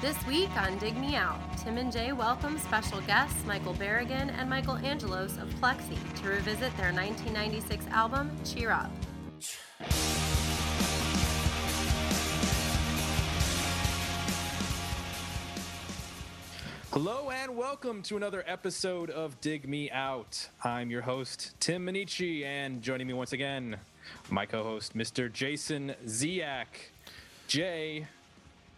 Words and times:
This 0.00 0.26
week 0.26 0.48
on 0.56 0.78
Dig 0.78 0.96
Me 0.96 1.14
Out, 1.14 1.38
Tim 1.58 1.76
and 1.76 1.92
Jay 1.92 2.12
welcome 2.12 2.58
special 2.58 3.02
guests 3.02 3.44
Michael 3.44 3.74
Barragan 3.74 4.32
and 4.32 4.48
Michael 4.48 4.78
Angelos 4.78 5.36
of 5.36 5.50
Plexi 5.60 5.98
to 6.22 6.28
revisit 6.28 6.74
their 6.78 6.90
1996 6.90 7.86
album, 7.88 8.30
Cheer 8.42 8.70
Up. 8.70 8.90
Hello 16.92 17.28
and 17.28 17.54
welcome 17.54 18.02
to 18.04 18.16
another 18.16 18.42
episode 18.46 19.10
of 19.10 19.38
Dig 19.42 19.68
Me 19.68 19.90
Out. 19.90 20.48
I'm 20.64 20.90
your 20.90 21.02
host, 21.02 21.54
Tim 21.60 21.84
Minneci, 21.84 22.46
and 22.46 22.80
joining 22.80 23.06
me 23.06 23.12
once 23.12 23.34
again, 23.34 23.76
my 24.30 24.46
co 24.46 24.62
host, 24.62 24.96
Mr. 24.96 25.30
Jason 25.30 25.94
Ziak. 26.06 26.88
Jay, 27.48 28.06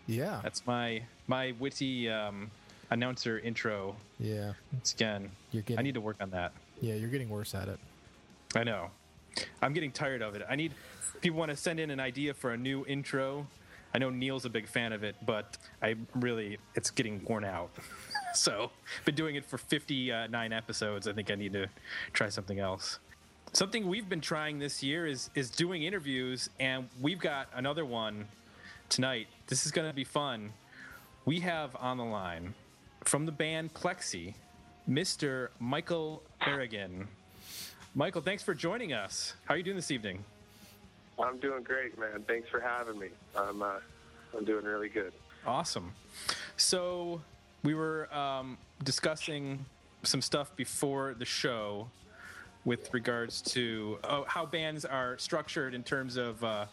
Yeah. 0.06 0.40
that's 0.42 0.66
my 0.66 1.02
my 1.26 1.54
witty 1.58 2.10
um, 2.10 2.50
announcer 2.90 3.38
intro. 3.38 3.96
yeah. 4.18 4.52
Again, 4.94 5.30
You're 5.52 5.62
getting 5.62 5.78
I 5.78 5.82
need 5.82 5.94
to 5.94 6.00
work 6.00 6.16
on 6.20 6.30
that. 6.30 6.52
Yeah, 6.80 6.94
you're 6.94 7.10
getting 7.10 7.30
worse 7.30 7.54
at 7.54 7.68
it. 7.68 7.78
I 8.54 8.64
know. 8.64 8.90
I'm 9.62 9.72
getting 9.72 9.92
tired 9.92 10.20
of 10.22 10.34
it. 10.34 10.42
I 10.48 10.56
need 10.56 10.74
people 11.20 11.38
want 11.38 11.50
to 11.50 11.56
send 11.56 11.80
in 11.80 11.90
an 11.90 12.00
idea 12.00 12.34
for 12.34 12.52
a 12.52 12.56
new 12.56 12.84
intro. 12.86 13.46
I 13.94 13.98
know 13.98 14.10
Neil's 14.10 14.44
a 14.44 14.50
big 14.50 14.66
fan 14.66 14.92
of 14.92 15.04
it, 15.04 15.16
but 15.24 15.58
I 15.82 15.96
really 16.14 16.58
it's 16.74 16.90
getting 16.90 17.22
worn 17.24 17.44
out. 17.44 17.70
so, 18.34 18.70
been 19.04 19.14
doing 19.14 19.36
it 19.36 19.44
for 19.44 19.58
59 19.58 20.52
episodes. 20.52 21.06
I 21.06 21.12
think 21.12 21.30
I 21.30 21.34
need 21.34 21.52
to 21.52 21.66
try 22.12 22.28
something 22.28 22.58
else. 22.58 22.98
Something 23.52 23.86
we've 23.86 24.08
been 24.08 24.22
trying 24.22 24.58
this 24.58 24.82
year 24.82 25.06
is 25.06 25.30
is 25.34 25.50
doing 25.50 25.82
interviews, 25.82 26.48
and 26.58 26.88
we've 27.00 27.20
got 27.20 27.48
another 27.54 27.84
one 27.84 28.26
tonight. 28.92 29.26
This 29.46 29.64
is 29.64 29.72
going 29.72 29.88
to 29.88 29.94
be 29.94 30.04
fun. 30.04 30.52
We 31.24 31.40
have 31.40 31.74
on 31.76 31.96
the 31.96 32.04
line 32.04 32.52
from 33.04 33.24
the 33.24 33.32
band 33.32 33.72
Plexi, 33.72 34.34
Mr. 34.86 35.48
Michael 35.58 36.22
Barragan. 36.42 37.06
Michael, 37.94 38.20
thanks 38.20 38.42
for 38.42 38.52
joining 38.52 38.92
us. 38.92 39.32
How 39.46 39.54
are 39.54 39.56
you 39.56 39.62
doing 39.62 39.76
this 39.76 39.90
evening? 39.90 40.22
I'm 41.18 41.38
doing 41.38 41.62
great, 41.62 41.98
man. 41.98 42.22
Thanks 42.28 42.50
for 42.50 42.60
having 42.60 42.98
me. 42.98 43.08
I'm 43.34 43.62
uh, 43.62 43.78
I'm 44.36 44.44
doing 44.44 44.66
really 44.66 44.90
good. 44.90 45.14
Awesome. 45.46 45.92
So 46.58 47.22
we 47.62 47.74
were 47.74 48.12
um, 48.14 48.58
discussing 48.84 49.64
some 50.02 50.20
stuff 50.20 50.54
before 50.54 51.14
the 51.18 51.24
show 51.24 51.88
with 52.66 52.92
regards 52.92 53.40
to 53.40 53.98
uh, 54.04 54.24
how 54.26 54.44
bands 54.44 54.84
are 54.84 55.16
structured 55.16 55.72
in 55.72 55.82
terms 55.82 56.18
of 56.18 56.44
uh, 56.44 56.66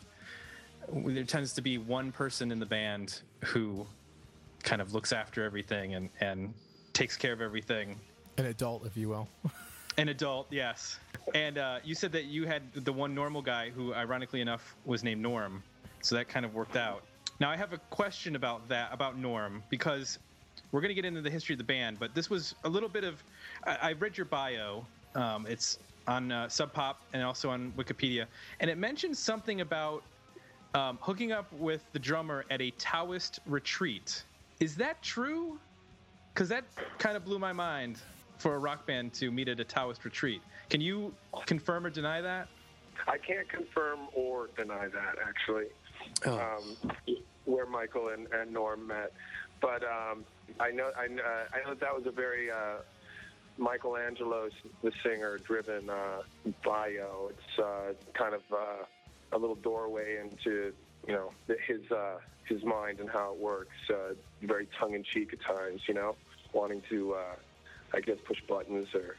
there 0.93 1.23
tends 1.23 1.53
to 1.53 1.61
be 1.61 1.77
one 1.77 2.11
person 2.11 2.51
in 2.51 2.59
the 2.59 2.65
band 2.65 3.21
who 3.45 3.85
kind 4.63 4.81
of 4.81 4.93
looks 4.93 5.13
after 5.13 5.43
everything 5.43 5.95
and, 5.95 6.09
and 6.19 6.53
takes 6.93 7.15
care 7.15 7.33
of 7.33 7.41
everything 7.41 7.95
An 8.37 8.45
adult, 8.45 8.85
if 8.85 8.95
you 8.95 9.09
will. 9.09 9.27
An 9.97 10.09
adult, 10.09 10.47
yes. 10.49 10.99
And 11.35 11.57
uh, 11.57 11.79
you 11.83 11.93
said 11.93 12.11
that 12.13 12.25
you 12.25 12.45
had 12.45 12.63
the 12.73 12.93
one 12.93 13.13
normal 13.13 13.41
guy 13.41 13.69
who, 13.69 13.93
ironically 13.93 14.39
enough, 14.39 14.75
was 14.85 15.03
named 15.03 15.21
Norm. 15.21 15.61
So 16.01 16.15
that 16.15 16.29
kind 16.29 16.45
of 16.45 16.53
worked 16.53 16.77
out. 16.77 17.03
Now, 17.41 17.49
I 17.51 17.57
have 17.57 17.73
a 17.73 17.77
question 17.89 18.35
about 18.35 18.67
that, 18.69 18.93
about 18.93 19.17
Norm, 19.17 19.61
because 19.69 20.19
we're 20.71 20.81
going 20.81 20.89
to 20.89 20.95
get 20.95 21.05
into 21.05 21.21
the 21.21 21.29
history 21.29 21.53
of 21.53 21.57
the 21.57 21.65
band, 21.65 21.99
but 21.99 22.15
this 22.15 22.29
was 22.29 22.55
a 22.63 22.69
little 22.69 22.89
bit 22.89 23.03
of. 23.03 23.21
I, 23.65 23.89
I 23.89 23.91
read 23.93 24.17
your 24.17 24.25
bio. 24.25 24.85
Um, 25.15 25.45
it's 25.47 25.79
on 26.07 26.31
uh, 26.31 26.47
Sub 26.47 26.71
Pop 26.73 27.01
and 27.13 27.23
also 27.23 27.49
on 27.49 27.73
Wikipedia. 27.77 28.25
And 28.59 28.69
it 28.69 28.77
mentions 28.77 29.19
something 29.19 29.61
about 29.61 30.03
um, 30.73 30.97
hooking 31.01 31.31
up 31.31 31.51
with 31.53 31.83
the 31.93 31.99
drummer 31.99 32.45
at 32.49 32.61
a 32.61 32.71
Taoist 32.71 33.39
retreat. 33.45 34.23
Is 34.59 34.75
that 34.75 35.01
true? 35.01 35.59
Because 36.33 36.49
that 36.49 36.65
kind 36.97 37.17
of 37.17 37.25
blew 37.25 37.39
my 37.39 37.53
mind 37.53 37.99
for 38.37 38.55
a 38.55 38.59
rock 38.59 38.85
band 38.85 39.13
to 39.13 39.31
meet 39.31 39.47
at 39.47 39.59
a 39.59 39.63
Taoist 39.63 40.05
retreat. 40.05 40.41
Can 40.69 40.81
you 40.81 41.13
confirm 41.45 41.85
or 41.85 41.89
deny 41.89 42.21
that? 42.21 42.47
I 43.07 43.17
can't 43.17 43.47
confirm 43.49 43.99
or 44.13 44.49
deny 44.57 44.87
that 44.87 45.15
actually, 45.25 45.65
um, 46.25 46.77
where 47.45 47.65
Michael 47.65 48.09
and, 48.09 48.27
and 48.33 48.53
Norm 48.53 48.87
met, 48.87 49.13
but 49.61 49.83
um, 49.83 50.25
I 50.59 50.71
know 50.71 50.91
I, 50.97 51.05
uh, 51.05 51.45
I 51.53 51.67
know 51.67 51.75
that 51.75 51.95
was 51.95 52.05
a 52.05 52.11
very 52.11 52.51
uh, 52.51 52.77
Michael 53.57 53.97
Angelos 53.97 54.51
the 54.83 54.91
singer 55.03 55.37
driven 55.37 55.89
uh, 55.89 56.21
bio. 56.63 57.31
It's 57.31 57.59
uh, 57.59 57.93
kind 58.13 58.33
of 58.33 58.41
uh, 58.51 58.85
a 59.31 59.37
little 59.37 59.55
doorway 59.55 60.17
into 60.19 60.73
you 61.07 61.13
know 61.13 61.31
his 61.67 61.91
uh, 61.91 62.17
his 62.47 62.63
mind 62.63 62.99
and 62.99 63.09
how 63.09 63.33
it 63.33 63.39
works. 63.39 63.75
Uh, 63.89 64.13
very 64.41 64.67
tongue 64.79 64.95
in 64.95 65.03
cheek 65.03 65.33
at 65.33 65.41
times, 65.41 65.81
you 65.87 65.93
know, 65.93 66.15
wanting 66.53 66.81
to 66.89 67.13
uh, 67.13 67.35
I 67.93 67.99
guess 68.01 68.17
push 68.25 68.39
buttons 68.47 68.87
or 68.93 69.15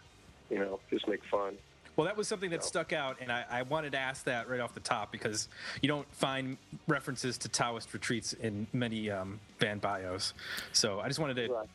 you 0.51 0.59
know 0.59 0.81
just 0.91 1.09
make 1.09 1.21
fun. 1.31 1.57
Well, 1.97 2.07
that 2.07 2.17
was 2.17 2.29
something 2.29 2.51
that 2.51 2.65
stuck 2.65 2.93
out, 2.93 3.19
and 3.21 3.31
I, 3.31 3.45
I 3.51 3.63
wanted 3.63 3.93
to 3.93 3.99
ask 3.99 4.25
that 4.25 4.49
right 4.49 4.61
off 4.61 4.73
the 4.73 4.81
top 4.81 5.13
because 5.13 5.49
you 5.83 5.89
don't 5.89 6.11
find 6.15 6.57
references 6.87 7.37
to 7.39 7.49
Taoist 7.49 7.93
retreats 7.93 8.33
in 8.33 8.67
many 8.73 9.11
um, 9.11 9.39
band 9.59 9.81
bios. 9.81 10.33
So 10.73 11.01
I 11.01 11.09
just 11.09 11.19
wanted 11.19 11.37
to 11.37 11.53
Right. 11.53 11.67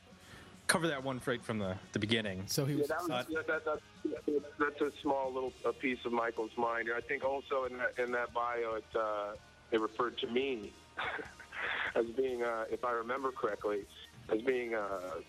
Cover 0.67 0.87
that 0.87 1.03
one 1.03 1.19
right 1.25 1.43
from 1.43 1.59
the, 1.59 1.75
the 1.93 1.99
beginning. 1.99 2.43
So 2.47 2.65
he 2.65 2.73
Yeah, 2.73 2.79
was. 2.79 2.87
that 2.89 3.01
was, 3.01 3.09
Uh, 3.11 3.23
that, 3.47 3.65
that, 3.65 3.79
that, 4.25 4.43
that's 4.59 4.81
a 4.81 4.91
small 5.01 5.31
little 5.31 5.53
a 5.63 5.73
piece 5.73 5.99
of 6.05 6.11
Michael's 6.11 6.55
mind. 6.57 6.89
I 6.95 7.01
think 7.01 7.23
also 7.23 7.65
in 7.65 7.77
that 7.77 7.97
in 7.99 8.11
that 8.11 8.33
bio, 8.33 8.75
it 8.75 8.85
uh, 8.95 9.33
it 9.71 9.79
referred 9.79 10.17
to 10.19 10.27
me 10.27 10.71
as 11.95 12.05
being, 12.17 12.43
uh, 12.43 12.65
if 12.71 12.83
I 12.85 12.91
remember 12.91 13.31
correctly, 13.31 13.81
as 14.29 14.41
being 14.41 14.73
a, 14.73 14.87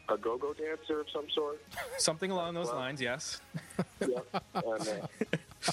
a 0.09 0.17
go-go 0.19 0.53
dancer 0.55 1.01
of 1.01 1.07
some 1.11 1.29
sort. 1.31 1.61
Something 1.99 2.31
along 2.31 2.55
those 2.55 2.67
Well- 2.67 2.77
lines, 2.77 3.01
yes. 3.01 3.41
Yep. 4.01 4.27
and, 4.55 4.89
uh, 4.89 5.73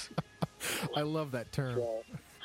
I 0.96 1.02
love 1.02 1.32
that 1.32 1.52
term. 1.52 1.78
yeah, 1.78 2.00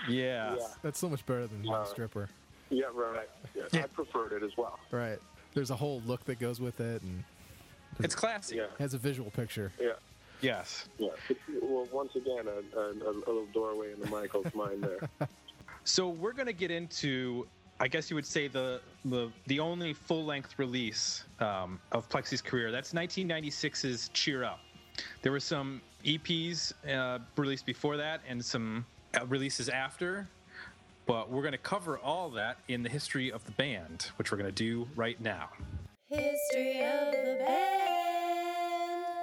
Yeah. 0.09 0.55
yeah, 0.57 0.67
That's 0.81 0.99
so 0.99 1.09
much 1.09 1.25
better 1.25 1.47
than 1.47 1.67
Uh, 1.67 1.85
stripper. 1.85 2.29
yeah, 2.69 2.85
right. 2.93 3.29
Yeah, 3.55 3.83
I 3.83 3.87
preferred 3.87 4.33
it 4.33 4.43
as 4.43 4.55
well. 4.57 4.77
Right. 4.91 5.19
There's 5.53 5.71
a 5.71 5.75
whole 5.75 6.01
look 6.05 6.25
that 6.25 6.39
goes 6.39 6.59
with 6.59 6.79
it 6.79 7.01
and 7.01 7.23
It's 7.99 8.15
classy. 8.15 8.57
Yeah, 8.57 8.67
has 8.79 8.93
a 8.93 8.97
visual 8.97 9.31
picture. 9.31 9.71
yeah. 9.79 9.93
Yes. 10.41 10.87
Yeah. 10.97 11.09
Well, 11.61 11.85
once 11.91 12.15
again, 12.15 12.45
a, 12.47 12.79
a, 12.79 12.91
a 12.91 13.11
little 13.27 13.45
doorway 13.53 13.91
into 13.91 14.09
Michael's 14.09 14.53
mind 14.55 14.83
there. 14.83 14.99
So 15.85 16.09
we're 16.09 16.33
going 16.33 16.45
to 16.45 16.53
get 16.53 16.69
into, 16.71 17.47
I 17.79 17.87
guess 17.87 18.09
you 18.11 18.15
would 18.15 18.25
say, 18.25 18.47
the 18.47 18.79
the, 19.05 19.31
the 19.47 19.59
only 19.59 19.93
full 19.93 20.23
length 20.23 20.59
release 20.59 21.23
um, 21.39 21.79
of 21.93 22.07
Plexi's 22.09 22.41
career. 22.41 22.69
That's 22.71 22.93
1996's 22.93 24.09
Cheer 24.09 24.43
Up. 24.43 24.59
There 25.23 25.31
were 25.31 25.39
some 25.39 25.81
EPs 26.05 26.73
uh, 26.87 27.19
released 27.37 27.65
before 27.65 27.97
that 27.97 28.21
and 28.27 28.43
some 28.43 28.85
uh, 29.19 29.25
releases 29.25 29.67
after, 29.69 30.27
but 31.09 31.29
we're 31.31 31.41
going 31.41 31.53
to 31.53 31.57
cover 31.57 31.97
all 31.97 32.29
that 32.29 32.59
in 32.67 32.83
the 32.83 32.89
history 32.89 33.31
of 33.31 33.43
the 33.45 33.51
band, 33.53 34.11
which 34.17 34.31
we're 34.31 34.37
going 34.37 34.47
to 34.47 34.51
do 34.51 34.87
right 34.95 35.19
now. 35.19 35.49
History 36.07 36.83
of 36.83 37.11
the 37.11 37.43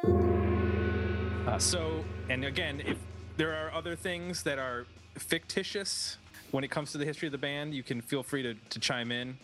band. 0.04 1.48
Uh, 1.48 1.58
so, 1.60 2.04
and 2.28 2.44
again, 2.44 2.82
if 2.84 2.98
there 3.36 3.54
are 3.54 3.72
other 3.72 3.94
things 3.94 4.42
that 4.42 4.58
are 4.58 4.84
fictitious 5.14 6.16
when 6.50 6.64
it 6.64 6.72
comes 6.72 6.91
to 6.91 6.98
the 6.98 7.04
history 7.04 7.28
of 7.28 7.32
the 7.32 7.38
band, 7.38 7.72
you 7.72 7.84
can 7.84 8.00
feel 8.00 8.24
free 8.24 8.42
to, 8.42 8.54
to 8.54 8.80
chime 8.80 9.12
in. 9.12 9.38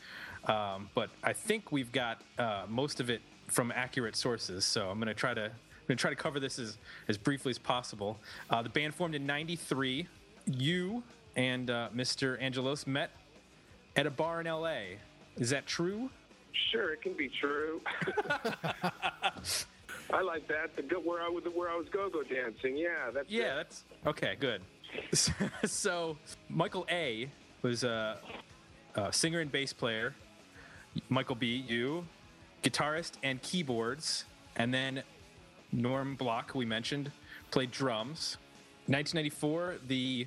Um, 0.46 0.90
but 0.96 1.10
I 1.22 1.32
think 1.32 1.70
we've 1.70 1.92
got 1.92 2.22
uh, 2.40 2.64
most 2.68 2.98
of 2.98 3.08
it 3.08 3.22
from 3.46 3.70
accurate 3.70 4.16
sources. 4.16 4.64
So 4.64 4.90
I'm 4.90 4.98
going 4.98 5.06
to 5.06 5.14
try 5.14 5.32
to 5.32 5.44
I'm 5.44 5.86
going 5.86 5.96
to 5.96 6.02
try 6.02 6.10
to 6.10 6.16
cover 6.16 6.40
this 6.40 6.58
as, 6.58 6.76
as 7.06 7.16
briefly 7.16 7.50
as 7.50 7.58
possible. 7.58 8.18
Uh, 8.50 8.62
the 8.62 8.68
band 8.68 8.96
formed 8.96 9.14
in 9.14 9.26
'93. 9.26 10.08
You 10.46 11.04
and 11.36 11.70
uh, 11.70 11.88
Mr. 11.94 12.40
Angelos 12.40 12.86
met 12.86 13.10
at 13.96 14.06
a 14.06 14.10
bar 14.10 14.40
in 14.40 14.46
LA. 14.46 14.98
Is 15.36 15.50
that 15.50 15.66
true? 15.66 16.10
Sure, 16.70 16.92
it 16.92 17.00
can 17.02 17.14
be 17.14 17.30
true. 17.40 17.80
I 20.12 20.20
like 20.20 20.46
that. 20.48 20.76
The 20.76 20.82
where 20.96 21.22
I 21.22 21.28
was 21.28 21.44
where 21.54 21.70
I 21.70 21.76
was 21.76 21.88
go-go 21.90 22.22
dancing. 22.22 22.76
Yeah, 22.76 23.10
that's 23.12 23.30
Yeah, 23.30 23.52
it. 23.52 23.56
that's 23.56 23.84
okay. 24.06 24.36
Good. 24.38 24.60
so 25.64 26.18
Michael 26.50 26.86
A 26.90 27.30
was 27.62 27.82
a, 27.84 28.18
a 28.94 29.12
singer 29.12 29.40
and 29.40 29.50
bass 29.50 29.72
player. 29.72 30.14
Michael 31.08 31.36
B, 31.36 31.64
you, 31.66 32.04
guitarist 32.62 33.12
and 33.22 33.40
keyboards, 33.40 34.26
and 34.56 34.74
then 34.74 35.02
Norm 35.72 36.14
Block, 36.16 36.54
we 36.54 36.66
mentioned, 36.66 37.10
played 37.50 37.70
drums. 37.70 38.36
1994, 38.88 39.76
the 39.86 40.26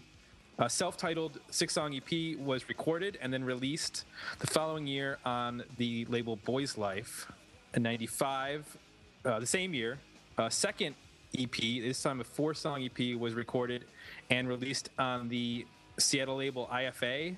uh, 0.57 0.67
self-titled 0.67 1.39
six-song 1.49 1.95
EP 1.95 2.37
was 2.39 2.69
recorded 2.69 3.17
and 3.21 3.33
then 3.33 3.43
released 3.43 4.05
the 4.39 4.47
following 4.47 4.87
year 4.87 5.17
on 5.25 5.63
the 5.77 6.05
label 6.05 6.37
Boys 6.37 6.77
Life. 6.77 7.31
In 7.73 7.83
95, 7.83 8.77
uh, 9.25 9.39
the 9.39 9.45
same 9.45 9.73
year, 9.73 9.99
a 10.37 10.49
second 10.49 10.95
EP, 11.37 11.51
this 11.51 12.01
time 12.01 12.21
a 12.21 12.23
four-song 12.23 12.83
EP, 12.83 13.17
was 13.17 13.33
recorded 13.33 13.85
and 14.29 14.47
released 14.47 14.89
on 14.97 15.27
the 15.27 15.65
Seattle 15.97 16.37
label 16.37 16.69
IFA. 16.71 17.35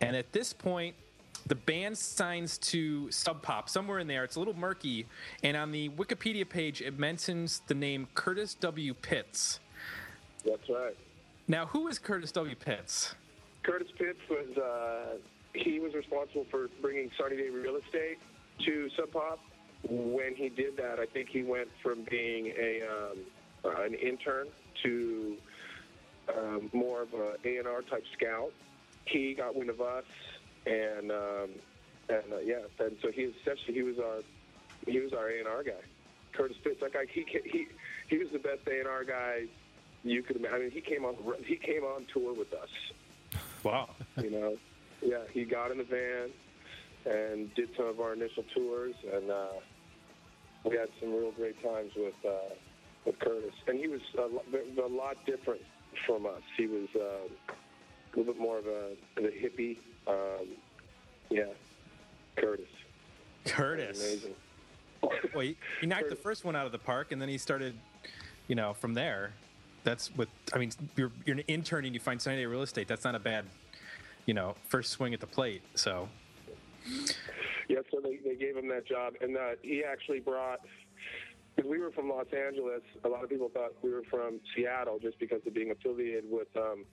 And 0.00 0.14
at 0.14 0.30
this 0.32 0.52
point, 0.52 0.94
the 1.46 1.54
band 1.54 1.96
signs 1.96 2.58
to 2.58 3.10
Sub 3.10 3.42
Pop 3.42 3.70
somewhere 3.70 4.00
in 4.00 4.06
there. 4.06 4.24
It's 4.24 4.36
a 4.36 4.38
little 4.38 4.56
murky, 4.56 5.06
and 5.42 5.56
on 5.56 5.72
the 5.72 5.88
Wikipedia 5.90 6.46
page 6.46 6.82
it 6.82 6.98
mentions 6.98 7.62
the 7.66 7.74
name 7.74 8.08
Curtis 8.14 8.54
W. 8.54 8.92
Pitts. 8.92 9.60
That's 10.44 10.68
right. 10.68 10.96
Now, 11.50 11.64
who 11.64 11.88
is 11.88 11.98
Curtis 11.98 12.30
W. 12.32 12.54
Pitts? 12.54 13.14
Curtis 13.62 13.88
Pitts 13.96 14.20
was 14.28 14.56
uh, 14.58 15.16
he 15.54 15.80
was 15.80 15.94
responsible 15.94 16.46
for 16.50 16.68
bringing 16.82 17.10
Sunny 17.18 17.36
Day 17.36 17.48
Real 17.48 17.76
Estate 17.76 18.18
to 18.66 18.90
Sub 18.96 19.10
Pop. 19.12 19.40
When 19.88 20.34
he 20.34 20.50
did 20.50 20.76
that, 20.76 20.98
I 20.98 21.06
think 21.06 21.30
he 21.30 21.42
went 21.42 21.68
from 21.82 22.02
being 22.10 22.48
a 22.48 22.82
um, 22.82 23.18
uh, 23.64 23.82
an 23.82 23.94
intern 23.94 24.48
to 24.82 25.36
um, 26.36 26.70
more 26.74 27.02
of 27.02 27.14
a 27.14 27.36
A 27.46 27.56
and 27.56 27.66
R 27.66 27.80
type 27.80 28.04
scout. 28.12 28.52
He 29.06 29.32
got 29.32 29.56
wind 29.56 29.70
of 29.70 29.80
us, 29.80 30.04
and 30.66 31.10
um, 31.10 31.48
and 32.10 32.32
uh, 32.32 32.38
yeah, 32.44 32.58
and 32.78 32.96
so 33.00 33.10
he 33.10 33.22
essentially 33.22 33.72
he 33.72 33.82
was 33.82 33.98
our 33.98 34.20
he 34.86 35.00
was 35.00 35.14
our 35.14 35.30
A 35.30 35.38
and 35.38 35.48
R 35.48 35.62
guy. 35.62 35.72
Curtis 36.34 36.58
Pitts, 36.62 36.80
that 36.82 36.92
guy, 36.92 37.06
he 37.10 37.24
he 37.44 37.68
he 38.08 38.18
was 38.18 38.28
the 38.32 38.38
best 38.38 38.60
A 38.66 38.80
and 38.80 38.88
R 38.88 39.04
guy 39.04 39.44
you 40.04 40.22
could 40.22 40.36
imagine. 40.36 40.56
I 40.56 40.60
mean, 40.60 40.70
he 40.70 40.80
came 40.80 41.04
on 41.04 41.16
he 41.44 41.56
came 41.56 41.82
on 41.82 42.06
tour 42.12 42.34
with 42.34 42.52
us. 42.52 42.68
Wow. 43.62 43.90
You 44.22 44.30
know, 44.30 44.56
yeah, 45.02 45.18
he 45.32 45.44
got 45.44 45.70
in 45.70 45.78
the 45.78 45.84
van 45.84 46.30
and 47.06 47.54
did 47.54 47.70
some 47.76 47.86
of 47.86 48.00
our 48.00 48.12
initial 48.12 48.44
tours, 48.54 48.94
and 49.12 49.30
uh, 49.30 49.46
we 50.64 50.76
had 50.76 50.88
some 51.00 51.10
real 51.10 51.32
great 51.32 51.62
times 51.62 51.92
with 51.96 52.14
uh, 52.26 52.54
with 53.04 53.18
Curtis. 53.18 53.54
And 53.66 53.78
he 53.78 53.88
was 53.88 54.00
a, 54.16 54.82
a 54.82 54.88
lot 54.88 55.16
different 55.26 55.60
from 56.06 56.26
us. 56.26 56.42
He 56.56 56.66
was 56.66 56.88
uh, 56.94 57.00
a 57.00 58.16
little 58.16 58.32
bit 58.32 58.40
more 58.40 58.58
of 58.58 58.66
a, 58.66 58.92
of 59.16 59.24
a 59.24 59.28
hippie. 59.28 59.78
Um, 60.06 60.48
yeah, 61.30 61.44
Curtis. 62.36 62.66
Curtis. 63.44 63.98
Amazing. 64.00 64.34
Well, 65.32 65.42
he, 65.42 65.56
he 65.80 65.86
knocked 65.86 66.10
the 66.10 66.16
first 66.16 66.44
one 66.44 66.56
out 66.56 66.66
of 66.66 66.72
the 66.72 66.78
park, 66.78 67.12
and 67.12 67.22
then 67.22 67.28
he 67.28 67.38
started, 67.38 67.74
you 68.48 68.54
know, 68.54 68.74
from 68.74 68.94
there. 68.94 69.32
That's 69.88 70.08
what 70.16 70.28
I 70.52 70.58
mean. 70.58 70.70
You're 70.96 71.10
you're 71.24 71.36
an 71.36 71.44
intern 71.48 71.86
and 71.86 71.94
you 71.94 72.00
find 72.00 72.20
Sunny 72.20 72.36
Day 72.36 72.44
Real 72.44 72.60
Estate. 72.60 72.88
That's 72.88 73.04
not 73.04 73.14
a 73.14 73.18
bad, 73.18 73.46
you 74.26 74.34
know, 74.34 74.54
first 74.68 74.90
swing 74.90 75.14
at 75.14 75.20
the 75.20 75.26
plate. 75.26 75.62
So 75.76 76.10
Yeah, 77.70 77.78
so 77.90 77.98
they, 78.02 78.18
they 78.22 78.36
gave 78.36 78.54
him 78.54 78.68
that 78.68 78.86
job, 78.86 79.14
and 79.22 79.34
uh, 79.34 79.52
he 79.62 79.82
actually 79.82 80.20
brought. 80.20 80.60
Because 81.56 81.70
we 81.70 81.78
were 81.78 81.90
from 81.90 82.10
Los 82.10 82.26
Angeles, 82.36 82.82
a 83.02 83.08
lot 83.08 83.24
of 83.24 83.30
people 83.30 83.48
thought 83.48 83.72
we 83.80 83.90
were 83.90 84.02
from 84.10 84.40
Seattle 84.54 84.98
just 85.00 85.18
because 85.18 85.40
of 85.46 85.54
being 85.54 85.70
affiliated 85.70 86.24
with 86.30 86.48
um, 86.54 86.84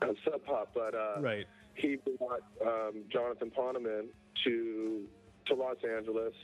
uh, 0.00 0.12
Sub 0.24 0.44
Pop. 0.44 0.70
But 0.72 0.94
uh, 0.94 1.20
right. 1.20 1.46
he 1.74 1.96
brought 2.18 2.42
um, 2.64 3.02
Jonathan 3.12 3.50
Poneman 3.50 4.06
to 4.44 5.08
to 5.46 5.54
Los 5.56 5.78
Angeles. 5.82 6.34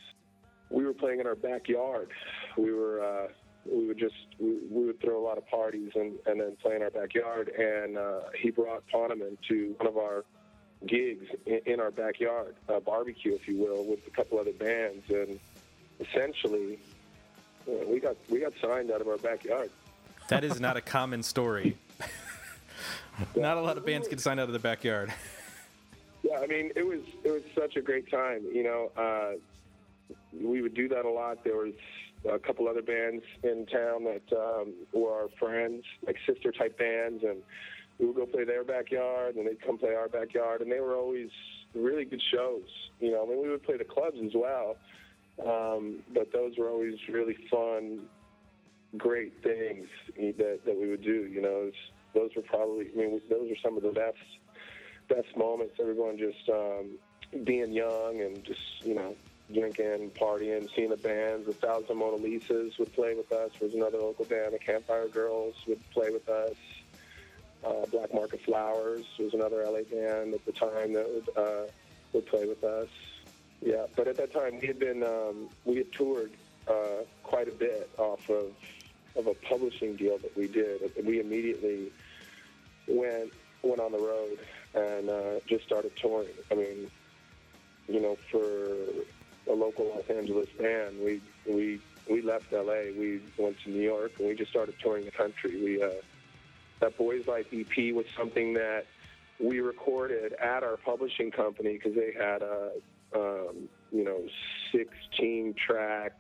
We 0.71 0.85
were 0.85 0.95
playing 0.95 1.21
in 1.21 1.27
our 1.29 1.37
backyard. 1.37 2.11
We 2.59 2.73
were 2.73 3.01
uh, 3.01 3.29
we 3.71 3.87
would 3.87 3.99
just 3.99 4.15
we, 4.39 4.59
we 4.71 4.87
would 4.87 5.01
throw 5.01 5.19
a 5.19 5.25
lot 5.25 5.39
of 5.39 5.49
parties 5.49 5.93
and, 5.95 6.15
and 6.27 6.41
then 6.41 6.57
play 6.63 6.77
in 6.77 6.83
our 6.83 6.91
backyard. 6.91 7.49
And 7.49 7.99
uh, 7.99 8.21
he 8.41 8.51
brought 8.51 8.85
Poneman 8.89 9.39
to 9.49 9.75
one 9.79 9.89
of 9.89 9.97
our 9.97 10.25
gigs 10.87 11.27
in, 11.47 11.61
in 11.67 11.81
our 11.81 11.91
backyard, 11.91 12.55
a 12.69 12.81
barbecue, 12.81 13.35
if 13.35 13.49
you 13.49 13.57
will, 13.57 13.85
with 13.85 14.07
a 14.07 14.11
couple 14.11 14.39
other 14.39 14.53
bands. 14.53 15.09
And 15.11 15.39
essentially, 16.01 16.79
we 17.67 18.01
got 18.01 18.17
we 18.29 18.41
got 18.41 18.53
signed 18.61 18.91
out 18.91 19.01
of 19.01 19.09
our 19.09 19.19
backyard. 19.19 19.71
That 20.29 20.45
is 20.45 20.61
not 20.61 20.77
a 20.77 20.81
common 20.81 21.23
story. 21.23 21.77
not 23.37 23.57
a 23.57 23.61
lot 23.61 23.79
of 23.79 23.87
bands 23.87 24.09
get 24.09 24.21
signed 24.21 24.41
out 24.41 24.49
of 24.49 24.53
the 24.53 24.59
backyard. 24.59 25.13
Yeah, 26.23 26.41
I 26.41 26.47
mean, 26.49 26.73
it 26.75 26.85
was 26.85 27.01
it 27.23 27.31
was 27.31 27.43
such 27.55 27.77
a 27.77 27.81
great 27.81 28.11
time. 28.11 28.43
You 28.53 28.65
know, 28.65 28.91
uh, 28.97 29.35
we 30.33 30.61
would 30.61 30.75
do 30.75 30.89
that 30.89 31.05
a 31.05 31.11
lot. 31.11 31.45
There 31.45 31.55
was 31.55 31.75
a 32.29 32.39
couple 32.39 32.69
other 32.69 32.83
bands 32.83 33.25
in 33.43 33.67
town 33.67 34.05
that 34.05 34.37
um, 34.37 34.75
were 34.93 35.13
our 35.13 35.29
friends, 35.39 35.85
like 36.07 36.17
sister 36.27 36.53
type 36.53 36.79
bands, 36.79 37.23
and 37.25 37.43
we 37.99 38.07
would 38.07 38.17
go 38.17 38.27
play 38.27 38.45
their 38.45 38.65
backyard, 38.65 39.37
and 39.37 39.47
they'd 39.47 39.65
come 39.65 39.79
play 39.79 39.95
our 39.95 40.09
backyard, 40.09 40.61
and 40.61 40.71
they 40.71 40.81
were 40.81 40.95
always 40.95 41.31
really 41.75 42.05
good 42.05 42.23
shows. 42.33 42.69
You 43.01 43.13
know, 43.13 43.25
I 43.25 43.29
mean, 43.29 43.43
we 43.43 43.49
would 43.49 43.63
play 43.63 43.77
the 43.77 43.85
clubs 43.85 44.19
as 44.25 44.33
well, 44.35 44.77
um, 45.47 46.01
but 46.13 46.33
those 46.33 46.57
were 46.59 46.69
always 46.71 46.97
really 47.09 47.37
fun, 47.51 48.07
great 48.97 49.43
things 49.43 49.89
that 50.17 50.61
that 50.65 50.79
we 50.79 50.89
would 50.89 51.03
do. 51.03 51.27
You 51.27 51.43
know, 51.43 51.71
those 52.15 52.31
were 52.35 52.43
probably, 52.43 52.89
I 52.95 52.97
mean, 52.97 53.21
those 53.29 53.51
are 53.51 53.57
some 53.63 53.77
of 53.77 53.83
the 53.83 53.93
best 53.93 54.17
best 55.09 55.37
moments. 55.37 55.75
Everyone 55.81 56.19
just 56.19 56.49
um, 56.49 56.99
being 57.45 57.73
young 57.73 58.21
and 58.21 58.43
just 58.45 58.61
you 58.85 58.95
know 58.95 59.15
drinking, 59.53 60.11
partying, 60.11 60.69
seeing 60.75 60.91
the 60.91 60.97
bands. 60.97 61.47
The 61.47 61.55
Thousand 61.55 61.97
Mona 61.97 62.17
Lisas 62.17 62.79
would 62.79 62.93
play 62.93 63.15
with 63.15 63.31
us. 63.33 63.51
There 63.59 63.69
was 63.69 63.75
another 63.75 63.99
local 63.99 64.25
band. 64.25 64.55
The 64.55 64.59
Campfire 64.59 65.09
Girls 65.09 65.55
would 65.67 65.81
play 65.91 66.11
with 66.11 66.29
us. 66.29 66.57
Uh, 67.65 67.87
Black 67.91 68.13
Market 68.13 68.41
Flowers 68.43 69.05
was 69.19 69.35
another 69.35 69.65
LA 69.65 69.83
band 69.83 70.35
at 70.35 70.45
the 70.45 70.53
time 70.53 70.93
that 70.93 71.09
would 71.09 71.29
uh, 71.37 71.67
would 72.13 72.27
play 72.27 72.47
with 72.47 72.63
us. 72.65 72.89
Yeah, 73.61 73.87
but 73.97 74.07
at 74.07 74.17
that 74.19 74.33
time 74.33 74.59
we 74.61 74.67
had 74.67 74.79
been 74.79 75.03
um, 75.03 75.49
we 75.65 75.77
had 75.77 75.91
toured 75.93 76.33
uh, 76.69 77.05
quite 77.23 77.49
a 77.49 77.53
bit 77.53 77.91
off 77.99 78.29
of 78.29 78.53
of 79.17 79.27
a 79.27 79.35
publishing 79.35 79.97
deal 79.97 80.19
that 80.19 80.37
we 80.37 80.47
did. 80.47 80.93
We 81.05 81.21
immediately 81.21 81.91
went 82.87 83.33
went 83.63 83.81
on 83.81 83.93
the 83.93 83.99
road 83.99 84.39
and 84.75 85.09
uh, 85.09 85.41
just 85.47 85.65
started 85.65 85.93
touring. 85.97 86.29
I 86.53 86.55
mean, 86.55 86.91
you 87.89 88.01
know, 88.01 88.17
for 88.31 88.77
a 89.49 89.53
local 89.53 89.87
Los 89.87 90.09
Angeles 90.09 90.49
band, 90.59 90.99
we 91.01 91.21
we 91.47 91.81
we 92.09 92.23
left 92.23 92.53
LA. 92.53 92.93
We 92.97 93.21
went 93.39 93.59
to 93.65 93.71
New 93.71 93.81
York 93.83 94.13
and 94.19 94.29
we 94.29 94.35
just 94.35 94.51
started 94.51 94.75
touring 94.81 95.05
the 95.05 95.11
country. 95.11 95.63
We 95.63 95.83
uh, 95.83 95.91
that 96.81 96.97
Boys 96.97 97.27
Life 97.27 97.47
EP 97.53 97.95
was 97.95 98.07
something 98.17 98.55
that 98.55 98.87
we 99.39 99.61
recorded 99.61 100.33
at 100.35 100.63
our 100.63 100.77
publishing 100.77 101.31
company 101.31 101.75
because 101.75 101.95
they 101.95 102.13
had 102.13 102.43
a 102.43 102.73
um, 103.15 103.69
you 103.93 104.05
know 104.05 104.21
16 104.73 105.55
track. 105.55 106.13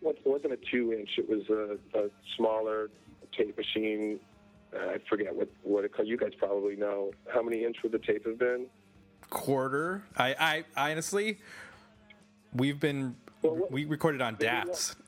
What 0.00 0.16
wasn't 0.24 0.54
a 0.54 0.58
two 0.70 0.92
inch? 0.92 1.10
It 1.18 1.28
was 1.28 1.48
a, 1.50 1.76
a 1.98 2.10
smaller 2.36 2.90
tape 3.36 3.56
machine 3.56 4.18
I 4.72 4.98
forget 5.08 5.34
what 5.34 5.48
what 5.62 5.84
it 5.84 5.92
called. 5.92 6.08
You 6.08 6.16
guys 6.16 6.32
probably 6.38 6.76
know 6.76 7.12
how 7.32 7.42
many 7.42 7.64
inch 7.64 7.78
would 7.82 7.92
the 7.92 7.98
tape 7.98 8.26
have 8.26 8.38
been? 8.38 8.66
Quarter. 9.28 10.04
I, 10.16 10.64
I 10.76 10.90
honestly, 10.90 11.38
we've 12.54 12.80
been 12.80 13.16
Well, 13.42 13.56
what- 13.56 13.70
we 13.72 13.84
recorded 13.84 14.20
on 14.22 14.36
DATs 14.36 14.96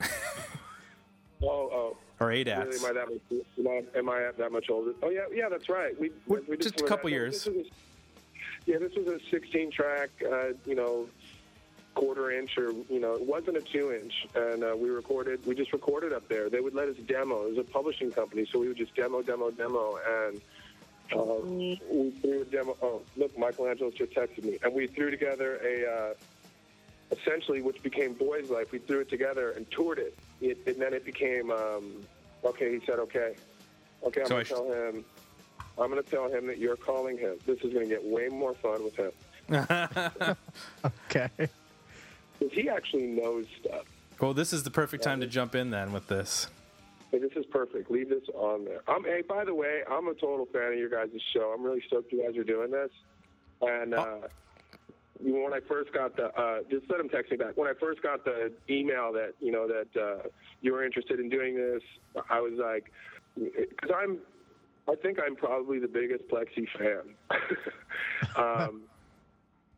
Oh, 1.41 1.47
oh. 1.49 1.97
or 2.19 2.27
Really, 2.27 2.45
ADATs. 2.45 2.79
am 2.79 2.85
I 2.85 2.93
that 2.93 3.07
much? 3.09 3.85
Am 3.95 4.09
I, 4.09 4.31
that 4.37 4.51
much 4.51 4.69
older? 4.69 4.93
Oh 5.03 5.09
yeah, 5.09 5.25
yeah, 5.33 5.49
that's 5.49 5.67
right. 5.67 5.97
We, 5.99 6.11
Well, 6.25 6.39
we 6.47 6.55
did 6.55 6.63
just 6.63 6.79
a 6.81 6.85
couple 6.85 7.09
that. 7.09 7.15
years. 7.15 7.43
This 7.43 7.67
a- 7.67 7.69
yeah, 8.65 8.77
this 8.77 8.93
was 8.95 9.07
a 9.07 9.19
16 9.29 9.71
track. 9.71 10.09
Uh, 10.25 10.53
you 10.65 10.73
know, 10.75 11.09
quarter 11.95 12.31
inch 12.31 12.57
or 12.57 12.71
you 12.89 12.99
know, 13.01 13.13
it 13.15 13.21
wasn't 13.23 13.57
a 13.57 13.61
two 13.61 13.91
inch, 13.91 14.13
and 14.35 14.63
uh, 14.63 14.73
we 14.77 14.89
recorded. 14.89 15.45
We 15.45 15.53
just 15.53 15.73
recorded 15.73 16.13
up 16.13 16.29
there. 16.29 16.49
They 16.49 16.61
would 16.61 16.73
let 16.73 16.87
us 16.87 16.95
demo. 17.07 17.43
It 17.47 17.49
was 17.49 17.57
a 17.57 17.63
publishing 17.69 18.09
company, 18.11 18.47
so 18.49 18.59
we 18.59 18.69
would 18.69 18.77
just 18.77 18.95
demo, 18.95 19.21
demo, 19.21 19.51
demo, 19.51 19.99
and. 20.27 20.41
Uh, 21.13 21.35
we 21.45 22.11
threw 22.21 22.41
a 22.41 22.45
demo. 22.45 22.75
Oh, 22.81 23.01
look, 23.17 23.37
Michelangelo 23.37 23.91
just 23.91 24.13
texted 24.13 24.45
me, 24.45 24.57
and 24.63 24.73
we 24.73 24.87
threw 24.87 25.11
together 25.11 25.57
a 25.63 25.85
uh, 25.85 26.13
essentially, 27.11 27.61
which 27.61 27.81
became 27.83 28.13
Boys 28.13 28.49
Life. 28.49 28.71
We 28.71 28.79
threw 28.79 28.99
it 29.01 29.09
together 29.09 29.51
and 29.51 29.69
toured 29.71 29.99
it, 29.99 30.17
it 30.41 30.57
and 30.67 30.75
then 30.81 30.93
it 30.93 31.05
became. 31.05 31.51
Um, 31.51 31.91
okay, 32.43 32.77
he 32.79 32.85
said, 32.85 32.99
okay, 32.99 33.35
okay, 34.03 34.21
I'm 34.21 34.27
So 34.27 34.33
gonna 34.35 34.43
sh- 34.45 34.49
tell 34.49 34.71
him. 34.71 35.05
I'm 35.79 35.89
gonna 35.89 36.03
tell 36.03 36.29
him 36.29 36.45
that 36.47 36.57
you're 36.59 36.75
calling 36.75 37.17
him. 37.17 37.35
This 37.45 37.59
is 37.61 37.73
gonna 37.73 37.85
get 37.87 38.03
way 38.03 38.29
more 38.29 38.53
fun 38.55 38.83
with 38.83 38.95
him 38.95 39.11
Okay. 40.85 41.29
because 42.39 42.53
he 42.53 42.69
actually 42.69 43.07
knows 43.07 43.45
stuff. 43.59 43.85
well, 44.19 44.33
this 44.33 44.53
is 44.53 44.63
the 44.63 44.71
perfect 44.71 45.03
time 45.03 45.19
to 45.21 45.27
jump 45.27 45.55
in 45.55 45.69
then 45.71 45.91
with 45.91 46.07
this. 46.07 46.47
Hey, 47.11 47.19
this 47.19 47.31
is 47.35 47.45
perfect. 47.45 47.91
Leave 47.91 48.09
this 48.09 48.23
on 48.33 48.65
there. 48.65 48.81
I'm. 48.87 49.03
Hey, 49.03 49.21
by 49.27 49.45
the 49.45 49.53
way, 49.53 49.81
I'm 49.89 50.07
a 50.07 50.13
total 50.15 50.45
fan 50.47 50.73
of 50.73 50.77
your 50.79 50.89
guys' 50.89 51.09
show. 51.31 51.53
I'm 51.55 51.63
really 51.63 51.81
stoked 51.87 52.11
you 52.11 52.23
guys 52.23 52.35
are 52.37 52.43
doing 52.43 52.71
this. 52.71 52.89
And 53.61 53.93
uh, 53.93 54.15
when 55.19 55.53
I 55.53 55.59
first 55.67 55.93
got 55.93 56.15
the, 56.15 56.25
uh, 56.39 56.59
just 56.69 56.89
let 56.89 56.99
him 56.99 57.09
text 57.09 57.31
me 57.31 57.37
back. 57.37 57.55
When 57.55 57.67
I 57.67 57.73
first 57.79 58.01
got 58.01 58.25
the 58.25 58.51
email 58.69 59.11
that 59.13 59.33
you 59.39 59.51
know 59.51 59.67
that 59.67 60.01
uh, 60.01 60.27
you 60.61 60.73
were 60.73 60.83
interested 60.85 61.19
in 61.19 61.29
doing 61.29 61.55
this, 61.55 61.81
I 62.29 62.39
was 62.39 62.53
like, 62.57 62.91
because 63.35 63.95
I'm, 63.95 64.17
I 64.87 64.95
think 64.95 65.19
I'm 65.25 65.35
probably 65.35 65.79
the 65.79 65.87
biggest 65.87 66.23
Plexi 66.27 66.67
fan. 66.77 67.15
um, 68.35 68.81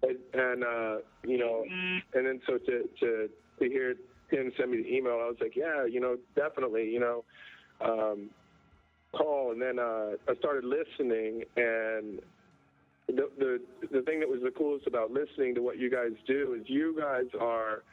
and, 0.04 0.18
and 0.34 0.64
uh, 0.64 0.98
you 1.24 1.38
know, 1.38 1.64
and 2.14 2.26
then 2.26 2.42
so 2.48 2.58
to 2.58 2.90
to 3.00 3.30
to 3.60 3.70
hear 3.70 3.96
him 4.30 4.52
send 4.58 4.72
me 4.72 4.78
the 4.78 4.96
email, 4.96 5.14
I 5.14 5.28
was 5.28 5.38
like, 5.40 5.56
yeah, 5.56 5.86
you 5.86 6.00
know, 6.00 6.18
definitely, 6.36 6.90
you 6.90 7.00
know, 7.00 7.24
um, 7.82 8.30
call. 9.12 9.52
And 9.52 9.62
then 9.62 9.80
uh, 9.80 10.12
I 10.28 10.36
started 10.40 10.64
listening, 10.64 11.44
and 11.56 12.20
the, 13.08 13.30
the 13.38 13.62
the 13.92 14.02
thing 14.02 14.20
that 14.20 14.30
was 14.30 14.42
the 14.44 14.52
coolest 14.52 14.88
about 14.88 15.12
listening 15.12 15.56
to 15.56 15.62
what 15.62 15.78
you 15.78 15.90
guys 15.90 16.12
do 16.28 16.58
is 16.60 16.68
you 16.68 16.96
guys 17.00 17.26
are 17.40 17.84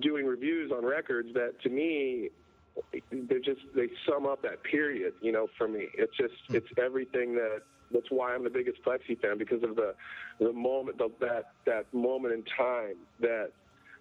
doing 0.00 0.26
reviews 0.26 0.72
on 0.72 0.84
records 0.84 1.32
that 1.34 1.60
to 1.62 1.68
me 1.68 2.28
they 3.10 3.38
just 3.38 3.60
they 3.74 3.88
sum 4.08 4.26
up 4.26 4.42
that 4.42 4.62
period 4.62 5.12
you 5.20 5.32
know 5.32 5.46
for 5.56 5.68
me 5.68 5.86
it's 5.94 6.16
just 6.16 6.34
it's 6.50 6.68
everything 6.78 7.34
that 7.34 7.62
that's 7.92 8.10
why 8.10 8.34
I'm 8.34 8.44
the 8.44 8.50
biggest 8.50 8.82
Plexi 8.84 9.20
fan 9.20 9.38
because 9.38 9.62
of 9.62 9.76
the 9.76 9.94
the 10.38 10.52
moment 10.52 10.98
the, 10.98 11.10
that 11.20 11.52
that 11.66 11.92
moment 11.92 12.34
in 12.34 12.42
time 12.56 12.96
that 13.20 13.50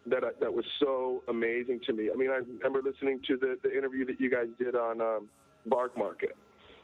that 0.07 0.23
that 0.39 0.53
was 0.53 0.65
so 0.79 1.23
amazing 1.27 1.79
to 1.85 1.93
me. 1.93 2.09
I 2.11 2.15
mean, 2.15 2.29
I 2.29 2.41
remember 2.63 2.81
listening 2.81 3.21
to 3.27 3.37
the 3.37 3.57
the 3.63 3.75
interview 3.75 4.05
that 4.05 4.19
you 4.19 4.29
guys 4.29 4.47
did 4.57 4.75
on 4.75 5.01
um, 5.01 5.29
Barkmarket. 5.67 6.35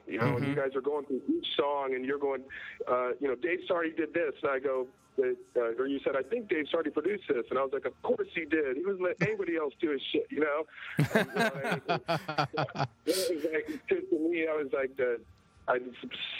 You 0.07 0.19
know, 0.19 0.37
and 0.37 0.45
you 0.45 0.55
guys 0.55 0.75
are 0.75 0.81
going 0.81 1.05
through 1.05 1.21
each 1.27 1.47
song, 1.57 1.95
and 1.95 2.05
you're 2.05 2.19
going, 2.19 2.43
uh, 2.87 3.09
you 3.19 3.27
know, 3.27 3.35
Dave 3.35 3.59
Sardy 3.69 3.95
did 3.95 4.13
this, 4.13 4.33
and 4.43 4.51
I 4.51 4.59
go, 4.59 4.87
uh, 5.17 5.59
or 5.79 5.87
you 5.87 5.99
said, 6.03 6.15
I 6.15 6.23
think 6.23 6.49
Dave 6.49 6.65
Sardy 6.73 6.93
produced 6.93 7.23
this, 7.27 7.45
and 7.49 7.57
I 7.57 7.63
was 7.63 7.71
like, 7.73 7.85
of 7.85 7.99
course 8.03 8.27
he 8.33 8.45
did. 8.45 8.77
He 8.77 8.85
wasn't 8.85 9.03
letting 9.03 9.27
anybody 9.27 9.57
else 9.57 9.73
do 9.79 9.91
his 9.91 10.01
shit, 10.11 10.27
you 10.29 10.41
know. 10.41 10.65
And, 11.13 11.27
you 11.87 11.97
know, 11.97 12.85
it, 13.05 13.35
was, 13.35 13.45
like, 13.51 13.87
to, 13.87 14.29
me, 14.29 14.47
I 14.47 14.55
was 14.55 14.67
like, 14.73 14.95
the, 14.97 15.19
I'm 15.67 15.91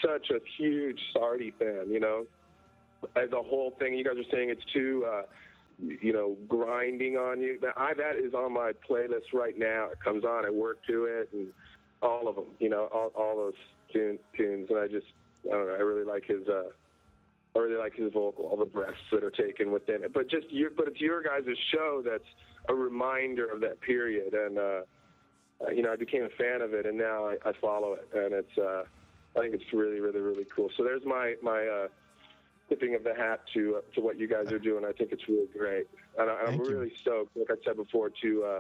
such 0.03 0.29
a 0.29 0.39
huge 0.57 1.00
Sardy 1.15 1.53
fan, 1.57 1.86
you 1.89 2.00
know. 2.00 2.25
And 3.15 3.31
the 3.31 3.41
whole 3.41 3.75
thing, 3.79 3.93
you 3.93 4.03
guys 4.03 4.17
are 4.17 4.29
saying 4.31 4.50
it's 4.50 4.65
too, 4.74 5.05
uh, 5.10 5.24
you 5.79 6.13
know, 6.13 6.38
grinding 6.48 7.17
on 7.17 7.41
you. 7.41 7.57
Now, 7.62 7.74
I 7.77 7.93
that 7.93 8.15
is 8.17 8.34
on 8.34 8.53
my 8.53 8.72
playlist 8.88 9.34
right 9.34 9.57
now. 9.57 9.89
It 9.91 10.00
comes 10.03 10.24
on, 10.24 10.45
I 10.45 10.50
work 10.50 10.79
to 10.88 11.05
it, 11.05 11.29
and 11.34 11.48
all 12.09 12.27
of 12.29 12.35
them, 12.35 12.50
you 12.59 12.69
know, 12.74 12.83
all, 12.95 13.12
all 13.15 13.35
those 13.43 13.59
tune, 13.91 14.17
tunes, 14.38 14.69
and 14.69 14.79
I 14.85 14.88
just, 14.88 15.09
I 15.47 15.53
don't 15.57 15.67
know, 15.67 15.77
I 15.81 15.83
really 15.91 16.07
like 16.13 16.25
his. 16.25 16.47
uh 16.47 16.69
I 17.55 17.59
really 17.59 17.77
like 17.85 17.95
his 17.95 18.12
vocal, 18.12 18.43
all 18.47 18.57
the 18.57 18.65
breaths 18.77 19.05
that 19.13 19.24
are 19.24 19.31
taken 19.31 19.71
within 19.71 20.03
it. 20.03 20.12
But 20.13 20.29
just 20.29 20.47
your, 20.51 20.71
but 20.77 20.89
it's 20.89 21.00
your 21.00 21.24
guys' 21.24 21.57
show 21.71 22.03
that's 22.03 22.29
a 22.67 22.75
reminder 22.75 23.45
of 23.45 23.62
that 23.62 23.79
period, 23.79 24.33
and 24.33 24.57
uh, 24.57 24.81
you 25.74 25.81
know, 25.81 25.93
I 25.93 25.95
became 25.95 26.24
a 26.24 26.33
fan 26.41 26.59
of 26.62 26.74
it, 26.74 26.85
and 26.85 26.97
now 26.97 27.19
I, 27.31 27.35
I 27.50 27.53
follow 27.62 27.93
it, 27.93 28.07
and 28.13 28.33
it's, 28.33 28.57
uh, 28.57 28.83
I 29.38 29.39
think 29.39 29.53
it's 29.53 29.71
really, 29.71 30.01
really, 30.01 30.19
really 30.19 30.45
cool. 30.53 30.69
So 30.75 30.83
there's 30.83 31.05
my 31.05 31.35
my 31.41 31.62
uh, 31.65 31.88
tipping 32.67 32.93
of 32.93 33.05
the 33.05 33.15
hat 33.15 33.39
to 33.53 33.77
uh, 33.77 33.81
to 33.95 34.01
what 34.01 34.19
you 34.19 34.27
guys 34.27 34.51
are 34.51 34.59
doing. 34.59 34.83
I 34.83 34.91
think 34.91 35.13
it's 35.13 35.27
really 35.29 35.47
great, 35.57 35.88
and 36.17 36.29
I, 36.29 36.51
you. 36.51 36.62
really 36.62 36.91
stoked, 37.01 37.38
like 37.38 37.51
I 37.51 37.55
said 37.63 37.77
before, 37.77 38.09
to 38.21 38.43
uh, 38.43 38.59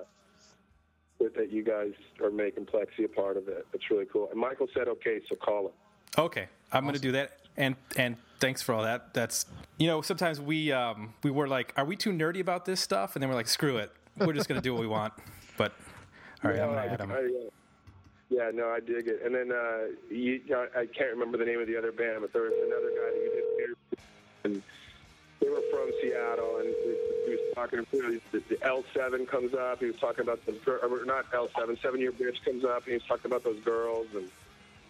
that, 1.19 1.35
that 1.35 1.51
you 1.51 1.63
guys 1.63 1.93
are 2.21 2.31
making 2.31 2.65
Plexi 2.65 3.05
a 3.05 3.07
part 3.07 3.37
of 3.37 3.47
it. 3.47 3.65
It's 3.73 3.89
really 3.89 4.05
cool. 4.05 4.29
And 4.31 4.39
Michael 4.39 4.67
said, 4.73 4.87
okay, 4.87 5.21
so 5.29 5.35
call 5.35 5.67
him. 5.67 5.71
Okay, 6.17 6.47
I'm 6.71 6.83
going 6.83 6.95
to 6.95 7.01
do 7.01 7.11
that. 7.13 7.39
And 7.57 7.75
and 7.95 8.17
thanks 8.39 8.61
for 8.61 8.73
all 8.73 8.83
that. 8.83 9.13
That's 9.13 9.45
you 9.77 9.87
know 9.87 10.01
sometimes 10.01 10.41
we 10.41 10.71
um, 10.73 11.13
we 11.23 11.31
were 11.31 11.47
like, 11.47 11.73
are 11.77 11.85
we 11.85 11.95
too 11.95 12.11
nerdy 12.11 12.41
about 12.41 12.65
this 12.65 12.81
stuff? 12.81 13.15
And 13.15 13.23
then 13.23 13.29
we're 13.29 13.35
like, 13.35 13.47
screw 13.47 13.77
it, 13.77 13.91
we're 14.17 14.33
just 14.33 14.49
going 14.49 14.59
to 14.59 14.63
do 14.63 14.73
what 14.73 14.81
we 14.81 14.87
want. 14.87 15.13
But 15.57 15.71
all 16.43 16.51
right, 16.51 16.59
I'm 16.59 16.73
going 16.73 16.83
to 16.83 16.91
add 16.91 16.99
him. 16.99 17.11
I, 17.13 17.15
uh, 17.15 17.49
yeah, 18.29 18.51
no, 18.53 18.67
I 18.67 18.81
dig 18.81 19.07
it. 19.07 19.21
And 19.23 19.33
then 19.33 19.53
uh, 19.53 19.95
you, 20.13 20.41
I 20.51 20.81
I 20.81 20.85
can't 20.85 21.11
remember 21.11 21.37
the 21.37 21.45
name 21.45 21.61
of 21.61 21.67
the 21.67 21.77
other 21.77 21.93
band, 21.93 22.17
but 22.19 22.33
there 22.33 22.41
was 22.41 22.51
another 22.51 22.91
guy 22.91 23.07
that 23.07 23.23
you 23.23 23.67
did 23.67 23.99
and 24.45 24.61
they 25.41 25.49
were 25.49 25.63
from 25.71 25.89
Seattle, 26.01 26.57
and 26.57 26.69
was 26.85 27.14
talking. 27.55 27.85
You 27.91 28.03
know, 28.03 28.19
the, 28.31 28.39
the 28.49 28.55
L7 28.57 29.27
comes 29.27 29.53
up. 29.53 29.79
He 29.79 29.85
was 29.87 29.95
talking 29.95 30.21
about 30.21 30.45
the 30.45 30.51
gir- 30.51 30.77
or 30.79 31.05
not 31.05 31.31
L7, 31.31 31.81
Seven 31.81 31.99
Year 31.99 32.11
Bitch 32.11 32.43
comes 32.43 32.63
up, 32.65 32.83
and 32.83 32.87
he 32.87 32.93
was 32.93 33.03
talking 33.07 33.25
about 33.31 33.43
those 33.43 33.59
girls, 33.61 34.07
and 34.13 34.29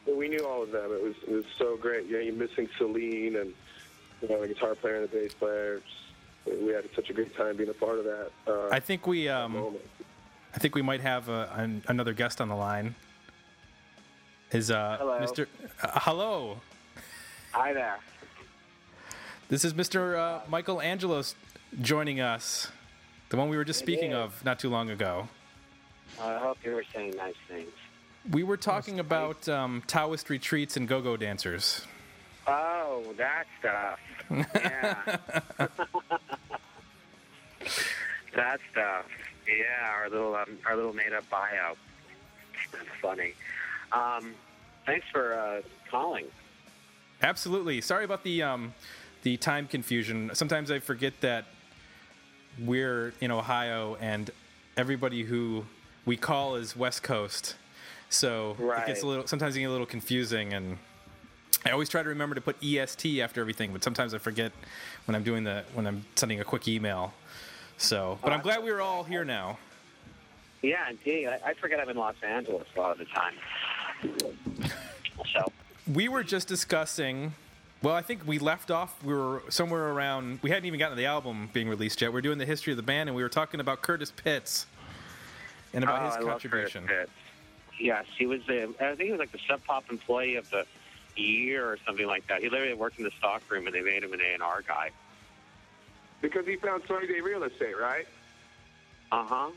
well, 0.05 0.15
we 0.17 0.27
knew 0.27 0.45
all 0.45 0.63
of 0.63 0.71
them. 0.71 0.91
It 0.91 1.01
was 1.01 1.15
it 1.27 1.31
was 1.33 1.45
so 1.57 1.77
great. 1.77 2.05
You 2.07 2.13
know, 2.13 2.19
you're 2.19 2.33
missing 2.33 2.67
Selene 2.77 3.35
and 3.37 3.53
you 4.21 4.29
know 4.29 4.41
the 4.41 4.47
guitar 4.49 4.75
player 4.75 4.95
and 5.01 5.09
the 5.09 5.15
bass 5.17 5.33
player. 5.33 5.79
Just- 5.79 6.01
We 6.65 6.73
had 6.73 6.87
such 6.95 7.09
a 7.09 7.13
great 7.13 7.35
time 7.35 7.55
being 7.57 7.69
a 7.69 7.73
part 7.73 7.97
of 7.97 8.05
that. 8.05 8.29
Uh, 8.47 8.67
I 8.71 8.79
think 8.79 9.07
we 9.07 9.29
um. 9.29 9.75
I 10.53 10.57
think 10.59 10.73
we 10.75 10.81
might 10.83 11.01
have 11.01 11.27
uh 11.29 11.47
an, 11.53 11.83
another 11.87 12.13
guest 12.13 12.39
on 12.39 12.49
the 12.49 12.55
line. 12.55 12.93
Is 14.51 14.69
uh, 14.71 14.97
Hello. 14.99 15.19
Mr. 15.19 15.47
Uh, 15.81 15.99
hello. 16.01 16.57
Hi 17.51 17.73
there. 17.73 17.97
This 19.49 19.65
is 19.65 19.73
Mr. 19.73 20.15
Uh, 20.17 20.41
Michael 20.47 20.79
Angelos 20.81 21.35
joining 21.81 22.19
us, 22.19 22.71
the 23.29 23.37
one 23.37 23.49
we 23.49 23.57
were 23.57 23.65
just 23.65 23.79
speaking 23.79 24.13
of 24.13 24.43
not 24.45 24.59
too 24.59 24.69
long 24.69 24.89
ago. 24.89 25.27
I 26.21 26.37
hope 26.37 26.57
you 26.63 26.71
were 26.71 26.85
saying 26.93 27.15
nice 27.17 27.35
things. 27.47 27.71
We 28.31 28.43
were 28.43 28.57
talking 28.57 28.99
about 28.99 29.47
um, 29.49 29.83
Taoist 29.87 30.29
retreats 30.29 30.77
and 30.77 30.87
go-go 30.87 31.17
dancers. 31.17 31.85
Oh, 32.47 33.13
that 33.17 33.45
stuff. 33.59 33.99
Yeah. 34.29 35.17
that 38.35 38.59
stuff. 38.71 39.05
Yeah, 39.47 39.89
our 39.91 40.09
little 40.09 40.35
um, 40.35 40.57
our 40.65 40.75
little 40.75 40.93
made 40.93 41.13
up 41.13 41.29
bio. 41.29 41.75
That's 42.71 42.85
funny. 43.01 43.33
Um, 43.91 44.33
thanks 44.85 45.05
for 45.11 45.33
uh, 45.33 45.61
calling. 45.89 46.25
Absolutely. 47.21 47.81
Sorry 47.81 48.05
about 48.05 48.23
the 48.23 48.41
um, 48.43 48.73
the 49.21 49.37
time 49.37 49.67
confusion. 49.67 50.31
Sometimes 50.33 50.71
I 50.71 50.79
forget 50.79 51.13
that 51.21 51.45
we're 52.59 53.13
in 53.21 53.31
Ohio 53.31 53.97
and 53.99 54.31
everybody 54.77 55.23
who 55.23 55.65
we 56.05 56.17
call 56.17 56.55
is 56.55 56.75
West 56.75 57.03
Coast. 57.03 57.55
So 58.09 58.55
it 58.59 58.87
gets 58.87 59.01
a 59.03 59.07
little 59.07 59.27
sometimes 59.27 59.55
it 59.55 59.59
gets 59.59 59.69
a 59.69 59.71
little 59.71 59.85
confusing 59.85 60.53
and 60.53 60.77
I 61.65 61.71
always 61.71 61.89
try 61.89 62.03
to 62.03 62.09
remember 62.09 62.35
to 62.35 62.41
put 62.41 62.63
EST 62.63 63.19
after 63.21 63.41
everything, 63.41 63.73
but 63.73 63.83
sometimes 63.83 64.13
I 64.13 64.19
forget 64.19 64.51
when 65.05 65.15
I'm 65.15 65.23
doing 65.23 65.43
the 65.43 65.63
when 65.73 65.87
I'm 65.87 66.05
sending 66.15 66.39
a 66.39 66.43
quick 66.43 66.67
email. 66.67 67.13
So, 67.77 68.19
but 68.21 68.31
I'm 68.31 68.41
glad 68.41 68.63
we 68.63 68.71
were 68.71 68.81
all 68.81 69.03
here 69.03 69.25
now. 69.25 69.57
Yeah, 70.61 70.89
indeed. 70.89 71.27
I, 71.27 71.39
I 71.45 71.53
forget 71.55 71.79
I'm 71.79 71.89
in 71.89 71.97
Los 71.97 72.15
Angeles 72.23 72.67
a 72.75 72.79
lot 72.79 72.91
of 72.91 72.97
the 72.97 73.05
time. 73.05 73.33
So, 75.33 75.45
we 75.91 76.09
were 76.09 76.23
just 76.23 76.49
discussing 76.49 77.33
well 77.85 77.95
i 77.95 78.01
think 78.01 78.25
we 78.27 78.39
left 78.39 78.71
off 78.71 79.01
we 79.03 79.13
were 79.13 79.43
somewhere 79.49 79.91
around 79.91 80.39
we 80.41 80.49
hadn't 80.49 80.65
even 80.65 80.79
gotten 80.79 80.97
to 80.97 81.01
the 81.01 81.05
album 81.05 81.49
being 81.53 81.69
released 81.69 82.01
yet 82.01 82.11
we 82.11 82.17
are 82.17 82.21
doing 82.21 82.37
the 82.37 82.45
history 82.45 82.73
of 82.73 82.77
the 82.77 82.83
band 82.83 83.07
and 83.07 83.15
we 83.15 83.23
were 83.23 83.29
talking 83.29 83.59
about 83.59 83.81
curtis 83.81 84.11
pitts 84.11 84.65
and 85.73 85.83
about 85.83 86.01
oh, 86.01 86.05
his 86.05 86.15
I 86.15 86.19
love 86.19 86.29
contribution 86.29 86.87
Curtis 86.87 87.09
Pitts. 87.09 87.11
Yes, 87.79 88.05
he 88.17 88.25
was 88.25 88.41
the. 88.47 88.73
I 88.79 88.95
think 88.95 89.01
he 89.01 89.11
was 89.11 89.19
like 89.19 89.31
the 89.31 89.39
Sub 89.47 89.63
Pop 89.65 89.85
employee 89.89 90.35
of 90.35 90.49
the 90.49 90.65
year 91.15 91.65
or 91.65 91.77
something 91.85 92.07
like 92.07 92.27
that. 92.27 92.41
He 92.41 92.49
literally 92.49 92.73
worked 92.73 92.97
in 92.97 93.03
the 93.03 93.11
stock 93.17 93.43
room, 93.49 93.67
and 93.67 93.75
they 93.75 93.81
made 93.81 94.03
him 94.03 94.13
an 94.13 94.21
A 94.21 94.33
and 94.33 94.43
R 94.43 94.61
guy. 94.65 94.91
because 96.21 96.45
he 96.45 96.55
found 96.55 96.83
Sunny 96.87 97.07
Day 97.07 97.21
Real 97.21 97.43
Estate, 97.43 97.77
right? 97.77 98.07
Uh 99.11 99.25
huh. 99.25 99.49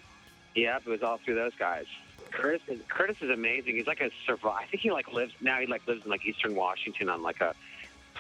Yep, 0.54 0.82
it 0.87 0.90
was 0.90 1.02
all 1.02 1.18
through 1.18 1.37
those 1.37 1.54
guys. 1.58 1.87
Curtis 2.30 2.62
is 2.68 2.80
Curtis 2.88 3.16
is 3.20 3.30
amazing. 3.30 3.76
He's 3.76 3.87
like 3.87 4.00
a 4.00 4.11
survive. 4.26 4.56
I 4.62 4.66
think 4.66 4.82
he 4.82 4.90
like 4.90 5.12
lives 5.12 5.35
now. 5.40 5.61
He 5.61 5.66
like 5.66 5.87
lives 5.87 6.04
in 6.04 6.11
like 6.11 6.26
Eastern 6.26 6.54
Washington 6.54 7.08
on 7.08 7.23
like 7.23 7.40
a 7.40 7.54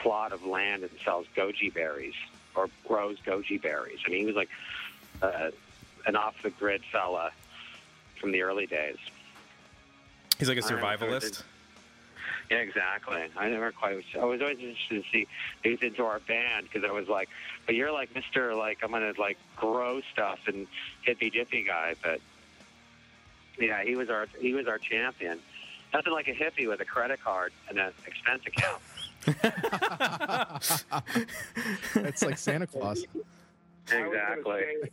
plot 0.02 0.32
of 0.32 0.44
land 0.44 0.82
and 0.82 0.90
sells 1.04 1.26
goji 1.36 1.72
berries 1.72 2.14
or 2.54 2.68
grows 2.86 3.18
goji 3.26 3.60
berries. 3.60 3.98
I 4.06 4.10
mean, 4.10 4.20
he 4.20 4.26
was 4.26 4.36
like 4.36 4.50
uh, 5.22 5.50
an 6.06 6.16
off 6.16 6.36
the 6.42 6.50
grid 6.50 6.82
fella 6.90 7.30
from 8.20 8.32
the 8.32 8.42
early 8.42 8.66
days. 8.66 8.96
he's 10.38 10.48
like 10.48 10.58
a 10.58 10.62
survivalist 10.62 11.42
Yeah, 12.50 12.58
exactly. 12.58 13.24
I 13.36 13.48
never 13.50 13.72
quite. 13.72 13.96
Was, 13.96 14.04
I 14.18 14.24
was 14.24 14.40
always 14.40 14.58
interested 14.58 15.04
to 15.04 15.10
see 15.10 15.26
was 15.64 15.82
into 15.82 16.04
our 16.04 16.20
band 16.20 16.66
because 16.70 16.88
I 16.88 16.92
was 16.92 17.08
like, 17.08 17.28
but 17.66 17.74
you're 17.74 17.92
like 17.92 18.14
Mister, 18.14 18.54
like 18.54 18.78
I'm 18.82 18.90
gonna 18.90 19.12
like 19.18 19.38
grow 19.56 20.00
stuff 20.12 20.40
and 20.46 20.66
hippy 21.02 21.30
dippy 21.30 21.62
guy. 21.64 21.94
But 22.02 22.20
yeah, 23.58 23.84
he 23.84 23.96
was 23.96 24.08
our 24.08 24.28
he 24.40 24.54
was 24.54 24.66
our 24.66 24.78
champion. 24.78 25.38
Nothing 25.92 26.12
like 26.12 26.28
a 26.28 26.34
hippie 26.34 26.68
with 26.68 26.80
a 26.80 26.84
credit 26.84 27.22
card 27.22 27.52
and 27.68 27.78
an 27.78 27.92
expense 28.06 28.42
account. 28.46 28.80
It's 31.94 32.22
like 32.22 32.38
Santa 32.38 32.66
Claus. 32.66 33.04
I 33.14 33.16
was 33.16 33.24
gonna 33.90 34.06
Exactly. 34.06 34.60
say- 34.84 34.90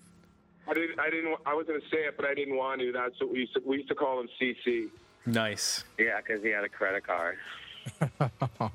I 0.67 0.73
didn't. 0.73 0.99
I 0.99 1.09
didn't. 1.11 1.35
I 1.45 1.53
was 1.53 1.67
going 1.67 1.79
to 1.79 1.87
say 1.89 2.05
it, 2.05 2.17
but 2.17 2.25
I 2.25 2.33
didn't 2.33 2.55
want 2.55 2.81
to. 2.81 2.91
That's 2.91 3.19
what 3.21 3.31
we 3.31 3.41
used 3.41 3.53
to. 3.53 3.61
We 3.63 3.77
used 3.77 3.89
to 3.89 3.93
call 3.95 4.19
him 4.19 4.27
CC. 4.41 4.89
nice 5.27 5.83
Yeah, 5.99 6.17
because 6.17 6.41
he 6.43 6.49
had 6.49 6.63
a 6.63 6.69
credit 6.69 7.03
card. 7.05 7.37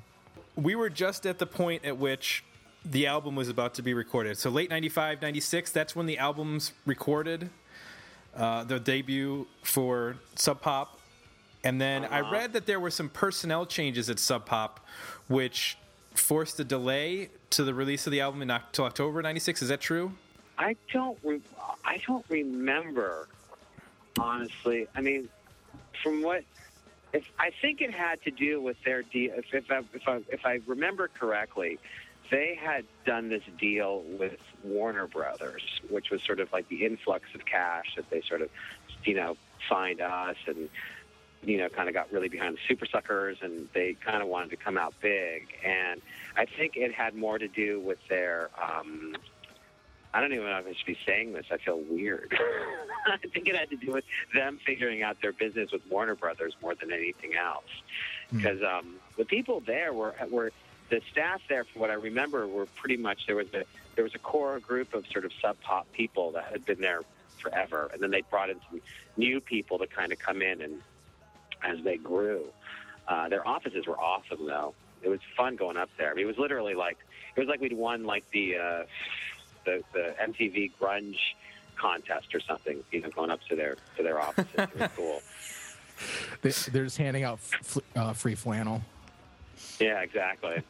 we 0.57 0.77
were 0.77 0.89
just 0.91 1.27
at 1.27 1.41
the 1.41 1.47
point 1.47 1.85
at 1.85 1.97
which 1.99 2.45
the 2.85 3.09
album 3.09 3.35
was 3.35 3.49
about 3.49 3.75
to 3.75 3.83
be 3.83 3.93
recorded 3.93 4.39
so 4.39 4.49
late 4.51 4.71
95 4.71 5.21
96 5.21 5.71
that's 5.73 5.95
when 5.97 6.07
the 6.07 6.17
album's 6.17 6.73
recorded 6.87 7.51
uh, 8.37 8.63
the 8.65 8.79
debut 8.81 9.47
for 9.63 10.17
sub 10.37 10.61
pop 10.63 10.99
and 11.65 11.79
then 11.81 12.05
i 12.07 12.21
read 12.21 12.53
that 12.55 12.65
there 12.67 12.81
were 12.81 12.91
some 12.91 13.09
personnel 13.11 13.67
changes 13.67 14.09
at 14.09 14.19
sub 14.19 14.47
pop 14.47 14.87
which 15.31 15.79
forced 16.15 16.61
a 16.61 16.65
delay 16.65 17.31
to 17.49 17.65
the 17.65 17.73
release 17.73 18.07
of 18.07 18.11
the 18.11 18.21
album 18.21 18.43
until 18.43 18.85
october 18.85 19.23
96 19.23 19.63
is 19.63 19.69
that 19.69 19.81
true 19.81 20.13
I 20.61 20.77
don't. 20.93 21.19
Re- 21.25 21.41
I 21.85 21.99
don't 22.07 22.25
remember. 22.29 23.29
Honestly, 24.19 24.87
I 24.95 25.01
mean, 25.01 25.31
from 26.03 26.23
what 26.23 26.45
if 27.15 27.25
I 27.39 27.51
think 27.63 27.81
it 27.81 27.93
had 27.93 28.23
to 28.25 28.31
do 28.31 28.61
with 28.61 28.77
their 28.85 29.03
deal. 29.03 29.33
if 29.37 29.55
if 29.55 29.71
I, 29.71 29.79
if 29.95 30.07
I 30.07 30.21
if 30.29 30.45
I 30.45 30.61
remember 30.67 31.09
correctly, 31.09 31.79
they 32.31 32.59
had 32.61 32.85
done 33.07 33.31
this 33.31 33.43
deal 33.59 34.03
with 34.19 34.37
Warner 34.63 35.07
Brothers, 35.07 35.63
which 35.89 36.11
was 36.11 36.23
sort 36.23 36.41
of 36.41 36.53
like 36.53 36.69
the 36.69 36.85
influx 36.85 37.25
of 37.35 37.47
cash 37.47 37.95
that 37.97 38.11
they 38.11 38.21
sort 38.21 38.43
of, 38.43 38.51
you 39.05 39.15
know, 39.15 39.39
signed 39.67 40.03
us 40.03 40.37
and, 40.47 40.69
you 41.43 41.59
know, 41.59 41.69
kind 41.69 41.89
of 41.89 41.95
got 41.95 42.13
really 42.13 42.29
behind 42.29 42.57
the 42.57 42.75
Supersuckers 42.75 43.43
and 43.43 43.69
they 43.73 43.95
kind 43.95 44.23
of 44.23 44.29
wanted 44.29 44.51
to 44.51 44.57
come 44.57 44.77
out 44.77 44.95
big. 45.01 45.49
And 45.65 46.01
I 46.37 46.45
think 46.45 46.77
it 46.77 46.93
had 46.93 47.15
more 47.15 47.39
to 47.39 47.49
do 47.49 47.81
with 47.81 47.99
their, 48.09 48.51
um, 48.63 49.17
I 50.13 50.21
don't 50.21 50.33
even 50.33 50.45
know 50.45 50.59
if 50.59 50.67
I 50.67 50.75
should 50.75 50.87
be 50.87 50.99
saying 51.07 51.33
this. 51.33 51.47
I 51.51 51.57
feel 51.57 51.81
weird. 51.89 52.37
I 53.07 53.17
think 53.17 53.49
it 53.49 53.57
had 53.57 53.71
to 53.71 53.77
do 53.77 53.93
with 53.93 54.05
them 54.35 54.59
figuring 54.67 55.03
out 55.03 55.17
their 55.23 55.33
business 55.33 55.71
with 55.73 55.83
Warner 55.89 56.15
Brothers 56.15 56.55
more 56.61 56.75
than 56.75 56.93
anything 56.93 57.37
else. 57.37 57.65
Because 58.33 58.61
um, 58.63 58.97
the 59.17 59.25
people 59.25 59.61
there 59.61 59.93
were 59.93 60.15
were 60.31 60.53
the 60.91 61.01
staff 61.11 61.41
there, 61.49 61.65
from 61.65 61.81
what 61.81 61.91
I 61.91 61.95
remember, 61.95 62.47
were 62.47 62.67
pretty 62.67 62.97
much 62.97 63.27
there 63.27 63.37
was 63.37 63.47
a 63.55 63.65
there 63.95 64.05
was 64.05 64.15
a 64.15 64.19
core 64.19 64.59
group 64.59 64.95
of 64.95 65.05
sort 65.13 65.25
of 65.25 65.33
sub 65.41 65.61
pop 65.61 65.91
people 65.93 66.33
that 66.33 66.45
had 66.45 66.65
been 66.65 66.81
there 66.81 67.03
forever, 67.39 67.91
and 67.93 68.03
then 68.03 68.11
they 68.11 68.23
brought 68.23 68.51
in 68.51 68.61
some 68.69 68.81
new 69.17 69.41
people 69.41 69.79
to 69.79 69.87
kind 69.87 70.13
of 70.13 70.19
come 70.19 70.43
in 70.43 70.61
and 70.61 70.83
as 71.63 71.83
they 71.85 71.97
grew. 71.97 72.45
Uh, 73.09 73.29
their 73.29 73.47
offices 73.47 73.87
were 73.87 73.99
awesome 73.99 74.47
though. 74.47 74.75
It 75.03 75.09
was 75.09 75.21
fun 75.37 75.57
going 75.57 75.77
up 75.77 75.89
there. 75.99 76.11
I 76.11 76.15
mean, 76.15 76.25
it 76.25 76.29
was 76.29 76.39
literally 76.39 76.75
like 76.75 76.99
it 77.37 77.41
was 77.41 77.49
like 77.49 77.61
we'd 77.61 77.73
won 77.73 78.05
like 78.05 78.25
the 78.33 78.57
uh, 78.57 78.83
the 79.65 79.83
the 79.93 80.15
MTV 80.23 80.73
grunge 80.81 81.17
contest 81.77 82.35
or 82.35 82.41
something. 82.41 82.83
You 82.93 83.01
know, 83.03 83.09
going 83.11 83.31
up 83.31 83.41
to 83.49 83.57
their 83.57 83.77
to 83.97 84.03
their 84.03 84.21
offices. 84.21 84.53
it 84.57 84.79
was 84.79 84.91
cool. 84.97 85.23
They, 86.41 86.49
they're 86.73 86.85
just 86.85 86.97
handing 86.97 87.25
out 87.25 87.41
f- 87.43 87.77
uh, 87.95 88.15
free 88.15 88.35
flannel. 88.35 88.81
Yeah, 89.79 90.01
exactly. 90.01 90.63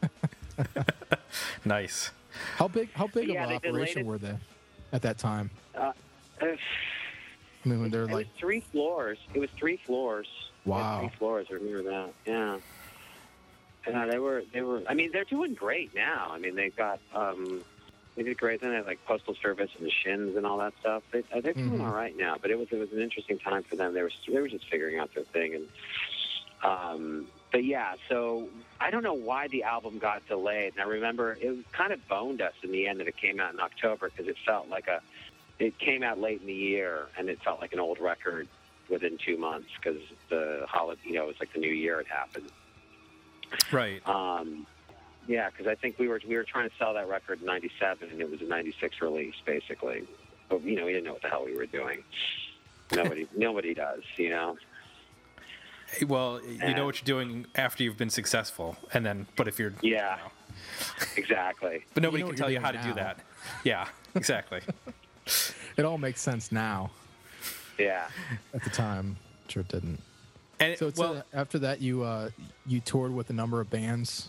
Nice. 1.65 2.11
How 2.57 2.67
big? 2.69 2.93
How 2.93 3.07
big 3.07 3.29
Yeah, 3.29 3.45
of 3.45 3.51
an 3.51 3.57
operation 3.57 4.01
it. 4.01 4.07
were 4.07 4.19
they 4.19 4.35
at 4.93 5.03
that 5.03 5.19
time? 5.19 5.51
Uh, 5.75 5.93
I 7.65 7.69
mean, 7.69 7.81
when 7.81 7.91
they're 7.91 8.05
it 8.05 8.11
like, 8.11 8.27
was 8.27 8.37
three 8.39 8.65
floors. 8.73 9.19
It 9.35 9.39
was 9.41 9.51
three 9.59 9.79
floors. 9.87 10.27
It 10.65 10.69
Wow. 10.69 11.01
three 11.01 11.11
floors. 11.19 11.47
I 11.51 11.55
remember 11.55 11.83
that. 11.85 12.15
Yeah. 12.27 12.59
Yeah, 13.89 14.07
they 14.07 14.19
were. 14.19 14.43
They 14.53 14.61
were. 14.63 14.83
I 14.89 14.95
mean, 14.95 15.11
they're 15.13 15.25
doing 15.25 15.55
great 15.55 15.95
now. 15.95 16.29
I 16.31 16.39
mean, 16.39 16.55
they've 16.55 16.75
got. 16.77 17.01
Um, 17.15 17.65
they 18.17 18.23
did 18.25 18.37
great. 18.37 18.61
Then 18.61 18.71
they 18.71 18.77
had 18.77 18.87
like 18.87 18.99
postal 19.07 19.35
service 19.43 19.71
and 19.79 19.87
the 19.87 19.91
shins 20.05 20.37
and 20.37 20.45
all 20.45 20.59
that 20.59 20.75
stuff. 20.81 21.03
They, 21.13 21.21
uh, 21.35 21.41
they're 21.41 21.55
doing 21.55 21.79
Mhm. 21.79 21.87
all 21.87 21.93
right 21.95 22.15
now. 22.17 22.37
But 22.41 22.51
it 22.51 22.59
was 22.59 22.69
it 22.71 22.79
was 22.79 22.93
an 22.93 23.01
interesting 23.01 23.39
time 23.39 23.63
for 23.63 23.77
them. 23.77 23.95
They 23.95 24.03
were 24.03 24.13
they 24.29 24.39
were 24.41 24.49
just 24.49 24.69
figuring 24.71 24.99
out 24.99 25.11
their 25.15 25.25
thing 25.25 25.55
and. 25.55 25.67
Um, 26.63 27.27
but 27.53 27.65
yeah, 27.65 27.95
so 28.11 28.49
I 28.81 28.91
don't 28.91 29.03
know 29.03 29.15
why 29.15 29.49
the 29.49 29.63
album 29.63 29.99
got 29.99 30.27
delayed. 30.29 30.75
And 30.75 30.83
I 30.83 30.85
remember 30.87 31.39
it 31.41 31.49
was 31.49 31.65
kind 31.73 31.91
of 31.91 32.07
boned 32.07 32.43
us 32.43 32.53
in 32.63 32.71
the 32.71 32.87
end 32.87 33.01
that 33.01 33.09
it 33.09 33.17
came 33.17 33.41
out 33.41 33.55
in 33.55 33.61
October 33.61 34.11
because 34.11 34.29
it 34.29 34.37
felt 34.47 34.69
like 34.69 34.87
a, 34.87 35.01
it 35.61 35.79
came 35.79 36.03
out 36.03 36.19
late 36.19 36.41
in 36.41 36.47
the 36.47 36.53
year 36.55 37.07
and 37.19 37.29
it 37.29 37.41
felt 37.43 37.61
like 37.61 37.73
an 37.73 37.81
old 37.81 38.01
record 38.01 38.49
within 38.89 39.19
two 39.25 39.37
months 39.37 39.69
because 39.77 40.01
the 40.31 40.65
holiday, 40.67 41.01
you 41.05 41.13
know, 41.13 41.25
it 41.25 41.29
was 41.29 41.37
like 41.39 41.53
the 41.53 41.61
new 41.61 41.73
year 41.73 42.01
it 42.01 42.07
happened. 42.09 42.51
Right. 43.71 44.07
Um, 44.09 44.67
yeah, 45.29 45.51
because 45.51 45.67
I 45.67 45.75
think 45.75 45.99
we 45.99 46.09
were 46.09 46.21
we 46.27 46.35
were 46.37 46.45
trying 46.45 46.69
to 46.69 46.75
sell 46.77 46.95
that 46.95 47.09
record 47.09 47.41
in 47.41 47.47
'97 47.47 48.09
and 48.11 48.21
it 48.21 48.31
was 48.31 48.41
a 48.41 48.45
'96 48.45 49.01
release 49.03 49.35
basically. 49.45 50.05
But 50.49 50.63
you 50.65 50.75
know, 50.77 50.87
we 50.87 50.93
didn't 50.93 51.05
know 51.05 51.13
what 51.13 51.23
the 51.23 51.29
hell 51.29 51.45
we 51.45 51.55
were 51.55 51.67
doing. 51.67 52.03
Nobody, 52.93 53.29
nobody 53.37 53.75
does, 53.75 54.03
you 54.17 54.31
know. 54.31 54.57
Well, 56.07 56.41
you 56.45 56.75
know 56.75 56.87
what 56.87 57.01
you're 57.01 57.05
doing 57.05 57.47
after 57.57 57.83
you've 57.83 57.97
been 57.97 58.11
successful, 58.11 58.77
and 58.95 59.05
then, 59.05 59.27
but 59.37 59.49
if 59.49 59.59
you're, 59.59 59.73
Yeah, 59.83 60.19
exactly. 61.17 61.85
but 61.95 62.03
nobody 62.05 62.23
know 62.23 62.29
can 62.29 62.37
tell 62.37 62.49
you're 62.49 62.61
you 62.61 62.65
how 62.65 62.71
to 62.71 62.81
do 62.83 62.95
that. 62.95 63.19
Yeah, 63.65 63.89
exactly. 64.15 64.61
it 65.77 65.85
all 65.85 65.99
makes 65.99 66.21
sense 66.21 66.53
now. 66.53 66.91
Yeah. 67.79 68.09
At 68.55 68.63
the 68.63 68.71
time, 68.71 69.17
sure 69.49 69.63
it 69.63 69.69
didn't. 69.69 70.01
And 70.59 70.77
So 70.79 70.89
it's 70.89 70.99
well, 70.99 71.23
after 71.33 71.59
that, 71.61 71.81
you 71.81 72.03
uh, 72.05 72.31
you 72.67 72.81
toured 72.81 73.15
with 73.15 73.31
a 73.31 73.33
number 73.33 73.61
of 73.61 73.71
bands 73.71 74.29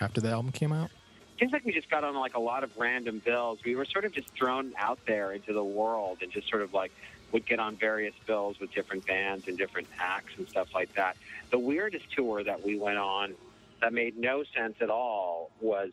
after 0.00 0.20
the 0.20 0.28
album 0.28 0.52
came 0.52 0.72
out. 0.72 0.90
seems 1.38 1.52
like 1.52 1.64
we 1.64 1.72
just 1.72 1.90
got 1.90 2.04
on 2.04 2.14
like 2.14 2.34
a 2.34 2.40
lot 2.40 2.62
of 2.64 2.76
random 2.76 3.20
bills. 3.24 3.60
We 3.64 3.74
were 3.76 3.86
sort 3.86 4.04
of 4.04 4.12
just 4.12 4.28
thrown 4.34 4.72
out 4.78 4.98
there 5.06 5.32
into 5.32 5.52
the 5.54 5.64
world 5.64 6.18
and 6.22 6.30
just 6.30 6.48
sort 6.50 6.62
of 6.62 6.74
like 6.74 6.92
would 7.32 7.46
get 7.46 7.58
on 7.60 7.76
various 7.76 8.14
bills 8.26 8.58
with 8.60 8.72
different 8.74 9.06
bands 9.06 9.46
and 9.48 9.56
different 9.56 9.86
acts 9.98 10.32
and 10.36 10.48
stuff 10.48 10.74
like 10.74 10.92
that. 10.94 11.16
The 11.50 11.58
weirdest 11.58 12.10
tour 12.14 12.42
that 12.44 12.64
we 12.64 12.76
went 12.78 12.98
on 12.98 13.34
that 13.80 13.92
made 13.94 14.18
no 14.18 14.42
sense 14.54 14.74
at 14.80 14.90
all 14.90 15.50
was 15.60 15.92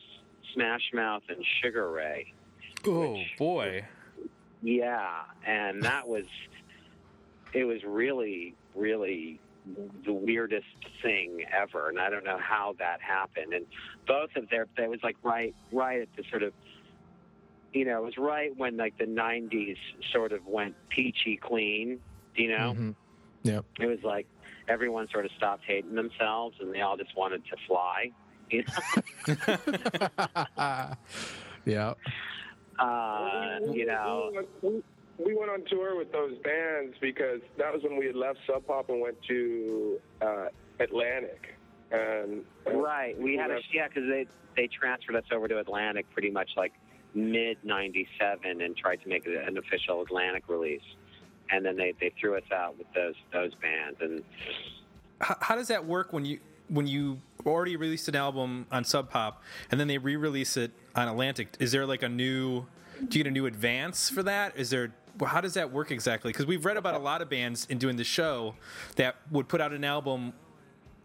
Smash 0.53 0.91
Mouth 0.93 1.23
and 1.29 1.45
Sugar 1.61 1.89
Ray. 1.89 2.33
oh 2.85 3.13
which- 3.13 3.37
boy, 3.37 3.85
Yeah, 4.61 5.21
and 5.45 5.83
that 5.83 6.07
was 6.07 6.25
it 7.53 7.63
was 7.65 7.83
really 7.83 8.55
really 8.75 9.39
the 10.05 10.13
weirdest 10.13 10.65
thing 11.01 11.43
ever 11.51 11.89
and 11.89 11.99
I 11.99 12.09
don't 12.09 12.23
know 12.23 12.37
how 12.37 12.75
that 12.79 13.01
happened 13.01 13.53
and 13.53 13.65
both 14.07 14.29
of 14.37 14.49
their 14.49 14.65
it 14.77 14.89
was 14.89 15.01
like 15.03 15.17
right 15.23 15.53
right 15.73 16.01
at 16.01 16.07
the 16.15 16.23
sort 16.29 16.43
of 16.43 16.53
you 17.73 17.85
know, 17.85 17.97
it 17.99 18.05
was 18.05 18.17
right 18.17 18.55
when 18.57 18.77
like 18.77 18.97
the 18.97 19.05
90s 19.05 19.77
sort 20.11 20.31
of 20.31 20.45
went 20.47 20.75
peachy 20.89 21.37
clean, 21.37 21.99
you 22.35 22.49
know? 22.49 22.73
Mhm. 22.75 22.95
Yep. 23.43 23.65
It 23.79 23.85
was 23.85 23.99
like 24.03 24.25
everyone 24.67 25.07
sort 25.09 25.25
of 25.25 25.31
stopped 25.37 25.63
hating 25.65 25.95
themselves 25.95 26.57
and 26.59 26.73
they 26.73 26.81
all 26.81 26.97
just 26.97 27.15
wanted 27.15 27.43
to 27.45 27.55
fly. 27.67 28.11
You 28.49 28.63
know? 29.27 30.95
yeah. 31.65 31.93
Uh, 32.79 33.59
you 33.71 33.85
know, 33.85 34.31
we, 34.61 34.83
we 35.17 35.35
went 35.35 35.49
on 35.49 35.63
tour 35.69 35.97
with 35.97 36.11
those 36.11 36.37
bands 36.43 36.95
because 37.01 37.41
that 37.57 37.73
was 37.73 37.81
when 37.83 37.97
we 37.97 38.05
had 38.05 38.15
left 38.15 38.39
Sub 38.45 38.65
Pop 38.65 38.89
and 38.89 39.01
went 39.01 39.17
to 39.27 39.99
uh, 40.21 40.45
Atlantic. 40.79 41.55
And 41.91 42.43
uh, 42.67 42.77
Right. 42.77 43.19
We 43.19 43.35
had 43.35 43.51
a 43.51 43.59
yeah, 43.73 43.87
because 43.87 44.03
they 44.09 44.27
they 44.55 44.67
transferred 44.67 45.15
us 45.15 45.23
over 45.31 45.47
to 45.47 45.59
Atlantic 45.59 46.05
pretty 46.11 46.29
much 46.29 46.49
like 46.57 46.73
mid 47.13 47.57
'97 47.63 48.61
and 48.61 48.75
tried 48.75 49.01
to 49.03 49.09
make 49.09 49.25
it 49.25 49.47
an 49.47 49.57
official 49.57 50.01
Atlantic 50.01 50.43
release, 50.47 50.81
and 51.49 51.65
then 51.65 51.77
they, 51.77 51.93
they 51.99 52.13
threw 52.19 52.35
us 52.35 52.43
out 52.53 52.77
with 52.77 52.87
those 52.93 53.15
those 53.31 53.53
bands. 53.55 53.97
And 54.01 54.23
how, 55.21 55.37
how 55.39 55.55
does 55.55 55.69
that 55.69 55.85
work 55.85 56.13
when 56.13 56.25
you 56.25 56.39
when 56.69 56.87
you 56.87 57.19
already 57.45 57.75
released 57.75 58.07
an 58.07 58.15
album 58.15 58.65
on 58.71 58.83
Sub 58.83 59.09
Pop 59.09 59.41
and 59.71 59.79
then 59.79 59.87
they 59.87 59.97
re-release 59.97 60.57
it 60.57 60.71
on 60.95 61.07
Atlantic? 61.07 61.55
Is 61.59 61.71
there 61.71 61.85
like 61.85 62.03
a 62.03 62.09
new? 62.09 62.65
Do 63.07 63.17
you 63.17 63.23
get 63.23 63.27
a 63.29 63.33
new 63.33 63.45
advance 63.45 64.09
for 64.09 64.23
that? 64.23 64.57
Is 64.57 64.69
there? 64.69 64.93
How 65.25 65.41
does 65.41 65.55
that 65.55 65.71
work 65.71 65.91
exactly? 65.91 66.31
Because 66.31 66.45
we've 66.45 66.65
read 66.65 66.77
about 66.77 66.95
a 66.95 66.99
lot 66.99 67.21
of 67.21 67.29
bands 67.29 67.65
in 67.69 67.77
doing 67.77 67.95
the 67.95 68.03
show 68.03 68.55
that 68.97 69.15
would 69.31 69.47
put 69.47 69.61
out 69.61 69.73
an 69.73 69.83
album 69.83 70.33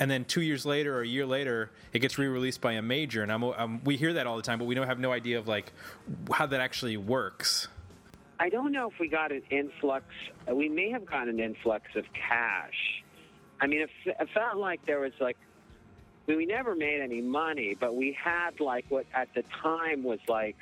and 0.00 0.10
then 0.10 0.24
two 0.24 0.42
years 0.42 0.66
later 0.66 0.98
or 0.98 1.02
a 1.02 1.06
year 1.06 1.24
later 1.24 1.70
it 1.92 2.00
gets 2.00 2.18
re-released 2.18 2.60
by 2.60 2.72
a 2.72 2.82
major 2.82 3.22
and 3.22 3.30
I'm, 3.30 3.84
we 3.84 3.96
hear 3.96 4.14
that 4.14 4.26
all 4.26 4.36
the 4.36 4.42
time 4.42 4.58
but 4.58 4.64
we 4.64 4.74
don't 4.74 4.86
have 4.86 4.98
no 4.98 5.12
idea 5.12 5.38
of 5.38 5.48
like 5.48 5.72
how 6.30 6.46
that 6.46 6.60
actually 6.60 6.96
works 6.96 7.68
I 8.42 8.48
don't 8.48 8.72
know 8.72 8.90
if 8.90 8.98
we 8.98 9.06
got 9.06 9.30
an 9.30 9.42
influx. 9.50 10.04
We 10.52 10.68
may 10.68 10.90
have 10.90 11.06
gotten 11.06 11.28
an 11.28 11.38
influx 11.38 11.84
of 11.94 12.04
cash. 12.12 13.04
I 13.60 13.68
mean, 13.68 13.82
it, 13.82 13.90
it 14.04 14.28
felt 14.34 14.56
like 14.56 14.84
there 14.84 14.98
was 14.98 15.12
like. 15.20 15.36
We 16.26 16.46
never 16.46 16.74
made 16.74 17.00
any 17.00 17.20
money, 17.20 17.76
but 17.78 17.96
we 17.96 18.12
had 18.22 18.60
like 18.60 18.84
what 18.88 19.06
at 19.14 19.28
the 19.34 19.42
time 19.62 20.02
was 20.04 20.20
like 20.28 20.56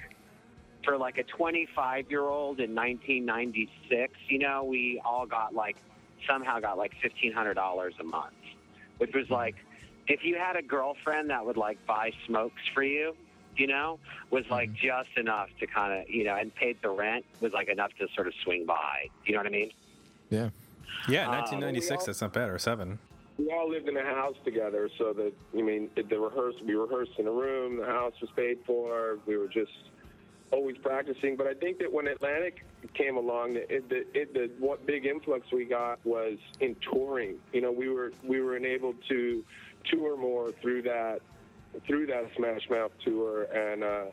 for 0.85 0.97
like 0.97 1.19
a 1.19 1.25
25 1.25 2.11
year 2.11 2.23
old 2.23 2.61
in 2.61 2.75
1996. 2.75 4.15
You 4.29 4.39
know, 4.39 4.65
we 4.65 5.01
all 5.05 5.27
got 5.27 5.55
like 5.55 5.77
somehow 6.27 6.61
got 6.61 6.79
like 6.79 6.93
$1,500 7.05 8.01
a 8.01 8.05
month, 8.05 8.33
which 8.99 9.15
was 9.15 9.29
like 9.31 9.57
if 10.09 10.25
you 10.25 10.37
had 10.37 10.57
a 10.57 10.63
girlfriend 10.63 11.31
that 11.31 11.45
would 11.45 11.57
like 11.59 11.85
buy 11.87 12.13
smokes 12.27 12.63
for 12.75 12.83
you, 12.83 13.15
you 13.57 13.67
know, 13.67 13.99
was 14.31 14.45
like 14.51 14.73
just 14.73 15.11
enough 15.17 15.49
to 15.61 15.67
kind 15.67 15.93
of, 16.01 16.09
you 16.11 16.25
know, 16.25 16.35
and 16.37 16.55
paid 16.55 16.79
the 16.83 16.89
rent 16.89 17.25
was 17.41 17.53
like 17.53 17.69
enough 17.69 17.91
to 17.99 18.09
sort 18.15 18.27
of 18.27 18.33
swing 18.43 18.65
by. 18.65 19.09
You 19.27 19.35
know 19.35 19.41
what 19.41 19.47
I 19.47 19.51
mean? 19.51 19.71
Yeah. 20.31 20.49
yeah 21.09 21.29
Uh, 21.29 21.33
1996 21.33 21.91
we 21.91 21.97
all- 21.97 22.07
that's 22.07 22.21
not 22.23 22.33
bad 22.33 22.49
or 22.49 22.59
seven 22.59 22.99
we 23.41 23.53
all 23.53 23.71
lived 23.71 23.89
in 23.89 23.97
a 23.97 24.05
house 24.05 24.37
together, 24.45 24.91
so 24.99 25.13
that 25.15 25.33
I 25.57 25.63
mean, 25.63 25.89
the 25.97 26.19
rehearse 26.19 26.55
we 26.65 26.75
rehearsed 26.75 27.13
in 27.19 27.27
a 27.27 27.33
room. 27.33 27.79
The 27.79 27.87
house 27.87 28.15
was 28.21 28.31
paid 28.37 28.59
for. 28.67 29.19
We 29.27 29.37
were 29.37 29.49
just 29.49 29.73
always 30.51 30.77
practicing. 30.79 31.37
But 31.37 31.47
I 31.47 31.55
think 31.55 31.79
that 31.79 31.93
when 31.93 32.07
Atlantic 32.07 32.65
came 32.95 33.17
along, 33.17 33.57
it, 33.57 33.89
the, 33.89 34.05
it, 34.15 34.35
the 34.35 34.51
what 34.59 34.87
big 34.87 35.07
influx 35.07 35.47
we 35.53 35.65
got 35.65 36.05
was 36.05 36.39
in 36.61 36.77
touring. 36.93 37.37
You 37.53 37.63
know, 37.63 37.73
we 37.73 37.89
were 37.89 38.13
we 38.23 38.41
were 38.41 38.57
enabled 38.57 38.97
to 39.09 39.45
tour 39.91 40.17
more 40.17 40.53
through 40.61 40.83
that 40.83 41.21
through 41.87 42.07
that 42.07 42.25
Smash 42.37 42.69
Mouth 42.69 42.93
tour, 43.05 43.45
and 43.45 43.85
uh, 43.85 44.05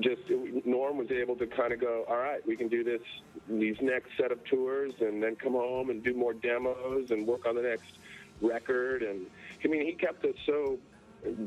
just 0.00 0.22
Norm 0.64 0.98
was 0.98 1.10
able 1.10 1.36
to 1.36 1.46
kind 1.46 1.72
of 1.72 1.80
go, 1.80 2.04
all 2.08 2.18
right, 2.18 2.46
we 2.46 2.56
can 2.56 2.68
do 2.68 2.84
this 2.84 3.00
these 3.48 3.76
next 3.80 4.10
set 4.20 4.30
of 4.30 4.44
tours, 4.44 4.92
and 5.00 5.22
then 5.22 5.36
come 5.36 5.52
home 5.52 5.90
and 5.90 6.04
do 6.04 6.14
more 6.14 6.34
demos 6.34 7.10
and 7.10 7.26
work 7.26 7.46
on 7.46 7.56
the 7.56 7.62
next 7.62 7.92
record. 8.42 9.02
And 9.02 9.26
I 9.64 9.68
mean, 9.68 9.86
he 9.86 9.92
kept 9.92 10.24
us 10.24 10.34
so 10.46 10.78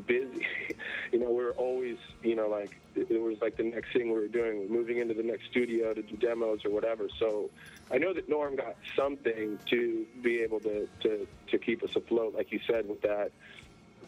busy. 0.07 0.45
you 1.11 1.19
know, 1.19 1.29
we 1.29 1.43
were 1.43 1.51
always, 1.51 1.97
you 2.23 2.35
know, 2.35 2.47
like 2.47 2.79
it 2.95 3.21
was 3.21 3.37
like 3.41 3.57
the 3.57 3.63
next 3.63 3.91
thing 3.93 4.07
we 4.07 4.13
were 4.13 4.27
doing, 4.27 4.71
moving 4.71 4.99
into 4.99 5.13
the 5.13 5.23
next 5.23 5.45
studio 5.51 5.93
to 5.93 6.01
do 6.01 6.15
demos 6.17 6.63
or 6.65 6.71
whatever. 6.71 7.07
So 7.19 7.49
I 7.91 7.97
know 7.97 8.13
that 8.13 8.29
Norm 8.29 8.55
got 8.55 8.75
something 8.95 9.59
to 9.67 10.05
be 10.21 10.39
able 10.41 10.59
to 10.61 10.87
to, 11.01 11.27
to 11.51 11.57
keep 11.57 11.83
us 11.83 11.95
afloat, 11.95 12.35
like 12.35 12.51
you 12.51 12.59
said, 12.67 12.87
with 12.87 13.01
that 13.01 13.31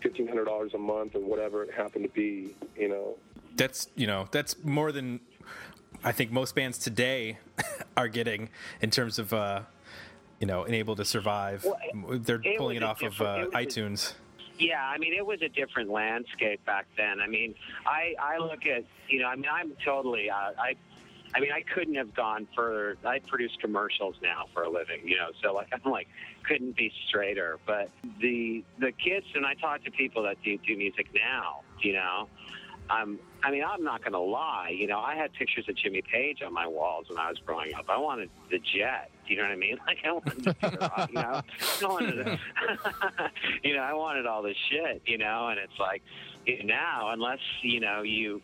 fifteen 0.01 0.27
hundred 0.27 0.45
dollars 0.45 0.73
a 0.73 0.77
month 0.77 1.15
or 1.15 1.21
whatever 1.21 1.63
it 1.63 1.73
happened 1.73 2.05
to 2.05 2.09
be. 2.09 2.55
You 2.77 2.89
know, 2.89 3.15
That's 3.55 3.87
you 3.95 4.07
know 4.07 4.27
that's 4.31 4.63
more 4.63 4.91
than 4.91 5.19
I 6.03 6.11
think 6.11 6.31
most 6.31 6.55
bands 6.55 6.77
today 6.77 7.39
are 7.97 8.07
getting 8.07 8.49
in 8.81 8.91
terms 8.91 9.19
of 9.19 9.33
uh, 9.33 9.61
you 10.39 10.47
know, 10.47 10.63
and 10.63 10.75
able 10.75 10.95
to 10.95 11.05
survive. 11.05 11.65
Well, 11.65 12.19
They're 12.19 12.41
it 12.43 12.57
pulling 12.57 12.77
it 12.77 12.83
off 12.83 13.01
of 13.01 13.19
uh, 13.21 13.37
it 13.39 13.45
was 13.45 13.53
a- 13.53 13.57
iTunes. 13.57 14.13
Yeah, 14.59 14.83
I 14.83 14.97
mean, 14.97 15.13
it 15.13 15.25
was 15.25 15.41
a 15.43 15.49
different 15.49 15.91
landscape 15.91 16.65
back 16.65 16.87
then. 16.97 17.19
I 17.19 17.27
mean, 17.27 17.53
I 17.85 18.15
I 18.19 18.37
look 18.39 18.65
at 18.65 18.85
you 19.07 19.19
know, 19.19 19.27
I 19.27 19.35
mean, 19.35 19.49
I'm 19.51 19.73
totally 19.83 20.29
uh, 20.29 20.51
I. 20.59 20.75
I 21.35 21.41
mean, 21.41 21.51
I 21.51 21.61
couldn't 21.61 21.95
have 21.95 22.15
gone 22.15 22.47
further. 22.55 22.97
I 23.03 23.19
produce 23.19 23.51
commercials 23.59 24.15
now 24.23 24.45
for 24.53 24.63
a 24.63 24.69
living, 24.69 25.01
you 25.03 25.17
know, 25.17 25.27
so 25.43 25.53
like 25.53 25.67
I'm 25.85 25.91
like 25.91 26.07
couldn't 26.47 26.77
be 26.77 26.91
straighter. 27.07 27.59
But 27.67 27.89
the 28.21 28.63
the 28.79 28.93
kids, 28.93 29.25
and 29.35 29.45
I 29.45 29.53
talk 29.55 29.83
to 29.83 29.91
people 29.91 30.23
that 30.23 30.37
do 30.41 30.57
do 30.65 30.77
music 30.77 31.07
now, 31.13 31.63
you 31.81 31.93
know, 31.93 32.29
um, 32.89 33.19
I 33.43 33.51
mean, 33.51 33.63
I'm 33.63 33.83
not 33.83 34.01
going 34.01 34.13
to 34.13 34.19
lie. 34.19 34.73
You 34.75 34.87
know, 34.87 34.99
I 34.99 35.15
had 35.15 35.33
pictures 35.33 35.65
of 35.67 35.75
Jimmy 35.75 36.01
Page 36.01 36.41
on 36.41 36.53
my 36.53 36.67
walls 36.67 37.07
when 37.09 37.19
I 37.19 37.29
was 37.29 37.37
growing 37.45 37.73
up. 37.75 37.85
I 37.89 37.97
wanted 37.97 38.29
the 38.49 38.59
jet. 38.59 39.11
You 39.27 39.37
know 39.37 39.43
what 39.43 39.51
I 39.51 39.55
mean? 39.55 39.77
Like 39.87 39.99
I 40.03 40.11
wanted, 40.11 40.43
to, 40.43 40.55
you 40.61 41.15
know, 41.15 41.41
I 41.41 41.85
wanted, 41.85 42.39
you 43.63 43.75
know, 43.75 43.81
I 43.81 43.93
wanted 43.93 44.25
all 44.25 44.41
this 44.41 44.57
shit. 44.69 45.01
You 45.05 45.17
know, 45.17 45.47
and 45.47 45.59
it's 45.59 45.79
like 45.79 46.03
now, 46.63 47.09
unless 47.11 47.39
you 47.61 47.79
know 47.79 48.01
you 48.01 48.41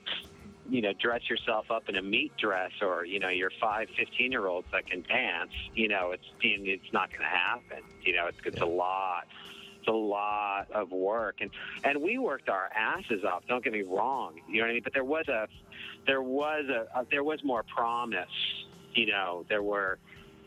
you 0.69 0.81
know, 0.81 0.93
dress 0.93 1.29
yourself 1.29 1.69
up 1.71 1.89
in 1.89 1.95
a 1.95 2.01
meat 2.01 2.31
dress 2.37 2.71
or, 2.81 3.05
you 3.05 3.19
know, 3.19 3.29
you're 3.29 3.51
five, 3.59 3.89
15 3.97 4.31
year 4.31 4.47
olds 4.47 4.67
that 4.71 4.89
can 4.89 5.01
dance, 5.03 5.51
you 5.75 5.87
know, 5.87 6.11
it's, 6.11 6.25
it's 6.41 6.93
not 6.93 7.09
going 7.09 7.21
to 7.21 7.27
happen. 7.27 7.83
You 8.01 8.15
know, 8.15 8.27
it's, 8.27 8.37
it's 8.45 8.61
a 8.61 8.65
lot, 8.65 9.27
it's 9.79 9.87
a 9.87 9.91
lot 9.91 10.71
of 10.71 10.91
work. 10.91 11.37
And, 11.41 11.51
and 11.83 12.01
we 12.01 12.17
worked 12.17 12.49
our 12.49 12.69
asses 12.75 13.23
off. 13.23 13.43
Don't 13.47 13.63
get 13.63 13.73
me 13.73 13.81
wrong. 13.81 14.39
You 14.47 14.59
know 14.59 14.63
what 14.63 14.69
I 14.69 14.73
mean? 14.73 14.83
But 14.83 14.93
there 14.93 15.03
was 15.03 15.27
a, 15.27 15.47
there 16.05 16.21
was 16.21 16.65
a, 16.69 16.99
a 16.99 17.05
there 17.09 17.23
was 17.23 17.43
more 17.43 17.63
promise, 17.63 18.27
you 18.93 19.07
know, 19.07 19.45
there 19.49 19.63
were 19.63 19.99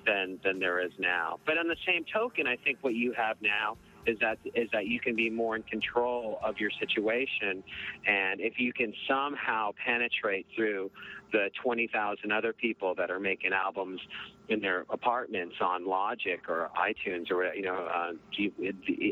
than, 0.07 0.39
than 0.45 0.59
there 0.59 0.81
is 0.81 0.93
now. 0.99 1.39
But 1.45 1.59
on 1.59 1.69
the 1.69 1.77
same 1.87 2.05
token, 2.13 2.47
I 2.47 2.57
think 2.57 2.79
what 2.81 2.95
you 2.95 3.13
have 3.13 3.37
now 3.43 3.77
is 4.07 4.19
that 4.21 4.39
is 4.55 4.69
that 4.73 4.87
you 4.87 5.01
can 5.01 5.17
be 5.17 5.29
more 5.29 5.57
in 5.57 5.63
control 5.63 6.39
of 6.45 6.59
your 6.59 6.71
situation, 6.79 7.63
and 8.07 8.41
if 8.41 8.55
you 8.59 8.73
can 8.73 8.93
somehow 9.09 9.73
penetrate 9.85 10.47
through 10.55 10.91
the 11.33 11.51
twenty 11.63 11.89
thousand 11.93 12.33
other 12.33 12.53
people 12.53 12.95
that 12.95 13.11
are 13.11 13.19
making 13.19 13.53
albums 13.53 14.01
in 14.49 14.61
their 14.61 14.87
apartments 14.91 15.57
on 15.61 15.87
Logic 15.87 16.41
or 16.49 16.71
iTunes 16.77 17.31
or 17.31 17.53
you 17.53 17.63
know, 17.63 17.89
uh, 17.93 18.13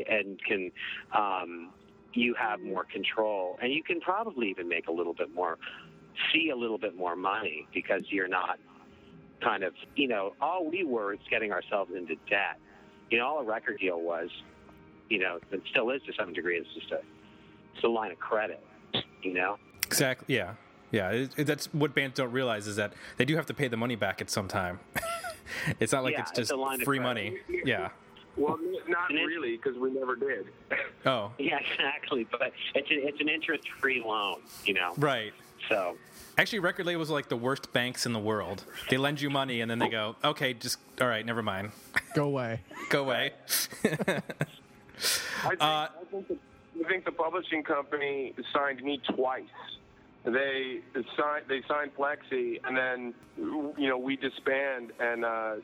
and 0.09 0.39
can 0.43 0.71
um, 1.13 1.71
you 2.13 2.33
have 2.39 2.61
more 2.61 2.85
control, 2.85 3.57
and 3.61 3.73
you 3.73 3.83
can 3.83 3.99
probably 3.99 4.49
even 4.49 4.69
make 4.69 4.87
a 4.87 4.91
little 4.91 5.13
bit 5.13 5.33
more, 5.33 5.57
see 6.33 6.49
a 6.51 6.55
little 6.55 6.77
bit 6.77 6.95
more 6.95 7.15
money 7.15 7.67
because 7.73 8.03
you're 8.09 8.29
not 8.29 8.59
kind 9.41 9.63
of 9.63 9.73
you 9.95 10.07
know 10.07 10.33
all 10.41 10.69
we 10.69 10.83
were 10.83 11.13
is 11.13 11.19
getting 11.29 11.51
ourselves 11.51 11.91
into 11.95 12.15
debt. 12.29 12.57
You 13.11 13.19
know, 13.19 13.27
all 13.27 13.39
a 13.39 13.43
record 13.43 13.79
deal 13.79 13.99
was 14.01 14.29
you 15.09 15.19
know, 15.19 15.37
it 15.51 15.61
still 15.69 15.91
is 15.91 16.01
to 16.07 16.13
some 16.17 16.33
degree. 16.33 16.57
It's 16.57 16.67
just 16.73 16.91
a, 16.91 16.99
it's 17.75 17.83
a 17.83 17.87
line 17.87 18.11
of 18.11 18.17
credit, 18.19 18.59
you 19.21 19.33
know. 19.35 19.59
Exactly. 19.85 20.33
Yeah. 20.35 20.53
Yeah. 20.91 21.11
It, 21.11 21.29
it- 21.37 21.43
that's 21.45 21.67
what 21.73 21.93
bands 21.93 22.15
don't 22.15 22.31
realize 22.31 22.65
is 22.65 22.75
that 22.77 22.93
they 23.17 23.23
do 23.25 23.35
have 23.35 23.45
to 23.45 23.53
pay 23.53 23.67
the 23.67 23.77
money 23.77 23.95
back 23.95 24.19
at 24.19 24.31
some 24.31 24.47
time. 24.47 24.79
it's 25.79 25.93
not 25.93 26.03
like 26.03 26.13
Yeah, 26.13 26.21
it's 26.21 26.31
it's 26.31 26.39
just 26.39 26.51
a 26.51 26.55
line 26.55 26.79
free 26.79 26.97
money. 26.97 27.37
Yeah. 27.47 27.89
well, 28.35 28.57
not 28.87 29.09
really, 29.11 29.57
because 29.57 29.77
we 29.77 29.91
never 29.91 30.15
did. 30.15 30.47
Oh, 31.05 31.31
Yeah, 31.37 31.59
exactly. 31.71 32.25
But 32.31 32.51
it's 32.73 32.89
a, 32.89 33.07
it's 33.07 33.21
an 33.21 33.29
interest-free 33.29 34.01
loan, 34.03 34.37
you 34.65 34.73
know. 34.73 34.93
right. 34.97 35.33
So 35.69 35.97
Actually, 36.37 36.59
record 36.59 36.85
labels 36.85 37.09
are 37.09 37.13
like 37.13 37.29
the 37.29 37.37
worst 37.37 37.71
banks 37.71 38.05
in 38.05 38.11
the 38.13 38.19
world. 38.19 38.65
They 38.89 38.97
lend 38.97 39.21
you 39.21 39.29
money 39.29 39.61
and 39.61 39.71
then 39.71 39.79
they 39.79 39.87
go, 39.89 40.15
okay, 40.23 40.53
just 40.53 40.79
all 40.99 41.07
right, 41.07 41.25
never 41.25 41.41
mind, 41.41 41.71
Go 42.13 42.25
away. 42.25 42.61
go 42.89 43.03
away. 43.03 43.33
I 43.85 43.89
think, 45.49 45.61
Uh, 45.61 45.63
I, 45.63 45.89
think 46.11 46.27
the, 46.27 46.37
I 46.83 46.87
think 46.89 47.05
the 47.05 47.11
publishing 47.11 47.63
company 47.63 48.33
signed 48.53 48.81
me 48.83 49.01
twice. 49.15 49.43
They 50.25 50.79
signed 51.17 51.45
they 51.47 51.61
signed 51.67 51.91
Plexi, 51.95 52.59
and 52.65 52.75
then 52.75 53.13
you 53.37 53.87
know 53.87 53.97
we 53.97 54.15
disband 54.15 54.91
and 54.99 55.23
uh, 55.23 55.55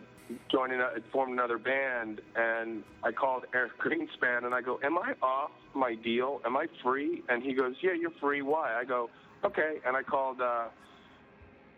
joined 0.52 0.72
an, 0.74 0.82
formed 1.12 1.34
another 1.34 1.58
band. 1.58 2.22
And 2.36 2.84
I 3.04 3.12
called 3.12 3.46
Eric 3.56 3.72
Greenspan, 3.80 4.46
and 4.46 4.54
I 4.54 4.62
go, 4.62 4.80
"Am 4.84 5.00
I 5.00 5.16
off 5.24 5.50
my 5.74 5.96
deal? 5.96 6.42
Am 6.46 6.56
I 6.56 6.68
free?" 6.84 7.24
And 7.28 7.42
he 7.42 7.54
goes, 7.54 7.74
"Yeah, 7.82 7.94
you're 8.00 8.14
free. 8.22 8.44
Why?" 8.44 8.76
I 8.80 8.84
go, 8.86 9.10
"Okay." 9.44 9.80
And 9.86 9.96
I 9.96 10.04
called. 10.04 10.42
Uh, 10.42 10.68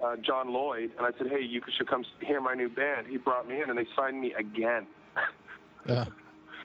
uh, 0.03 0.17
John 0.17 0.51
Lloyd, 0.51 0.91
and 0.97 1.07
I 1.07 1.17
said, 1.17 1.27
"Hey, 1.27 1.41
you 1.41 1.61
should 1.77 1.87
come 1.87 2.03
hear 2.19 2.41
my 2.41 2.55
new 2.55 2.67
band." 2.67 3.07
He 3.07 3.15
brought 3.15 3.47
me 3.47 3.61
in, 3.61 3.69
and 3.69 3.79
they 3.79 3.87
signed 3.95 4.19
me 4.19 4.33
again. 4.33 4.85
Yeah. 5.85 6.05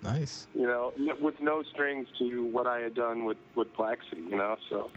Nice. 0.02 0.46
you 0.54 0.66
know, 0.66 0.92
with 1.20 1.34
no 1.40 1.64
strings 1.72 2.06
to 2.18 2.44
what 2.46 2.66
I 2.66 2.78
had 2.78 2.94
done 2.94 3.24
with 3.24 3.36
with 3.56 3.74
Plexi, 3.74 4.16
you 4.16 4.36
know. 4.36 4.56
So 4.70 4.90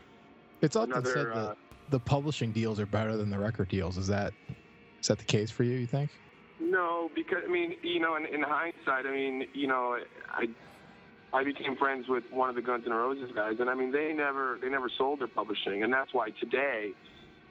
It's 0.62 0.76
often 0.76 0.92
Another, 0.92 1.12
said 1.12 1.28
that 1.28 1.36
uh, 1.36 1.56
the 1.90 2.00
publishing 2.00 2.52
deals 2.52 2.80
are 2.80 2.86
better 2.86 3.18
than 3.18 3.30
the 3.30 3.40
record 3.40 3.70
deals. 3.70 3.98
Is 3.98 4.08
that 4.08 4.34
is 5.02 5.08
that 5.08 5.18
the 5.18 5.26
case 5.26 5.50
for 5.50 5.64
you? 5.64 5.78
You 5.78 5.88
think? 5.88 6.12
no, 6.60 7.10
because 7.16 7.40
I 7.46 7.52
mean, 7.52 7.76
you 7.82 8.00
know, 8.00 8.16
in, 8.16 8.26
in 8.28 8.44
hindsight, 8.44 9.06
I 9.08 9.12
mean, 9.12 9.48
you 9.54 9.68
know, 9.68 9.98
I 10.30 10.48
I 11.34 11.44
became 11.44 11.76
friends 11.78 12.08
with 12.10 12.24
one 12.32 12.50
of 12.50 12.56
the 12.56 12.62
Guns 12.62 12.84
N' 12.86 12.91
Roses 12.94 13.32
guys, 13.34 13.56
and 13.60 13.70
I 13.70 13.74
mean, 13.76 13.91
they 13.91 14.12
never 14.13 14.58
they 14.62 14.70
never 14.70 14.89
sold 14.98 15.20
their 15.22 15.28
publishing, 15.28 15.84
and 15.84 15.91
that's 15.94 16.13
why 16.13 16.30
today, 16.32 16.91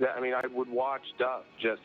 that 0.00 0.10
I 0.16 0.20
mean, 0.20 0.34
I 0.34 0.42
would 0.52 0.68
watch 0.68 1.02
Duff 1.18 1.44
just 1.60 1.80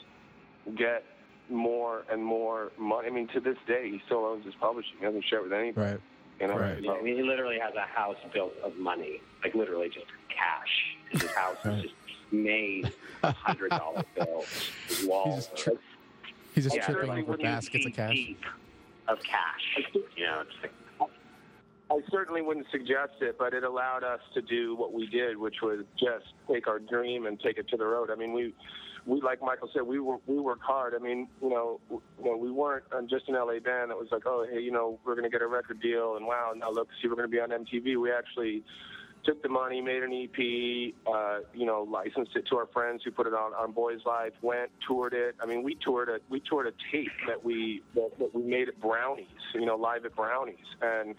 get 0.77 1.03
more 1.49 2.03
and 2.12 2.23
more 2.23 2.71
money. 2.77 3.08
I 3.08 3.12
mean, 3.12 3.27
to 3.34 3.39
this 3.39 3.58
day, 3.67 3.89
he 3.91 4.01
still 4.08 4.25
owns 4.25 4.45
his 4.45 4.55
publishing. 4.55 4.93
He 4.99 5.05
doesn't 5.05 5.23
share 5.29 5.39
it 5.39 5.43
with 5.43 5.53
anybody. 5.53 5.91
Right. 5.91 5.99
You 6.41 6.47
know, 6.47 6.58
Right. 6.60 6.81
yeah, 6.81 6.91
I 6.91 7.01
mean, 7.01 7.15
he 7.15 7.23
literally 7.23 7.60
has 7.60 7.73
a 7.75 7.81
house 7.88 8.17
built 8.34 8.51
of 8.62 8.75
money, 8.75 9.21
like 9.43 9.55
literally 9.55 9.88
just 9.88 10.08
cash. 10.27 10.97
His 11.12 11.31
house 11.31 11.55
Right. 11.63 11.75
is 11.77 11.81
just 11.84 11.93
made 12.34 12.91
of 13.23 13.34
hundred 13.36 13.69
dollar 13.69 14.03
bills. 14.15 14.71
His 14.89 15.05
walls. 15.05 15.47
He's, 15.53 15.63
tri- 15.63 15.73
he's 16.55 16.63
just 16.65 16.75
Yeah, 16.75 16.86
tripping 16.88 17.10
over 17.23 17.38
baskets 17.38 17.86
of 17.86 17.93
cash. 17.93 18.12
deep 18.15 18.41
of 19.08 19.19
cash. 19.23 19.77
You 20.17 20.25
know, 20.25 20.41
it's 20.41 20.51
like 20.62 20.73
I 21.89 21.99
certainly 22.09 22.41
wouldn't 22.41 22.65
suggest 22.71 23.13
it, 23.21 23.37
but 23.37 23.53
it 23.53 23.63
allowed 23.63 24.03
us 24.03 24.19
to 24.33 24.41
do 24.41 24.75
what 24.75 24.91
we 24.91 25.07
did, 25.07 25.37
which 25.37 25.57
was 25.61 25.85
just 25.99 26.25
take 26.51 26.67
our 26.67 26.79
dream 26.79 27.27
and 27.27 27.39
take 27.39 27.57
it 27.57 27.67
to 27.69 27.77
the 27.77 27.85
road. 27.85 28.09
I 28.09 28.15
mean, 28.15 28.33
we, 28.33 28.55
we 29.05 29.21
like 29.21 29.41
Michael 29.41 29.69
said, 29.71 29.83
we 29.83 29.99
were 29.99 30.17
we 30.25 30.39
worked 30.39 30.63
hard. 30.63 30.95
I 30.95 30.97
mean, 30.97 31.27
you 31.41 31.49
know, 31.49 31.79
you 31.91 32.01
know, 32.23 32.37
we 32.37 32.49
weren't 32.49 32.85
uh, 32.91 33.01
just 33.03 33.29
an 33.29 33.35
LA 33.35 33.59
band 33.59 33.91
that 33.91 33.97
was 33.97 34.07
like, 34.11 34.23
oh, 34.25 34.47
hey, 34.51 34.61
you 34.61 34.71
know, 34.71 34.99
we're 35.05 35.13
going 35.13 35.25
to 35.25 35.29
get 35.29 35.43
a 35.43 35.47
record 35.47 35.79
deal, 35.79 36.15
and 36.15 36.25
wow, 36.25 36.53
now 36.55 36.71
look, 36.71 36.87
see, 37.01 37.07
we're 37.07 37.15
going 37.15 37.29
to 37.29 37.31
be 37.31 37.39
on 37.39 37.49
MTV. 37.49 38.01
We 38.01 38.11
actually 38.11 38.63
took 39.25 39.41
the 39.41 39.49
money, 39.49 39.81
made 39.81 40.03
an 40.03 40.13
EP, 40.13 40.93
uh, 41.11 41.39
you 41.53 41.65
know, 41.65 41.87
licensed 41.89 42.35
it 42.35 42.45
to 42.49 42.57
our 42.57 42.67
friends 42.67 43.01
who 43.03 43.11
put 43.11 43.27
it 43.27 43.33
on 43.33 43.53
on 43.53 43.71
Boys 43.71 43.99
Life, 44.05 44.33
went 44.41 44.69
toured 44.87 45.13
it. 45.13 45.35
I 45.41 45.45
mean, 45.45 45.63
we 45.63 45.75
toured 45.75 46.09
a 46.09 46.19
we 46.29 46.39
toured 46.39 46.67
a 46.67 46.73
tape 46.91 47.11
that 47.27 47.43
we 47.43 47.81
that, 47.95 48.11
that 48.19 48.33
we 48.33 48.43
made 48.43 48.69
at 48.69 48.79
Brownies, 48.79 49.25
you 49.53 49.65
know, 49.65 49.75
live 49.75 50.05
at 50.05 50.15
Brownies, 50.15 50.55
and 50.81 51.15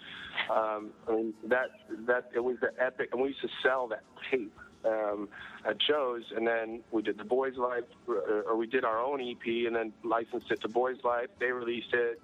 um, 0.51 0.91
mean 1.09 1.35
that 1.45 1.71
that 2.07 2.31
it 2.35 2.41
was 2.41 2.57
the 2.61 2.73
epic, 2.79 3.11
and 3.13 3.21
we 3.21 3.29
used 3.29 3.43
to 3.43 3.49
sell 3.63 3.89
that 3.89 4.05
tape 4.31 4.57
um, 4.85 5.29
at 5.65 5.77
shows, 5.83 6.23
and 6.35 6.47
then 6.47 6.83
we 6.91 7.03
did 7.03 7.19
the 7.19 7.25
Boys 7.25 7.55
Live, 7.57 7.85
or, 8.07 8.43
or 8.43 8.57
we 8.57 8.67
did 8.67 8.85
our 8.85 8.99
own 8.99 9.21
EP, 9.21 9.47
and 9.67 9.75
then 9.75 9.93
licensed 10.05 10.51
it 10.51 10.61
to 10.63 10.69
Boys 10.69 10.97
Live. 11.05 11.29
They 11.41 11.51
released 11.51 11.93
it. 11.93 12.21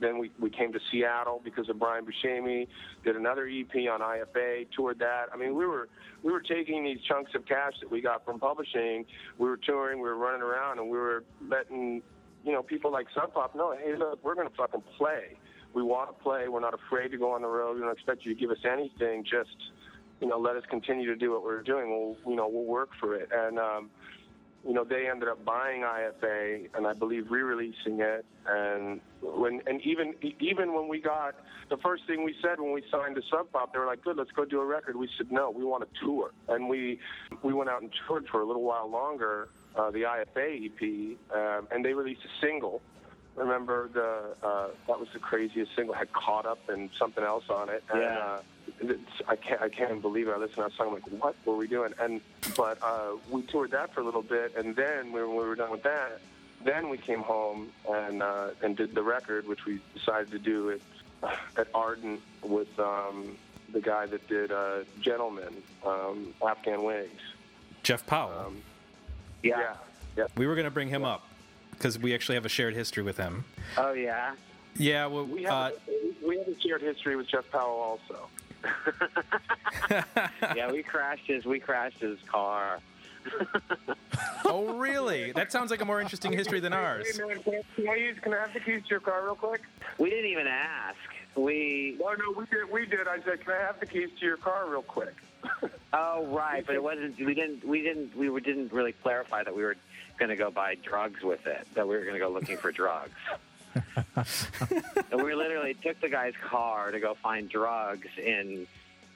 Then 0.00 0.18
we, 0.18 0.30
we 0.40 0.48
came 0.48 0.72
to 0.72 0.80
Seattle 0.90 1.40
because 1.44 1.68
of 1.68 1.78
Brian 1.78 2.06
Buscemi. 2.06 2.66
Did 3.04 3.16
another 3.16 3.46
EP 3.46 3.74
on 3.90 4.00
IFA. 4.00 4.68
Toured 4.74 4.98
that. 5.00 5.26
I 5.34 5.36
mean, 5.36 5.54
we 5.54 5.66
were 5.66 5.88
we 6.22 6.32
were 6.32 6.40
taking 6.40 6.84
these 6.84 6.98
chunks 7.06 7.32
of 7.34 7.44
cash 7.44 7.74
that 7.82 7.90
we 7.90 8.00
got 8.00 8.24
from 8.24 8.40
publishing. 8.40 9.04
We 9.36 9.48
were 9.48 9.58
touring. 9.58 9.98
We 10.00 10.08
were 10.08 10.16
running 10.16 10.40
around, 10.40 10.78
and 10.78 10.88
we 10.88 10.96
were 10.96 11.24
letting 11.46 12.02
you 12.44 12.52
know 12.52 12.62
people 12.62 12.90
like 12.90 13.06
Sub 13.14 13.34
Pop 13.34 13.54
know, 13.54 13.76
hey, 13.76 13.96
look, 13.96 14.24
we're 14.24 14.34
to 14.34 14.54
fucking 14.56 14.82
play. 14.96 15.36
We 15.76 15.82
want 15.82 16.08
to 16.08 16.24
play. 16.24 16.48
We're 16.48 16.60
not 16.60 16.72
afraid 16.72 17.10
to 17.10 17.18
go 17.18 17.32
on 17.32 17.42
the 17.42 17.48
road. 17.48 17.74
We 17.76 17.82
don't 17.82 17.92
expect 17.92 18.24
you 18.24 18.34
to 18.34 18.40
give 18.40 18.50
us 18.50 18.64
anything. 18.64 19.24
Just 19.24 19.54
you 20.22 20.26
know, 20.26 20.38
let 20.38 20.56
us 20.56 20.62
continue 20.70 21.06
to 21.06 21.16
do 21.16 21.32
what 21.32 21.42
we're 21.44 21.62
doing. 21.62 21.90
We'll 21.90 22.16
you 22.26 22.34
know 22.34 22.48
we'll 22.48 22.64
work 22.64 22.88
for 22.98 23.14
it. 23.14 23.28
And 23.30 23.58
um, 23.58 23.90
you 24.66 24.72
know, 24.72 24.84
they 24.84 25.06
ended 25.10 25.28
up 25.28 25.44
buying 25.44 25.82
IFA 25.82 26.70
and 26.74 26.86
I 26.86 26.94
believe 26.94 27.30
re-releasing 27.30 28.00
it. 28.00 28.24
And 28.48 29.02
when 29.20 29.60
and 29.66 29.82
even 29.82 30.14
even 30.40 30.72
when 30.72 30.88
we 30.88 30.98
got 30.98 31.34
the 31.68 31.76
first 31.76 32.06
thing 32.06 32.24
we 32.24 32.34
said 32.40 32.58
when 32.58 32.72
we 32.72 32.82
signed 32.90 33.16
to 33.16 33.22
Sub 33.30 33.52
Pop, 33.52 33.74
they 33.74 33.78
were 33.78 33.84
like, 33.84 34.02
"Good, 34.02 34.16
let's 34.16 34.32
go 34.32 34.46
do 34.46 34.60
a 34.62 34.64
record." 34.64 34.96
We 34.96 35.10
said, 35.18 35.30
"No, 35.30 35.50
we 35.50 35.62
want 35.62 35.82
a 35.82 35.88
tour," 36.02 36.30
and 36.48 36.70
we 36.70 37.00
we 37.42 37.52
went 37.52 37.68
out 37.68 37.82
and 37.82 37.90
toured 38.06 38.26
for 38.28 38.40
a 38.40 38.46
little 38.46 38.62
while 38.62 38.90
longer. 38.90 39.50
Uh, 39.76 39.90
the 39.90 40.04
IFA 40.04 40.70
EP, 40.70 41.18
um, 41.36 41.68
and 41.70 41.84
they 41.84 41.92
released 41.92 42.22
a 42.24 42.46
single. 42.46 42.80
Remember 43.36 43.88
the 43.92 44.46
uh, 44.46 44.68
that 44.86 44.98
was 44.98 45.08
the 45.12 45.18
craziest 45.18 45.74
single. 45.76 45.94
Had 45.94 46.12
caught 46.12 46.46
up 46.46 46.68
and 46.68 46.88
something 46.98 47.22
else 47.22 47.44
on 47.50 47.68
it. 47.68 47.84
And, 47.90 48.00
Yeah. 48.02 48.18
uh, 48.18 48.40
it's, 48.80 49.00
I 49.28 49.36
can't 49.36 49.60
I 49.62 49.68
can't 49.68 49.90
even 49.90 50.00
believe 50.00 50.28
it. 50.28 50.32
I 50.32 50.38
listened 50.38 50.56
to 50.56 50.62
that 50.62 50.72
song 50.72 50.88
I'm 50.88 50.94
like, 50.94 51.22
what 51.22 51.34
were 51.44 51.56
we 51.56 51.68
doing? 51.68 51.92
And 52.00 52.20
but 52.56 52.78
uh, 52.82 53.12
we 53.30 53.42
toured 53.42 53.70
that 53.72 53.92
for 53.94 54.00
a 54.00 54.04
little 54.04 54.22
bit, 54.22 54.54
and 54.56 54.74
then 54.74 55.12
when 55.12 55.30
we 55.30 55.36
were 55.44 55.54
done 55.54 55.70
with 55.70 55.82
that, 55.84 56.20
then 56.64 56.88
we 56.88 56.96
came 56.98 57.20
home 57.20 57.70
and 57.90 58.22
uh, 58.22 58.48
and 58.62 58.76
did 58.76 58.94
the 58.94 59.02
record, 59.02 59.46
which 59.46 59.64
we 59.66 59.80
decided 59.94 60.30
to 60.32 60.38
do 60.38 60.70
at 61.22 61.30
at 61.56 61.68
Ardent 61.74 62.20
with 62.42 62.78
um, 62.80 63.36
the 63.72 63.80
guy 63.80 64.06
that 64.06 64.26
did 64.28 64.50
uh, 64.52 64.78
Gentlemen, 65.00 65.62
um, 65.84 66.34
Afghan 66.46 66.82
Whigs 66.82 67.22
Jeff 67.82 68.06
Powell. 68.06 68.46
Um, 68.46 68.62
Yeah. 69.42 69.58
yeah, 69.60 69.74
yeah. 70.16 70.26
we 70.36 70.46
were 70.46 70.54
going 70.54 70.64
to 70.66 70.70
bring 70.70 70.88
him 70.88 71.04
up 71.04 71.24
because 71.76 71.98
we 71.98 72.14
actually 72.14 72.34
have 72.36 72.44
a 72.44 72.50
shared 72.50 72.74
history 72.74 73.02
with 73.02 73.16
him. 73.16 73.44
Oh 73.76 73.92
yeah. 73.92 74.34
Yeah, 74.78 75.06
well, 75.06 75.24
We 75.24 75.46
uh, 75.46 75.64
have 75.64 75.72
we 76.26 76.38
have 76.38 76.48
a 76.48 76.60
shared 76.60 76.82
history 76.82 77.16
with 77.16 77.28
Jeff 77.28 77.50
Powell 77.50 77.98
also. 77.98 78.28
Yeah, 80.56 80.72
we 80.72 80.82
crashed 80.82 81.26
his 81.26 81.44
we 81.44 81.60
crashed 81.60 82.00
his 82.00 82.18
car. 82.26 82.80
oh 84.44 84.74
really? 84.78 85.32
That 85.32 85.52
sounds 85.52 85.70
like 85.70 85.80
a 85.80 85.84
more 85.84 86.00
interesting 86.00 86.32
history 86.32 86.60
than 86.60 86.72
ours. 86.72 87.18
Can 87.18 87.88
I, 87.88 87.94
use? 87.96 88.16
Can 88.20 88.32
I 88.34 88.38
have 88.38 88.52
the 88.52 88.60
keys 88.60 88.82
to 88.84 88.88
your 88.90 89.00
car 89.00 89.24
real 89.24 89.34
quick? 89.34 89.62
We 89.98 90.10
didn't 90.10 90.30
even 90.30 90.46
ask. 90.46 90.96
We 91.36 91.96
No, 92.00 92.12
no, 92.12 92.32
we 92.36 92.46
did. 92.46 92.70
We 92.72 92.86
did. 92.86 93.06
I 93.08 93.20
said, 93.24 93.40
can 93.44 93.52
I 93.52 93.58
have 93.58 93.78
the 93.80 93.86
keys 93.86 94.08
to 94.20 94.26
your 94.26 94.36
car 94.36 94.68
real 94.68 94.82
quick? 94.82 95.14
oh 95.92 96.26
right, 96.26 96.64
but 96.66 96.74
it 96.74 96.82
wasn't. 96.82 97.18
We 97.24 97.34
didn't. 97.34 97.64
We 97.64 97.82
didn't. 97.82 98.16
We 98.16 98.30
were- 98.30 98.40
didn't 98.40 98.72
really 98.72 98.92
clarify 98.92 99.44
that 99.44 99.54
we 99.54 99.62
were 99.62 99.76
going 100.18 100.30
to 100.30 100.36
go 100.36 100.50
buy 100.50 100.76
drugs 100.76 101.22
with 101.22 101.46
it. 101.46 101.66
That 101.74 101.86
we 101.86 101.96
were 101.96 102.02
going 102.02 102.14
to 102.14 102.20
go 102.20 102.28
looking 102.28 102.56
for 102.56 102.72
drugs. 102.72 103.14
and 104.16 105.22
we 105.22 105.34
literally 105.34 105.74
took 105.74 106.00
the 106.00 106.08
guy's 106.08 106.34
car 106.42 106.90
to 106.90 107.00
go 107.00 107.14
find 107.14 107.48
drugs 107.48 108.08
in 108.18 108.66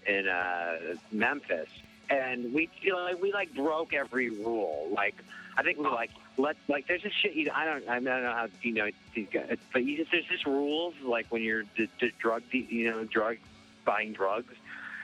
in 0.07 0.29
uh, 0.29 0.77
Memphis, 1.13 1.69
and 2.09 2.53
we 2.53 2.69
you 2.81 2.93
know, 2.93 2.99
like 2.99 3.23
we 3.23 3.33
like 3.33 3.55
broke 3.55 3.95
every 3.95 4.31
rule. 4.31 4.89
Like 4.93 5.15
I 5.57 5.63
think 5.63 5.79
we 5.79 5.85
like 5.85 6.11
let 6.37 6.57
like 6.69 6.87
there's 6.89 7.03
just 7.03 7.21
shit 7.21 7.35
you 7.35 7.51
I 7.55 7.65
don't 7.65 7.89
I 7.89 7.95
don't 7.95 8.05
know 8.05 8.33
how 8.33 8.49
you 8.63 8.73
know 8.73 8.91
these 9.15 9.29
guys, 9.33 9.57
but 9.73 9.85
you 9.85 9.97
just 9.97 10.11
there's 10.11 10.27
just 10.27 10.47
rules 10.47 10.95
like 11.05 11.27
when 11.31 11.43
you're 11.43 11.63
d- 11.63 11.89
d- 11.99 12.13
drug 12.19 12.43
de- 12.51 12.67
you 12.71 12.91
know 12.91 13.05
drug 13.05 13.37
buying 13.85 14.13
drugs. 14.13 14.55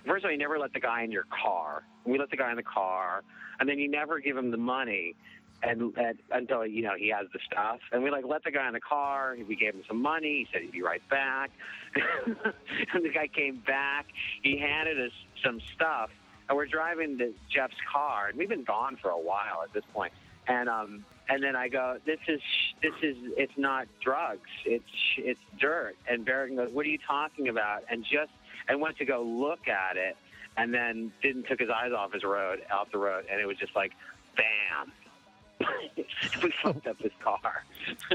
First 0.05 0.25
of 0.25 0.29
all, 0.29 0.33
you 0.33 0.39
never 0.39 0.59
let 0.59 0.73
the 0.73 0.81
guy 0.81 1.03
in 1.03 1.11
your 1.11 1.27
car. 1.31 1.83
We 2.05 2.19
let 2.19 2.31
the 2.31 2.37
guy 2.37 2.51
in 2.51 2.57
the 2.57 2.63
car, 2.63 3.25
and 3.59 3.69
then 3.69 3.79
you 3.79 3.89
never 3.89 4.21
give 4.21 4.37
him 4.37 4.51
the 4.51 4.57
money 4.57 5.15
and, 5.63 5.97
and 5.97 6.19
until 6.31 6.67
you 6.67 6.83
know 6.83 6.95
he 6.97 7.09
has 7.09 7.27
the 7.33 7.39
stuff. 7.51 7.81
And 7.93 8.03
we 8.03 8.11
like 8.11 8.25
let 8.27 8.45
the 8.45 8.51
guy 8.51 8.67
in 8.67 8.75
the 8.75 8.81
car. 8.81 9.37
We 9.49 9.57
gave 9.57 9.75
him 9.75 9.83
some 9.87 10.01
money. 10.01 10.47
He 10.47 10.49
said 10.53 10.63
he'd 10.63 10.73
be 10.73 10.83
right 10.83 11.07
back. 11.09 11.51
and 11.95 13.05
the 13.05 13.11
guy 13.11 13.29
came 13.29 13.63
back. 13.67 14.07
He 14.43 14.59
handed 14.59 15.01
us 15.01 15.13
some 15.43 15.61
stuff, 15.75 16.11
and 16.49 16.57
we're 16.57 16.67
driving 16.67 17.19
to 17.19 17.33
Jeff's 17.49 17.77
car. 17.91 18.29
And 18.29 18.39
we've 18.39 18.49
been 18.49 18.65
gone 18.65 18.97
for 18.97 19.11
a 19.11 19.21
while 19.21 19.63
at 19.65 19.73
this 19.73 19.85
point. 19.93 20.13
And 20.49 20.69
um, 20.69 21.05
and 21.29 21.43
then 21.43 21.57
I 21.57 21.69
go, 21.69 21.99
this 22.05 22.21
is 22.29 22.41
this 22.83 22.95
is 23.03 23.17
it's 23.37 23.57
not 23.57 23.89
drugs. 24.01 24.49
It's 24.65 24.85
it's 25.19 25.41
dirt. 25.59 25.97
And 26.09 26.25
Barrett 26.25 26.55
goes, 26.55 26.71
what 26.71 26.87
are 26.87 26.91
you 26.91 26.99
talking 27.07 27.49
about? 27.49 27.85
And 27.91 28.05
just 28.05 28.31
and 28.69 28.81
went 28.81 28.99
to 28.99 29.05
go 29.05 29.23
look 29.23 29.69
at 29.69 29.97
it, 29.97 30.17
and 30.57 30.73
then 30.73 31.13
didn't 31.23 31.45
took 31.45 31.61
his 31.61 31.71
eyes 31.71 31.93
off 31.93 32.13
his 32.13 32.25
road, 32.25 32.61
off 32.73 32.91
the 32.93 32.99
road, 32.99 33.25
and 33.31 33.41
it 33.41 33.47
was 33.47 33.57
just 33.57 33.75
like, 33.75 33.93
bam. 34.37 34.93
we 36.43 36.53
fucked 36.63 36.87
up 36.87 36.99
his 36.99 37.13
car. 37.23 37.65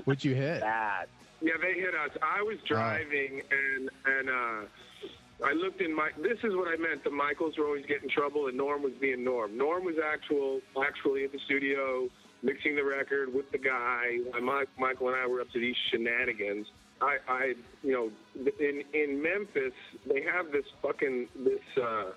What'd 0.05 0.23
you 0.23 0.35
hit? 0.35 0.61
Bad. 0.61 1.07
Yeah, 1.41 1.53
they 1.61 1.73
hit 1.73 1.95
us. 1.95 2.11
I 2.21 2.41
was 2.41 2.57
driving 2.67 3.41
and 3.49 3.89
and 4.05 4.29
uh, 4.29 5.45
I 5.45 5.53
looked 5.53 5.81
in 5.81 5.93
my. 5.93 6.09
This 6.21 6.37
is 6.43 6.55
what 6.55 6.67
I 6.67 6.77
meant. 6.77 7.03
The 7.03 7.09
Michaels 7.09 7.57
were 7.57 7.65
always 7.65 7.85
getting 7.85 8.09
trouble, 8.09 8.47
and 8.47 8.57
Norm 8.57 8.83
was 8.83 8.93
being 8.93 9.23
Norm. 9.23 9.57
Norm 9.57 9.85
was 9.85 9.95
actual 10.03 10.61
actually 10.83 11.23
at 11.23 11.31
the 11.31 11.39
studio 11.45 12.09
mixing 12.43 12.75
the 12.75 12.83
record 12.83 13.33
with 13.33 13.51
the 13.51 13.57
guy. 13.57 14.19
And 14.35 14.45
Mike, 14.45 14.69
Michael 14.77 15.09
and 15.09 15.17
I 15.17 15.27
were 15.27 15.41
up 15.41 15.51
to 15.51 15.59
these 15.59 15.75
shenanigans. 15.89 16.67
I, 17.01 17.17
I, 17.27 17.53
you 17.83 17.93
know, 17.93 18.11
in 18.59 18.83
in 18.93 19.21
Memphis, 19.21 19.73
they 20.05 20.21
have 20.21 20.51
this 20.51 20.65
fucking 20.81 21.27
this 21.35 21.83
uh, 21.83 22.11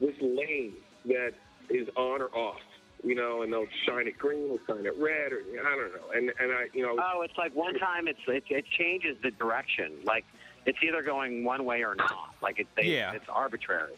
this 0.00 0.14
lane 0.20 0.74
that 1.06 1.32
is 1.68 1.88
on 1.96 2.20
or 2.22 2.34
off. 2.34 2.60
You 3.02 3.14
know, 3.14 3.42
and 3.42 3.50
they'll 3.52 3.66
shine 3.86 4.06
it 4.06 4.18
green, 4.18 4.48
they'll 4.48 4.58
shine 4.76 4.84
it 4.84 4.94
red, 4.98 5.32
or 5.32 5.40
I 5.40 5.76
don't 5.76 5.92
know. 5.94 6.10
And 6.14 6.32
and 6.38 6.52
I, 6.52 6.66
you 6.74 6.82
know, 6.82 6.96
Oh, 7.02 7.22
it's 7.22 7.36
like 7.38 7.54
one 7.54 7.74
time 7.78 8.06
it's 8.08 8.18
it, 8.28 8.44
it 8.50 8.64
changes 8.78 9.16
the 9.22 9.30
direction. 9.30 9.92
Like 10.04 10.24
it's 10.66 10.78
either 10.86 11.02
going 11.02 11.42
one 11.44 11.64
way 11.64 11.82
or 11.82 11.94
not. 11.94 12.34
Like 12.42 12.58
it, 12.58 12.66
they, 12.76 12.84
Yeah. 12.94 13.12
it's 13.12 13.24
arbitrary. 13.28 13.94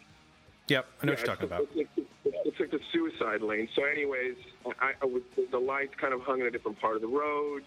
Yep, 0.69 0.87
I 1.03 1.07
know 1.07 1.13
Yeah, 1.13 1.19
what 1.19 1.19
you're 1.19 1.27
talking 1.27 1.47
about. 1.47 1.61
It's 1.75 1.91
like, 1.97 2.07
it's 2.25 2.61
like 2.61 2.71
the 2.71 2.79
suicide 2.93 3.43
lane. 3.43 3.69
So, 3.75 3.83
anyways, 3.85 4.37
I, 4.81 4.93
I 5.03 5.05
was, 5.07 5.23
the 5.51 5.59
lights 5.59 5.95
kind 6.01 6.15
of 6.15 6.21
hung 6.23 6.41
in 6.41 6.47
a 6.47 6.51
different 6.53 6.81
part 6.81 6.95
of 6.95 7.03
the 7.03 7.09
road. 7.09 7.65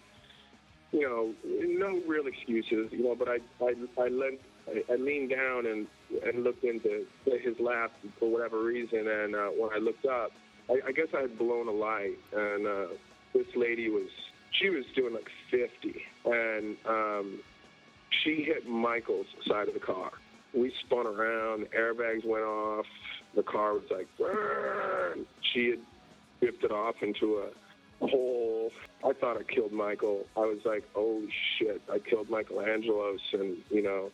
You 0.93 1.01
know, 1.01 1.33
no 1.43 2.01
real 2.07 2.27
excuses. 2.27 2.87
You 2.93 3.03
know, 3.03 3.15
but 3.15 3.27
I 3.27 3.39
I 3.61 3.73
I, 4.01 4.07
leant, 4.07 4.39
I, 4.69 4.83
I 4.89 4.95
leaned 4.95 5.31
down 5.31 5.65
and 5.65 5.87
and 6.25 6.45
looked 6.45 6.63
into 6.63 7.05
his 7.25 7.59
lap 7.59 7.91
for 8.17 8.29
whatever 8.31 8.63
reason. 8.63 9.05
And 9.05 9.35
uh, 9.35 9.47
when 9.49 9.71
I 9.73 9.77
looked 9.79 10.05
up, 10.05 10.31
I, 10.69 10.79
I 10.87 10.91
guess 10.91 11.07
I 11.15 11.21
had 11.21 11.37
blown 11.37 11.67
a 11.67 11.71
light, 11.71 12.17
and 12.33 12.67
uh, 12.67 12.87
this 13.33 13.47
lady 13.55 13.89
was 13.89 14.07
she 14.59 14.69
was 14.69 14.85
doing 14.95 15.13
like 15.13 15.27
50, 15.51 16.01
and 16.25 16.77
um, 16.87 17.39
she 18.23 18.43
hit 18.43 18.67
Michael's 18.67 19.27
side 19.47 19.67
of 19.67 19.73
the 19.73 19.79
car. 19.79 20.11
We 20.53 20.71
spun 20.85 21.05
around, 21.05 21.67
airbags 21.77 22.25
went 22.25 22.45
off, 22.45 22.85
the 23.35 23.43
car 23.43 23.73
was 23.73 23.83
like, 23.91 24.07
"Burn." 24.17 25.25
she 25.53 25.69
had 25.71 25.79
drifted 26.41 26.71
off 26.71 26.95
into 27.01 27.43
a 28.01 28.07
hole. 28.07 28.71
I 29.03 29.13
thought 29.13 29.37
I 29.37 29.43
killed 29.43 29.71
Michael. 29.71 30.25
I 30.35 30.41
was 30.41 30.59
like, 30.65 30.83
oh 30.95 31.23
shit, 31.57 31.81
I 31.91 31.99
killed 31.99 32.29
Michael 32.29 32.61
Angelos, 32.61 33.19
and 33.33 33.57
you 33.69 33.81
know, 33.83 34.11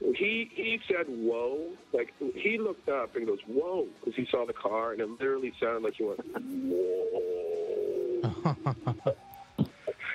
he 0.00 0.50
he 0.54 0.78
said 0.86 1.06
whoa, 1.08 1.72
like 1.92 2.12
he 2.18 2.58
looked 2.58 2.88
up 2.88 3.16
and 3.16 3.26
goes 3.26 3.40
whoa 3.46 3.86
because 3.98 4.14
he 4.14 4.26
saw 4.30 4.46
the 4.46 4.52
car, 4.52 4.92
and 4.92 5.00
it 5.00 5.08
literally 5.08 5.52
sounded 5.60 5.82
like 5.82 5.94
he 5.94 6.04
went 6.04 6.20
whoa. 6.34 8.22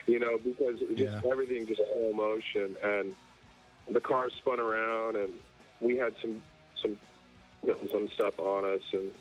you 0.08 0.19
know, 0.19 0.38
because 0.43 0.80
just 0.80 1.00
Yeah. 1.00 1.22
everything 1.30 1.67
just 1.67 1.82
slow 1.93 2.13
motion, 2.13 2.76
and 2.84 3.15
the 3.91 4.00
car 4.00 4.30
spun 4.30 4.60
around, 4.60 5.15
and 5.17 5.34
we 5.82 5.98
had 5.98 6.13
some 6.22 6.41
some 6.82 6.98
you 7.63 7.69
know, 7.74 7.78
some 7.91 8.08
stuff 8.15 8.39
on 8.39 8.65
us, 8.65 8.82
and 8.93 9.12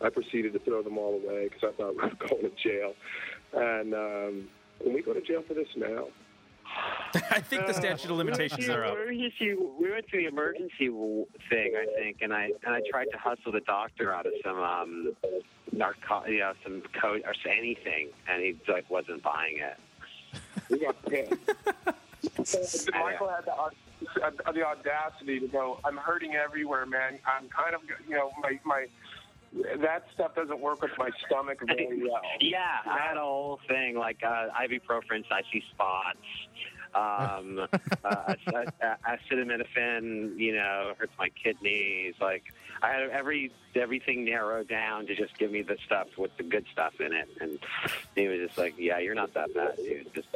I 0.00 0.10
proceeded 0.10 0.52
to 0.52 0.58
throw 0.60 0.82
them 0.82 0.98
all 0.98 1.14
away 1.14 1.48
because 1.48 1.70
I 1.74 1.76
thought 1.76 1.96
we 1.96 2.02
were 2.02 2.10
going 2.28 2.42
to 2.42 2.50
jail, 2.62 2.94
and 3.54 3.94
um, 3.94 4.48
can 4.82 4.92
we 4.94 5.02
go 5.02 5.12
to 5.14 5.20
jail 5.20 5.42
for 5.46 5.54
this 5.54 5.68
now? 5.76 6.06
I 7.30 7.40
think 7.40 7.66
the 7.66 7.74
statute 7.74 8.10
of 8.10 8.16
limitations 8.16 8.68
are 8.68 8.84
up. 8.84 8.96
We 8.96 9.18
went 9.18 9.34
to, 9.38 9.72
we 9.78 9.90
went 9.90 10.08
to 10.08 10.16
the 10.16 10.26
emergency 10.26 10.88
thing, 11.50 11.74
I 11.76 11.86
think, 11.98 12.18
and 12.22 12.32
I 12.32 12.50
and 12.64 12.74
I 12.74 12.80
tried 12.90 13.06
to 13.12 13.18
hustle 13.18 13.52
the 13.52 13.60
doctor 13.60 14.14
out 14.14 14.26
of 14.26 14.32
some 14.42 14.58
um, 14.58 15.12
narco, 15.72 16.24
you 16.26 16.40
know, 16.40 16.52
some 16.62 16.82
code 17.00 17.22
or 17.26 17.34
anything, 17.50 18.08
and 18.28 18.42
he 18.42 18.56
like 18.70 18.88
wasn't 18.90 19.22
buying 19.22 19.58
it. 19.58 19.76
We 20.70 20.78
got 20.78 21.04
pissed. 21.04 21.34
Michael 22.92 23.28
had 23.28 23.44
the, 23.44 23.52
aud- 23.52 24.54
the 24.54 24.64
audacity 24.64 25.40
to 25.40 25.48
go, 25.48 25.80
I'm 25.84 25.96
hurting 25.96 26.34
everywhere, 26.34 26.86
man. 26.86 27.18
I'm 27.26 27.48
kind 27.48 27.74
of, 27.74 27.82
you 28.08 28.16
know, 28.16 28.30
my, 28.40 28.58
my, 28.64 28.86
that 29.80 30.04
stuff 30.14 30.34
doesn't 30.34 30.60
work 30.60 30.82
with 30.82 30.92
my 30.98 31.10
stomach 31.26 31.60
very 31.66 32.02
well. 32.02 32.20
Yeah, 32.40 32.58
I 32.86 32.98
had 32.98 33.16
a 33.16 33.20
whole 33.20 33.60
thing 33.68 33.96
like 33.96 34.18
uh, 34.22 34.48
ibuprofen, 34.60 35.24
I 35.30 35.42
see 35.52 35.62
spots. 35.70 36.18
Um, 36.94 37.58
uh, 38.04 38.34
acetaminophen, 39.08 40.38
you 40.38 40.54
know, 40.54 40.92
hurts 40.98 41.12
my 41.18 41.30
kidneys. 41.30 42.14
Like 42.20 42.44
I 42.82 42.90
had 42.90 43.10
every 43.10 43.50
everything 43.74 44.24
narrowed 44.24 44.68
down 44.68 45.06
to 45.06 45.14
just 45.14 45.38
give 45.38 45.50
me 45.50 45.62
the 45.62 45.78
stuff 45.86 46.08
with 46.18 46.36
the 46.36 46.42
good 46.42 46.66
stuff 46.70 47.00
in 47.00 47.12
it, 47.12 47.28
and 47.40 47.58
he 48.14 48.28
was 48.28 48.40
just 48.40 48.58
like, 48.58 48.74
"Yeah, 48.78 48.98
you're 48.98 49.14
not 49.14 49.32
that 49.34 49.54
bad, 49.54 49.76
dude." 49.76 50.12
Just 50.14 50.28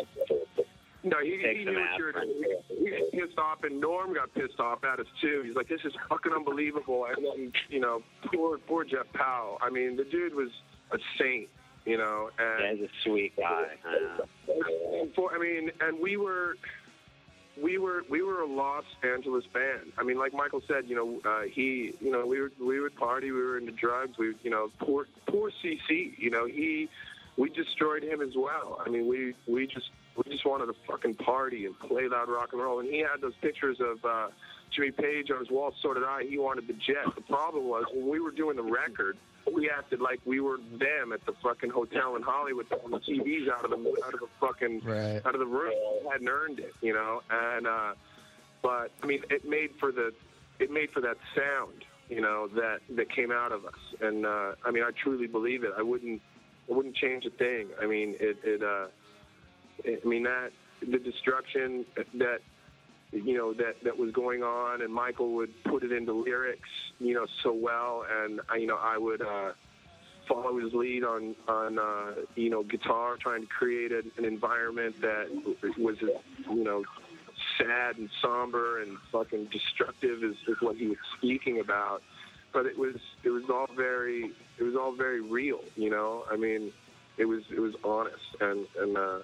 No, 1.06 1.18
he, 1.22 1.38
he 1.38 1.64
knew 1.64 1.74
what 1.74 1.98
you 1.98 2.04
were 2.04 2.12
doing. 2.12 2.44
He 2.68 2.90
was 2.90 3.10
pissed 3.12 3.38
off, 3.38 3.62
and 3.64 3.80
Norm 3.80 4.12
got 4.12 4.34
pissed 4.34 4.58
off 4.60 4.84
at 4.84 5.00
us 5.00 5.06
too. 5.20 5.42
He's 5.46 5.54
like, 5.54 5.68
"This 5.68 5.80
is 5.84 5.92
fucking 6.08 6.32
unbelievable." 6.32 7.06
And 7.06 7.24
then, 7.24 7.52
you 7.68 7.80
know, 7.80 8.02
poor, 8.32 8.58
poor 8.58 8.84
Jeff 8.84 9.06
Powell. 9.14 9.58
I 9.62 9.70
mean, 9.70 9.96
the 9.96 10.04
dude 10.04 10.34
was 10.34 10.50
a 10.90 10.98
saint. 11.18 11.48
you 11.84 11.96
know. 11.96 12.30
And 12.38 12.64
Yeah, 12.64 12.74
he's 12.74 12.90
a 12.90 12.92
sweet 13.04 13.36
guy. 13.36 13.66
And 14.48 15.14
for, 15.14 15.32
I 15.34 15.38
mean, 15.38 15.70
and 15.80 16.00
we 16.00 16.16
were, 16.16 16.56
we 17.62 17.78
were, 17.78 18.02
we 18.10 18.22
were 18.22 18.40
a 18.42 18.46
Los 18.46 18.84
Angeles 19.02 19.44
band. 19.54 19.92
I 19.96 20.02
mean, 20.02 20.18
like 20.18 20.34
Michael 20.34 20.62
said, 20.68 20.84
you 20.88 20.96
know, 20.96 21.20
uh, 21.24 21.42
he, 21.42 21.94
you 22.00 22.10
know, 22.10 22.26
we 22.26 22.40
were, 22.40 22.52
we 22.60 22.80
would 22.80 22.96
party, 22.96 23.30
we 23.30 23.40
were 23.40 23.56
into 23.58 23.72
drugs, 23.72 24.18
we, 24.18 24.34
you 24.42 24.50
know, 24.50 24.70
poor, 24.78 25.06
poor 25.26 25.50
CC, 25.62 26.18
you 26.18 26.30
know, 26.30 26.46
he, 26.46 26.88
we 27.36 27.48
destroyed 27.50 28.02
him 28.02 28.20
as 28.20 28.34
well. 28.36 28.82
I 28.84 28.90
mean, 28.90 29.06
we, 29.08 29.34
we 29.46 29.66
just, 29.66 29.90
we 30.16 30.32
just 30.32 30.44
wanted 30.46 30.66
to 30.66 30.74
fucking 30.86 31.14
party 31.16 31.66
and 31.66 31.78
play 31.78 32.08
loud 32.08 32.28
rock 32.28 32.50
and 32.52 32.62
roll. 32.62 32.80
And 32.80 32.88
he 32.88 32.98
had 33.00 33.20
those 33.20 33.34
pictures 33.42 33.78
of 33.80 34.04
uh, 34.04 34.28
Jimmy 34.74 34.90
Page 34.90 35.30
on 35.30 35.38
his 35.40 35.50
wall. 35.50 35.72
So 35.82 35.92
did 35.94 36.04
I. 36.04 36.24
He 36.28 36.38
wanted 36.38 36.66
the 36.66 36.72
jet. 36.74 37.04
The 37.14 37.20
problem 37.22 37.64
was 37.68 37.84
when 37.92 38.08
we 38.08 38.20
were 38.20 38.30
doing 38.30 38.56
the 38.56 38.62
record, 38.62 39.16
we 39.52 39.70
acted 39.70 40.00
like 40.00 40.20
we 40.24 40.40
were 40.40 40.58
them 40.78 41.12
at 41.12 41.24
the 41.26 41.32
fucking 41.42 41.70
hotel 41.70 42.16
in 42.16 42.22
Hollywood, 42.22 42.66
throwing 42.68 42.90
the 42.90 42.98
TVs 43.00 43.48
out 43.48 43.64
of 43.64 43.70
the 43.70 43.76
out 44.04 44.14
of 44.14 44.20
the 44.20 44.28
fucking 44.40 44.80
Right. 44.84 45.20
out 45.24 45.34
of 45.34 45.40
the 45.40 45.46
room. 45.46 45.72
We 46.02 46.08
hadn't 46.10 46.28
earned 46.28 46.58
it, 46.60 46.72
you 46.80 46.92
know. 46.94 47.22
And 47.30 47.66
uh, 47.66 47.92
but 48.62 48.90
I 49.02 49.06
mean, 49.06 49.22
it 49.30 49.48
made 49.48 49.70
for 49.78 49.92
the 49.92 50.12
it 50.58 50.70
made 50.70 50.90
for 50.90 51.00
that 51.02 51.16
sound, 51.36 51.84
you 52.08 52.20
know, 52.20 52.48
that 52.56 52.80
that 52.96 53.10
came 53.10 53.30
out 53.30 53.52
of 53.52 53.64
us. 53.66 53.74
And 54.00 54.26
uh, 54.26 54.52
I 54.64 54.70
mean, 54.72 54.82
I 54.82 54.90
truly 55.02 55.26
believe 55.28 55.62
it. 55.62 55.70
I 55.78 55.82
wouldn't 55.82 56.20
I 56.68 56.74
wouldn't 56.74 56.96
change 56.96 57.24
a 57.26 57.30
thing. 57.30 57.68
I 57.80 57.86
mean, 57.86 58.16
it 58.18 58.38
it. 58.42 58.62
Uh, 58.62 58.86
I 59.84 59.98
mean 60.04 60.24
that 60.24 60.50
the 60.80 60.98
destruction 60.98 61.84
that 62.14 62.40
you 63.12 63.36
know 63.36 63.52
that 63.54 63.82
that 63.84 63.96
was 63.96 64.12
going 64.12 64.42
on, 64.42 64.82
and 64.82 64.92
Michael 64.92 65.32
would 65.34 65.52
put 65.64 65.82
it 65.82 65.92
into 65.92 66.12
lyrics, 66.12 66.68
you 66.98 67.14
know, 67.14 67.26
so 67.42 67.52
well, 67.52 68.04
and 68.22 68.40
I, 68.48 68.56
you 68.56 68.66
know 68.66 68.78
I 68.80 68.98
would 68.98 69.22
uh, 69.22 69.52
follow 70.28 70.58
his 70.58 70.72
lead 70.72 71.04
on 71.04 71.34
on 71.48 71.78
uh, 71.78 72.14
you 72.34 72.50
know 72.50 72.62
guitar, 72.62 73.16
trying 73.16 73.42
to 73.42 73.46
create 73.48 73.92
an, 73.92 74.10
an 74.18 74.24
environment 74.24 75.00
that 75.00 75.28
was 75.78 75.96
you 76.00 76.64
know 76.64 76.84
sad 77.58 77.96
and 77.96 78.10
somber 78.20 78.82
and 78.82 78.98
fucking 79.10 79.46
destructive 79.46 80.22
is, 80.22 80.36
is 80.46 80.60
what 80.60 80.76
he 80.76 80.88
was 80.88 80.98
speaking 81.16 81.60
about. 81.60 82.02
But 82.52 82.66
it 82.66 82.78
was 82.78 82.96
it 83.22 83.30
was 83.30 83.44
all 83.50 83.68
very 83.74 84.32
it 84.58 84.62
was 84.62 84.74
all 84.74 84.92
very 84.92 85.20
real, 85.20 85.60
you 85.76 85.90
know. 85.90 86.24
I 86.30 86.36
mean, 86.36 86.72
it 87.18 87.26
was 87.26 87.44
it 87.50 87.60
was 87.60 87.74
honest 87.84 88.36
and 88.40 88.66
and. 88.78 88.96
Uh, 88.96 89.18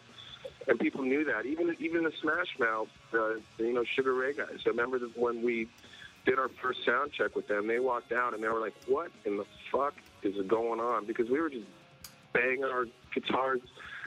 and 0.68 0.79
people 0.79 1.03
knew 1.03 1.25
that. 1.25 1.46
Even 1.46 1.75
even 1.81 2.05
the 2.05 2.12
Smash 2.20 2.59
Mouth, 2.59 2.88
uh, 3.14 3.35
you 3.59 3.72
know, 3.72 3.85
Sugar 3.85 4.14
Ray 4.14 4.33
guys. 4.33 4.61
I 4.66 4.70
remember 4.70 4.98
that 4.98 5.16
when 5.16 5.42
we 5.42 5.68
did 6.25 6.38
our 6.38 6.48
first 6.61 6.85
sound 6.85 7.12
check 7.12 7.35
with 7.35 7.48
them, 7.48 7.66
they 7.66 7.81
walked 7.81 8.12
out 8.12 8.35
and 8.35 8.42
they 8.42 8.48
were 8.48 8.61
like, 8.61 8.75
"What 8.87 9.11
in 9.25 9.37
the 9.37 9.46
fuck 9.70 9.94
is 10.22 10.35
going 10.46 10.81
on?" 10.81 11.07
Because 11.07 11.29
we 11.29 11.40
were 11.40 11.51
just 11.51 11.66
banging 12.33 12.64
our 12.64 12.87
guitars 13.14 13.61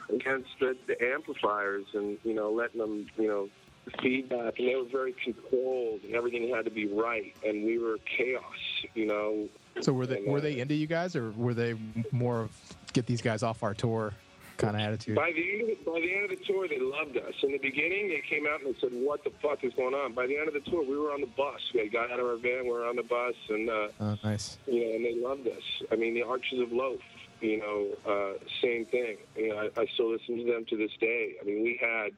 against 0.08 0.48
the, 0.60 0.76
the 0.86 0.96
amplifiers 1.12 1.86
and 1.94 2.18
you 2.24 2.34
know 2.34 2.50
letting 2.50 2.80
them 2.80 3.06
you 3.18 3.28
know 3.28 3.48
feedback, 4.02 4.58
and 4.58 4.68
they 4.68 4.74
were 4.74 4.84
very 4.84 5.12
controlled, 5.12 6.00
and 6.02 6.14
everything 6.14 6.48
had 6.54 6.64
to 6.64 6.70
be 6.70 6.86
right, 6.86 7.34
and 7.44 7.64
we 7.64 7.78
were 7.78 7.98
chaos, 8.16 8.42
you 8.94 9.06
know. 9.06 9.48
So 9.80 9.92
were 9.92 10.06
they 10.06 10.18
And, 10.18 10.26
were 10.26 10.38
uh, 10.38 10.42
they 10.42 10.58
into 10.58 10.74
you 10.74 10.86
guys, 10.86 11.14
or 11.14 11.30
were 11.32 11.54
they 11.54 11.74
more 12.10 12.42
of 12.42 12.50
get 12.92 13.06
these 13.06 13.22
guys 13.22 13.42
off 13.42 13.62
our 13.62 13.74
tour 13.74 14.14
kind 14.56 14.76
of 14.76 14.82
attitude? 14.82 15.14
By 15.16 15.32
the 15.32 15.52
end 15.52 15.62
of 15.62 15.68
the, 15.68 15.90
by 15.90 16.00
the 16.00 16.14
end 16.14 16.30
of 16.30 16.38
the 16.38 16.44
tour, 16.44 16.68
they 16.68 16.78
loved 16.78 17.16
us. 17.16 17.34
In 17.42 17.52
the 17.52 17.58
beginning, 17.58 18.08
they 18.08 18.22
came 18.28 18.46
out 18.46 18.60
and 18.62 18.74
they 18.74 18.78
said, 18.80 18.90
"What 18.92 19.24
the 19.24 19.30
fuck 19.42 19.62
is 19.64 19.72
going 19.74 19.94
on?" 19.94 20.12
By 20.12 20.26
the 20.26 20.36
end 20.36 20.48
of 20.48 20.54
the 20.54 20.60
tour, 20.60 20.82
we 20.82 20.96
were 20.98 21.12
on 21.12 21.20
the 21.20 21.26
bus. 21.28 21.60
We 21.74 21.88
got 21.88 22.10
out 22.10 22.20
of 22.20 22.26
our 22.26 22.36
van, 22.36 22.64
we 22.64 22.70
were 22.70 22.86
on 22.86 22.96
the 22.96 23.02
bus, 23.02 23.34
and 23.48 23.68
uh, 23.70 23.88
Oh, 24.00 24.18
nice. 24.24 24.58
you 24.66 24.84
know, 24.84 24.94
and 24.96 25.04
they 25.04 25.14
loved 25.20 25.46
us. 25.48 25.62
I 25.90 25.96
mean, 25.96 26.14
the 26.14 26.22
Archers 26.22 26.60
of 26.60 26.72
Loaf, 26.72 27.00
you 27.40 27.58
know, 27.58 27.88
uh, 28.10 28.38
same 28.62 28.86
thing. 28.86 29.18
You 29.36 29.48
know, 29.50 29.56
I, 29.76 29.80
I 29.80 29.86
still 29.94 30.10
listen 30.12 30.38
to 30.38 30.44
them 30.44 30.64
to 30.66 30.76
this 30.76 30.92
day. 31.00 31.34
I 31.40 31.44
mean, 31.44 31.62
we 31.62 31.78
had 31.80 32.10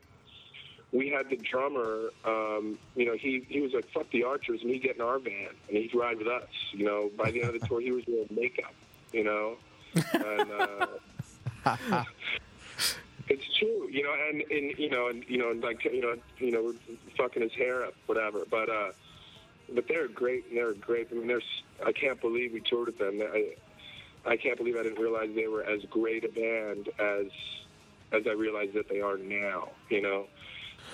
we 0.92 1.08
had 1.10 1.28
the 1.28 1.36
drummer. 1.36 2.10
Um, 2.24 2.78
you 2.96 3.04
know, 3.06 3.16
he 3.16 3.44
he 3.48 3.60
was 3.60 3.72
like, 3.74 3.88
"Fuck 3.92 4.10
the 4.10 4.24
Archers," 4.24 4.60
and 4.62 4.70
he'd 4.70 4.82
get 4.82 4.96
in 4.96 5.02
our 5.02 5.18
van 5.18 5.48
and 5.68 5.76
he'd 5.76 5.94
ride 5.94 6.18
with 6.18 6.28
us. 6.28 6.48
You 6.72 6.84
know, 6.86 7.10
by 7.16 7.30
the 7.30 7.40
end 7.42 7.54
of 7.54 7.60
the 7.60 7.66
tour, 7.66 7.80
he 7.80 7.90
was 7.90 8.04
wearing 8.06 8.28
makeup. 8.30 8.74
You 9.12 9.24
know, 9.24 9.56
and. 10.12 10.50
Uh, 10.52 10.86
It's 13.30 13.44
true, 13.58 13.88
you 13.90 14.02
know, 14.02 14.14
and, 14.30 14.40
and 14.50 14.78
you 14.78 14.88
know, 14.88 15.08
and 15.08 15.22
you 15.28 15.36
know, 15.36 15.50
and 15.50 15.62
like 15.62 15.84
you 15.84 16.00
know, 16.00 16.14
you 16.38 16.50
know, 16.50 16.74
fucking 17.18 17.42
his 17.42 17.52
hair 17.52 17.84
up, 17.84 17.92
whatever. 18.06 18.44
But 18.50 18.70
uh, 18.70 18.92
but 19.74 19.86
they're 19.86 20.08
great, 20.08 20.46
and 20.48 20.56
they're 20.56 20.72
great. 20.72 21.08
I 21.10 21.14
mean, 21.14 21.26
they're. 21.26 21.36
s- 21.42 21.62
I 21.84 21.92
can't 21.92 22.18
believe 22.22 22.54
we 22.54 22.60
toured 22.60 22.86
with 22.86 22.98
them. 22.98 23.20
I, 23.20 23.54
I 24.24 24.36
can't 24.38 24.56
believe 24.56 24.76
I 24.76 24.82
didn't 24.82 24.98
realize 24.98 25.28
they 25.34 25.46
were 25.46 25.62
as 25.62 25.82
great 25.90 26.24
a 26.24 26.28
band 26.28 26.88
as 26.98 27.26
as 28.12 28.26
I 28.26 28.32
realize 28.32 28.70
that 28.72 28.88
they 28.88 29.02
are 29.02 29.18
now. 29.18 29.68
You 29.90 30.00
know. 30.00 30.26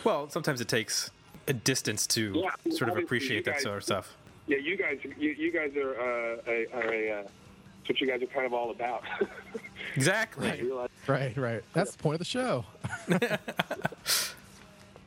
Well, 0.02 0.28
sometimes 0.28 0.60
it 0.60 0.66
takes 0.66 1.12
a 1.46 1.52
distance 1.52 2.04
to 2.08 2.32
Yeah, 2.34 2.72
sort 2.72 2.90
of 2.90 2.96
appreciate 2.96 3.46
you 3.46 3.52
that 3.52 3.60
sort 3.60 3.76
of 3.76 3.84
stuff. 3.84 4.16
Yeah, 4.48 4.56
you 4.58 4.76
guys, 4.76 4.98
you, 5.18 5.30
you 5.30 5.52
guys 5.52 5.76
are 5.76 5.94
uh, 6.00 6.36
a, 6.48 6.66
are 6.74 6.92
a. 6.92 7.10
Uh, 7.20 7.28
it's 7.84 7.88
what 7.90 8.00
you 8.00 8.06
guys 8.06 8.22
are 8.22 8.26
kind 8.26 8.46
of 8.46 8.52
all 8.54 8.70
about. 8.70 9.02
Exactly. 9.96 10.50
I 10.50 10.56
realize- 10.56 10.88
Right, 11.06 11.36
right. 11.36 11.62
That's 11.74 11.92
the 11.94 12.02
point 12.02 12.14
of 12.14 12.18
the 12.18 12.24
show. 12.24 12.64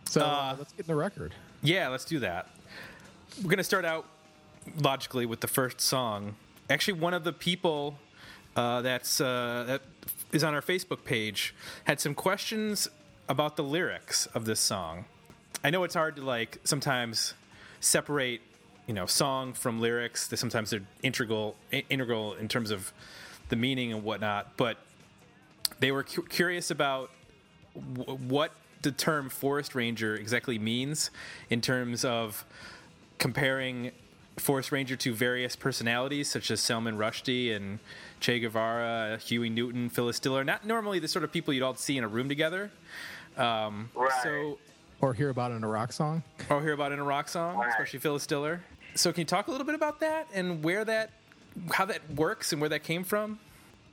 so 0.06 0.22
Uh, 0.22 0.56
let's 0.58 0.72
get 0.74 0.82
in 0.82 0.88
the 0.88 0.96
record. 0.96 1.34
Yeah, 1.62 1.90
let's 1.90 2.06
do 2.06 2.20
that. 2.20 2.48
We're 3.40 3.50
going 3.50 3.58
to 3.58 3.63
start 3.63 3.84
out 3.86 4.06
logically 4.82 5.26
with 5.26 5.42
the 5.42 5.48
first 5.48 5.82
song. 5.82 6.36
Actually, 6.70 7.00
one 7.00 7.13
of 7.13 7.24
the 7.24 7.34
people 7.34 7.98
uh, 8.56 8.82
that's 8.82 9.20
uh, 9.20 9.63
that 9.68 9.82
is 10.32 10.44
on 10.44 10.54
our 10.54 10.62
Facebook 10.62 11.04
page 11.04 11.54
had 11.86 12.00
some 12.00 12.13
questions 12.13 12.88
about 13.30 13.56
the 13.58 13.63
lyrics 13.63 14.26
of 14.28 14.46
this 14.46 14.60
song. 14.60 15.06
I 15.63 15.70
know 15.70 15.84
it's 15.84 15.96
hard 15.96 16.16
to 16.18 16.22
like 16.22 16.60
sometimes 16.63 17.34
separate, 17.80 18.42
you 18.88 18.93
know, 18.93 19.06
song 19.06 19.54
from 19.54 19.80
lyrics. 19.82 20.28
That 20.28 20.38
sometimes 20.38 20.69
they're 20.71 20.82
integral 21.04 21.56
i- 21.73 21.84
integral 21.89 22.34
in 22.36 22.47
terms 22.47 22.71
of 22.71 22.91
the 23.50 23.56
meaning 23.56 23.91
and 23.93 24.04
whatnot. 24.04 24.58
But 24.58 24.78
they 25.80 25.91
were 25.91 26.04
cu- 26.04 26.23
curious 26.23 26.71
about 26.71 27.12
w- 27.76 28.17
what 28.17 28.52
the 28.82 28.91
term 28.91 29.30
forest 29.30 29.76
ranger 29.76 30.15
exactly 30.15 30.58
means 30.58 31.12
in 31.50 31.62
terms 31.62 32.06
of 32.06 32.45
comparing 33.17 33.91
forest 34.38 34.71
ranger 34.71 34.95
to 34.95 35.13
various 35.13 35.56
personalities 35.56 36.30
such 36.30 36.52
as 36.52 36.60
Salman 36.62 36.95
Rushdie 36.97 37.56
and 37.56 37.80
Che 38.19 38.39
Guevara, 38.39 39.17
Huey 39.17 39.50
Newton, 39.50 39.89
Phyllis 39.89 40.19
Diller. 40.19 40.43
Not 40.43 40.65
normally 40.65 41.00
the 41.00 41.08
sort 41.08 41.23
of 41.23 41.32
people 41.32 41.54
you'd 41.54 41.63
all 41.63 41.76
see 41.76 41.97
in 41.97 42.04
a 42.04 42.08
room 42.08 42.30
together. 42.30 42.71
Um, 43.36 43.89
Right. 43.95 44.12
So, 44.23 44.60
Or 45.02 45.13
hear 45.13 45.30
about 45.30 45.52
in 45.52 45.63
a 45.63 45.67
rock 45.67 45.91
song. 45.91 46.23
or 46.50 46.62
hear 46.62 46.73
about 46.73 46.91
in 46.91 47.00
a 47.00 47.04
rock 47.04 47.30
song, 47.30 47.58
Right. 47.58 47.69
especially 47.69 48.00
Phyllis 48.00 48.26
Diller. 48.28 48.63
So, 48.98 49.14
can 49.14 49.22
you 49.22 49.26
talk 49.26 49.48
a 49.48 49.52
little 49.52 49.66
bit 49.66 49.76
about 49.76 50.00
that 50.00 50.28
and 50.34 50.64
where 50.64 50.84
that, 50.84 51.12
how 51.72 51.86
that 51.86 52.02
works 52.16 52.52
and 52.52 52.60
where 52.60 52.70
that 52.70 52.84
came 52.84 53.04
from? 53.04 53.40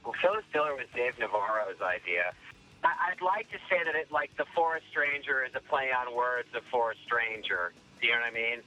Well, 0.02 0.14
Phyllis 0.20 0.44
Diller 0.52 0.74
was 0.74 0.86
Dave 0.94 1.18
Navarro's 1.18 1.80
idea. 1.82 2.32
I'd 2.82 3.22
like 3.22 3.50
to 3.50 3.58
say 3.68 3.82
that 3.84 3.94
it, 3.94 4.10
like, 4.10 4.36
the 4.36 4.44
Forest 4.54 4.86
Ranger 4.96 5.44
is 5.44 5.52
a 5.54 5.60
play 5.60 5.90
on 5.92 6.14
words 6.14 6.48
of 6.54 6.62
Forest 6.70 7.00
Stranger. 7.06 7.72
Do 8.00 8.06
you 8.06 8.12
know 8.14 8.20
what 8.20 8.28
I 8.28 8.34
mean? 8.34 8.60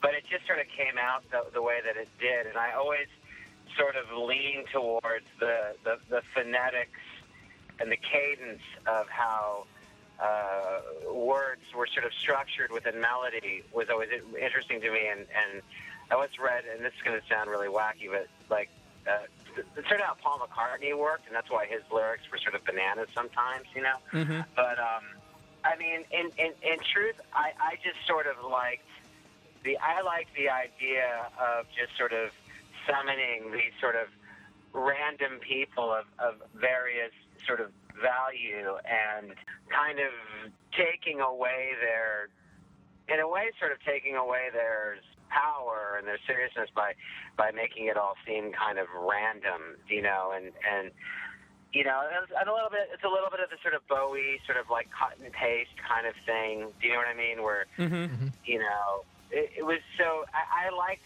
But 0.00 0.14
it 0.14 0.24
just 0.30 0.46
sort 0.46 0.58
of 0.60 0.66
came 0.68 0.98
out 0.98 1.24
the, 1.30 1.44
the 1.52 1.62
way 1.62 1.78
that 1.84 1.96
it 1.96 2.08
did, 2.18 2.46
and 2.46 2.56
I 2.56 2.72
always 2.72 3.06
sort 3.78 3.96
of 3.96 4.04
lean 4.16 4.64
towards 4.72 5.24
the, 5.40 5.76
the, 5.84 5.98
the 6.08 6.22
phonetics 6.34 7.00
and 7.80 7.90
the 7.90 7.96
cadence 7.96 8.62
of 8.86 9.08
how 9.08 9.66
uh, 10.22 10.80
words 11.12 11.62
were 11.76 11.86
sort 11.86 12.06
of 12.06 12.12
structured 12.14 12.70
within 12.70 13.00
melody 13.00 13.64
was 13.72 13.88
always 13.90 14.08
interesting 14.40 14.80
to 14.80 14.90
me. 14.90 15.08
And, 15.10 15.20
and 15.20 15.62
I 16.10 16.16
once 16.16 16.38
read, 16.38 16.64
and 16.72 16.84
this 16.84 16.92
is 16.94 17.02
going 17.04 17.20
to 17.20 17.26
sound 17.26 17.50
really 17.50 17.68
wacky, 17.68 18.08
but 18.10 18.28
like 18.48 18.70
uh, 19.06 19.26
it 19.76 19.84
turned 19.88 20.02
out 20.02 20.20
Paul 20.20 20.38
McCartney 20.38 20.96
worked, 20.96 21.26
and 21.26 21.34
that's 21.34 21.50
why 21.50 21.66
his 21.66 21.82
lyrics 21.92 22.22
were 22.30 22.38
sort 22.38 22.54
of 22.54 22.64
bananas 22.64 23.08
sometimes, 23.14 23.66
you 23.74 23.82
know. 23.82 23.96
Mm-hmm. 24.12 24.40
But 24.54 24.78
um, 24.78 25.04
I 25.64 25.76
mean, 25.76 26.04
in, 26.10 26.30
in 26.38 26.52
in 26.62 26.78
truth, 26.92 27.20
I, 27.34 27.52
I 27.60 27.74
just 27.82 28.06
sort 28.06 28.26
of 28.26 28.36
liked 28.48 28.86
the 29.64 29.76
I 29.78 30.02
liked 30.02 30.34
the 30.36 30.48
idea 30.48 31.26
of 31.40 31.66
just 31.76 31.96
sort 31.98 32.12
of 32.12 32.30
summoning 32.86 33.50
these 33.52 33.72
sort 33.80 33.96
of 33.96 34.08
random 34.72 35.38
people 35.40 35.92
of, 35.92 36.06
of 36.18 36.42
various 36.54 37.12
sort 37.46 37.60
of 37.60 37.70
value 38.00 38.76
and 38.86 39.34
kind 39.70 39.98
of 39.98 40.12
taking 40.72 41.20
away 41.20 41.72
their 41.80 42.28
in 43.12 43.20
a 43.20 43.28
way 43.28 43.50
sort 43.58 43.72
of 43.72 43.78
taking 43.84 44.16
away 44.16 44.48
their 44.52 44.96
power 45.28 45.96
and 45.98 46.06
their 46.06 46.18
seriousness 46.26 46.68
by 46.74 46.92
by 47.36 47.50
making 47.50 47.86
it 47.86 47.96
all 47.96 48.14
seem 48.26 48.52
kind 48.52 48.78
of 48.78 48.86
random 48.94 49.76
you 49.88 50.00
know 50.02 50.32
and 50.34 50.52
and 50.62 50.90
you 51.72 51.82
know 51.84 52.04
and 52.04 52.28
and 52.38 52.48
a 52.48 52.52
little 52.52 52.70
bit 52.70 52.88
it's 52.92 53.04
a 53.04 53.08
little 53.08 53.30
bit 53.30 53.40
of 53.40 53.48
the 53.50 53.56
sort 53.62 53.74
of 53.74 53.80
bowie 53.88 54.38
sort 54.46 54.56
of 54.58 54.68
like 54.70 54.88
cut 54.92 55.16
and 55.22 55.32
paste 55.32 55.72
kind 55.88 56.06
of 56.06 56.14
thing 56.24 56.68
do 56.80 56.86
you 56.86 56.92
know 56.92 56.98
what 57.00 57.08
i 57.08 57.16
mean 57.16 57.42
where 57.42 57.64
Mm-hmm. 57.78 58.28
you 58.44 58.58
know, 58.58 59.04
it, 59.30 59.50
it 59.58 59.64
was 59.64 59.80
so. 59.96 60.24
I, 60.36 60.68
I 60.68 60.76
liked 60.76 61.04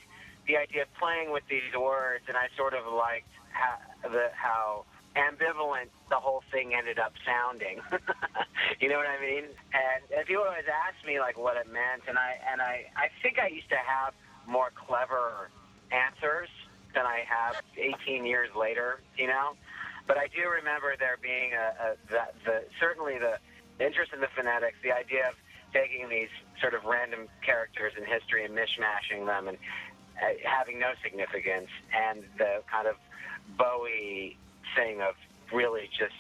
the 0.49 0.57
idea 0.57 0.82
of 0.82 0.89
playing 0.99 1.30
with 1.30 1.45
these 1.49 1.62
words, 1.78 2.24
and 2.26 2.37
I 2.37 2.49
sort 2.57 2.74
of 2.74 2.82
liked 2.93 3.30
how, 3.53 3.78
the, 4.09 4.30
how 4.34 4.84
ambivalent 5.16 5.88
the 6.10 6.20
whole 6.20 6.42
thing 6.52 6.74
ended 6.74 6.98
up 6.98 7.12
sounding. 7.24 7.80
you 8.80 8.88
know 8.88 8.96
what 8.96 9.08
I 9.08 9.20
mean? 9.20 9.44
And, 9.72 10.02
and 10.14 10.26
people 10.26 10.44
always 10.44 10.68
ask 10.68 11.04
me 11.06 11.18
like 11.18 11.38
what 11.38 11.56
it 11.56 11.66
meant, 11.66 12.04
and 12.08 12.18
I 12.18 12.38
and 12.52 12.60
I 12.60 12.86
I 12.94 13.08
think 13.22 13.38
I 13.38 13.48
used 13.48 13.68
to 13.70 13.80
have 13.80 14.14
more 14.46 14.70
clever 14.76 15.50
answers 15.90 16.48
than 16.94 17.06
I 17.06 17.24
have 17.26 17.56
18 17.76 18.24
years 18.24 18.50
later. 18.54 19.00
You 19.18 19.28
know, 19.28 19.56
but 20.06 20.18
I 20.18 20.28
do 20.28 20.48
remember 20.48 20.94
there 20.98 21.18
being 21.20 21.52
a, 21.52 21.66
a 21.80 21.88
the, 22.08 22.22
the 22.44 22.56
certainly 22.78 23.18
the 23.18 23.38
interest 23.82 24.12
in 24.12 24.20
the 24.20 24.30
phonetics, 24.36 24.76
the 24.82 24.92
idea 24.92 25.28
of 25.28 25.34
taking 25.72 26.08
these 26.08 26.32
sort 26.60 26.74
of 26.74 26.84
random 26.84 27.26
characters 27.44 27.92
in 27.98 28.04
history 28.04 28.44
and 28.44 28.54
mishmashing 28.54 29.26
them 29.26 29.48
and 29.48 29.58
uh, 30.22 30.32
having 30.44 30.78
no 30.78 30.92
significance, 31.02 31.68
and 31.92 32.24
the 32.38 32.62
kind 32.70 32.86
of 32.86 32.96
Bowie 33.58 34.38
thing 34.77 35.01
of 35.01 35.14
really 35.53 35.89
just, 35.99 36.12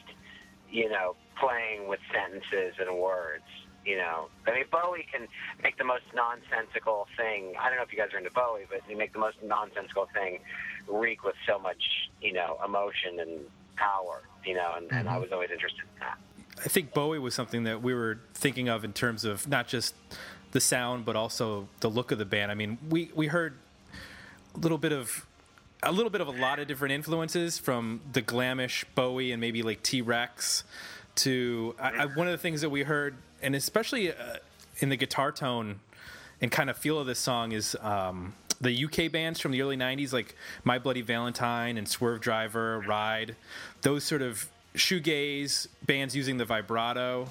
you 0.70 0.88
know, 0.88 1.14
playing 1.38 1.88
with 1.88 2.00
sentences 2.12 2.74
and 2.80 2.98
words. 2.98 3.44
You 3.84 3.98
know, 3.98 4.28
I 4.48 4.52
mean, 4.52 4.64
Bowie 4.72 5.06
can 5.12 5.28
make 5.62 5.78
the 5.78 5.84
most 5.84 6.02
nonsensical 6.12 7.06
thing. 7.16 7.54
I 7.60 7.68
don't 7.68 7.76
know 7.76 7.84
if 7.84 7.92
you 7.92 7.98
guys 7.98 8.08
are 8.14 8.18
into 8.18 8.32
Bowie, 8.32 8.66
but 8.68 8.80
he 8.88 8.96
make 8.96 9.12
the 9.12 9.20
most 9.20 9.36
nonsensical 9.44 10.08
thing 10.12 10.40
reek 10.88 11.22
with 11.22 11.36
so 11.46 11.56
much, 11.60 12.10
you 12.20 12.32
know, 12.32 12.58
emotion 12.64 13.20
and 13.20 13.42
power. 13.76 14.22
You 14.44 14.54
know, 14.54 14.72
and, 14.76 14.90
and 14.90 15.08
I 15.08 15.12
mm-hmm. 15.12 15.22
was 15.22 15.32
always 15.32 15.50
interested 15.52 15.82
in 15.82 16.00
that. 16.00 16.18
I 16.64 16.68
think 16.68 16.94
Bowie 16.94 17.18
was 17.18 17.34
something 17.34 17.64
that 17.64 17.82
we 17.82 17.94
were 17.94 18.18
thinking 18.34 18.68
of 18.68 18.84
in 18.84 18.92
terms 18.92 19.24
of 19.24 19.46
not 19.46 19.68
just 19.68 19.94
the 20.52 20.60
sound, 20.60 21.04
but 21.04 21.14
also 21.14 21.68
the 21.80 21.88
look 21.88 22.10
of 22.10 22.18
the 22.18 22.24
band. 22.24 22.50
I 22.50 22.54
mean, 22.54 22.78
we, 22.88 23.10
we 23.14 23.26
heard 23.26 23.54
a 24.54 24.58
little 24.58 24.78
bit 24.78 24.92
of 24.92 25.26
a 25.86 25.92
little 25.92 26.10
bit 26.10 26.20
of 26.20 26.26
a 26.26 26.32
lot 26.32 26.58
of 26.58 26.66
different 26.66 26.92
influences 26.92 27.58
from 27.58 28.00
the 28.12 28.20
glamish 28.20 28.84
Bowie 28.94 29.32
and 29.32 29.40
maybe 29.40 29.62
like 29.62 29.82
T 29.82 30.02
Rex 30.02 30.64
to 31.16 31.74
I, 31.78 31.90
I, 31.90 32.06
one 32.06 32.26
of 32.26 32.32
the 32.32 32.38
things 32.38 32.60
that 32.60 32.70
we 32.70 32.82
heard, 32.82 33.14
and 33.40 33.54
especially 33.54 34.10
uh, 34.10 34.36
in 34.78 34.88
the 34.88 34.96
guitar 34.96 35.32
tone 35.32 35.80
and 36.40 36.50
kind 36.50 36.68
of 36.68 36.76
feel 36.76 36.98
of 36.98 37.06
this 37.06 37.18
song 37.18 37.52
is 37.52 37.76
um, 37.80 38.34
the 38.60 38.84
UK 38.84 39.10
bands 39.10 39.38
from 39.38 39.52
the 39.52 39.62
early 39.62 39.76
'90s, 39.76 40.12
like 40.12 40.34
My 40.64 40.78
Bloody 40.78 41.02
Valentine 41.02 41.78
and 41.78 41.86
Swervedriver, 41.86 42.84
Ride, 42.86 43.36
those 43.82 44.02
sort 44.02 44.22
of 44.22 44.48
shoegaze 44.74 45.68
bands 45.86 46.14
using 46.16 46.36
the 46.36 46.44
vibrato. 46.44 47.28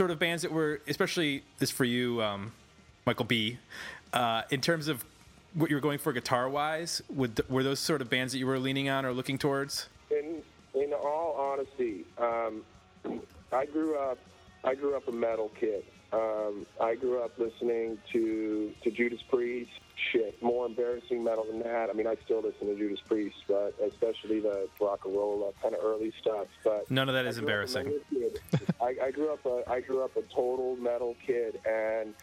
Sort 0.00 0.10
of 0.10 0.18
bands 0.18 0.40
that 0.40 0.50
were, 0.50 0.80
especially 0.88 1.42
this 1.58 1.70
for 1.70 1.84
you, 1.84 2.22
um, 2.22 2.52
Michael 3.04 3.26
B. 3.26 3.58
Uh, 4.14 4.40
in 4.48 4.62
terms 4.62 4.88
of 4.88 5.04
what 5.52 5.68
you 5.68 5.76
were 5.76 5.80
going 5.82 5.98
for 5.98 6.10
guitar 6.14 6.48
wise, 6.48 7.02
would, 7.10 7.38
were 7.50 7.62
those 7.62 7.80
sort 7.80 8.00
of 8.00 8.08
bands 8.08 8.32
that 8.32 8.38
you 8.38 8.46
were 8.46 8.58
leaning 8.58 8.88
on 8.88 9.04
or 9.04 9.12
looking 9.12 9.36
towards? 9.36 9.90
In 10.10 10.40
in 10.72 10.94
all 10.94 11.36
honesty, 11.38 12.06
um, 12.16 12.62
I 13.52 13.66
grew 13.66 13.98
up 13.98 14.16
I 14.64 14.74
grew 14.74 14.96
up 14.96 15.06
a 15.06 15.12
metal 15.12 15.50
kid. 15.60 15.84
Um, 16.12 16.66
I 16.80 16.96
grew 16.96 17.22
up 17.22 17.38
listening 17.38 17.98
to 18.12 18.72
to 18.82 18.90
Judas 18.90 19.22
Priest. 19.28 19.70
Shit, 20.12 20.42
more 20.42 20.66
embarrassing 20.66 21.22
metal 21.22 21.44
than 21.44 21.60
that. 21.60 21.90
I 21.90 21.92
mean, 21.92 22.06
I 22.06 22.16
still 22.24 22.40
listen 22.40 22.66
to 22.68 22.74
Judas 22.74 23.00
Priest, 23.06 23.36
but 23.46 23.74
especially 23.84 24.40
the 24.40 24.66
rock 24.80 25.04
and 25.04 25.14
roll 25.14 25.54
kind 25.62 25.74
of 25.74 25.84
early 25.84 26.12
stuff. 26.20 26.46
But 26.64 26.90
none 26.90 27.08
of 27.08 27.14
that 27.14 27.26
is 27.26 27.38
embarrassing. 27.38 28.00
I, 28.80 28.96
I 29.04 29.10
grew 29.10 29.32
up 29.32 29.44
a 29.46 29.70
I 29.70 29.80
grew 29.80 30.02
up 30.02 30.16
a 30.16 30.22
total 30.22 30.76
metal 30.76 31.16
kid, 31.24 31.60
and 31.68 32.14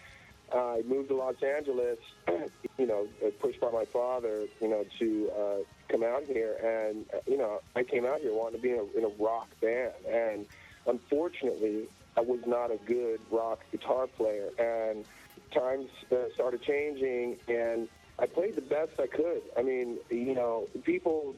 I 0.54 0.82
moved 0.86 1.10
to 1.10 1.16
Los 1.16 1.42
Angeles. 1.42 2.00
You 2.80 2.86
know, 2.86 3.08
pushed 3.40 3.60
by 3.60 3.72
my 3.72 3.86
father. 3.86 4.46
You 4.62 4.68
know, 4.68 4.86
to 5.00 5.32
uh, 5.32 5.64
come 5.90 6.04
out 6.04 6.26
here, 6.26 6.54
and 6.64 7.08
uh, 7.12 7.18
you 7.26 7.36
know, 7.36 7.60
I 7.76 7.82
came 7.82 8.06
out 8.06 8.20
here 8.20 8.36
wanting 8.36 8.58
to 8.58 8.62
be 8.62 8.70
in 8.70 8.78
a, 8.78 8.98
in 9.00 9.04
a 9.04 9.24
rock 9.24 9.48
band, 9.60 9.94
and 10.08 10.46
unfortunately, 10.86 11.88
I 12.18 12.22
was 12.22 12.40
not 12.48 12.72
a 12.72 12.78
good 12.78 13.22
rock 13.32 13.60
guitar 13.72 14.08
player, 14.08 14.50
and 14.58 15.06
times 15.54 15.88
uh, 16.12 16.16
started 16.34 16.62
changing, 16.64 17.38
and 17.48 17.88
I 18.18 18.26
played 18.26 18.56
the 18.56 18.62
best 18.62 19.00
I 19.00 19.08
could. 19.08 19.44
I 19.56 19.62
mean, 19.62 20.00
you 20.10 20.34
know, 20.34 20.68
people 20.84 21.36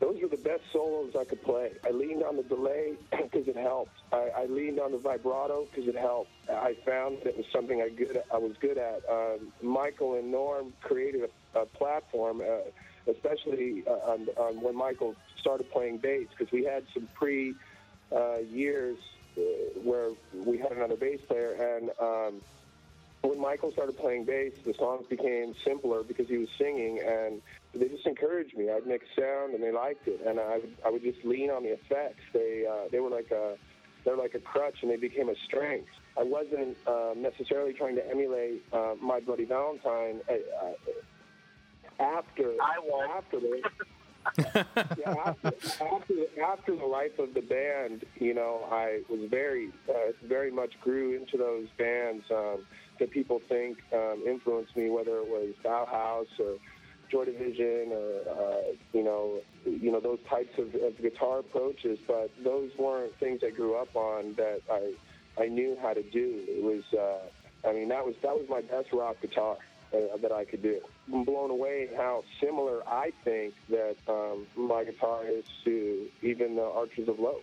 those 0.00 0.20
were 0.20 0.28
the 0.28 0.36
best 0.36 0.62
solos 0.72 1.14
I 1.18 1.24
could 1.24 1.42
play. 1.42 1.72
I 1.86 1.90
leaned 1.90 2.22
on 2.22 2.36
the 2.36 2.42
delay 2.42 2.94
because 3.10 3.48
it 3.48 3.56
helped. 3.56 3.96
I, 4.12 4.30
I 4.36 4.44
leaned 4.46 4.80
on 4.80 4.92
the 4.92 4.98
vibrato 4.98 5.66
because 5.70 5.88
it 5.88 5.96
helped. 5.96 6.30
I 6.48 6.76
found 6.86 7.18
that 7.18 7.28
it 7.28 7.36
was 7.36 7.46
something 7.52 7.80
I 7.80 7.88
good 7.88 8.22
I 8.32 8.38
was 8.38 8.52
good 8.60 8.76
at. 8.76 9.02
Um, 9.10 9.52
Michael 9.62 10.14
and 10.14 10.30
Norm 10.30 10.74
created 10.82 11.22
a, 11.54 11.60
a 11.60 11.66
platform, 11.66 12.42
uh, 12.42 13.10
especially 13.10 13.84
uh, 13.86 14.12
on, 14.12 14.28
on 14.36 14.60
when 14.60 14.76
Michael 14.76 15.14
started 15.38 15.70
playing 15.70 15.98
bass 15.98 16.28
because 16.36 16.52
we 16.52 16.64
had 16.64 16.84
some 16.92 17.08
pre 17.14 17.54
uh, 18.12 18.38
years 18.38 18.98
where 19.82 20.10
we 20.34 20.58
had 20.58 20.72
another 20.72 20.96
bass 20.96 21.20
player 21.26 21.78
and. 21.78 21.90
Um, 22.00 22.40
when 23.22 23.38
Michael 23.38 23.70
started 23.72 23.98
playing 23.98 24.24
bass, 24.24 24.52
the 24.64 24.72
songs 24.74 25.06
became 25.06 25.54
simpler 25.62 26.02
because 26.02 26.26
he 26.26 26.38
was 26.38 26.48
singing, 26.56 27.00
and 27.00 27.42
they 27.74 27.88
just 27.88 28.06
encouraged 28.06 28.56
me. 28.56 28.70
I'd 28.70 28.86
mix 28.86 29.04
sound, 29.14 29.52
and 29.52 29.62
they 29.62 29.70
liked 29.70 30.08
it, 30.08 30.20
and 30.26 30.40
I 30.40 30.56
would, 30.56 30.76
I 30.86 30.90
would 30.90 31.02
just 31.02 31.22
lean 31.24 31.50
on 31.50 31.62
the 31.62 31.70
effects. 31.70 32.22
They 32.32 32.64
uh, 32.66 32.88
they 32.90 32.98
were 32.98 33.10
like 33.10 33.30
a 33.30 33.56
they're 34.04 34.16
like 34.16 34.34
a 34.34 34.38
crutch, 34.38 34.78
and 34.82 34.90
they 34.90 34.96
became 34.96 35.28
a 35.28 35.36
strength. 35.46 35.90
I 36.18 36.22
wasn't 36.22 36.76
uh, 36.86 37.12
necessarily 37.14 37.74
trying 37.74 37.96
to 37.96 38.10
emulate 38.10 38.62
uh, 38.72 38.94
My 39.00 39.20
Bloody 39.20 39.44
Valentine. 39.44 40.20
Uh, 40.28 40.32
uh 40.64 40.72
after 42.00 42.54
I 42.62 42.78
after 43.14 43.38
the 43.40 43.60
yeah, 44.38 45.14
after, 45.24 45.52
after, 45.80 46.14
after 46.44 46.76
the 46.76 46.84
life 46.84 47.18
of 47.18 47.34
the 47.34 47.40
band, 47.40 48.04
you 48.16 48.34
know, 48.34 48.66
I 48.70 49.02
was 49.08 49.28
very, 49.30 49.70
uh, 49.88 50.12
very 50.24 50.50
much 50.50 50.78
grew 50.80 51.16
into 51.16 51.36
those 51.36 51.66
bands 51.78 52.24
um, 52.30 52.64
that 52.98 53.10
people 53.10 53.40
think 53.48 53.78
um, 53.92 54.22
influenced 54.26 54.76
me, 54.76 54.90
whether 54.90 55.18
it 55.18 55.28
was 55.28 55.54
Bauhaus 55.64 56.26
or 56.38 56.56
Joy 57.10 57.24
Division 57.24 57.92
or 57.92 58.30
uh, 58.30 58.62
you 58.92 59.02
know 59.02 59.40
you 59.64 59.90
know 59.90 60.00
those 60.00 60.20
types 60.28 60.56
of, 60.58 60.74
of 60.76 60.96
guitar 61.00 61.40
approaches, 61.40 61.98
but 62.06 62.30
those 62.44 62.70
weren't 62.78 63.18
things 63.18 63.40
I 63.44 63.50
grew 63.50 63.74
up 63.74 63.94
on 63.96 64.34
that 64.34 64.60
I 64.70 64.94
I 65.40 65.48
knew 65.48 65.76
how 65.82 65.92
to 65.92 66.02
do. 66.02 66.44
It 66.46 66.62
was 66.62 66.84
uh, 66.96 67.68
I 67.68 67.72
mean 67.72 67.88
that 67.88 68.04
was 68.04 68.14
that 68.22 68.34
was 68.34 68.46
my 68.48 68.60
best 68.60 68.92
rock 68.92 69.16
guitar 69.20 69.56
uh, 69.92 70.16
that 70.18 70.32
I 70.32 70.44
could 70.44 70.62
do. 70.62 70.80
I'm 71.12 71.24
blown 71.24 71.50
away 71.50 71.88
how 71.96 72.24
similar 72.40 72.82
I 72.86 73.12
think 73.24 73.54
that 73.68 73.96
um, 74.08 74.46
my 74.56 74.84
guitar 74.84 75.24
is 75.26 75.44
to 75.64 76.06
even 76.22 76.56
the 76.56 76.64
Archers 76.64 77.08
of 77.08 77.18
Loaf. 77.18 77.42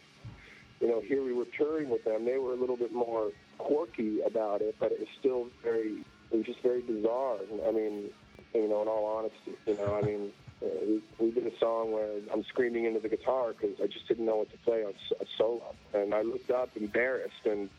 You 0.79 0.87
know, 0.87 1.01
here 1.01 1.23
we 1.23 1.33
were 1.33 1.47
touring 1.57 1.89
with 1.89 2.03
them. 2.03 2.25
They 2.25 2.37
were 2.37 2.53
a 2.53 2.55
little 2.55 2.77
bit 2.77 2.93
more 2.93 3.31
quirky 3.57 4.21
about 4.21 4.61
it, 4.61 4.75
but 4.79 4.91
it 4.91 4.99
was 4.99 5.09
still 5.19 5.47
very, 5.63 6.03
it 6.31 6.37
was 6.37 6.45
just 6.45 6.61
very 6.61 6.81
bizarre. 6.81 7.37
I 7.67 7.71
mean, 7.71 8.09
you 8.53 8.67
know, 8.67 8.81
in 8.83 8.87
all 8.87 9.05
honesty, 9.05 9.57
you 9.65 9.75
know, 9.75 9.95
I 9.95 10.05
mean, 10.05 10.31
uh, 10.63 10.67
we, 10.87 11.01
we 11.19 11.31
did 11.31 11.47
a 11.47 11.57
song 11.59 11.91
where 11.91 12.11
I'm 12.31 12.43
screaming 12.45 12.85
into 12.85 12.99
the 12.99 13.09
guitar 13.09 13.53
because 13.53 13.75
I 13.81 13.87
just 13.87 14.07
didn't 14.07 14.25
know 14.25 14.37
what 14.37 14.51
to 14.51 14.57
play 14.59 14.83
on 14.83 14.93
a 15.19 15.25
solo. 15.37 15.75
And 15.93 16.13
I 16.13 16.21
looked 16.21 16.51
up 16.51 16.69
embarrassed, 16.75 17.45
and 17.45 17.69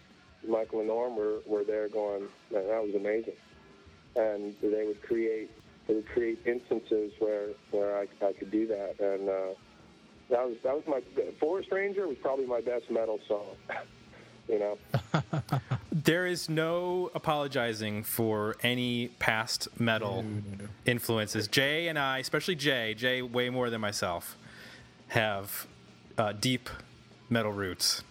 Michael 0.46 0.80
and 0.80 0.88
Norm 0.88 1.16
were, 1.16 1.38
were 1.46 1.64
there 1.64 1.88
going, 1.88 2.22
man, 2.52 2.66
that 2.66 2.82
was 2.82 2.94
amazing. 2.94 3.34
And 4.16 4.54
they 4.61 4.84
would 4.84 5.02
create 5.02 5.50
they 5.86 5.94
would 5.94 6.09
create 6.09 6.38
instances 6.44 7.12
where 7.18 7.48
where 7.70 7.96
I, 7.96 8.06
I 8.24 8.32
could 8.32 8.50
do 8.50 8.66
that, 8.66 9.00
and 9.00 9.28
uh, 9.28 9.54
that 10.30 10.46
was 10.46 10.56
that 10.62 10.74
was 10.74 10.84
my 10.86 11.00
Forest 11.40 11.70
Ranger 11.72 12.06
was 12.06 12.18
probably 12.18 12.46
my 12.46 12.61
best 12.61 12.90
metal 12.90 13.20
song. 13.26 13.46
You 14.50 14.59
know. 14.61 14.78
There 16.04 16.26
is 16.26 16.48
no 16.48 17.11
apologizing 17.14 18.04
for 18.04 18.56
any 18.62 19.09
past 19.18 19.68
metal 19.78 20.24
influences. 20.86 21.48
Jay 21.48 21.88
and 21.88 21.98
I, 21.98 22.18
especially 22.18 22.54
Jay, 22.54 22.94
Jay 22.94 23.20
way 23.20 23.50
more 23.50 23.68
than 23.68 23.82
myself, 23.82 24.36
have 25.09 25.66
uh, 26.16 26.32
deep 26.32 26.70
metal 27.28 27.52
roots. 27.52 28.04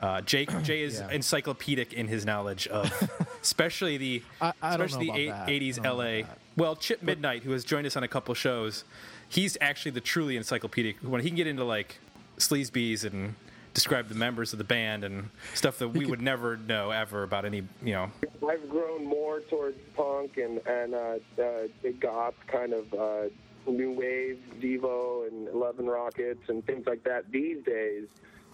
Uh, 0.00 0.20
Jay, 0.22 0.46
Jay 0.62 0.82
is 0.82 0.98
Yeah. 1.00 1.10
encyclopedic 1.10 1.92
in 1.92 2.08
his 2.08 2.24
knowledge 2.24 2.66
of, 2.68 2.90
especially 3.42 3.96
the, 3.98 4.22
I- 4.40 4.52
I 4.62 4.70
don't 4.70 4.78
know 4.80 4.84
especially 4.86 5.06
the 5.10 5.28
about 5.28 5.48
eight- 5.48 5.62
80s 5.62 5.78
I 5.78 5.82
don't 5.82 5.98
know 5.98 6.20
LA. 6.20 6.26
Well, 6.56 6.76
Chip 6.76 7.02
Midnight, 7.02 7.42
who 7.42 7.52
has 7.52 7.64
joined 7.64 7.86
us 7.86 7.96
on 7.96 8.02
a 8.02 8.08
couple 8.08 8.34
shows, 8.34 8.84
he's 9.28 9.56
actually 9.60 9.92
the 9.92 10.00
truly 10.00 10.36
encyclopedic. 10.36 10.96
When 11.02 11.20
he 11.20 11.28
can 11.28 11.36
get 11.36 11.46
into 11.46 11.64
like 11.64 11.98
sleazebees 12.38 13.04
and 13.04 13.34
describe 13.72 14.08
the 14.08 14.14
members 14.16 14.52
of 14.52 14.58
the 14.58 14.64
band 14.64 15.04
and 15.04 15.30
stuff 15.54 15.78
that 15.78 15.88
we 15.88 16.04
would 16.04 16.20
never 16.20 16.56
know 16.56 16.90
ever 16.90 17.22
about 17.22 17.44
any, 17.44 17.58
you 17.82 17.92
know. 17.92 18.10
I've 18.48 18.68
grown 18.68 19.04
more 19.06 19.40
towards 19.40 19.78
punk 19.94 20.38
and 20.38 20.58
and 20.66 20.94
uh, 20.94 21.18
uh, 21.40 21.68
goth 22.00 22.34
kind 22.48 22.72
of 22.72 22.92
uh, 22.92 23.22
new 23.70 23.92
wave, 23.92 24.40
Devo 24.60 25.28
and 25.28 25.46
Love 25.54 25.78
and 25.78 25.88
Rockets 25.88 26.48
and 26.48 26.66
things 26.66 26.84
like 26.86 27.04
that 27.04 27.30
these 27.30 27.62
days. 27.64 28.06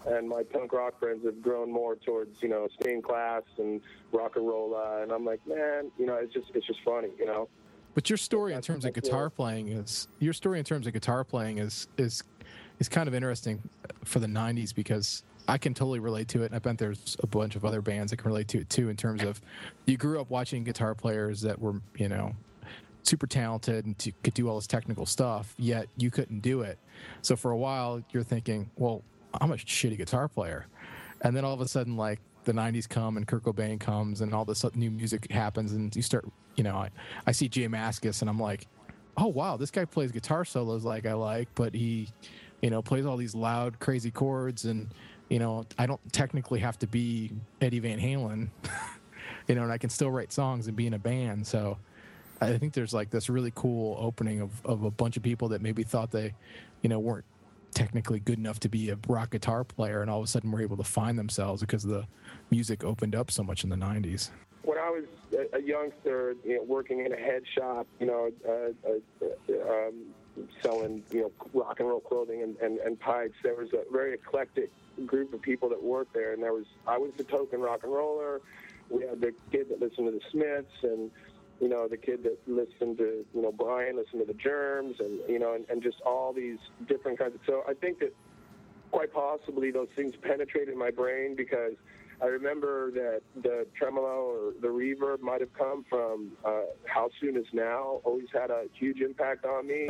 And 0.07 0.27
my 0.27 0.43
punk 0.43 0.71
rock 0.71 0.99
friends 0.99 1.25
have 1.25 1.41
grown 1.41 1.71
more 1.71 1.95
towards 1.95 2.41
you 2.41 2.49
know 2.49 2.67
Stained 2.79 3.03
Class 3.03 3.43
and 3.57 3.81
rock 4.11 4.35
and 4.35 4.47
roll. 4.47 4.75
And 5.01 5.11
I'm 5.11 5.25
like, 5.25 5.45
man, 5.45 5.91
you 5.97 6.05
know, 6.05 6.15
it's 6.15 6.33
just 6.33 6.47
it's 6.53 6.65
just 6.65 6.79
funny, 6.85 7.09
you 7.19 7.25
know. 7.25 7.49
But 7.93 8.09
your 8.09 8.17
story 8.17 8.53
in 8.53 8.61
terms 8.61 8.85
of 8.85 8.93
guitar 8.93 9.29
playing 9.29 9.69
is 9.69 10.07
your 10.19 10.33
story 10.33 10.59
in 10.59 10.65
terms 10.65 10.87
of 10.87 10.93
guitar 10.93 11.23
playing 11.23 11.57
is 11.57 11.87
is 11.97 12.23
is 12.79 12.87
kind 12.87 13.07
of 13.07 13.15
interesting 13.15 13.61
for 14.05 14.19
the 14.19 14.27
'90s 14.27 14.73
because 14.73 15.23
I 15.47 15.57
can 15.57 15.73
totally 15.73 15.99
relate 15.99 16.27
to 16.29 16.43
it, 16.43 16.47
and 16.47 16.55
I 16.55 16.59
bet 16.59 16.77
there's 16.77 17.17
a 17.21 17.27
bunch 17.27 17.55
of 17.55 17.65
other 17.65 17.81
bands 17.81 18.11
that 18.11 18.17
can 18.17 18.29
relate 18.29 18.47
to 18.49 18.59
it 18.59 18.69
too. 18.69 18.89
In 18.89 18.97
terms 18.97 19.23
of 19.23 19.41
you 19.85 19.97
grew 19.97 20.21
up 20.21 20.29
watching 20.29 20.63
guitar 20.63 20.93
players 20.93 21.41
that 21.41 21.59
were 21.59 21.81
you 21.97 22.07
know 22.07 22.35
super 23.03 23.25
talented 23.27 23.85
and 23.85 23.97
t- 23.97 24.13
could 24.23 24.33
do 24.33 24.47
all 24.49 24.55
this 24.55 24.67
technical 24.67 25.05
stuff, 25.05 25.53
yet 25.57 25.87
you 25.97 26.11
couldn't 26.11 26.41
do 26.41 26.61
it. 26.61 26.77
So 27.21 27.35
for 27.35 27.51
a 27.51 27.57
while, 27.57 28.03
you're 28.11 28.23
thinking, 28.23 28.69
well, 28.75 29.01
I'm 29.33 29.51
a 29.51 29.55
shitty 29.55 29.97
guitar 29.97 30.27
player, 30.27 30.67
and 31.21 31.35
then 31.35 31.45
all 31.45 31.53
of 31.53 31.61
a 31.61 31.67
sudden, 31.67 31.97
like 31.97 32.19
the 32.43 32.53
'90s 32.53 32.87
come 32.87 33.17
and 33.17 33.27
Kurt 33.27 33.43
Cobain 33.43 33.79
comes 33.79 34.21
and 34.21 34.33
all 34.33 34.45
this 34.45 34.63
new 34.75 34.91
music 34.91 35.31
happens, 35.31 35.73
and 35.73 35.95
you 35.95 36.01
start, 36.01 36.25
you 36.55 36.63
know, 36.63 36.75
I, 36.75 36.89
I 37.25 37.31
see 37.31 37.47
Jay 37.49 37.67
Mascis 37.67 38.21
and 38.21 38.29
I'm 38.29 38.39
like, 38.39 38.67
oh 39.17 39.27
wow, 39.27 39.57
this 39.57 39.71
guy 39.71 39.85
plays 39.85 40.11
guitar 40.11 40.45
solos 40.45 40.85
like 40.85 41.05
I 41.05 41.13
like, 41.13 41.49
but 41.55 41.73
he, 41.73 42.09
you 42.61 42.69
know, 42.69 42.81
plays 42.81 43.05
all 43.05 43.17
these 43.17 43.35
loud, 43.35 43.79
crazy 43.79 44.11
chords, 44.11 44.65
and 44.65 44.87
you 45.29 45.39
know, 45.39 45.65
I 45.77 45.85
don't 45.85 46.01
technically 46.13 46.59
have 46.59 46.79
to 46.79 46.87
be 46.87 47.31
Eddie 47.61 47.79
Van 47.79 47.99
Halen, 47.99 48.49
you 49.47 49.55
know, 49.55 49.63
and 49.63 49.71
I 49.71 49.77
can 49.77 49.89
still 49.89 50.09
write 50.09 50.31
songs 50.31 50.67
and 50.67 50.75
be 50.75 50.87
in 50.87 50.93
a 50.93 50.99
band. 50.99 51.45
So 51.45 51.77
I 52.39 52.57
think 52.57 52.73
there's 52.73 52.93
like 52.93 53.09
this 53.09 53.29
really 53.29 53.51
cool 53.55 53.97
opening 53.99 54.41
of, 54.41 54.65
of 54.65 54.83
a 54.83 54.91
bunch 54.91 55.17
of 55.17 55.23
people 55.23 55.49
that 55.49 55.61
maybe 55.61 55.83
thought 55.83 56.11
they, 56.11 56.33
you 56.81 56.89
know, 56.89 56.99
weren't 56.99 57.25
technically 57.77 58.19
good 58.19 58.39
enough 58.39 58.59
to 58.59 58.69
be 58.69 58.89
a 58.89 58.97
rock 59.07 59.29
guitar 59.29 59.63
player, 59.63 60.01
and 60.01 60.09
all 60.09 60.17
of 60.17 60.23
a 60.23 60.27
sudden 60.27 60.51
were 60.51 60.61
able 60.61 60.77
to 60.77 60.83
find 60.83 61.17
themselves 61.17 61.61
because 61.61 61.83
the 61.83 62.07
music 62.49 62.83
opened 62.83 63.15
up 63.15 63.29
so 63.29 63.43
much 63.43 63.63
in 63.63 63.69
the 63.69 63.75
'90s. 63.75 64.31
when 64.63 64.79
I 64.79 64.89
was 64.89 65.05
a, 65.53 65.61
youngster, 65.61 66.35
you 66.43 66.55
know, 66.55 66.63
working 66.63 67.05
in 67.05 67.13
a 67.13 67.15
head 67.15 67.43
shop, 67.55 67.85
you 67.99 68.07
know, 68.07 68.31
uh, 68.47 68.89
uh, 68.89 69.87
um, 69.87 69.93
selling, 70.61 71.03
you 71.11 71.21
know, 71.21 71.31
rock 71.53 71.79
and 71.79 71.87
roll 71.87 71.99
clothing 71.99 72.41
and, 72.41 72.57
and, 72.57 72.79
and 72.79 72.99
pipes, 72.99 73.35
there 73.43 73.55
was 73.55 73.69
a 73.73 73.83
very 73.91 74.13
eclectic 74.15 74.71
group 75.05 75.33
of 75.33 75.41
people 75.41 75.69
that 75.69 75.81
worked 75.81 76.13
there, 76.13 76.33
and 76.33 76.41
there 76.41 76.53
was 76.53 76.65
I 76.87 76.97
was 76.97 77.11
the 77.15 77.23
token 77.23 77.61
rock 77.61 77.81
and 77.83 77.93
roller. 77.93 78.41
We 78.89 79.03
had 79.03 79.21
the 79.21 79.33
kid 79.51 79.69
that 79.69 79.79
listened 79.79 80.07
to 80.07 80.11
the 80.11 80.21
Smiths, 80.31 80.73
and 80.81 81.11
you 81.59 81.69
know, 81.69 81.87
the 81.87 81.97
kid 81.97 82.23
that 82.23 82.37
listened 82.47 82.97
to, 82.97 83.25
you 83.33 83.41
know, 83.41 83.51
Brian 83.51 83.95
listened 83.95 84.21
to 84.21 84.25
the 84.25 84.37
Germs, 84.37 84.97
and 84.99 85.19
you 85.27 85.39
know, 85.39 85.53
and, 85.53 85.65
and 85.69 85.81
just 85.81 86.01
all 86.05 86.33
these 86.33 86.59
different 86.87 87.19
kinds 87.19 87.35
of. 87.35 87.41
So 87.45 87.63
I 87.67 87.73
think 87.73 87.99
that 87.99 88.13
quite 88.91 89.13
possibly 89.13 89.71
those 89.71 89.89
things 89.95 90.13
penetrated 90.21 90.75
my 90.75 90.91
brain 90.91 91.35
because 91.35 91.73
I 92.21 92.25
remember 92.25 92.91
that 92.91 93.21
the 93.41 93.67
tremolo 93.77 94.07
or 94.07 94.53
the 94.59 94.67
reverb 94.67 95.21
might 95.21 95.41
have 95.41 95.53
come 95.53 95.85
from 95.89 96.31
uh, 96.43 96.61
How 96.85 97.09
Soon 97.19 97.37
Is 97.37 97.45
Now. 97.53 98.01
Always 98.03 98.27
had 98.33 98.49
a 98.49 98.65
huge 98.73 99.01
impact 99.01 99.45
on 99.45 99.67
me 99.67 99.89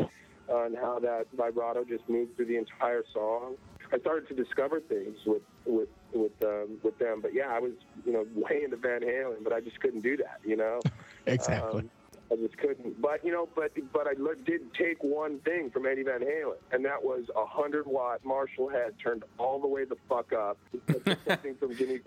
on 0.49 0.75
how 0.75 0.99
that 0.99 1.27
vibrato 1.35 1.83
just 1.83 2.07
moved 2.09 2.35
through 2.35 2.45
the 2.45 2.57
entire 2.57 3.03
song. 3.13 3.55
I 3.91 3.99
started 3.99 4.27
to 4.29 4.43
discover 4.43 4.81
things 4.81 5.17
with 5.25 5.41
with 5.65 5.89
with 6.13 6.31
um, 6.43 6.77
with 6.83 6.97
them, 6.99 7.21
but 7.21 7.33
yeah, 7.33 7.47
I 7.49 7.59
was 7.59 7.71
you 8.05 8.11
know 8.11 8.25
way 8.35 8.63
into 8.63 8.75
Van 8.77 9.01
Halen, 9.01 9.43
but 9.43 9.53
I 9.53 9.61
just 9.61 9.79
couldn't 9.79 10.01
do 10.01 10.17
that, 10.17 10.39
you 10.45 10.57
know. 10.57 10.79
Exactly. 11.27 11.81
Um, 11.81 11.89
I 12.31 12.35
just 12.35 12.57
couldn't. 12.57 13.01
But 13.01 13.23
you 13.23 13.31
know, 13.31 13.47
but 13.55 13.71
but 13.93 14.07
I 14.07 14.13
did 14.45 14.73
take 14.73 15.01
one 15.01 15.39
thing 15.39 15.69
from 15.69 15.85
Eddie 15.85 16.03
Van 16.03 16.19
Halen, 16.19 16.57
and 16.71 16.83
that 16.83 17.01
was 17.01 17.25
a 17.35 17.45
hundred 17.45 17.87
watt 17.87 18.23
Marshall 18.25 18.67
head 18.67 18.95
turned 19.01 19.23
all 19.37 19.59
the 19.59 19.67
way 19.67 19.85
the 19.85 19.95
fuck 20.09 20.33
up. 20.33 20.57
Something 21.27 21.55
from 21.55 21.75
Jimmy 21.75 21.99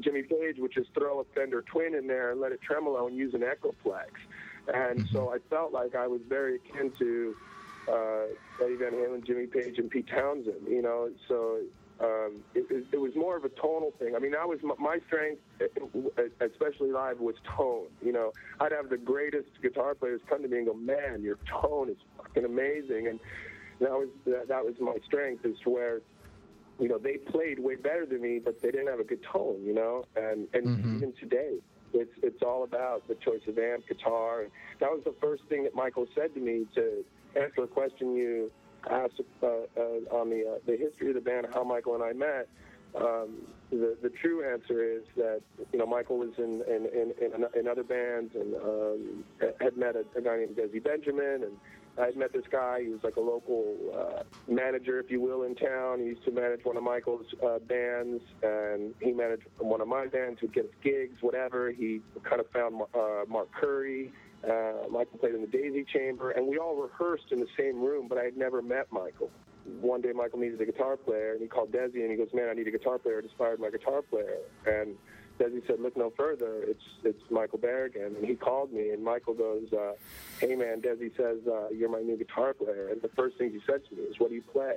Jimmy 0.00 0.22
Page, 0.22 0.58
which 0.58 0.76
is 0.76 0.86
throw 0.94 1.20
a 1.20 1.24
Fender 1.34 1.62
Twin 1.62 1.94
in 1.94 2.06
there 2.06 2.32
and 2.32 2.40
let 2.40 2.52
it 2.52 2.60
tremolo 2.60 3.06
and 3.06 3.16
use 3.16 3.34
an 3.34 3.42
Echoplex. 3.42 4.08
And 4.72 5.08
so 5.12 5.32
I 5.32 5.38
felt 5.48 5.72
like 5.72 5.94
I 5.94 6.06
was 6.06 6.20
very 6.28 6.56
akin 6.56 6.90
to 6.98 7.36
uh, 7.88 8.64
Eddie 8.64 8.76
Van 8.76 8.92
Halen, 8.92 9.24
Jimmy 9.24 9.46
Page, 9.46 9.78
and 9.78 9.88
Pete 9.88 10.08
Townshend. 10.08 10.66
You 10.68 10.82
know, 10.82 11.10
so 11.28 11.60
um, 12.00 12.42
it, 12.54 12.86
it, 12.92 13.00
was 13.00 13.12
more 13.16 13.36
of 13.36 13.44
a 13.44 13.48
tonal 13.48 13.92
thing. 13.98 14.14
I 14.14 14.20
mean, 14.20 14.30
that 14.30 14.48
was 14.48 14.60
my, 14.62 14.74
my 14.78 14.98
strength, 15.08 15.40
uh, 15.60 16.22
especially 16.40 16.92
live, 16.92 17.18
was 17.18 17.34
tone. 17.56 17.86
You 18.00 18.12
know, 18.12 18.32
I'd 18.60 18.70
have 18.70 18.88
the 18.88 18.96
greatest 18.96 19.48
guitar 19.60 19.94
players 19.96 20.20
come 20.28 20.42
to 20.42 20.48
me 20.48 20.58
and 20.58 20.66
go, 20.66 20.74
"Man, 20.74 21.22
your 21.22 21.38
tone 21.60 21.90
is 21.90 21.96
fucking 22.16 22.44
amazing," 22.44 23.08
and 23.08 23.18
that 23.80 23.90
was 23.90 24.08
that, 24.26 24.46
that 24.46 24.64
was 24.64 24.74
my 24.80 24.96
strength. 25.06 25.44
Is 25.44 25.56
where 25.64 26.00
you 26.78 26.88
know 26.88 26.98
they 26.98 27.16
played 27.16 27.58
way 27.58 27.74
better 27.74 28.06
than 28.06 28.22
me, 28.22 28.38
but 28.38 28.62
they 28.62 28.70
didn't 28.70 28.88
have 28.88 29.00
a 29.00 29.04
good 29.04 29.22
tone. 29.24 29.60
You 29.64 29.74
know, 29.74 30.04
and 30.16 30.46
and 30.54 30.96
even 30.96 31.12
today. 31.18 31.58
It's 31.94 32.12
it's 32.22 32.42
all 32.42 32.64
about 32.64 33.08
the 33.08 33.14
choice 33.14 33.40
of 33.48 33.58
amp, 33.58 33.88
guitar. 33.88 34.42
And 34.42 34.50
that 34.78 34.90
was 34.90 35.00
the 35.04 35.14
first 35.22 35.42
thing 35.48 35.64
that 35.64 35.74
Michael 35.74 36.06
said 36.14 36.34
to 36.34 36.40
me 36.40 36.66
to 36.74 37.02
answer 37.34 37.62
a 37.62 37.66
question 37.66 38.14
you 38.14 38.50
asked 38.90 39.20
uh, 39.42 39.46
uh, 39.46 39.80
on 40.16 40.30
the 40.30 40.44
uh, 40.56 40.58
the 40.66 40.76
history 40.76 41.08
of 41.08 41.14
the 41.14 41.20
band, 41.20 41.46
how 41.52 41.64
Michael 41.64 41.94
and 41.94 42.04
I 42.04 42.12
met. 42.12 42.48
Um, 42.94 43.46
the 43.70 43.96
the 44.02 44.08
true 44.08 44.50
answer 44.50 44.82
is 44.82 45.02
that 45.16 45.40
you 45.72 45.78
know 45.78 45.86
Michael 45.86 46.18
was 46.18 46.32
in 46.38 46.62
in 46.66 47.12
in, 47.20 47.44
in, 47.58 47.68
other 47.68 47.84
bands 47.84 48.34
and 48.34 48.54
um, 48.54 49.24
had 49.60 49.76
met 49.76 49.94
a, 49.94 50.04
a 50.16 50.22
guy 50.22 50.38
named 50.38 50.56
Desi 50.56 50.82
Benjamin 50.82 51.44
and 51.44 51.52
I 51.98 52.06
had 52.06 52.16
met 52.16 52.32
this 52.32 52.44
guy. 52.50 52.82
He 52.82 52.88
was 52.88 53.00
like 53.02 53.16
a 53.16 53.20
local 53.20 53.76
uh, 53.92 54.22
manager, 54.46 55.00
if 55.00 55.10
you 55.10 55.20
will, 55.20 55.42
in 55.42 55.54
town. 55.56 55.98
He 55.98 56.06
used 56.06 56.24
to 56.24 56.30
manage 56.30 56.64
one 56.64 56.76
of 56.76 56.82
Michael's 56.82 57.26
uh, 57.44 57.58
bands, 57.58 58.22
and 58.42 58.94
he 59.00 59.12
managed 59.12 59.44
one 59.58 59.80
of 59.80 59.88
my 59.88 60.06
bands. 60.06 60.38
Who'd 60.40 60.54
get 60.54 60.66
us 60.66 60.70
gigs, 60.82 61.20
whatever. 61.20 61.72
He 61.72 62.00
kind 62.22 62.40
of 62.40 62.48
found 62.50 62.82
uh, 62.94 63.24
Mark 63.28 63.48
Curry. 63.52 64.12
Uh, 64.44 64.88
Michael 64.90 65.18
played 65.18 65.34
in 65.34 65.40
the 65.40 65.48
Daisy 65.48 65.84
Chamber, 65.92 66.30
and 66.30 66.46
we 66.46 66.58
all 66.58 66.76
rehearsed 66.76 67.32
in 67.32 67.40
the 67.40 67.48
same 67.58 67.80
room, 67.80 68.06
but 68.08 68.18
I 68.18 68.24
had 68.24 68.36
never 68.36 68.62
met 68.62 68.86
Michael. 68.92 69.30
One 69.80 70.00
day, 70.00 70.12
Michael 70.12 70.38
needed 70.38 70.60
a 70.60 70.66
guitar 70.66 70.96
player, 70.96 71.32
and 71.32 71.42
he 71.42 71.48
called 71.48 71.72
Desi, 71.72 72.00
and 72.02 72.10
he 72.10 72.16
goes, 72.16 72.32
"Man, 72.32 72.48
I 72.48 72.54
need 72.54 72.68
a 72.68 72.70
guitar 72.70 72.98
player." 72.98 73.18
It 73.18 73.24
inspired 73.24 73.60
my 73.60 73.70
guitar 73.70 74.00
player, 74.02 74.38
and 74.66 74.96
Desi 75.38 75.66
said, 75.66 75.80
"Look 75.80 75.96
no 75.96 76.10
further. 76.16 76.62
It's 76.62 76.84
it's 77.04 77.22
Michael 77.30 77.58
Barragan." 77.58 78.16
And 78.16 78.24
he 78.24 78.34
called 78.34 78.72
me, 78.72 78.90
and 78.90 79.04
Michael 79.04 79.34
goes, 79.34 79.72
uh, 79.72 79.92
"Hey 80.40 80.54
man, 80.54 80.80
Desi 80.80 81.14
says 81.16 81.38
uh, 81.46 81.68
you're 81.70 81.90
my 81.90 82.00
new 82.00 82.16
guitar 82.16 82.54
player." 82.54 82.88
And 82.88 83.02
the 83.02 83.10
first 83.10 83.36
thing 83.36 83.50
he 83.50 83.60
said 83.66 83.82
to 83.88 83.94
me 83.94 84.02
is, 84.04 84.18
"What 84.18 84.30
do 84.30 84.36
you 84.36 84.42
play?" 84.42 84.76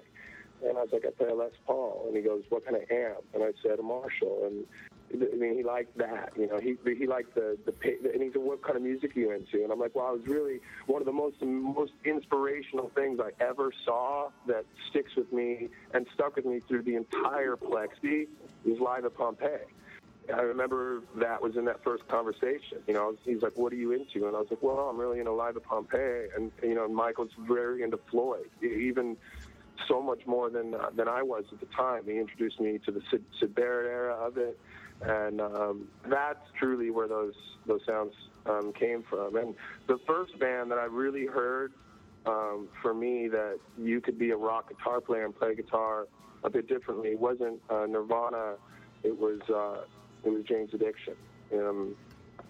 And 0.64 0.78
I 0.78 0.82
was 0.82 0.92
like, 0.92 1.06
"I 1.06 1.12
play 1.12 1.30
a 1.30 1.36
Les 1.36 1.52
Paul." 1.66 2.06
And 2.08 2.16
he 2.18 2.22
goes, 2.22 2.44
"What 2.50 2.66
kind 2.66 2.76
of 2.76 2.90
amp?" 2.92 3.24
And 3.34 3.44
I 3.44 3.54
said, 3.64 3.80
"A 3.80 3.84
Marshall." 3.84 4.46
And 4.46 4.66
I 5.14 5.36
mean, 5.36 5.56
he 5.56 5.64
liked 5.64 5.98
that. 5.98 6.34
You 6.38 6.48
know, 6.48 6.60
he 6.60 6.78
he 6.86 7.08
liked 7.08 7.36
the 7.36 7.58
the 7.66 7.74
and 8.14 8.22
he 8.22 8.32
said, 8.32 8.42
"What 8.42 8.62
kind 8.62 8.76
of 8.76 8.82
music 8.84 9.16
are 9.16 9.20
you 9.20 9.32
into?" 9.32 9.64
And 9.64 9.72
I'm 9.72 9.80
like, 9.80 9.96
"Well, 9.96 10.14
it 10.14 10.20
was 10.20 10.28
really 10.28 10.60
one 10.88 11.02
of 11.02 11.06
the 11.06 11.12
most 11.12 11.42
most 11.42 11.94
inspirational 12.06 12.90
things 12.96 13.20
I 13.20 13.32
ever 13.44 13.72
saw 13.86 14.30
that 14.48 14.66
sticks 14.90 15.16
with 15.16 15.32
me 15.32 15.70
and 15.94 16.06
stuck 16.14 16.36
with 16.36 16.46
me 16.46 16.60
through 16.60 16.84
the 16.84 16.96
entire 16.96 17.56
Plexi 17.56 18.28
is 18.66 18.80
live 18.80 19.06
at 19.06 19.16
Pompeii." 19.16 19.60
I 20.34 20.42
remember 20.42 21.02
that 21.16 21.42
was 21.42 21.58
in 21.58 21.66
that 21.66 21.84
first 21.84 22.08
conversation. 22.08 22.78
You 22.88 22.94
know, 22.94 23.16
he's 23.24 23.42
like, 23.42 23.58
"What 23.58 23.74
are 23.74 23.78
you 23.78 23.92
into?" 23.92 24.28
And 24.28 24.36
I 24.36 24.40
was 24.40 24.48
like, 24.50 24.62
"Well, 24.62 24.90
I'm 24.90 24.98
really 24.98 25.20
into 25.20 25.32
Live 25.32 25.58
at 25.58 25.64
Pompeii." 25.64 26.28
And 26.36 26.52
you 26.62 26.76
know, 26.76 26.88
Michael's 26.88 27.32
very 27.40 27.84
into 27.84 27.98
Floyd, 28.10 28.50
even 28.62 29.18
so 29.88 30.02
much 30.02 30.26
more 30.26 30.50
than 30.50 30.74
uh, 30.74 30.90
than 30.96 31.08
I 31.08 31.22
was 31.22 31.46
at 31.52 31.60
the 31.60 31.66
time. 31.68 32.04
He 32.06 32.18
introduced 32.18 32.60
me 32.60 32.80
to 32.86 32.92
the 32.92 33.02
Syd, 33.10 33.24
Syd 33.40 33.56
Barrett 33.56 33.90
era 33.90 34.14
of 34.16 34.38
it, 34.38 34.60
and 35.08 35.42
um, 35.42 35.88
that's 36.10 36.40
truly 36.60 36.90
where 36.92 37.08
those 37.08 37.34
those 37.68 37.82
sounds 37.88 38.14
um, 38.46 38.74
came 38.80 39.04
from. 39.10 39.36
And 39.36 39.56
the 39.88 39.98
first 40.08 40.38
band 40.40 40.72
that 40.72 40.78
I 40.78 40.86
really 40.86 41.26
heard 41.26 41.74
um, 42.26 42.68
for 42.82 42.94
me 42.94 43.28
that 43.30 43.60
you 43.78 44.02
could 44.02 44.18
be 44.18 44.32
a 44.32 44.38
rock 44.38 44.70
guitar 44.70 45.02
player 45.02 45.26
and 45.26 45.36
play 45.36 45.56
guitar 45.56 46.08
a 46.44 46.50
bit 46.50 46.68
differently 46.68 47.16
wasn't 47.16 47.60
uh, 47.70 47.86
Nirvana 47.88 48.56
it 49.04 49.18
was 49.18 49.40
uh, 49.50 49.82
it 50.24 50.30
was 50.30 50.44
Jane's 50.44 50.74
Addiction. 50.74 51.14
Um, 51.54 51.96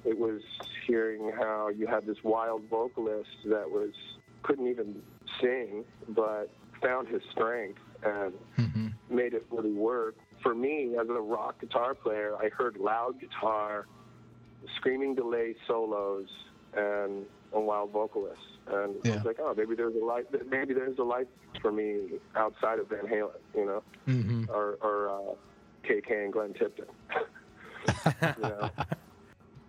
it 0.05 0.17
was 0.17 0.41
hearing 0.87 1.31
how 1.37 1.69
you 1.69 1.87
had 1.87 2.05
this 2.05 2.17
wild 2.23 2.63
vocalist 2.69 3.29
that 3.45 3.69
was 3.69 3.91
couldn't 4.43 4.67
even 4.67 5.01
sing, 5.39 5.83
but 6.09 6.49
found 6.81 7.07
his 7.07 7.21
strength 7.31 7.79
and 8.03 8.33
Mm-hmm. 8.57 9.15
made 9.15 9.33
it 9.33 9.45
really 9.51 9.71
work. 9.71 10.15
For 10.43 10.55
me, 10.55 10.95
as 10.99 11.07
a 11.09 11.13
rock 11.13 11.59
guitar 11.61 11.93
player, 11.93 12.35
I 12.35 12.49
heard 12.49 12.77
loud 12.77 13.19
guitar, 13.19 13.85
screaming 14.77 15.15
delay 15.15 15.55
solos, 15.67 16.27
and 16.75 17.25
a 17.53 17.59
wild 17.59 17.91
vocalist. 17.91 18.39
And 18.67 18.95
I 19.05 19.15
was 19.15 19.25
like, 19.25 19.37
oh, 19.39 19.53
maybe 19.55 19.75
there's 19.75 19.95
a 19.95 20.05
life. 20.05 20.25
Maybe 20.49 20.73
there's 20.73 20.97
a 20.99 21.03
life 21.03 21.27
for 21.61 21.71
me 21.71 22.19
outside 22.35 22.79
of 22.79 22.89
Van 22.89 23.05
Halen, 23.05 23.31
you 23.55 23.65
know, 23.65 23.83
Mm-hmm. 24.07 24.45
or 24.49 24.77
or 24.81 25.09
uh, 25.09 25.35
KK 25.87 26.23
and 26.23 26.33
Glenn 26.33 26.53
Tipton. 26.53 26.85
you 28.37 28.41
know? 28.41 28.69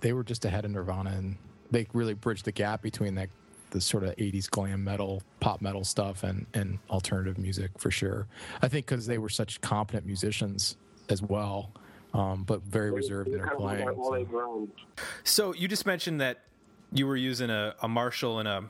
They 0.01 0.13
were 0.13 0.25
just 0.25 0.45
ahead 0.45 0.65
of 0.65 0.73
Nirvana, 0.73 1.11
and 1.11 1.37
they 1.71 1.87
really 1.93 2.15
bridged 2.15 2.45
the 2.45 2.51
gap 2.51 2.83
between 2.83 3.15
that 3.15 3.29
the 3.73 3.81
sort 3.81 4.05
of 4.05 4.15
80s 4.17 4.49
glam 4.49 4.85
metal, 4.85 5.23
pop 5.41 5.61
metal 5.61 5.83
stuff, 5.85 6.23
and 6.23 6.47
and 6.55 6.79
alternative 6.91 7.37
music 7.39 7.71
for 7.79 7.91
sure. 7.91 8.27
I 8.63 8.69
think 8.69 8.87
because 8.87 9.07
they 9.07 9.19
were 9.19 9.29
such 9.29 9.61
competent 9.61 10.07
musicians 10.07 10.77
as 11.09 11.21
well, 11.23 11.73
um, 12.15 12.45
but 12.45 12.63
very 12.63 12.91
reserved 12.93 13.29
in 13.31 13.39
their 13.39 13.47
Kind 13.47 13.57
of 13.59 13.99
like 13.99 14.29
playing. 14.29 14.29
so- 14.31 14.69
So 15.25 15.55
you 15.55 15.67
just 15.69 15.87
mentioned 15.87 16.21
that 16.21 16.39
you 16.93 17.07
were 17.07 17.17
using 17.17 17.51
a, 17.51 17.75
a 17.83 17.89
Marshall 17.89 18.39
and 18.39 18.47
a 18.49 18.65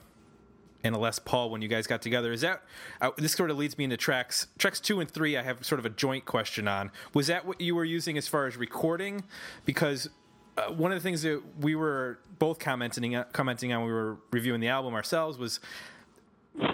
and 0.85 0.97
a 0.97 0.99
Les 0.99 1.19
Paul 1.21 1.51
when 1.51 1.63
you 1.63 1.69
guys 1.69 1.87
got 1.87 2.03
together. 2.03 2.33
Is 2.33 2.41
that 2.41 2.63
uh, 3.01 3.11
this 3.17 3.33
sort 3.33 3.51
of 3.53 3.57
leads 3.59 3.79
me 3.79 3.85
into 3.85 3.97
tracks 3.97 4.47
tracks 4.59 4.81
two 4.81 5.01
and 5.01 5.09
three? 5.11 5.37
I 5.37 5.43
have 5.43 5.65
sort 5.65 5.79
of 5.79 5.87
a 5.87 5.91
joint 5.91 6.25
question 6.25 6.67
on. 6.69 6.91
Was 7.15 7.27
that 7.29 7.45
what 7.47 7.61
you 7.61 7.75
were 7.75 7.85
using 7.85 8.17
as 8.19 8.27
far 8.29 8.47
as 8.47 8.57
recording? 8.57 9.23
Because 9.65 10.09
uh, 10.57 10.71
one 10.73 10.93
of 10.93 10.99
the 10.99 11.03
things 11.03 11.23
that 11.23 11.43
we 11.61 11.75
were 11.75 12.19
both 12.39 12.59
commenting 12.59 13.23
commenting 13.33 13.73
on 13.73 13.81
when 13.81 13.89
we 13.89 13.95
were 13.95 14.17
reviewing 14.31 14.61
the 14.61 14.69
album 14.69 14.95
ourselves 14.95 15.39
was 15.39 15.61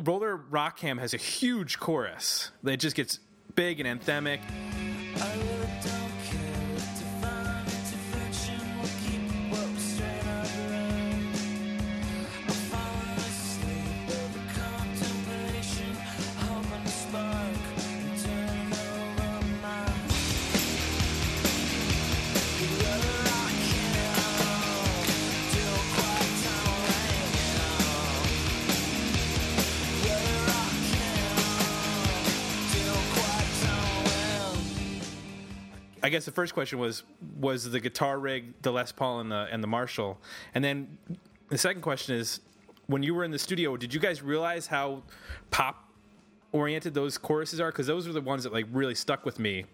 Roller 0.02 0.36
Rock 0.36 0.78
Cam 0.78 0.98
has 0.98 1.14
a 1.14 1.18
huge 1.18 1.78
chorus 1.78 2.50
that 2.62 2.78
just 2.78 2.96
gets 2.96 3.20
big 3.54 3.80
and 3.80 4.00
anthemic. 4.00 4.40
I 36.08 36.10
guess 36.10 36.24
the 36.24 36.32
first 36.32 36.54
question 36.54 36.78
was 36.78 37.02
was 37.38 37.70
the 37.70 37.80
guitar 37.80 38.18
rig, 38.18 38.54
the 38.62 38.72
Les 38.72 38.92
Paul 38.92 39.20
and 39.20 39.30
the 39.30 39.46
and 39.52 39.62
the 39.62 39.66
Marshall, 39.66 40.18
and 40.54 40.64
then 40.64 40.96
the 41.50 41.58
second 41.58 41.82
question 41.82 42.16
is 42.16 42.40
when 42.86 43.02
you 43.02 43.14
were 43.14 43.24
in 43.24 43.30
the 43.30 43.38
studio, 43.38 43.76
did 43.76 43.92
you 43.92 44.00
guys 44.00 44.22
realize 44.22 44.66
how 44.66 45.02
pop 45.50 45.86
oriented 46.52 46.94
those 46.94 47.18
choruses 47.18 47.60
are? 47.60 47.70
Because 47.70 47.86
those 47.86 48.08
are 48.08 48.14
the 48.14 48.22
ones 48.22 48.44
that 48.44 48.54
like 48.54 48.64
really 48.72 48.94
stuck 48.94 49.26
with 49.26 49.38
me 49.38 49.66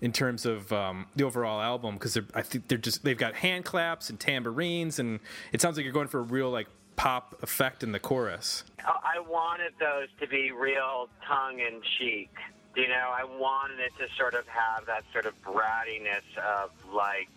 in 0.00 0.10
terms 0.10 0.44
of 0.44 0.72
um, 0.72 1.06
the 1.14 1.22
overall 1.22 1.60
album. 1.60 1.94
Because 1.94 2.18
I 2.34 2.42
think 2.42 2.66
they're 2.66 2.76
just 2.76 3.04
they've 3.04 3.16
got 3.16 3.36
hand 3.36 3.64
claps 3.64 4.10
and 4.10 4.18
tambourines, 4.18 4.98
and 4.98 5.20
it 5.52 5.60
sounds 5.60 5.76
like 5.76 5.84
you're 5.84 5.92
going 5.92 6.08
for 6.08 6.18
a 6.18 6.24
real 6.24 6.50
like 6.50 6.66
pop 6.96 7.40
effect 7.44 7.84
in 7.84 7.92
the 7.92 8.00
chorus. 8.00 8.64
I 8.84 9.20
wanted 9.20 9.72
those 9.78 10.08
to 10.18 10.26
be 10.26 10.50
real 10.50 11.08
tongue 11.28 11.60
in 11.60 11.80
cheek. 11.96 12.30
You 12.76 12.88
know, 12.88 13.12
I 13.12 13.24
wanted 13.24 13.80
it 13.80 13.92
to 13.98 14.06
sort 14.16 14.34
of 14.34 14.46
have 14.46 14.86
that 14.86 15.04
sort 15.12 15.26
of 15.26 15.34
brattiness 15.42 16.22
of 16.38 16.70
like, 16.92 17.28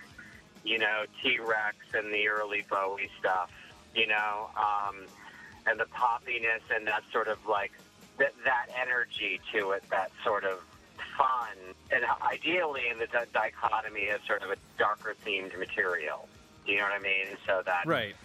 you 0.64 0.78
know, 0.78 1.06
T 1.22 1.40
Rex 1.40 1.76
and 1.94 2.14
the 2.14 2.28
early 2.28 2.64
Bowie 2.70 3.10
stuff, 3.20 3.52
you 3.96 4.08
know, 4.08 4.50
um, 4.56 5.08
and 5.66 5.80
the 5.80 5.86
poppiness 5.86 6.62
and 6.74 6.86
that 6.88 7.04
sort 7.12 7.28
of 7.28 7.46
like 7.48 7.72
that, 8.20 8.34
that 8.46 8.68
energy 8.80 9.42
to 9.54 9.72
it, 9.72 9.84
that 9.90 10.12
sort 10.24 10.44
of 10.44 10.60
fun. 11.18 11.74
And 11.92 12.04
ideally 12.22 12.84
in 12.92 13.00
the 13.00 13.08
di- 13.08 13.26
dichotomy 13.34 14.10
of 14.10 14.22
sort 14.28 14.44
of 14.44 14.52
a 14.52 14.56
darker 14.78 15.16
themed 15.26 15.58
material. 15.58 16.28
Do 16.66 16.72
you 16.72 16.78
know 16.78 16.86
what 16.86 16.94
I 16.94 17.00
mean? 17.00 17.26
So 17.48 17.64
that 17.66 17.86
Right. 17.88 18.16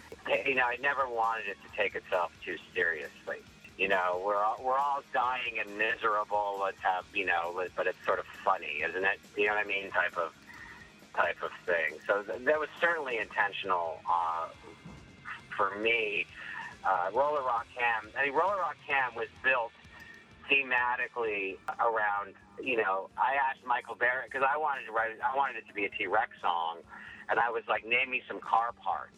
you 0.45 0.55
know, 0.55 0.65
I 0.65 0.77
never 0.79 1.09
wanted 1.09 1.47
it 1.47 1.57
to 1.67 1.75
take 1.75 1.95
itself 1.95 2.31
too 2.45 2.57
seriously. 2.73 3.37
You 3.79 3.87
know, 3.87 4.21
we're 4.25 4.35
all, 4.35 4.59
we're 4.61 4.77
all 4.77 5.01
dying 5.13 5.55
and 5.57 5.77
miserable. 5.77 6.59
Let's 6.61 6.83
have, 6.83 7.05
you 7.13 7.25
know, 7.25 7.63
but 7.77 7.87
it's 7.87 8.05
sort 8.05 8.19
of 8.19 8.25
funny, 8.43 8.83
isn't 8.83 9.05
it? 9.05 9.19
You 9.37 9.47
know 9.47 9.55
what 9.55 9.65
I 9.65 9.67
mean? 9.67 9.89
Type 9.89 10.17
of 10.17 10.33
type 11.15 11.37
of 11.41 11.51
thing. 11.65 11.97
So 12.05 12.21
th- 12.23 12.43
that 12.43 12.59
was 12.59 12.67
certainly 12.81 13.17
intentional 13.19 13.99
uh, 14.03 14.49
for 15.55 15.79
me. 15.79 16.25
Uh, 16.83 17.09
Roller 17.13 17.41
Rock 17.41 17.67
Cam. 17.73 18.11
I 18.19 18.25
mean, 18.25 18.33
Roller 18.33 18.57
Rock 18.57 18.75
Cam 18.85 19.15
was 19.15 19.29
built 19.45 19.71
thematically 20.51 21.55
around. 21.79 22.35
You 22.61 22.83
know, 22.83 23.09
I 23.17 23.35
asked 23.49 23.65
Michael 23.65 23.95
Barragan 23.95 24.25
because 24.25 24.43
I 24.43 24.57
wanted 24.57 24.87
to 24.87 24.91
write. 24.91 25.11
I 25.23 25.37
wanted 25.37 25.55
it 25.55 25.67
to 25.69 25.73
be 25.73 25.85
a 25.85 25.89
T 25.89 26.05
Rex 26.05 26.31
song, 26.41 26.79
and 27.29 27.39
I 27.39 27.49
was 27.49 27.63
like, 27.69 27.87
name 27.87 28.11
me 28.11 28.23
some 28.27 28.41
car 28.41 28.73
parts. 28.83 29.15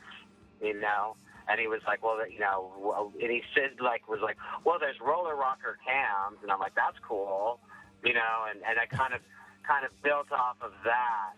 You 0.61 0.79
know. 0.79 1.15
And 1.49 1.59
he 1.59 1.67
was 1.67 1.81
like, 1.87 2.03
well, 2.03 2.17
you 2.29 2.39
know, 2.39 3.11
and 3.21 3.31
he 3.31 3.41
said, 3.55 3.81
like, 3.81 4.07
was 4.07 4.19
like, 4.21 4.37
well, 4.65 4.77
there's 4.79 4.99
roller 5.01 5.35
rocker 5.35 5.77
cams, 5.85 6.37
and 6.41 6.51
I'm 6.51 6.59
like, 6.59 6.75
that's 6.75 6.97
cool, 7.07 7.59
you 8.03 8.13
know, 8.13 8.45
and 8.49 8.61
and 8.63 8.77
I 8.77 8.85
kind 8.85 9.13
of, 9.13 9.21
kind 9.65 9.85
of 9.85 9.91
built 10.03 10.31
off 10.31 10.57
of 10.61 10.71
that, 10.85 11.33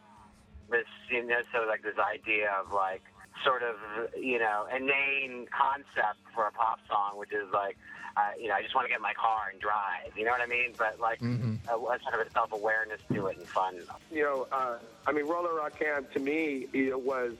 this, 0.70 0.88
you 1.10 1.26
know, 1.26 1.42
so 1.52 1.68
like 1.68 1.84
this 1.84 1.98
idea 1.98 2.52
of 2.60 2.72
like, 2.74 3.02
sort 3.44 3.64
of, 3.64 3.76
you 4.16 4.38
know, 4.38 4.68
inane 4.70 5.48
concept 5.50 6.22
for 6.36 6.46
a 6.48 6.52
pop 6.52 6.80
song, 6.88 7.18
which 7.18 7.34
is 7.34 7.50
like, 7.52 7.78
uh, 8.16 8.30
you 8.38 8.48
know, 8.48 8.54
I 8.54 8.62
just 8.62 8.76
want 8.76 8.86
to 8.86 8.90
get 8.90 9.02
in 9.02 9.02
my 9.02 9.18
car 9.18 9.50
and 9.52 9.60
drive, 9.60 10.14
you 10.16 10.24
know 10.24 10.32
what 10.32 10.42
I 10.42 10.46
mean? 10.46 10.76
But 10.78 11.00
like, 11.02 11.20
Mhm. 11.20 11.58
a, 11.68 11.74
a 11.74 11.98
sort 12.06 12.22
of 12.22 12.28
a 12.28 12.30
self 12.32 12.52
awareness 12.52 13.00
to 13.16 13.26
it 13.28 13.38
and 13.38 13.48
fun. 13.50 13.88
You 14.12 14.24
know, 14.24 14.48
uh, 14.52 14.78
I 15.08 15.12
mean, 15.12 15.26
Roller 15.26 15.56
Rock 15.56 15.80
Cam 15.80 16.06
to 16.14 16.20
me 16.20 16.68
it 16.74 17.00
was 17.02 17.34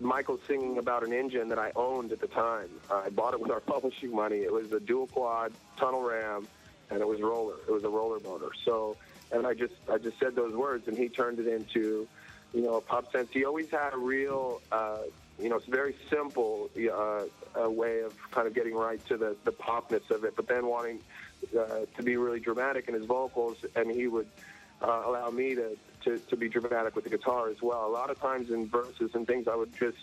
Michael 0.00 0.38
singing 0.46 0.78
about 0.78 1.04
an 1.04 1.12
engine 1.12 1.48
that 1.48 1.58
I 1.58 1.72
owned 1.74 2.12
at 2.12 2.20
the 2.20 2.28
time. 2.28 2.68
Uh, 2.90 3.02
I 3.06 3.10
bought 3.10 3.34
it 3.34 3.40
with 3.40 3.50
our 3.50 3.60
publishing 3.74 4.14
money. 4.14 4.38
It 4.38 4.52
was 4.52 4.72
a 4.72 4.80
dual 4.80 5.06
quad 5.08 5.52
tunnel 5.76 6.02
ram, 6.02 6.46
and 6.90 7.00
it 7.00 7.06
was 7.06 7.20
roller. 7.20 7.56
It 7.66 7.72
was 7.72 7.84
a 7.84 7.88
roller 7.88 8.20
motor. 8.20 8.50
So, 8.64 8.96
and 9.32 9.46
I 9.46 9.54
just 9.54 9.74
I 9.90 9.98
just 9.98 10.18
said 10.18 10.34
those 10.36 10.54
words, 10.54 10.88
and 10.88 10.96
he 10.96 11.08
turned 11.08 11.38
it 11.38 11.46
into, 11.46 12.06
you 12.54 12.62
know, 12.62 12.76
a 12.76 12.80
pop 12.80 13.10
sense. 13.12 13.30
He 13.32 13.44
always 13.44 13.70
had 13.70 13.92
a 13.92 13.98
real, 13.98 14.60
uh, 14.70 14.98
you 15.40 15.48
know, 15.48 15.56
it's 15.56 15.66
very 15.66 15.96
simple 16.08 16.70
uh, 16.76 17.24
a 17.56 17.70
way 17.70 18.00
of 18.00 18.14
kind 18.30 18.46
of 18.46 18.54
getting 18.54 18.74
right 18.74 19.04
to 19.08 19.16
the 19.16 19.36
the 19.44 19.52
popness 19.52 20.10
of 20.10 20.24
it, 20.24 20.36
but 20.36 20.46
then 20.46 20.66
wanting 20.66 21.00
uh, 21.58 21.80
to 21.96 22.02
be 22.02 22.16
really 22.16 22.40
dramatic 22.40 22.88
in 22.88 22.94
his 22.94 23.04
vocals, 23.04 23.56
and 23.74 23.90
he 23.90 24.06
would 24.06 24.28
uh, 24.80 25.02
allow 25.06 25.30
me 25.30 25.54
to, 25.54 25.76
to, 26.08 26.18
to 26.18 26.36
be 26.36 26.48
dramatic 26.48 26.94
with 26.94 27.04
the 27.04 27.10
guitar 27.10 27.50
as 27.50 27.60
well. 27.60 27.86
A 27.86 27.92
lot 27.92 28.10
of 28.10 28.18
times 28.20 28.50
in 28.50 28.68
verses 28.68 29.10
and 29.14 29.26
things, 29.26 29.46
I 29.46 29.54
would 29.54 29.72
just 29.78 29.98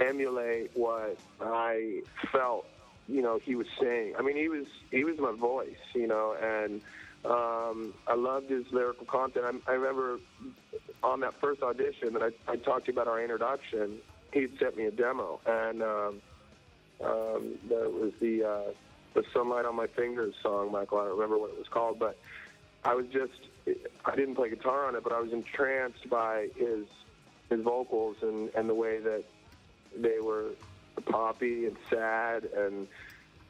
emulate 0.00 0.70
what 0.74 1.16
I 1.40 2.02
felt, 2.32 2.66
you 3.08 3.22
know, 3.22 3.38
he 3.38 3.54
was 3.54 3.66
saying. 3.80 4.14
I 4.18 4.22
mean, 4.22 4.36
he 4.36 4.48
was 4.48 4.66
he 4.90 5.04
was 5.04 5.18
my 5.18 5.32
voice, 5.32 5.76
you 5.94 6.08
know, 6.08 6.34
and 6.42 6.80
um, 7.24 7.94
I 8.06 8.14
loved 8.14 8.50
his 8.50 8.64
lyrical 8.72 9.06
content. 9.06 9.62
I, 9.66 9.70
I 9.70 9.74
remember 9.74 10.18
on 11.02 11.20
that 11.20 11.34
first 11.40 11.62
audition 11.62 12.14
that 12.14 12.22
I, 12.22 12.52
I 12.52 12.56
talked 12.56 12.86
to 12.86 12.92
you 12.92 12.98
about 12.98 13.08
our 13.08 13.22
introduction, 13.22 13.98
he 14.32 14.48
sent 14.58 14.76
me 14.76 14.86
a 14.86 14.90
demo, 14.90 15.40
and 15.46 15.82
um, 15.82 16.22
um, 17.00 17.54
that 17.68 17.92
was 17.92 18.12
the 18.20 18.44
uh, 18.44 18.72
the 19.14 19.22
Sunlight 19.32 19.64
on 19.64 19.76
My 19.76 19.86
Fingers 19.86 20.34
song, 20.42 20.72
Michael. 20.72 20.98
I 20.98 21.04
don't 21.04 21.12
remember 21.12 21.38
what 21.38 21.50
it 21.50 21.58
was 21.58 21.68
called, 21.68 22.00
but 22.00 22.18
I 22.84 22.94
was 22.94 23.06
just 23.12 23.32
I 24.04 24.16
didn't 24.16 24.34
play 24.34 24.50
guitar 24.50 24.86
on 24.86 24.94
it, 24.94 25.02
but 25.02 25.12
I 25.12 25.20
was 25.20 25.32
entranced 25.32 26.08
by 26.10 26.48
his 26.56 26.86
his 27.50 27.60
vocals 27.60 28.16
and 28.22 28.50
and 28.54 28.68
the 28.68 28.74
way 28.74 28.98
that 28.98 29.24
they 29.96 30.18
were 30.20 30.50
poppy 31.06 31.66
and 31.66 31.76
sad 31.90 32.44
and 32.56 32.86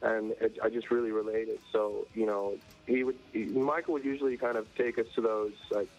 and 0.01 0.31
it, 0.41 0.57
I 0.63 0.69
just 0.69 0.91
really 0.91 1.11
related. 1.11 1.59
So 1.71 2.07
you 2.13 2.25
know, 2.25 2.57
he 2.87 3.03
would 3.03 3.17
he, 3.33 3.45
Michael 3.45 3.93
would 3.93 4.05
usually 4.05 4.37
kind 4.37 4.57
of 4.57 4.67
take 4.75 4.97
us 4.99 5.07
to 5.15 5.21
those 5.21 5.53
like 5.71 5.89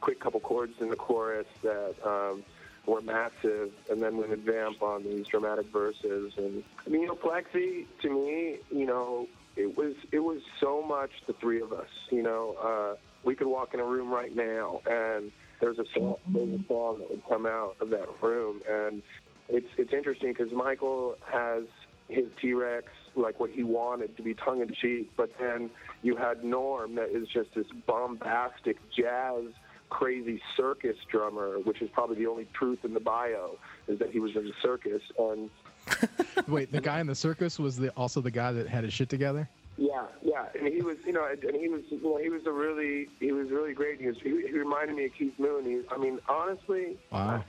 quick 0.00 0.20
couple 0.20 0.40
chords 0.40 0.74
in 0.80 0.88
the 0.88 0.96
chorus 0.96 1.46
that 1.62 1.94
um, 2.04 2.42
were 2.86 3.00
massive, 3.00 3.70
and 3.90 4.02
then 4.02 4.16
we 4.16 4.26
would 4.26 4.44
vamp 4.44 4.82
on 4.82 5.02
these 5.02 5.26
dramatic 5.26 5.66
verses. 5.72 6.32
And 6.36 6.62
I 6.86 6.90
mean, 6.90 7.02
you 7.02 7.08
know, 7.08 7.14
Plexi 7.14 7.86
to 8.02 8.10
me, 8.10 8.58
you 8.70 8.86
know, 8.86 9.28
it 9.56 9.76
was 9.76 9.94
it 10.12 10.20
was 10.20 10.40
so 10.60 10.82
much 10.82 11.10
the 11.26 11.32
three 11.34 11.60
of 11.60 11.72
us. 11.72 11.88
You 12.10 12.22
know, 12.22 12.56
uh, 12.62 12.96
we 13.26 13.34
could 13.34 13.48
walk 13.48 13.74
in 13.74 13.80
a 13.80 13.84
room 13.84 14.08
right 14.08 14.34
now 14.34 14.80
and 14.86 15.30
there's 15.60 15.78
a 15.78 15.84
song, 15.94 16.16
there's 16.28 16.60
a 16.60 16.64
song 16.68 16.98
that 17.00 17.10
would 17.10 17.22
come 17.28 17.46
out 17.46 17.76
of 17.80 17.90
that 17.90 18.06
room, 18.22 18.60
and 18.68 19.02
it's 19.48 19.66
it's 19.78 19.92
interesting 19.92 20.32
because 20.32 20.52
Michael 20.52 21.16
has 21.30 21.64
his 22.08 22.26
T-Rex 22.40 22.86
like 23.16 23.40
what 23.40 23.50
he 23.50 23.62
wanted 23.62 24.16
to 24.16 24.22
be 24.22 24.34
tongue 24.34 24.60
in 24.60 24.72
cheek, 24.74 25.10
but 25.16 25.30
then 25.40 25.70
you 26.02 26.16
had 26.16 26.44
Norm 26.44 26.94
that 26.96 27.08
is 27.10 27.26
just 27.28 27.54
this 27.54 27.66
bombastic 27.86 28.76
jazz 28.94 29.44
crazy 29.88 30.40
circus 30.56 30.96
drummer, 31.10 31.58
which 31.60 31.80
is 31.80 31.88
probably 31.92 32.16
the 32.16 32.26
only 32.26 32.46
truth 32.52 32.80
in 32.84 32.92
the 32.92 33.00
bio 33.00 33.56
is 33.88 33.98
that 33.98 34.10
he 34.10 34.20
was 34.20 34.36
in 34.36 34.44
the 34.44 34.52
circus 34.60 35.02
and 35.18 35.48
Wait, 36.48 36.70
the 36.72 36.80
guy 36.80 37.00
in 37.00 37.06
the 37.06 37.14
circus 37.14 37.58
was 37.58 37.76
the 37.76 37.90
also 37.90 38.20
the 38.20 38.30
guy 38.30 38.52
that 38.52 38.68
had 38.68 38.84
his 38.84 38.92
shit 38.92 39.08
together. 39.08 39.48
Yeah, 39.78 40.06
yeah, 40.22 40.46
and 40.58 40.72
he 40.72 40.80
was, 40.80 40.96
you 41.04 41.12
know, 41.12 41.26
and 41.30 41.54
he 41.54 41.68
was, 41.68 41.82
you 41.90 42.00
know, 42.02 42.16
he 42.16 42.30
was 42.30 42.42
a 42.46 42.52
really, 42.52 43.08
he 43.20 43.32
was 43.32 43.50
really 43.50 43.74
great. 43.74 44.00
He 44.00 44.06
was, 44.06 44.16
he, 44.22 44.30
he 44.30 44.58
reminded 44.58 44.96
me 44.96 45.04
of 45.04 45.12
Keith 45.18 45.34
Moon. 45.38 45.64
He, 45.66 45.82
I 45.94 45.98
mean, 45.98 46.18
honestly, 46.28 46.96
Wow. 47.12 47.44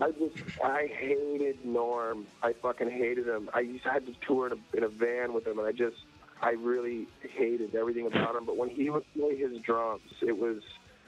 I 0.00 0.10
just, 0.12 0.34
I 0.64 0.88
hated 0.98 1.64
Norm. 1.64 2.26
I 2.42 2.52
fucking 2.62 2.90
hated 2.90 3.26
him. 3.26 3.50
I 3.54 3.60
used 3.60 3.84
to 3.84 3.90
had 3.90 4.06
to 4.06 4.12
tour 4.26 4.46
in 4.46 4.52
a, 4.52 4.76
in 4.76 4.84
a 4.84 4.88
van 4.88 5.34
with 5.34 5.46
him, 5.46 5.58
and 5.58 5.66
I 5.66 5.72
just, 5.72 5.96
I 6.40 6.50
really 6.50 7.08
hated 7.36 7.74
everything 7.74 8.06
about 8.06 8.36
him. 8.36 8.46
But 8.46 8.56
when 8.56 8.70
he 8.70 8.88
would 8.88 9.04
play 9.14 9.36
his 9.36 9.60
drums, 9.66 10.02
it 10.22 10.38
was 10.38 10.62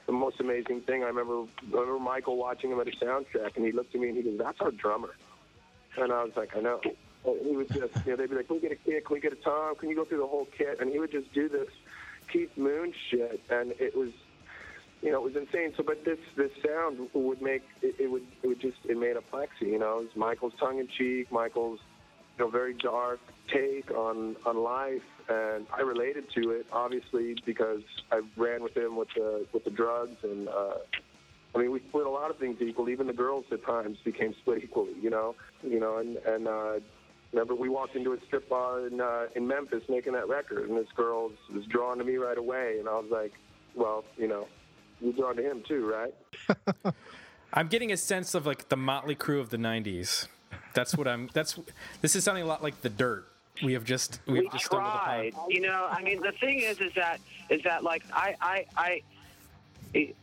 the 0.05 0.13
most 0.13 0.39
amazing 0.39 0.81
thing. 0.81 1.03
I 1.03 1.07
remember, 1.07 1.43
I 1.43 1.79
remember 1.79 1.99
Michael 1.99 2.37
watching 2.37 2.71
him 2.71 2.79
at 2.79 2.87
a 2.87 2.91
sound 3.03 3.25
check, 3.33 3.53
and 3.55 3.65
he 3.65 3.71
looked 3.71 3.95
at 3.95 4.01
me 4.01 4.09
and 4.09 4.17
he 4.17 4.23
goes, 4.23 4.37
"That's 4.37 4.59
our 4.61 4.71
drummer," 4.71 5.15
and 5.97 6.11
I 6.11 6.23
was 6.23 6.33
like, 6.35 6.55
"I 6.55 6.61
know." 6.61 6.79
And 7.25 7.45
he 7.45 7.55
would 7.55 7.67
just, 7.69 8.05
you 8.05 8.11
know, 8.11 8.15
they'd 8.17 8.29
be 8.29 8.35
like, 8.35 8.47
"Can 8.47 8.57
we 8.57 8.61
get 8.61 8.71
a 8.71 8.75
kit? 8.75 9.05
Can 9.05 9.13
we 9.13 9.19
get 9.19 9.33
a 9.33 9.37
tom? 9.37 9.75
Can 9.75 9.89
you 9.89 9.95
go 9.95 10.05
through 10.05 10.19
the 10.19 10.27
whole 10.27 10.47
kit?" 10.57 10.79
And 10.79 10.91
he 10.91 10.99
would 10.99 11.11
just 11.11 11.31
do 11.33 11.49
this 11.49 11.69
Keith 12.31 12.57
Moon 12.57 12.93
shit, 13.09 13.41
and 13.49 13.73
it 13.79 13.95
was 13.95 14.11
you 15.01 15.11
know, 15.11 15.19
it 15.19 15.33
was 15.33 15.35
insane. 15.35 15.71
So, 15.77 15.83
but 15.83 16.03
this 16.03 16.17
this 16.35 16.51
sound 16.65 17.09
would 17.13 17.41
make 17.41 17.63
it, 17.81 17.95
it 17.99 18.09
would 18.09 18.25
it 18.41 18.47
would 18.47 18.59
just 18.59 18.77
it 18.85 18.97
made 18.97 19.15
a 19.15 19.21
plexi. 19.21 19.71
You 19.71 19.79
know, 19.79 19.99
it 19.99 20.05
was 20.05 20.15
Michael's 20.15 20.53
tongue 20.59 20.79
in 20.79 20.87
cheek, 20.87 21.31
Michael's 21.31 21.79
you 22.37 22.45
know 22.45 22.49
very 22.49 22.73
dark 22.73 23.19
take 23.47 23.91
on 23.91 24.35
on 24.45 24.57
life, 24.57 25.03
and 25.29 25.67
I 25.71 25.81
related 25.81 26.31
to 26.31 26.51
it 26.51 26.65
obviously 26.71 27.35
because 27.45 27.83
I 28.11 28.21
ran 28.35 28.63
with 28.63 28.75
him 28.75 28.95
with 28.95 29.09
the 29.15 29.45
with 29.53 29.63
the 29.63 29.69
drugs, 29.69 30.23
and 30.23 30.47
uh, 30.47 30.77
I 31.53 31.59
mean 31.59 31.71
we 31.71 31.81
split 31.81 32.07
a 32.07 32.09
lot 32.09 32.31
of 32.31 32.37
things 32.37 32.59
equal. 32.61 32.89
Even 32.89 33.05
the 33.05 33.13
girls 33.13 33.45
at 33.51 33.63
times 33.63 33.99
became 34.03 34.33
split 34.33 34.63
equally. 34.63 34.95
You 34.99 35.11
know, 35.11 35.35
you 35.63 35.79
know, 35.79 35.97
and 35.97 36.17
and. 36.17 36.47
Uh, 36.47 36.79
Remember, 37.35 37.53
we 37.53 37.67
walked 37.67 37.97
into 37.97 38.13
a 38.13 38.17
strip 38.27 38.47
bar 38.47 38.87
in 38.87 39.01
uh, 39.01 39.25
in 39.35 39.45
Memphis 39.45 39.83
making 39.89 40.13
that 40.13 40.29
record, 40.29 40.69
and 40.69 40.77
this 40.77 40.87
girl 40.95 41.27
was, 41.27 41.37
was 41.53 41.65
drawn 41.65 41.97
to 41.97 42.05
me 42.05 42.15
right 42.15 42.37
away, 42.37 42.77
and 42.79 42.87
I 42.87 42.93
was 42.93 43.11
like, 43.11 43.33
"Well, 43.75 44.05
you 44.15 44.29
know, 44.29 44.47
you're 45.01 45.11
drawn 45.11 45.35
to 45.35 45.43
him 45.43 45.61
too, 45.67 45.85
right? 45.85 46.93
I'm 47.53 47.67
getting 47.67 47.91
a 47.91 47.97
sense 47.97 48.35
of 48.35 48.45
like 48.45 48.69
the 48.69 48.77
Mötley 48.77 49.17
Crüe 49.17 49.41
of 49.41 49.49
the 49.49 49.57
'90s. 49.57 50.29
That's 50.73 50.95
what 50.95 51.09
I'm. 51.09 51.29
That's 51.33 51.59
this 51.99 52.15
is 52.15 52.23
sounding 52.23 52.45
a 52.45 52.47
lot 52.47 52.63
like 52.63 52.79
the 52.81 52.89
Dirt. 52.89 53.27
We 53.61 53.73
have 53.73 53.83
just 53.83 54.21
we, 54.27 54.39
we 54.39 54.47
just 54.47 54.71
tried. 54.71 55.33
You 55.49 55.59
know, 55.59 55.89
I 55.91 56.01
mean, 56.03 56.21
the 56.21 56.31
thing 56.39 56.59
is, 56.59 56.79
is 56.79 56.93
that 56.93 57.19
is 57.49 57.61
that 57.63 57.83
like 57.83 58.03
I 58.13 58.35
I 58.39 58.65
I. 58.77 59.01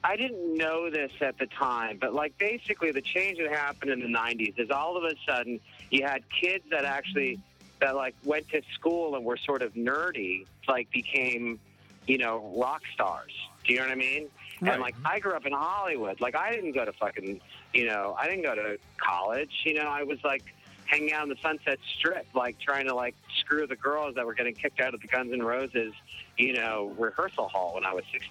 I 0.04 0.16
didn't 0.16 0.56
know 0.56 0.90
this 0.90 1.12
at 1.20 1.38
the 1.38 1.46
time, 1.46 1.96
but 1.98 2.12
like 2.12 2.36
basically 2.36 2.90
the 2.90 3.00
change 3.00 3.38
that 3.38 3.50
happened 3.50 3.90
in 3.90 4.00
the 4.00 4.18
90s 4.18 4.58
is 4.58 4.70
all 4.70 4.98
of 4.98 5.04
a 5.04 5.14
sudden 5.26 5.60
you 5.90 6.04
had 6.04 6.22
kids 6.28 6.64
that 6.70 6.84
actually 6.84 7.40
that 7.80 7.96
like 7.96 8.14
went 8.24 8.48
to 8.50 8.60
school 8.74 9.16
and 9.16 9.24
were 9.24 9.38
sort 9.38 9.62
of 9.62 9.72
nerdy, 9.72 10.46
like 10.68 10.90
became, 10.90 11.58
you 12.06 12.18
know, 12.18 12.52
rock 12.54 12.82
stars. 12.92 13.32
Do 13.64 13.72
you 13.72 13.78
know 13.78 13.86
what 13.86 13.92
I 13.92 13.96
mean? 13.96 14.28
Right. 14.60 14.74
And 14.74 14.82
like 14.82 14.94
I 15.04 15.18
grew 15.18 15.32
up 15.32 15.46
in 15.46 15.52
Hollywood. 15.52 16.20
Like 16.20 16.36
I 16.36 16.52
didn't 16.52 16.72
go 16.72 16.84
to 16.84 16.92
fucking, 16.92 17.40
you 17.72 17.86
know, 17.86 18.14
I 18.18 18.28
didn't 18.28 18.42
go 18.42 18.54
to 18.54 18.78
college. 18.98 19.62
You 19.64 19.74
know, 19.74 19.88
I 19.88 20.02
was 20.02 20.22
like 20.22 20.44
hanging 20.84 21.14
out 21.14 21.22
on 21.22 21.28
the 21.30 21.36
Sunset 21.40 21.78
Strip, 21.96 22.26
like 22.34 22.58
trying 22.60 22.86
to 22.88 22.94
like 22.94 23.14
screw 23.40 23.66
the 23.66 23.76
girls 23.76 24.16
that 24.16 24.26
were 24.26 24.34
getting 24.34 24.54
kicked 24.54 24.80
out 24.80 24.92
of 24.92 25.00
the 25.00 25.08
Guns 25.08 25.32
N' 25.32 25.42
Roses, 25.42 25.94
you 26.36 26.52
know, 26.52 26.94
rehearsal 26.98 27.48
hall 27.48 27.74
when 27.74 27.86
I 27.86 27.94
was 27.94 28.04
16. 28.12 28.28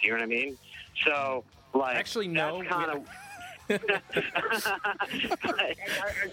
Do 0.00 0.06
you 0.06 0.12
know 0.12 0.18
what 0.18 0.22
I 0.22 0.26
mean? 0.26 0.56
So 1.04 1.44
like 1.74 1.96
Actually, 1.96 2.28
no. 2.28 2.58
that's 2.58 2.68
kind 2.68 2.90
of. 2.90 3.08
but, 3.68 3.80
I, 3.82 5.74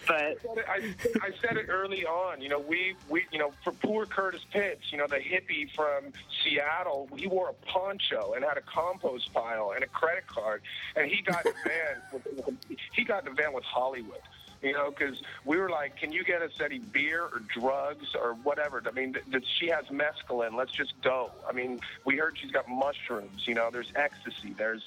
but 0.06 0.38
said 0.42 0.58
it, 0.58 0.66
I, 0.68 0.94
I 1.22 1.32
said 1.42 1.56
it 1.56 1.68
early 1.70 2.06
on. 2.06 2.42
You 2.42 2.50
know, 2.50 2.60
we, 2.60 2.96
we, 3.10 3.24
you 3.32 3.40
know, 3.40 3.52
for 3.64 3.72
poor 3.72 4.06
Curtis 4.06 4.42
Pitts, 4.52 4.92
you 4.92 4.98
know, 4.98 5.08
the 5.08 5.16
hippie 5.16 5.72
from 5.74 6.12
Seattle, 6.44 7.08
he 7.16 7.28
wore 7.28 7.50
a 7.50 7.54
poncho 7.66 8.34
and 8.36 8.44
had 8.44 8.58
a 8.58 8.62
compost 8.62 9.34
pile 9.34 9.72
and 9.74 9.82
a 9.82 9.88
credit 9.88 10.28
card, 10.28 10.62
and 10.98 11.10
he 11.10 11.22
got 11.22 11.46
in 11.46 11.54
the 11.54 11.70
van. 11.70 12.02
With, 12.12 12.78
he 12.92 13.06
got 13.06 13.26
in 13.26 13.34
the 13.34 13.42
van 13.42 13.54
with 13.54 13.64
Hollywood. 13.64 14.20
You 14.62 14.74
know, 14.74 14.92
because 14.92 15.20
we 15.46 15.58
were 15.58 15.70
like, 15.70 15.98
"Can 15.98 16.12
you 16.12 16.24
get 16.24 16.42
us 16.42 16.52
any 16.64 16.80
beer 16.80 17.24
or 17.24 17.42
drugs 17.60 18.08
or 18.16 18.34
whatever?" 18.44 18.82
I 18.86 18.92
mean, 18.92 19.14
th- 19.14 19.26
th- 19.32 19.44
she 19.60 19.68
has 19.70 19.86
mescaline. 19.86 20.56
Let's 20.56 20.72
just 20.72 20.94
go. 21.02 21.32
I 21.48 21.52
mean, 21.52 21.80
we 22.06 22.18
heard 22.18 22.38
she's 22.40 22.52
got 22.52 22.70
mushrooms. 22.70 23.48
You 23.48 23.56
know, 23.56 23.70
there's 23.72 23.92
ecstasy. 23.96 24.54
There's 24.56 24.84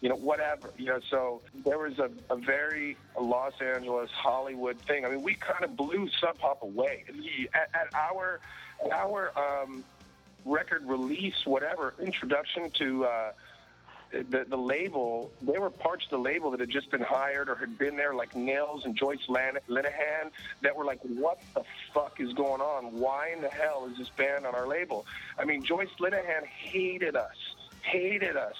you 0.00 0.08
know, 0.08 0.14
whatever, 0.14 0.72
you 0.76 0.86
know, 0.86 1.00
so 1.10 1.42
there 1.64 1.78
was 1.78 1.98
a, 1.98 2.10
a 2.30 2.36
very 2.36 2.96
Los 3.20 3.54
Angeles 3.60 4.10
Hollywood 4.12 4.78
thing. 4.86 5.04
I 5.04 5.08
mean, 5.08 5.22
we 5.22 5.34
kind 5.34 5.64
of 5.64 5.76
blew 5.76 6.08
Sub 6.20 6.38
Pop 6.38 6.62
away. 6.62 7.04
At, 7.52 7.68
at 7.74 7.88
our, 7.94 8.40
at 8.84 8.92
our 8.92 9.32
um, 9.36 9.84
record 10.44 10.84
release, 10.86 11.34
whatever, 11.44 11.94
introduction 12.00 12.70
to 12.78 13.06
uh, 13.06 13.32
the, 14.10 14.46
the 14.48 14.56
label, 14.56 15.30
there 15.42 15.60
were 15.60 15.70
parts 15.70 16.04
of 16.04 16.10
the 16.10 16.18
label 16.18 16.50
that 16.52 16.60
had 16.60 16.70
just 16.70 16.90
been 16.90 17.02
hired 17.02 17.48
or 17.48 17.54
had 17.54 17.78
been 17.78 17.96
there, 17.96 18.14
like 18.14 18.34
Nils 18.34 18.84
and 18.84 18.96
Joyce 18.96 19.28
Lan- 19.28 19.58
Linehan, 19.68 20.30
that 20.62 20.74
were 20.74 20.84
like, 20.84 21.00
what 21.02 21.40
the 21.54 21.62
fuck 21.92 22.20
is 22.20 22.32
going 22.32 22.60
on? 22.60 22.98
Why 22.98 23.30
in 23.30 23.42
the 23.42 23.48
hell 23.48 23.88
is 23.90 23.98
this 23.98 24.08
band 24.10 24.46
on 24.46 24.54
our 24.54 24.66
label? 24.66 25.06
I 25.38 25.44
mean, 25.44 25.62
Joyce 25.62 25.88
Linehan 26.00 26.44
hated 26.46 27.16
us, 27.16 27.36
hated 27.82 28.36
us 28.36 28.56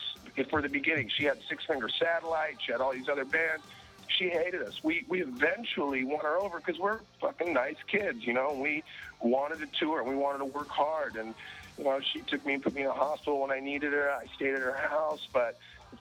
for 0.50 0.62
the 0.62 0.68
beginning. 0.68 1.10
She 1.16 1.24
had 1.24 1.38
Six 1.48 1.64
Finger 1.64 1.88
Satellite. 1.88 2.56
She 2.64 2.72
had 2.72 2.80
all 2.80 2.92
these 2.92 3.08
other 3.08 3.24
bands. 3.24 3.64
She 4.08 4.30
hated 4.30 4.62
us. 4.62 4.82
We 4.82 5.04
we 5.08 5.22
eventually 5.22 6.04
won 6.04 6.20
her 6.20 6.38
over 6.38 6.58
because 6.58 6.78
we're 6.78 7.00
fucking 7.20 7.52
nice 7.52 7.76
kids, 7.86 8.26
you 8.26 8.32
know. 8.32 8.54
We 8.58 8.82
wanted 9.20 9.58
to 9.58 9.66
tour 9.78 10.00
and 10.00 10.08
we 10.08 10.16
wanted 10.16 10.38
to 10.38 10.46
work 10.46 10.68
hard. 10.68 11.16
And 11.16 11.34
you 11.78 11.84
know, 11.84 12.00
she 12.12 12.20
took 12.22 12.44
me 12.44 12.54
and 12.54 12.62
put 12.62 12.74
me 12.74 12.82
in 12.82 12.88
a 12.88 12.92
hospital 12.92 13.40
when 13.40 13.50
I 13.50 13.60
needed 13.60 13.92
her. 13.92 14.10
I 14.10 14.26
stayed 14.34 14.54
at 14.54 14.60
her 14.60 14.76
house, 14.76 15.26
but 15.32 15.56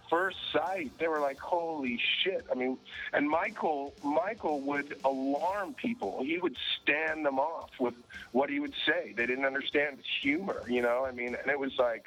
first 0.10 0.38
sight, 0.52 0.92
they 1.00 1.08
were 1.08 1.20
like, 1.20 1.40
"Holy 1.40 2.00
shit!" 2.24 2.46
I 2.52 2.56
mean, 2.56 2.78
and 3.14 3.30
Michael 3.30 3.94
Michael 4.04 4.60
would 4.62 4.96
alarm 5.06 5.76
people. 5.76 6.24
He 6.24 6.40
would 6.40 6.58
stand 6.82 7.26
them 7.26 7.40
off 7.40 7.70
with 7.80 7.94
what 8.32 8.50
he 8.50 8.60
would 8.60 8.74
say. 8.86 9.14
They 9.16 9.26
didn't 9.26 9.46
understand 9.46 9.98
his 9.98 10.06
humor, 10.22 10.64
you 10.68 10.82
know. 10.82 11.06
I 11.06 11.12
mean, 11.12 11.36
and 11.36 11.52
it 11.52 11.60
was 11.60 11.74
like 11.78 12.06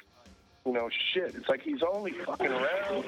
you 0.65 0.73
know, 0.73 0.89
shit. 1.13 1.33
It's 1.35 1.49
like 1.49 1.61
he's 1.61 1.81
only 1.81 2.11
fucking 2.11 2.51
around. 2.51 3.05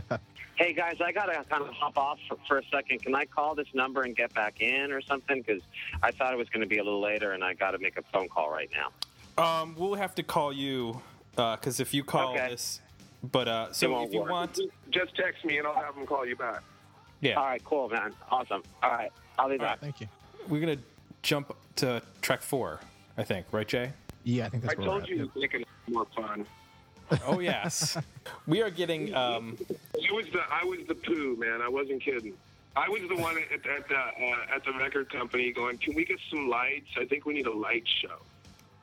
hey 0.56 0.72
guys, 0.72 0.96
I 1.04 1.12
gotta 1.12 1.44
kind 1.48 1.62
of 1.62 1.68
hop 1.74 1.96
off 1.98 2.18
for, 2.28 2.36
for 2.46 2.58
a 2.58 2.62
second. 2.70 3.02
Can 3.02 3.14
I 3.14 3.24
call 3.24 3.54
this 3.54 3.66
number 3.74 4.02
and 4.02 4.14
get 4.16 4.32
back 4.34 4.60
in 4.60 4.92
or 4.92 5.00
something? 5.00 5.42
Because 5.42 5.62
I 6.02 6.10
thought 6.10 6.32
it 6.32 6.36
was 6.36 6.48
going 6.48 6.60
to 6.62 6.66
be 6.68 6.78
a 6.78 6.84
little 6.84 7.00
later, 7.00 7.32
and 7.32 7.42
I 7.44 7.54
got 7.54 7.72
to 7.72 7.78
make 7.78 7.98
a 7.98 8.02
phone 8.12 8.28
call 8.28 8.50
right 8.50 8.70
now. 8.74 9.42
Um, 9.42 9.74
we'll 9.76 9.94
have 9.94 10.14
to 10.16 10.22
call 10.22 10.52
you 10.52 11.00
because 11.32 11.80
if 11.80 11.92
you 11.92 12.04
call 12.04 12.32
Okay. 12.34 12.50
this, 12.50 12.80
but 13.22 13.48
uh, 13.48 13.72
so 13.72 14.02
if 14.04 14.12
you 14.12 14.20
work. 14.20 14.30
want, 14.30 14.60
Just 14.90 15.16
text 15.16 15.44
me 15.44 15.58
and 15.58 15.66
I'll 15.66 15.74
have 15.74 15.94
them 15.96 16.06
call 16.06 16.24
you 16.24 16.36
back. 16.36 16.62
yeah, 17.20 17.34
All 17.34 17.44
right, 17.44 17.62
cool, 17.64 17.88
man. 17.88 18.12
Awesome. 18.30 18.62
All 18.82 18.90
right, 18.90 19.10
I'll 19.38 19.48
be 19.48 19.58
back. 19.58 19.80
Thank 19.80 20.00
you. 20.00 20.08
we're 20.48 20.60
gonna 20.60 20.78
jump 21.22 21.56
to 21.76 22.00
track 22.22 22.42
four. 22.42 22.80
I 23.16 23.24
think, 23.24 23.46
right, 23.52 23.66
Jay? 23.66 23.92
Yeah, 24.24 24.46
I 24.46 24.48
think 24.50 24.62
that's 24.62 24.74
I 24.74 24.78
where 24.78 24.88
we're 24.88 24.92
told 25.00 25.02
at. 25.04 25.08
you 25.08 25.26
to 25.26 25.38
make 25.40 25.54
it 25.54 25.66
more 25.88 26.06
fun. 26.16 26.46
Oh 27.26 27.40
yes, 27.40 27.96
we 28.46 28.62
are 28.62 28.70
getting. 28.70 29.14
Um, 29.14 29.58
I 29.70 30.12
was 30.12 30.26
the 30.32 30.40
I 30.50 30.64
was 30.64 30.80
the 30.88 30.94
poo 30.94 31.36
man. 31.36 31.60
I 31.62 31.68
wasn't 31.68 32.02
kidding. 32.02 32.34
I 32.76 32.88
was 32.88 33.02
the 33.08 33.16
one 33.16 33.36
at, 33.36 33.66
at 33.66 33.88
the 33.88 33.96
uh, 33.96 34.54
at 34.56 34.64
the 34.64 34.72
record 34.72 35.10
company 35.10 35.52
going, 35.52 35.78
"Can 35.78 35.94
we 35.94 36.04
get 36.04 36.18
some 36.30 36.48
lights? 36.48 36.88
I 36.98 37.04
think 37.04 37.24
we 37.24 37.34
need 37.34 37.46
a 37.46 37.56
light 37.56 37.84
show." 37.86 38.18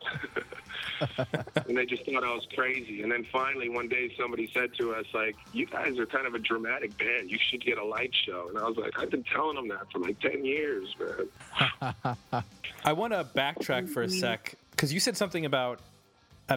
and 1.67 1.77
they 1.77 1.85
just 1.85 2.05
thought 2.05 2.23
I 2.23 2.33
was 2.33 2.47
crazy. 2.55 3.03
And 3.03 3.11
then 3.11 3.25
finally, 3.31 3.69
one 3.69 3.87
day, 3.87 4.13
somebody 4.17 4.49
said 4.53 4.73
to 4.79 4.93
us, 4.93 5.05
"Like, 5.13 5.35
you 5.53 5.65
guys 5.65 5.97
are 5.99 6.05
kind 6.05 6.25
of 6.25 6.35
a 6.35 6.39
dramatic 6.39 6.97
band. 6.97 7.29
You 7.29 7.37
should 7.49 7.63
get 7.63 7.77
a 7.77 7.83
light 7.83 8.13
show." 8.25 8.47
And 8.49 8.57
I 8.57 8.63
was 8.67 8.77
like, 8.77 8.97
"I've 8.97 9.09
been 9.09 9.23
telling 9.23 9.55
them 9.55 9.67
that 9.69 9.91
for 9.91 9.99
like 9.99 10.19
ten 10.19 10.45
years, 10.45 10.95
man." 10.99 12.13
I 12.85 12.93
want 12.93 13.13
to 13.13 13.23
backtrack 13.35 13.89
for 13.89 14.03
a 14.03 14.09
sec 14.09 14.55
because 14.71 14.93
you 14.93 14.99
said 14.99 15.17
something 15.17 15.45
about. 15.45 15.79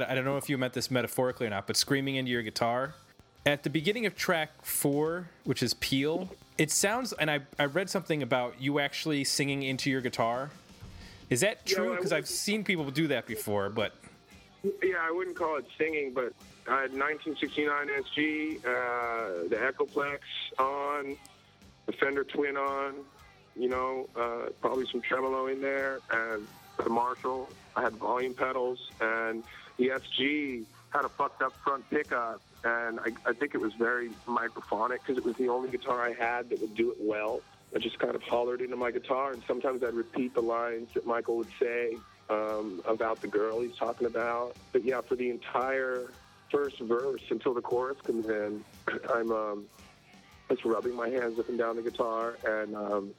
I 0.03 0.15
don't- 0.15 0.25
know 0.25 0.37
if 0.37 0.49
you 0.49 0.59
meant 0.59 0.73
this 0.73 0.91
metaphorically 0.91 1.47
or 1.47 1.51
not, 1.51 1.67
but 1.67 1.77
screaming 1.77 2.17
into 2.17 2.31
your 2.31 2.43
guitar. 2.43 2.95
At 3.47 3.63
the 3.63 3.71
beginning 3.71 4.07
of 4.07 4.17
track 4.17 4.51
four, 4.65 5.29
which 5.45 5.63
is 5.63 5.75
Peel, 5.75 6.31
it 6.57 6.71
sounds, 6.71 7.13
and 7.13 7.31
I, 7.31 7.41
I 7.59 7.67
read 7.67 7.91
something 7.91 8.23
about 8.23 8.61
you 8.61 8.79
actually 8.81 9.25
singing 9.25 9.63
into 9.63 9.91
your 9.91 10.01
guitar. 10.01 10.51
Is 11.31 11.41
that 11.43 11.67
true? 11.67 11.95
Because 11.95 12.13
I've 12.13 12.29
seen 12.29 12.65
people 12.65 12.91
do 12.91 13.09
that 13.09 13.27
before, 13.27 13.69
but 13.71 13.93
Yeah, 14.83 14.97
I 15.03 15.11
wouldn't 15.11 15.37
call 15.37 15.57
it 15.57 15.67
singing, 15.77 16.13
but 16.15 16.33
I 16.67 16.81
had 16.83 16.95
1969 16.95 17.89
SG, 17.91 18.57
uh, 18.65 19.49
the 19.49 19.57
Echoplex 19.57 20.21
on, 20.59 21.17
the 21.85 21.93
Fender 21.93 22.25
Twin 22.25 22.57
on, 22.57 22.95
you 23.57 23.69
know, 23.69 24.09
uh, 24.17 24.49
probably 24.63 24.87
some 24.91 25.03
tremolo 25.03 25.49
in 25.49 25.61
there, 25.61 26.01
and 26.11 26.47
the 26.83 26.89
Marshall. 26.89 27.51
I 27.77 27.83
had 27.83 27.93
volume 27.97 28.33
pedals, 28.33 28.91
and 29.03 29.45
the 29.77 29.89
SG 29.89 30.65
had 30.91 31.05
a 31.05 31.09
fucked 31.09 31.43
up 31.43 31.53
front 31.65 31.89
pickup, 31.91 32.41
and 32.63 33.01
I, 33.01 33.11
I 33.27 33.33
think 33.33 33.55
it 33.55 33.61
was 33.61 33.75
very 33.75 34.11
microphonic 34.27 34.99
because 35.01 35.19
it 35.19 35.25
was 35.25 35.37
the 35.37 35.49
only 35.49 35.71
guitar 35.71 36.01
I 36.01 36.13
had 36.13 36.51
that 36.51 36.61
would 36.61 36.75
do 36.75 36.93
it 36.93 36.99
well. 37.01 37.41
I 37.75 37.81
just 37.81 37.99
kind 37.99 38.15
of 38.15 38.23
hollered 38.23 38.61
into 38.61 38.77
my 38.77 38.93
guitar, 38.93 39.33
and 39.33 39.43
sometimes 39.47 39.83
I'd 39.83 39.95
repeat 39.95 40.35
the 40.35 40.43
lines 40.43 40.89
that 40.95 41.05
Michael 41.07 41.37
would 41.39 41.51
say 41.61 41.97
um, 42.31 42.81
about 42.87 43.21
the 43.21 43.27
girl 43.27 43.61
he's 43.61 43.77
talking 43.77 44.07
about. 44.07 44.57
But 44.73 44.85
yeah, 44.85 45.01
for 45.01 45.17
the 45.17 45.31
entire 45.31 46.13
first 46.51 46.79
verse 46.79 47.23
until 47.31 47.53
the 47.55 47.61
chorus 47.61 47.99
comes 48.05 48.29
in, 48.29 48.65
I'm 49.13 49.33
um, 49.33 49.65
just 50.49 50.65
rubbing 50.65 50.95
my 50.95 51.09
hands 51.09 51.39
up 51.41 51.49
and 51.49 51.59
down 51.59 51.75
the 51.77 51.83
guitar 51.83 52.37
and 52.47 52.77
um, 52.77 53.11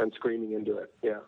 and 0.00 0.12
screaming 0.14 0.52
into 0.52 0.76
it. 0.78 0.92
Yeah. 1.02 1.18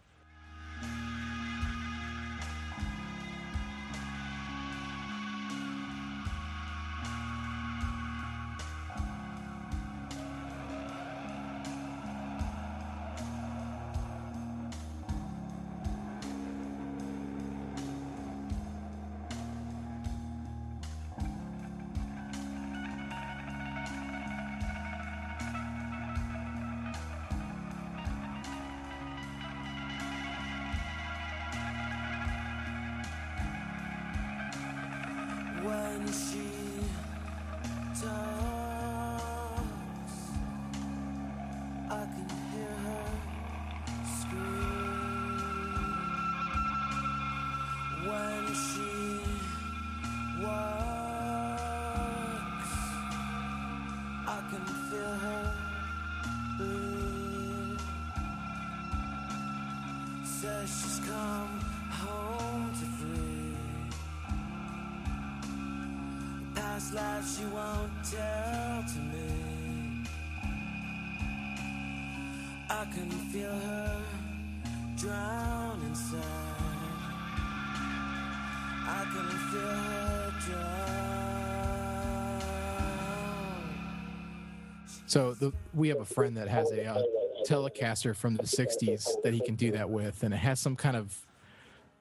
So 85.11 85.35
the, 85.35 85.53
we 85.75 85.89
have 85.89 85.99
a 85.99 86.05
friend 86.05 86.37
that 86.37 86.47
has 86.47 86.71
a 86.71 86.87
uh, 86.87 87.03
Telecaster 87.45 88.15
from 88.15 88.37
the 88.37 88.45
'60s 88.45 89.09
that 89.25 89.35
he 89.35 89.41
can 89.41 89.57
do 89.57 89.73
that 89.73 89.91
with, 89.91 90.23
and 90.23 90.33
it 90.33 90.37
has 90.37 90.61
some 90.61 90.77
kind 90.77 90.97
of 90.97 91.27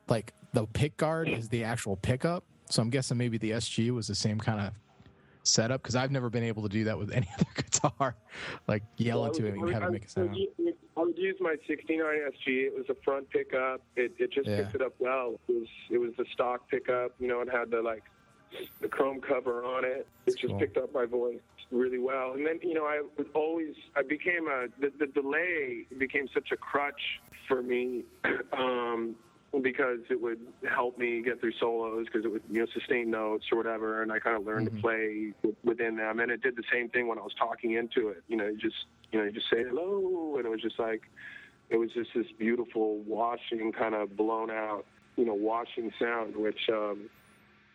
like 0.07 0.32
the 0.53 0.68
pick 0.68 0.95
guard 0.95 1.28
is 1.28 1.49
the 1.49 1.64
actual 1.64 1.95
pickup. 1.95 2.43
So 2.70 2.84
I'm 2.84 2.91
guessing 2.91 3.18
maybe 3.18 3.39
the 3.39 3.51
SG 3.51 3.89
was 3.89 4.05
the 4.05 4.14
same 4.14 4.39
kind 4.39 4.62
of 4.62 4.74
setup 5.41 5.82
because 5.82 5.95
I've 5.95 6.12
never 6.12 6.30
been 6.30 6.43
able 6.43 6.62
to 6.62 6.70
do 6.70 6.84
that 6.84 6.99
with 6.99 7.12
any 7.16 7.28
other 7.34 7.47
guitar, 7.55 8.16
like 8.68 8.84
yell 8.97 9.26
into 9.26 9.47
it 9.47 9.55
and 9.55 9.74
have 9.74 9.82
it 9.82 9.91
make 9.91 10.05
a 10.05 10.10
sound. 10.10 10.38
I 10.95 11.01
would 11.01 11.18
use 11.18 11.38
my 11.39 11.55
69 11.68 12.05
SG. 12.05 12.47
It 12.47 12.78
was 12.78 12.86
a 12.89 12.95
front 13.03 13.28
pickup. 13.32 13.82
It, 13.95 14.14
it 14.20 14.32
just 14.32 14.47
Yeah. 14.47 14.57
picked 14.57 14.76
it 14.76 14.82
up 14.84 14.93
well. 14.99 15.39
It 15.47 15.53
was 15.53 15.68
it 15.89 15.97
was 15.97 16.12
the 16.20 16.26
stock 16.32 16.70
pickup. 16.70 17.16
You 17.20 17.28
know, 17.28 17.41
it 17.41 17.49
had 17.51 17.72
the 17.72 17.82
like 17.82 18.03
the 18.82 18.88
chrome 18.88 19.20
cover 19.20 19.66
on 19.66 19.84
it. 19.84 19.89
It 19.89 20.07
That's 20.28 20.36
just 20.41 20.51
cool. 20.51 20.60
picked 20.60 20.78
up 20.78 20.93
my 20.93 21.05
voice 21.05 21.39
really 21.72 21.99
well. 21.99 22.34
And 22.34 22.45
then 22.45 22.59
you 22.63 22.74
know, 22.74 22.86
I 22.86 23.01
was 23.17 23.28
always 23.36 23.74
I 23.95 24.01
became 24.01 24.47
a 24.47 24.67
the, 24.80 24.91
the 24.99 25.07
delay 25.07 25.86
became 25.97 26.28
such 26.34 26.49
a 26.51 26.57
crutch 26.57 27.01
for 27.47 27.61
me. 27.61 28.03
um, 28.57 29.15
because 29.63 29.97
it 30.11 30.22
would 30.22 30.38
help 30.72 30.99
me 30.99 31.24
get 31.24 31.39
through 31.39 31.53
solos 31.59 32.05
because 32.05 32.24
it 32.24 32.28
would 32.32 32.43
you 32.51 32.59
know 32.59 32.67
sustain 32.72 33.09
notes 33.09 33.45
or 33.51 33.57
whatever 33.57 34.03
and 34.03 34.11
I 34.11 34.20
kind 34.20 34.38
of 34.38 34.45
learned 34.45 34.67
Mhm. 34.67 34.76
to 34.76 34.82
play 34.82 35.34
w- 35.41 35.55
within 35.63 35.95
them 35.95 36.20
and 36.20 36.30
it 36.32 36.43
did 36.43 36.55
the 36.55 36.63
same 36.72 36.88
thing 36.89 37.07
when 37.07 37.17
I 37.17 37.24
was 37.24 37.34
talking 37.34 37.72
into 37.72 38.09
it 38.09 38.22
you 38.28 38.38
know 38.38 38.45
you 38.45 38.57
just 38.57 38.76
you 39.11 39.17
know 39.17 39.26
you 39.26 39.32
just 39.32 39.49
say 39.49 39.63
hello 39.67 40.36
and 40.38 40.45
it 40.45 40.49
was 40.49 40.61
just 40.61 40.78
like 40.78 41.01
it 41.72 41.78
was 41.78 41.89
just 41.93 42.11
this 42.13 42.28
beautiful 42.38 42.99
washing 43.07 43.72
kind 43.72 43.95
of 43.95 44.15
blown 44.15 44.51
out 44.51 44.86
you 45.17 45.26
know 45.26 45.34
washing 45.34 45.91
sound 45.99 46.36
which 46.38 46.70
um 46.72 47.09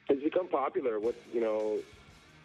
has 0.09 0.19
become 0.23 0.49
popular 0.49 1.01
with 1.01 1.17
you 1.33 1.41
know 1.41 1.81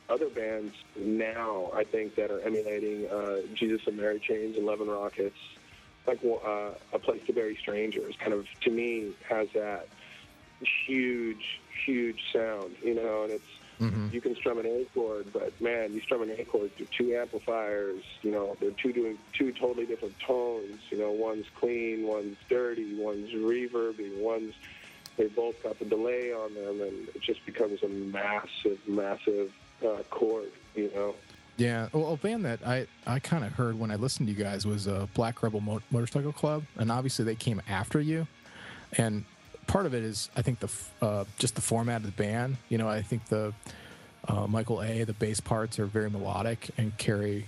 other 0.09 0.29
bands 0.29 0.73
now 0.97 1.71
I 1.73 1.83
think 1.83 2.15
that 2.15 2.31
are 2.31 2.41
emulating 2.41 3.07
uh, 3.07 3.37
Jesus 3.55 3.81
and 3.87 3.97
Mary 3.97 4.19
Chains 4.19 4.55
and 4.57 4.65
Love 4.65 4.81
and 4.81 4.91
Rockets 4.91 5.37
like 6.07 6.19
uh, 6.23 6.71
a 6.93 6.99
place 6.99 7.21
to 7.27 7.33
bury 7.33 7.57
strangers 7.61 8.15
kind 8.19 8.33
of 8.33 8.45
to 8.61 8.71
me 8.71 9.15
has 9.27 9.47
that 9.53 9.87
huge 10.87 11.61
huge 11.85 12.19
sound 12.33 12.75
you 12.83 12.95
know 12.95 13.23
and 13.23 13.31
it's 13.31 13.43
hmm 13.79 14.07
you 14.11 14.21
can 14.21 14.35
strum 14.35 14.57
an 14.57 14.65
A 14.65 14.85
chord, 14.93 15.27
but 15.31 15.59
man, 15.61 15.93
you 15.93 16.01
strum 16.01 16.23
an 16.23 16.31
A 16.31 16.43
chord 16.43 16.75
through 16.75 16.87
two 16.97 17.15
amplifiers. 17.15 18.01
You 18.23 18.31
know, 18.31 18.57
they're 18.59 18.71
two 18.71 18.91
doing 18.91 19.17
two 19.37 19.53
totally 19.53 19.85
different 19.85 20.15
tones. 20.25 20.81
You 20.89 20.97
know, 20.97 21.11
one's 21.11 21.45
clean, 21.59 22.07
one's 22.07 22.35
dirty, 22.49 22.95
one's 22.95 23.29
reverby, 23.29 24.17
one's 24.17 24.53
they 25.17 25.27
both 25.27 25.55
got 25.61 25.77
the 25.77 25.85
delay 25.85 26.31
on 26.31 26.53
them, 26.55 26.81
and 26.81 27.09
it 27.09 27.21
just 27.21 27.45
becomes 27.45 27.83
a 27.83 27.89
massive, 27.89 28.79
massive 28.87 29.51
uh, 29.83 30.03
chord. 30.09 30.49
You 30.75 30.91
know. 30.93 31.15
Yeah, 31.57 31.89
well, 31.91 32.13
a 32.13 32.17
band 32.17 32.45
that 32.45 32.65
I 32.65 32.87
I 33.05 33.19
kind 33.19 33.43
of 33.43 33.51
heard 33.53 33.77
when 33.77 33.91
I 33.91 33.95
listened 33.95 34.29
to 34.29 34.33
you 34.33 34.41
guys 34.41 34.65
was 34.65 34.87
uh, 34.87 35.07
Black 35.13 35.43
Rebel 35.43 35.59
Mo- 35.59 35.81
Motorcycle 35.91 36.31
Club, 36.31 36.63
and 36.77 36.91
obviously 36.91 37.25
they 37.25 37.35
came 37.35 37.61
after 37.67 37.99
you, 37.99 38.27
and 38.97 39.25
part 39.67 39.85
of 39.85 39.93
it 39.93 40.03
is 40.03 40.29
I 40.35 40.41
think 40.41 40.59
the 40.59 40.69
uh, 41.01 41.25
just 41.37 41.55
the 41.55 41.61
format 41.61 41.97
of 41.97 42.05
the 42.05 42.23
band. 42.23 42.57
You 42.69 42.77
know, 42.77 42.87
I 42.87 43.01
think 43.01 43.25
the 43.25 43.53
uh, 44.27 44.47
Michael 44.47 44.81
A. 44.81 45.03
the 45.03 45.13
bass 45.13 45.39
parts 45.39 45.79
are 45.79 45.85
very 45.85 46.09
melodic 46.09 46.69
and 46.77 46.97
carry 46.97 47.45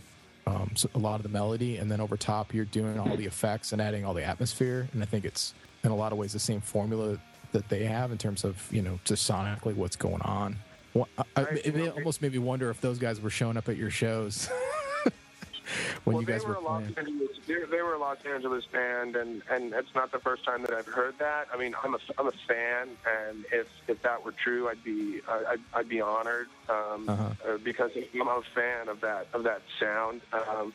um, 0.48 0.72
a 0.96 1.00
lot 1.00 1.16
of 1.16 1.24
the 1.24 1.30
melody, 1.30 1.78
and 1.78 1.90
then 1.90 2.02
over 2.02 2.18
top 2.18 2.54
you're 2.54 2.66
doing 2.66 3.00
all 3.00 3.16
the 3.16 3.26
effects 3.26 3.72
and 3.72 3.82
adding 3.82 4.04
all 4.06 4.14
the 4.14 4.24
atmosphere, 4.24 4.88
and 4.94 5.02
I 5.02 5.06
think 5.06 5.26
it's 5.26 5.54
in 5.84 5.92
a 5.92 5.96
lot 5.96 6.12
of 6.12 6.18
ways 6.18 6.34
the 6.34 6.40
same 6.40 6.62
formula 6.62 7.18
that 7.52 7.68
they 7.70 7.84
have 7.86 8.12
in 8.12 8.18
terms 8.18 8.44
of 8.44 8.68
you 8.72 8.82
know 8.82 9.00
just 9.04 9.30
sonically 9.30 9.76
what's 9.76 9.96
going 9.96 10.22
on. 10.22 10.58
Well, 10.94 11.08
I, 11.18 11.24
I, 11.36 11.42
it 11.64 11.94
almost 11.96 12.22
made 12.22 12.34
me 12.34 12.39
wonder 12.39 12.70
if 12.70 12.82
those 12.82 13.00
guys 13.00 13.22
were 13.22 13.30
showing 13.30 13.58
up 13.58 13.70
at 13.70 13.78
your 13.78 13.89
shows 13.89 14.50
when 16.04 16.16
well, 16.16 16.22
you 16.22 16.28
guys 16.28 16.44
were, 16.46 16.56
were, 16.56 16.62
playing. 16.62 16.94
Angeles. 16.98 17.30
They, 17.48 17.56
they 17.70 17.82
were 17.82 17.94
a 17.94 17.98
Los 17.98 18.18
Angeles 18.26 18.66
band, 18.66 19.16
and 19.16 19.42
and 19.50 19.74
it's 19.74 19.94
not 19.96 20.12
the 20.12 20.20
first 20.20 20.44
time 20.44 20.62
that 20.64 20.74
I've 20.74 20.86
heard 20.88 21.18
that. 21.20 21.48
I 21.54 21.58
mean, 21.58 21.74
I'm 21.84 21.96
a 21.96 22.00
I'm 22.18 22.28
a 22.28 22.32
fan, 22.48 22.89
and 23.08 23.46
if 23.52 23.68
if 23.88 24.02
that 24.04 24.24
were 24.24 24.34
true, 24.34 24.68
I'd 24.68 24.84
be 24.84 25.22
I'd, 25.28 25.60
I'd 25.74 25.89
be 25.89 26.02
honored 26.02 26.48
um, 26.70 27.08
Uh-huh. 27.08 27.30
uh, 27.48 27.58
because 27.64 27.92
I'm 28.14 28.28
a 28.28 28.42
fan 28.54 28.89
of 28.89 29.02
that 29.02 29.28
of 29.34 29.44
that 29.44 29.62
sound. 29.80 30.22
Um, 30.34 30.74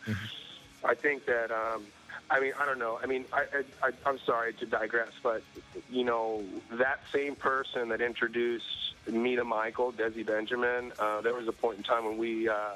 I 0.85 0.95
think 0.95 1.27
that. 1.27 1.51
Um, 1.51 1.83
I 2.29 2.41
mean, 2.41 2.53
I 2.59 2.67
don't 2.67 2.79
know. 2.79 2.99
I 3.01 3.07
mean, 3.07 3.25
I, 3.33 3.45
I, 3.83 3.91
I'm 4.05 4.19
sorry 4.27 4.53
to 4.55 4.67
digress, 4.67 5.13
but 5.23 5.43
you 5.89 6.05
know, 6.05 6.45
that 6.73 7.01
same 7.13 7.37
person 7.37 7.91
that 7.91 8.01
introduced 8.01 8.95
me 9.07 9.37
to 9.37 9.45
Michael, 9.45 9.93
Desi 9.93 10.27
Benjamin, 10.27 10.93
uh, 10.99 11.21
there 11.21 11.35
was 11.35 11.47
a 11.47 11.53
point 11.53 11.79
in 11.79 11.85
time 11.85 12.05
when 12.05 12.19
we 12.19 12.49
uh, 12.49 12.73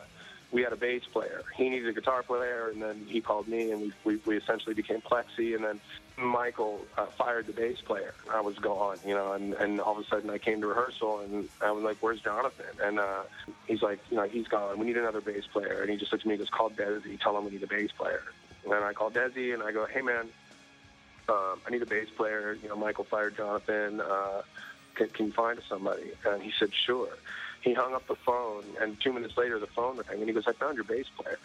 we 0.53 0.63
had 0.63 0.73
a 0.73 0.77
bass 0.77 1.03
player. 1.13 1.43
He 1.57 1.69
needed 1.69 1.89
a 1.89 1.93
guitar 1.93 2.23
player, 2.23 2.71
and 2.71 2.81
then 2.81 3.07
he 3.09 3.21
called 3.21 3.49
me, 3.49 3.73
and 3.73 3.81
we 3.81 3.93
we, 4.05 4.17
we 4.25 4.37
essentially 4.37 4.75
became 4.75 5.01
Plexi. 5.01 5.57
And 5.57 5.65
then 5.65 5.81
Michael 6.17 6.81
uh, 6.97 7.07
fired 7.07 7.47
the 7.49 7.53
bass 7.53 7.81
player. 7.81 8.15
I 8.33 8.41
was 8.41 8.57
gone, 8.59 8.99
you 9.05 9.15
know, 9.15 9.33
and 9.33 9.55
and 9.55 9.81
all 9.81 9.99
of 9.99 10.05
a 10.05 10.09
sudden 10.09 10.31
I 10.31 10.39
came 10.39 10.61
to 10.61 10.69
rehearsal, 10.69 11.21
and 11.21 11.49
I 11.61 11.73
was 11.73 11.83
like, 11.83 11.97
"Where's 12.01 12.21
Jonathan?" 12.21 12.67
And 12.81 13.01
uh, 13.01 13.23
he's 13.67 13.83
like, 13.83 13.99
"You 14.11 14.17
know, 14.19 14.29
he's 14.29 14.47
gone. 14.47 14.79
We 14.79 14.87
need 14.87 14.97
another 14.97 15.21
bass 15.21 15.45
player." 15.53 15.81
And 15.83 15.91
he 15.91 15.97
just 15.97 16.13
looks 16.13 16.23
at 16.23 16.29
me, 16.29 16.35
and 16.35 16.41
goes, 16.41 16.51
"Call 16.51 16.71
Desi. 16.71 17.21
Tell 17.21 17.37
him 17.37 17.45
we 17.45 17.51
need 17.51 17.63
a 17.65 17.67
bass 17.67 17.91
player." 17.93 18.23
And 18.65 18.73
then 18.73 18.83
I 18.83 18.93
call 18.93 19.11
Desi, 19.11 19.55
and 19.55 19.63
I 19.63 19.73
go, 19.73 19.87
"Hey, 19.87 20.03
man." 20.03 20.29
Um, 21.29 21.61
I 21.65 21.71
need 21.71 21.83
a 21.83 21.87
bass 21.87 22.09
player. 22.17 22.57
You 22.61 22.69
know, 22.69 22.77
Michael 22.77 23.05
fired 23.05 23.37
Jonathan. 23.37 24.01
Uh, 24.01 24.43
can, 24.95 25.09
can 25.09 25.27
you 25.27 25.33
find 25.33 25.61
somebody?" 25.69 26.13
And 26.27 26.43
he 26.43 26.53
said, 26.59 26.71
"Sure." 26.87 27.09
He 27.63 27.75
hung 27.75 27.95
up 27.95 28.07
the 28.07 28.17
phone, 28.17 28.65
and 28.81 28.99
two 29.01 29.13
minutes 29.13 29.37
later, 29.37 29.59
the 29.59 29.67
phone 29.67 29.97
rang, 29.97 30.19
and 30.19 30.29
he 30.29 30.33
goes, 30.33 30.45
"I 30.47 30.53
found 30.53 30.77
your 30.77 30.85
bass 30.85 31.07
player." 31.17 31.39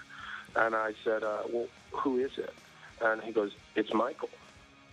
And 0.56 0.76
I 0.76 0.94
said, 1.04 1.24
uh, 1.24 1.44
"Well, 1.52 1.68
who 1.92 2.18
is 2.18 2.32
it?" 2.38 2.54
And 3.02 3.22
he 3.22 3.32
goes, 3.32 3.52
"It's 3.76 3.94
Michael." 3.94 4.30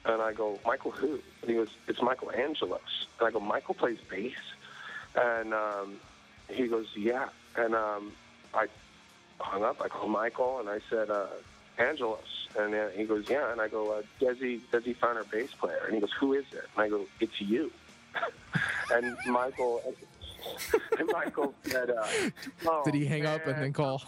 And 0.04 0.20
I 0.20 0.32
go, 0.32 0.58
"Michael 0.66 0.90
who?" 0.90 1.20
And 1.40 1.50
he 1.50 1.54
goes, 1.54 1.68
"It's 1.86 2.02
Michael 2.02 2.30
Angelos." 2.32 3.06
And 3.18 3.28
I 3.28 3.30
go, 3.30 3.40
"Michael 3.40 3.74
plays 3.74 3.98
bass?" 4.10 4.32
And 5.14 5.54
um, 5.54 6.00
he 6.48 6.66
goes, 6.66 6.86
"Yeah." 6.96 7.28
And 7.56 7.74
um, 7.74 8.12
I 8.54 8.66
hung 9.38 9.62
up. 9.62 9.80
I 9.80 9.88
called 9.88 10.10
Michael, 10.10 10.60
and 10.60 10.68
I 10.68 10.80
said, 10.90 11.10
uh, 11.10 11.26
"Angelos." 11.78 12.48
And 12.58 12.74
uh, 12.74 12.88
he 12.88 13.04
goes, 13.04 13.28
"Yeah." 13.28 13.52
And 13.52 13.60
I 13.60 13.68
go, 13.68 13.92
uh, 13.92 14.02
"Desi, 14.20 14.60
Desi 14.72 14.96
found 14.96 15.18
our 15.18 15.24
bass 15.24 15.50
player." 15.52 15.82
And 15.86 15.94
he 15.94 16.00
goes, 16.00 16.12
"Who 16.20 16.34
is 16.34 16.44
it?" 16.52 16.64
And 16.74 16.84
I 16.84 16.88
go, 16.88 17.06
"It's 17.20 17.40
you." 17.40 17.70
and 18.92 19.16
Michael, 19.26 19.82
and 20.98 21.08
Michael 21.12 21.54
said, 21.64 21.90
uh, 21.90 22.06
oh, 22.66 22.82
Did 22.84 22.94
he 22.94 23.06
hang 23.06 23.26
up 23.26 23.46
and 23.46 23.62
then 23.62 23.72
call? 23.72 24.02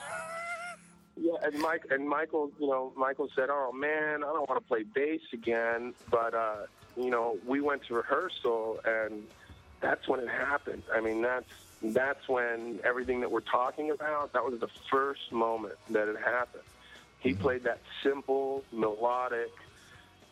yeah, 1.17 1.33
and 1.43 1.59
Mike 1.61 1.87
and 1.91 2.09
Michael, 2.09 2.51
you 2.59 2.69
know, 2.69 2.93
Michael 2.97 3.29
said, 3.35 3.49
"Oh 3.51 3.73
man, 3.73 4.25
I 4.25 4.27
don't 4.27 4.49
want 4.49 4.61
to 4.61 4.69
play 4.69 4.83
bass 4.83 5.21
again." 5.33 5.95
But 6.11 6.35
uh, 6.35 6.67
you 6.97 7.11
know, 7.11 7.39
we 7.47 7.61
went 7.61 7.85
to 7.85 7.95
rehearsal, 7.95 8.81
and 8.85 9.25
that's 9.81 10.09
when 10.09 10.21
it 10.21 10.29
happened. 10.29 10.83
I 10.93 11.01
mean, 11.01 11.23
that's 11.23 11.51
that's 11.83 12.29
when 12.29 12.81
everything 12.85 13.21
that 13.21 13.31
we're 13.31 13.41
talking 13.41 13.91
about. 13.91 14.33
That 14.33 14.45
was 14.45 14.59
the 14.59 14.69
first 14.91 15.33
moment 15.33 15.75
that 15.91 16.09
it 16.09 16.17
happened. 16.19 16.65
He 17.25 17.33
played 17.33 17.65
that 17.65 17.81
simple, 18.05 18.63
melodic. 18.71 19.51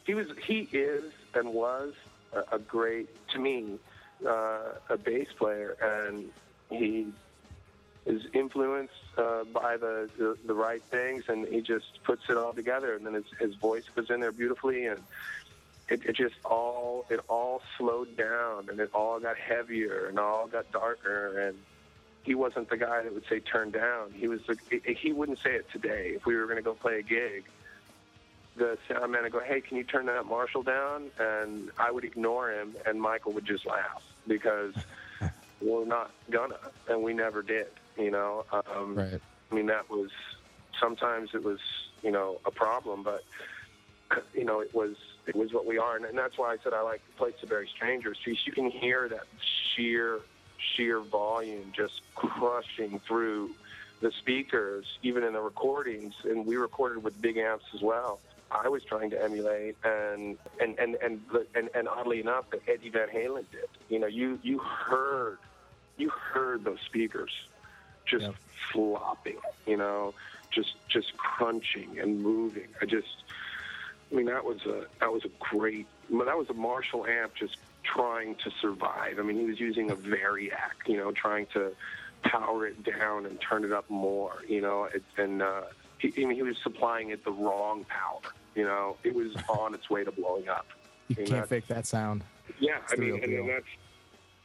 He 0.05 0.13
was, 0.13 0.27
he 0.47 0.69
is, 0.73 1.05
and 1.35 1.55
was 1.55 1.95
a, 2.35 2.57
a 2.57 2.59
great 2.59 3.09
to 3.31 3.39
me, 3.39 3.79
uh, 4.29 4.75
a 4.91 4.99
bass 4.99 5.29
player, 5.39 5.75
and 5.81 6.27
he 6.69 7.07
is 8.05 8.21
influenced 8.35 8.93
uh, 9.17 9.45
by 9.45 9.79
the, 9.79 10.11
the 10.19 10.37
the 10.47 10.53
right 10.53 10.83
things, 10.91 11.25
and 11.29 11.49
he 11.49 11.63
just 11.63 11.87
puts 12.05 12.23
it 12.29 12.37
all 12.37 12.53
together. 12.53 12.95
And 12.95 13.07
then 13.07 13.15
his 13.15 13.25
his 13.41 13.55
voice 13.55 13.85
goes 13.97 14.11
in 14.11 14.21
there 14.21 14.33
beautifully, 14.33 14.85
and 14.85 15.01
it, 15.89 16.05
it 16.05 16.15
just 16.15 16.35
all 16.45 17.07
it 17.09 17.21
all 17.27 17.63
slowed 17.79 18.19
down, 18.19 18.69
and 18.69 18.79
it 18.81 18.91
all 18.93 19.19
got 19.19 19.39
heavier, 19.39 20.09
and 20.09 20.19
all 20.19 20.47
got 20.47 20.71
darker. 20.73 21.49
And 21.49 21.57
he 22.23 22.35
wasn't 22.35 22.71
the 22.71 22.77
guy 22.77 23.03
that 23.03 23.13
would 23.13 23.25
say 23.29 23.41
turn 23.41 23.71
down. 23.71 24.13
He 24.13 24.29
was 24.29 24.41
the, 24.47 24.57
he 24.85 25.13
wouldn't 25.13 25.39
say 25.43 25.55
it 25.55 25.67
today. 25.73 26.13
If 26.15 26.25
we 26.25 26.37
were 26.37 26.45
going 26.45 26.57
to 26.57 26.63
go 26.63 26.75
play 26.75 26.99
a 26.99 27.03
gig, 27.03 27.45
the 28.57 28.79
sound 28.89 29.13
man 29.13 29.23
would 29.23 29.33
go, 29.33 29.41
"Hey, 29.41 29.61
can 29.61 29.77
you 29.77 29.85
turn 29.85 30.07
that 30.07 30.27
Marshall 30.27 30.63
down?" 30.63 31.11
And 31.19 31.71
I 31.79 31.91
would 31.91 32.05
ignore 32.05 32.53
him, 32.53 32.77
and 32.87 33.01
Michael 33.01 33.33
would 33.33 33.45
just 33.45 33.67
laugh 33.67 34.03
because 34.29 34.75
we're 35.61 35.85
not 35.85 36.13
gonna, 36.31 36.57
and 36.89 37.03
we 37.03 37.13
never 37.13 37.43
did. 37.43 37.69
You 37.99 38.11
know, 38.11 38.45
um, 38.53 38.95
Right. 38.95 39.21
I 39.51 39.55
mean, 39.55 39.67
that 39.67 39.91
was 39.91 40.11
sometimes 40.81 41.31
it 41.35 41.43
was 41.43 41.59
you 42.03 42.11
know 42.11 42.41
a 42.45 42.51
problem, 42.51 43.03
but 43.03 43.25
you 44.35 44.45
know 44.45 44.61
it 44.61 44.73
was 44.75 44.95
it 45.27 45.35
was 45.35 45.53
what 45.53 45.67
we 45.67 45.79
are, 45.79 45.97
and, 45.97 46.05
and 46.05 46.17
that's 46.17 46.39
why 46.39 46.53
I 46.53 46.57
said 46.63 46.73
I 46.73 46.83
like 46.83 47.01
Plates 47.17 47.43
of 47.43 47.49
Very 47.49 47.69
Strangers. 47.75 48.19
Because 48.25 48.47
you 48.47 48.53
can 48.53 48.71
hear 48.71 49.09
that 49.09 49.25
sheer 49.75 50.21
sheer 50.75 51.01
volume 51.01 51.73
just 51.75 52.01
crushing 52.15 53.01
through 53.07 53.51
the 54.01 54.11
speakers, 54.13 54.99
even 55.03 55.23
in 55.23 55.33
the 55.33 55.41
recordings, 55.41 56.15
and 56.25 56.45
we 56.45 56.57
recorded 56.57 57.03
with 57.03 57.21
big 57.23 57.37
amps 57.37 57.65
as 57.75 57.81
well. 57.81 58.19
I 58.51 58.69
was 58.69 58.85
trying 58.85 59.11
to 59.11 59.23
emulate, 59.23 59.77
and 59.85 60.37
and 60.61 60.79
and 60.79 60.97
and 60.97 61.21
and, 61.55 61.71
and 61.75 61.89
oddly 61.89 62.21
enough, 62.21 62.51
that 62.51 62.61
Eddie 62.69 62.91
Van 62.91 63.09
Halen 63.09 63.45
did. 63.51 63.69
You 63.89 63.99
know, 63.99 64.07
you 64.07 64.39
you 64.43 64.59
heard 64.59 65.39
you 65.97 66.11
heard 66.11 66.65
those 66.65 66.81
speakers 66.85 67.31
just 68.05 68.29
flopping. 68.73 69.39
You 69.67 69.79
know, 69.79 70.15
just 70.51 70.75
just 70.89 71.17
crunching 71.17 71.99
and 71.99 72.23
moving. 72.23 72.69
I 72.81 72.87
just, 72.87 73.25
I 74.11 74.17
mean, 74.17 74.27
that 74.27 74.45
was 74.45 74.67
a 74.67 74.87
that 75.01 75.13
was 75.13 75.25
a 75.25 75.31
great. 75.39 75.87
That 76.11 76.37
was 76.37 76.51
a 76.51 76.55
Marshall 76.55 77.07
amp 77.07 77.35
just 77.35 77.57
trying 77.83 78.37
to 78.37 78.51
survive. 78.61 79.19
I 79.19 79.23
mean, 79.23 79.39
he 79.39 79.45
was 79.45 79.61
using 79.61 79.91
a 79.91 79.97
Variac. 79.97 80.87
You 80.87 80.97
know, 80.97 81.13
trying 81.13 81.47
to 81.55 81.73
power 82.23 82.67
it 82.67 82.83
down 82.85 83.27
and 83.27 83.41
turn 83.41 83.65
it 83.65 83.73
up 83.73 83.89
more. 83.91 84.43
You 84.49 84.61
know, 84.61 84.89
and 85.17 85.43
uh, 85.43 85.63
he, 85.99 86.13
I 86.17 86.27
mean, 86.27 86.37
he 86.37 86.43
was 86.43 86.57
supplying 86.63 87.11
it 87.11 87.25
the 87.25 87.33
wrong 87.33 87.85
power. 87.85 88.33
You 88.55 88.65
know, 88.65 88.97
it 89.05 89.15
was 89.15 89.35
on 89.49 89.75
its 89.75 89.89
way 89.91 90.05
to 90.05 90.13
blowing 90.13 90.49
up. 90.49 90.67
You 91.09 91.17
can't 91.17 91.49
fake 91.49 91.67
that 91.69 91.87
sound. 91.87 92.25
yeah, 92.59 92.79
I 92.91 92.97
mean, 92.97 93.23
and, 93.23 93.49
that's 93.49 93.67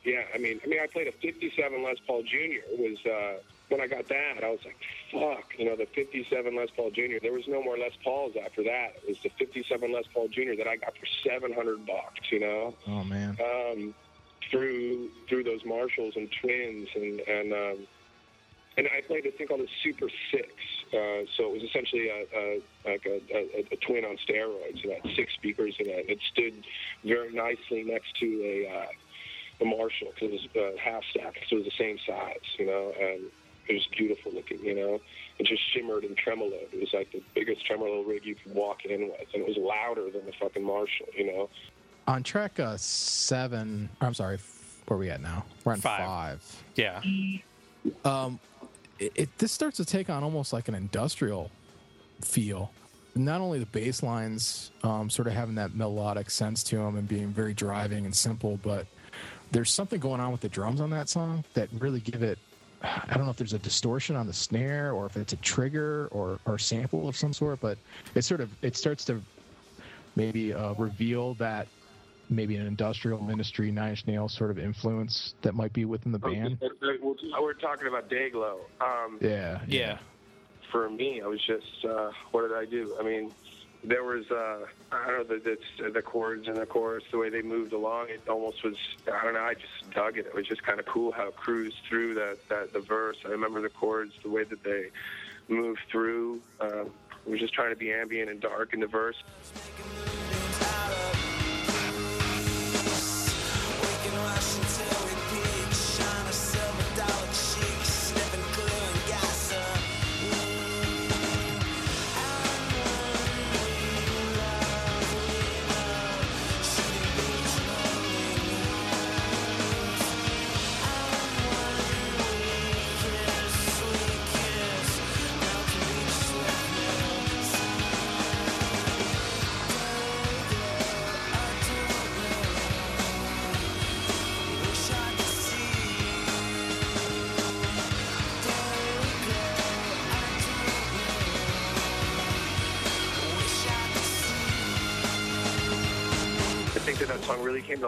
yeah. 0.03 0.23
I 0.33 0.38
mean, 0.38 0.59
I 0.63 0.67
mean, 0.67 0.79
I 0.81 0.88
played 0.88 1.07
a 1.07 1.11
'57 1.11 1.83
Les 1.83 1.95
Paul 2.05 2.23
Jr. 2.23 2.35
It 2.35 2.79
was 2.79 3.05
uh, 3.05 3.41
when 3.70 3.82
I 3.82 3.88
got 3.88 4.07
that, 4.07 4.43
I 4.43 4.49
was 4.49 4.59
like, 4.65 4.78
"Fuck!" 5.11 5.53
You 5.57 5.65
know, 5.65 5.76
the 5.76 5.86
'57 5.88 6.55
Les 6.55 6.70
Paul 6.76 6.91
Jr. 6.91 7.18
There 7.22 7.34
was 7.34 7.47
no 7.47 7.61
more 7.61 7.78
Les 7.78 7.91
Pauls 8.03 8.34
after 8.43 8.63
that. 8.63 8.93
It 9.03 9.09
was 9.09 9.18
the 9.24 9.30
'57 9.38 9.91
Les 9.91 10.03
Paul 10.13 10.28
Jr. 10.30 10.55
that 10.57 10.68
I 10.68 10.78
got 10.78 10.93
for 10.97 11.05
700 11.24 11.86
bucks. 11.86 12.32
You 12.32 12.39
know, 12.39 12.76
Oh 12.88 13.03
man. 13.03 13.38
um, 13.43 13.93
through 14.49 15.09
through 15.28 15.43
those 15.43 15.65
Marshalls 15.65 16.15
and 16.15 16.30
Twins, 16.41 16.88
and 16.95 17.20
and 17.22 17.53
um, 17.53 17.88
and 18.78 18.88
I 18.95 19.01
played 19.01 19.26
a 19.26 19.32
thing 19.32 19.47
called 19.47 19.61
a 19.61 19.68
Super 19.84 20.07
Six. 20.32 20.47
Uh, 20.93 21.28
so 21.36 21.49
it 21.49 21.53
was 21.53 21.63
essentially 21.63 22.07
a, 22.09 22.26
a 22.34 22.61
like 22.86 23.05
a, 23.05 23.20
a, 23.36 23.65
a 23.72 23.76
twin 23.78 24.05
on 24.05 24.15
steroids. 24.18 24.84
It 24.86 25.03
had 25.03 25.15
six 25.15 25.34
speakers 25.34 25.76
in 25.80 25.88
it. 25.89 26.05
It 26.09 26.20
stood 26.32 26.63
very 27.03 27.34
nicely 27.34 27.84
next 27.84 28.15
to 28.20 28.26
a 28.26 28.70
uh, 28.74 28.86
a 29.59 29.65
Marshall 29.65 30.13
because 30.13 30.39
it 30.43 30.55
was 30.55 30.74
uh, 30.76 30.78
half 30.78 31.03
stack, 31.11 31.36
so 31.49 31.57
it 31.57 31.63
was 31.63 31.65
the 31.65 31.78
same 31.78 31.97
size, 32.07 32.39
you 32.59 32.68
know, 32.68 32.93
and 32.97 33.24
it 33.70 33.74
was 33.74 33.88
beautiful 33.97 34.32
looking, 34.34 34.63
you 34.63 34.76
know. 34.76 34.99
It 35.39 35.45
just 35.45 35.61
shimmered 35.74 36.03
and 36.03 36.18
tremoloed. 36.18 36.74
It 36.74 36.80
was 36.80 36.93
like 36.93 37.11
the 37.11 37.22
biggest 37.36 37.65
tremolo 37.65 38.01
rig 38.01 38.26
you 38.26 38.36
could 38.36 38.53
walk 38.55 38.86
in 38.86 39.09
with, 39.09 39.28
and 39.34 39.43
it 39.43 39.47
was 39.47 39.57
louder 39.57 40.09
than 40.09 40.26
the 40.26 40.34
fucking 40.39 40.63
Marshall, 40.63 41.07
you 41.15 41.28
know. 41.28 41.49
On 42.07 42.24
track 42.24 42.59
uh, 42.59 42.78
seven. 42.78 43.89
I'm 44.01 44.13
sorry. 44.13 44.39
Where 44.88 44.95
are 44.95 44.99
we 44.99 45.09
at 45.09 45.22
now? 45.22 45.45
We're 45.65 45.74
on 45.74 45.82
Five. 45.82 46.41
five. 46.41 46.63
Yeah. 46.76 47.01
Um, 48.05 48.39
it, 48.99 49.11
it 49.15 49.38
this 49.38 49.51
starts 49.51 49.78
to 49.78 49.86
take 49.86 50.09
on 50.09 50.24
almost 50.24 50.53
like 50.53 50.68
an 50.70 50.76
industrial 50.76 51.51
feel. 52.22 52.72
Not 53.15 53.41
only 53.41 53.59
the 53.59 53.65
bass 53.65 54.03
lines 54.03 54.72
um, 54.84 55.09
sort 55.09 55.28
of 55.28 55.34
having 55.34 55.55
that 55.55 55.76
melodic 55.76 56.30
sense 56.30 56.63
to 56.65 56.78
them 56.78 56.97
and 56.97 57.07
being 57.07 57.30
very 57.30 57.53
driving 57.53 58.05
and 58.05 58.15
simple, 58.15 58.59
but 58.61 58.86
there's 59.51 59.72
something 59.72 59.99
going 59.99 60.22
on 60.22 60.32
with 60.32 60.41
the 60.41 60.49
drums 60.49 60.80
on 60.80 60.89
that 60.91 61.09
song 61.09 61.43
that 61.53 61.70
really 61.80 61.99
give 61.99 62.24
it. 62.24 62.39
I 62.84 63.13
don't 63.15 63.25
know 63.25 63.32
if 63.32 63.38
there's 63.38 63.53
a 63.53 63.59
distortion 63.59 64.15
on 64.15 64.28
the 64.28 64.34
snare 64.34 64.91
or 64.91 65.05
if 65.07 65.17
it's 65.17 65.34
a 65.34 65.38
trigger 65.38 66.07
or 66.11 66.39
or 66.45 66.57
sample 66.57 67.07
of 67.07 67.17
some 67.17 67.34
sort, 67.34 67.59
but 67.59 67.78
it 68.15 68.23
sort 68.23 68.41
of 68.41 68.49
it 68.61 68.75
starts 68.75 69.03
to 69.05 69.21
maybe 70.15 70.53
uh, 70.53 70.73
reveal 70.73 71.34
that 71.36 71.67
maybe 72.30 72.55
an 72.57 72.67
industrial 72.67 73.21
ministry 73.21 73.71
Nine 73.71 73.91
Inch 73.91 74.05
Nails 74.05 74.34
sort 74.34 74.51
of 74.51 74.59
influence 74.59 75.34
that 75.41 75.55
might 75.55 75.73
be 75.73 75.86
within 75.86 76.11
the 76.11 76.19
band. 76.19 76.57
We're 76.61 77.53
talking 77.53 77.88
about 77.88 78.09
Dayglo. 78.09 78.57
Um, 78.82 79.17
Yeah, 79.21 79.61
Yeah. 79.67 79.97
for 80.71 80.89
me, 80.89 81.21
I 81.21 81.28
was 81.28 81.39
just, 81.45 81.86
uh, 81.86 82.11
what 82.32 82.41
did 82.41 82.53
I 82.53 82.65
do? 82.65 82.97
I 82.99 83.03
mean, 83.03 83.32
there 83.88 84.03
was, 84.03 84.29
uh, 84.29 84.65
I 84.91 85.07
don't 85.07 85.29
know, 85.29 85.35
the, 85.38 85.57
the, 85.77 85.89
the 85.89 86.01
chords 86.01 86.47
and 86.47 86.57
the 86.57 86.65
chorus, 86.65 87.03
the 87.09 87.17
way 87.17 87.29
they 87.29 87.41
moved 87.41 87.71
along, 87.71 88.09
it 88.09 88.21
almost 88.27 88.63
was, 88.63 88.75
I 89.11 89.23
don't 89.23 89.33
know, 89.33 89.41
I 89.41 89.53
just 89.53 89.89
dug 89.91 90.17
it. 90.17 90.25
It 90.25 90.35
was 90.35 90.45
just 90.45 90.63
kind 90.63 90.79
of 90.79 90.85
cool 90.85 91.11
how 91.11 91.29
it 91.29 91.35
cruised 91.38 91.77
through 91.88 92.15
that, 92.15 92.38
that 92.49 92.73
the 92.73 92.81
verse. 92.81 93.17
I 93.25 93.29
remember 93.29 93.61
the 93.61 93.69
chords, 93.69 94.13
the 94.23 94.29
way 94.29 94.43
that 94.43 94.63
they 94.63 94.88
moved 95.47 95.81
through. 95.89 96.41
Um, 96.59 96.91
it 97.25 97.31
was 97.31 97.39
just 97.39 97.53
trying 97.53 97.69
to 97.69 97.75
be 97.75 97.91
ambient 97.91 98.29
and 98.29 98.41
dark 98.41 98.73
in 98.73 98.81
the 98.81 98.88
verse. 98.88 99.17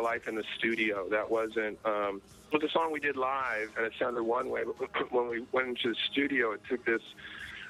Life 0.10 0.28
in 0.28 0.36
the 0.36 0.44
studio. 0.58 1.08
That 1.10 1.30
wasn't. 1.30 1.78
Um, 1.86 2.22
with 2.52 2.64
the 2.64 2.70
song 2.70 2.92
we 2.92 3.00
did 3.00 3.16
live, 3.16 3.70
and 3.78 3.86
it 3.86 3.94
sounded 4.00 4.24
one 4.24 4.50
way, 4.50 4.64
but 4.66 5.12
when 5.12 5.30
we 5.30 5.46
went 5.52 5.68
into 5.70 5.90
the 5.90 6.00
studio, 6.12 6.52
it 6.52 6.62
took 6.68 6.84
this 6.84 7.02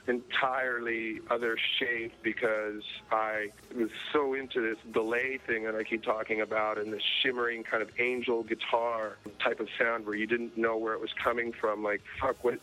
entirely 0.07 1.19
other 1.29 1.57
shape 1.77 2.13
because 2.23 2.81
I 3.11 3.49
was 3.75 3.89
so 4.13 4.33
into 4.33 4.61
this 4.61 4.77
delay 4.93 5.37
thing 5.45 5.65
that 5.65 5.75
I 5.75 5.83
keep 5.83 6.01
talking 6.01 6.39
about 6.39 6.77
and 6.79 6.91
this 6.91 7.03
shimmering 7.21 7.63
kind 7.63 7.83
of 7.83 7.89
angel 7.99 8.43
guitar 8.43 9.17
type 9.43 9.59
of 9.59 9.67
sound 9.77 10.05
where 10.05 10.15
you 10.15 10.25
didn't 10.25 10.57
know 10.57 10.77
where 10.77 10.93
it 10.93 11.01
was 11.01 11.11
coming 11.21 11.51
from. 11.51 11.83
Like, 11.83 12.01
fuck, 12.21 12.41
what, 12.43 12.59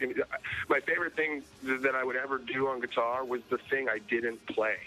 my 0.68 0.80
favorite 0.80 1.14
thing 1.14 1.42
that 1.62 1.94
I 1.94 2.02
would 2.02 2.16
ever 2.16 2.38
do 2.38 2.68
on 2.68 2.80
guitar 2.80 3.24
was 3.24 3.42
the 3.50 3.58
thing 3.70 3.88
I 3.90 3.98
didn't 3.98 4.44
play 4.46 4.78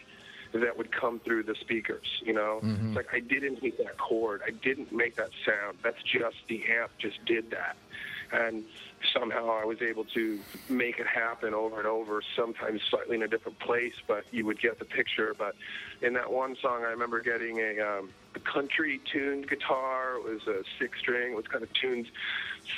that 0.53 0.77
would 0.77 0.91
come 0.91 1.19
through 1.19 1.43
the 1.43 1.55
speakers. 1.55 2.21
You 2.23 2.33
know, 2.33 2.59
it's 2.87 2.95
like 2.95 3.07
I 3.13 3.19
didn't 3.19 3.59
hit 3.61 3.77
that 3.77 3.97
chord, 3.97 4.41
I 4.45 4.51
didn't 4.51 4.91
make 4.91 5.15
that 5.15 5.29
sound. 5.45 5.77
That's 5.83 6.01
just 6.03 6.37
the 6.47 6.63
amp 6.79 6.91
just 6.99 7.23
did 7.25 7.51
that, 7.51 7.77
and 8.31 8.63
somehow 9.13 9.49
I 9.49 9.65
was 9.65 9.81
able 9.81 10.05
to 10.05 10.39
make 10.69 10.99
it 10.99 11.07
happen 11.07 11.53
over 11.53 11.77
and 11.77 11.87
over. 11.87 12.21
Sometimes 12.35 12.81
slightly 12.89 13.15
in 13.15 13.23
a 13.23 13.27
different 13.27 13.59
place, 13.59 13.93
but 14.07 14.25
you 14.31 14.45
would 14.45 14.59
get 14.61 14.79
the 14.79 14.85
picture. 14.85 15.35
But 15.37 15.55
in 16.01 16.13
that 16.13 16.31
one 16.31 16.55
song, 16.61 16.83
I 16.83 16.89
remember 16.89 17.21
getting 17.21 17.59
a, 17.59 17.79
um, 17.79 18.09
a 18.35 18.39
country 18.39 18.99
tuned 19.11 19.49
guitar. 19.49 20.17
It 20.17 20.23
was 20.23 20.47
a 20.47 20.63
six 20.79 20.99
string. 20.99 21.33
It 21.33 21.35
was 21.35 21.47
kind 21.47 21.63
of 21.63 21.71
tuned 21.73 22.07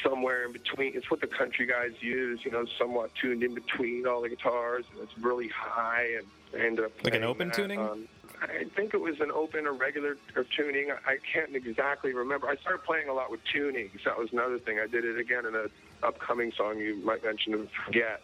somewhere 0.04 0.46
in 0.46 0.52
between. 0.52 0.96
It's 0.96 1.10
what 1.12 1.22
the 1.22 1.28
country 1.28 1.66
guys 1.66 1.92
use, 2.00 2.40
you 2.44 2.52
know, 2.52 2.66
somewhat 2.78 3.12
tuned 3.16 3.44
in 3.44 3.54
between 3.54 4.06
all 4.08 4.22
the 4.22 4.30
guitars. 4.30 4.86
And 4.94 5.02
it's 5.04 5.18
really 5.20 5.50
high, 5.50 6.08
and 6.18 6.28
I 6.62 6.66
ended 6.66 6.86
up 6.86 6.92
Like 7.04 7.16
an 7.16 7.24
open 7.24 7.50
that 7.50 7.56
tuning? 7.58 7.80
on- 7.80 8.08
I 8.44 8.64
think 8.76 8.96
it 8.96 9.00
was 9.02 9.20
an 9.20 9.30
open 9.32 9.68
or 9.68 9.74
regular 9.74 10.18
or 10.36 10.44
tuning. 10.46 10.92
I 11.06 11.18
can't 11.32 11.56
exactly 11.56 12.12
remember. 12.14 12.50
I 12.50 12.56
started 12.56 12.84
playing 12.84 13.08
a 13.08 13.14
lot 13.14 13.30
with 13.30 13.40
tunings. 13.46 14.04
That 14.04 14.18
was 14.18 14.32
another 14.34 14.58
thing. 14.58 14.80
I 14.80 14.88
did 14.88 15.06
it 15.06 15.20
again 15.20 15.46
in 15.46 15.54
an 15.54 15.70
upcoming 16.02 16.52
song 16.52 16.80
you 16.80 16.96
might 17.06 17.24
mention 17.24 17.54
and 17.54 17.70
forget. 17.86 18.24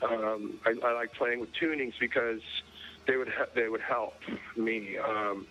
Um, 0.00 0.60
I, 0.64 0.74
I 0.86 0.92
like 0.92 1.12
playing 1.14 1.40
with 1.40 1.52
tunings 1.54 1.94
because 1.98 2.40
they 3.08 3.16
would 3.16 3.26
he- 3.28 3.60
they 3.60 3.68
would 3.68 3.80
help 3.80 4.14
me. 4.56 4.96
Um, 4.96 5.44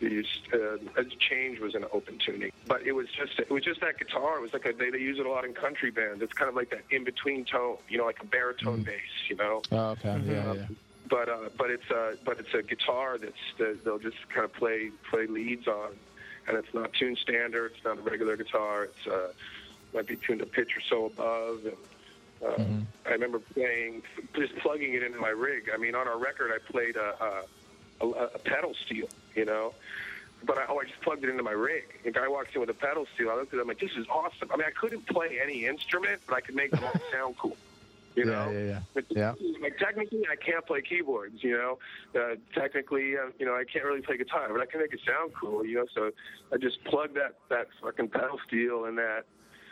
these 0.00 0.26
uh, 0.52 0.76
change 1.18 1.58
was 1.60 1.74
an 1.74 1.84
open 1.92 2.18
tuning, 2.18 2.52
but 2.66 2.82
it 2.86 2.92
was 2.92 3.08
just 3.10 3.38
it 3.38 3.50
was 3.50 3.64
just 3.64 3.80
that 3.80 3.98
guitar. 3.98 4.38
It 4.38 4.42
was 4.42 4.52
like 4.52 4.66
a, 4.66 4.72
they, 4.72 4.90
they 4.90 4.98
use 4.98 5.18
it 5.18 5.26
a 5.26 5.30
lot 5.30 5.44
in 5.44 5.54
country 5.54 5.90
bands. 5.90 6.22
It's 6.22 6.32
kind 6.32 6.48
of 6.48 6.54
like 6.54 6.70
that 6.70 6.82
in 6.90 7.04
between 7.04 7.44
tone, 7.44 7.78
you 7.88 7.98
know, 7.98 8.04
like 8.04 8.22
a 8.22 8.26
baritone 8.26 8.82
bass, 8.82 9.00
you 9.28 9.36
know 9.36 9.62
Oh, 9.72 9.90
okay. 9.90 10.20
Yeah, 10.26 10.54
yeah. 10.54 10.66
but 11.08 11.28
uh, 11.28 11.48
but 11.56 11.70
it's 11.70 11.90
a 11.90 12.16
but 12.24 12.38
it's 12.38 12.54
a 12.54 12.62
guitar 12.62 13.18
that's 13.18 13.34
that 13.58 13.84
they'll 13.84 13.98
just 13.98 14.28
kind 14.28 14.44
of 14.44 14.52
play 14.52 14.90
play 15.10 15.26
leads 15.26 15.66
on, 15.66 15.90
and 16.46 16.56
it's 16.56 16.72
not 16.72 16.92
tuned 16.92 17.18
standard. 17.18 17.72
It's 17.74 17.84
not 17.84 17.98
a 17.98 18.02
regular 18.02 18.36
guitar. 18.36 18.84
It's 18.84 19.06
uh, 19.06 19.32
might 19.94 20.06
be 20.06 20.16
tuned 20.16 20.40
a 20.42 20.46
pitch 20.46 20.76
or 20.76 20.80
so 20.88 21.06
above. 21.06 21.60
And 21.64 22.86
uh, 23.04 23.08
I 23.08 23.12
remember 23.12 23.40
playing 23.40 24.02
just 24.34 24.54
plugging 24.56 24.94
it 24.94 25.02
into 25.02 25.18
my 25.18 25.30
rig. 25.30 25.70
I 25.74 25.76
mean, 25.76 25.94
on 25.94 26.06
our 26.06 26.18
record, 26.18 26.52
I 26.54 26.58
played 26.70 26.96
a 26.96 27.44
a, 28.00 28.06
a, 28.06 28.08
a 28.34 28.38
pedal 28.38 28.74
steel, 28.86 29.08
you 29.38 29.44
know. 29.44 29.72
But 30.44 30.58
I, 30.58 30.66
oh, 30.68 30.78
I 30.80 30.84
just 30.84 31.00
plugged 31.00 31.24
it 31.24 31.30
into 31.30 31.42
my 31.42 31.50
rig. 31.52 31.84
A 32.04 32.10
guy 32.12 32.28
walks 32.28 32.50
in 32.54 32.60
with 32.60 32.70
a 32.70 32.74
pedal 32.74 33.06
steel. 33.14 33.30
I 33.30 33.34
looked 33.34 33.52
at 33.54 33.60
him 33.60 33.66
like, 33.66 33.80
this 33.80 33.90
is 33.96 34.06
awesome. 34.08 34.48
I 34.52 34.56
mean, 34.56 34.66
I 34.68 34.70
couldn't 34.70 35.06
play 35.08 35.38
any 35.42 35.66
instrument, 35.66 36.20
but 36.28 36.36
I 36.36 36.40
could 36.40 36.54
make 36.54 36.70
them 36.70 36.84
all 36.84 36.92
sound 37.12 37.36
cool. 37.38 37.56
You 38.14 38.24
Yeah, 38.24 38.30
know? 38.44 38.50
yeah, 38.52 38.64
yeah. 38.64 38.80
But 38.94 39.04
Yeah. 39.10 39.34
Like 39.60 39.78
technically, 39.78 40.22
I 40.30 40.36
can't 40.36 40.64
play 40.64 40.80
keyboards. 40.82 41.42
You 41.42 41.52
know, 41.58 41.78
uh, 42.20 42.36
technically, 42.54 43.16
uh, 43.16 43.30
you 43.40 43.46
know, 43.46 43.54
I 43.54 43.64
can't 43.64 43.84
really 43.84 44.00
play 44.00 44.16
guitar, 44.16 44.48
but 44.52 44.60
I 44.60 44.66
can 44.66 44.80
make 44.80 44.92
it 44.92 45.00
sound 45.06 45.32
cool. 45.34 45.64
You 45.66 45.76
know, 45.78 45.86
so 45.92 46.10
I 46.52 46.56
just 46.56 46.82
plugged 46.84 47.16
that 47.16 47.34
that 47.48 47.66
fucking 47.82 48.08
pedal 48.08 48.38
steel 48.46 48.84
and 48.84 48.96
that 48.98 49.24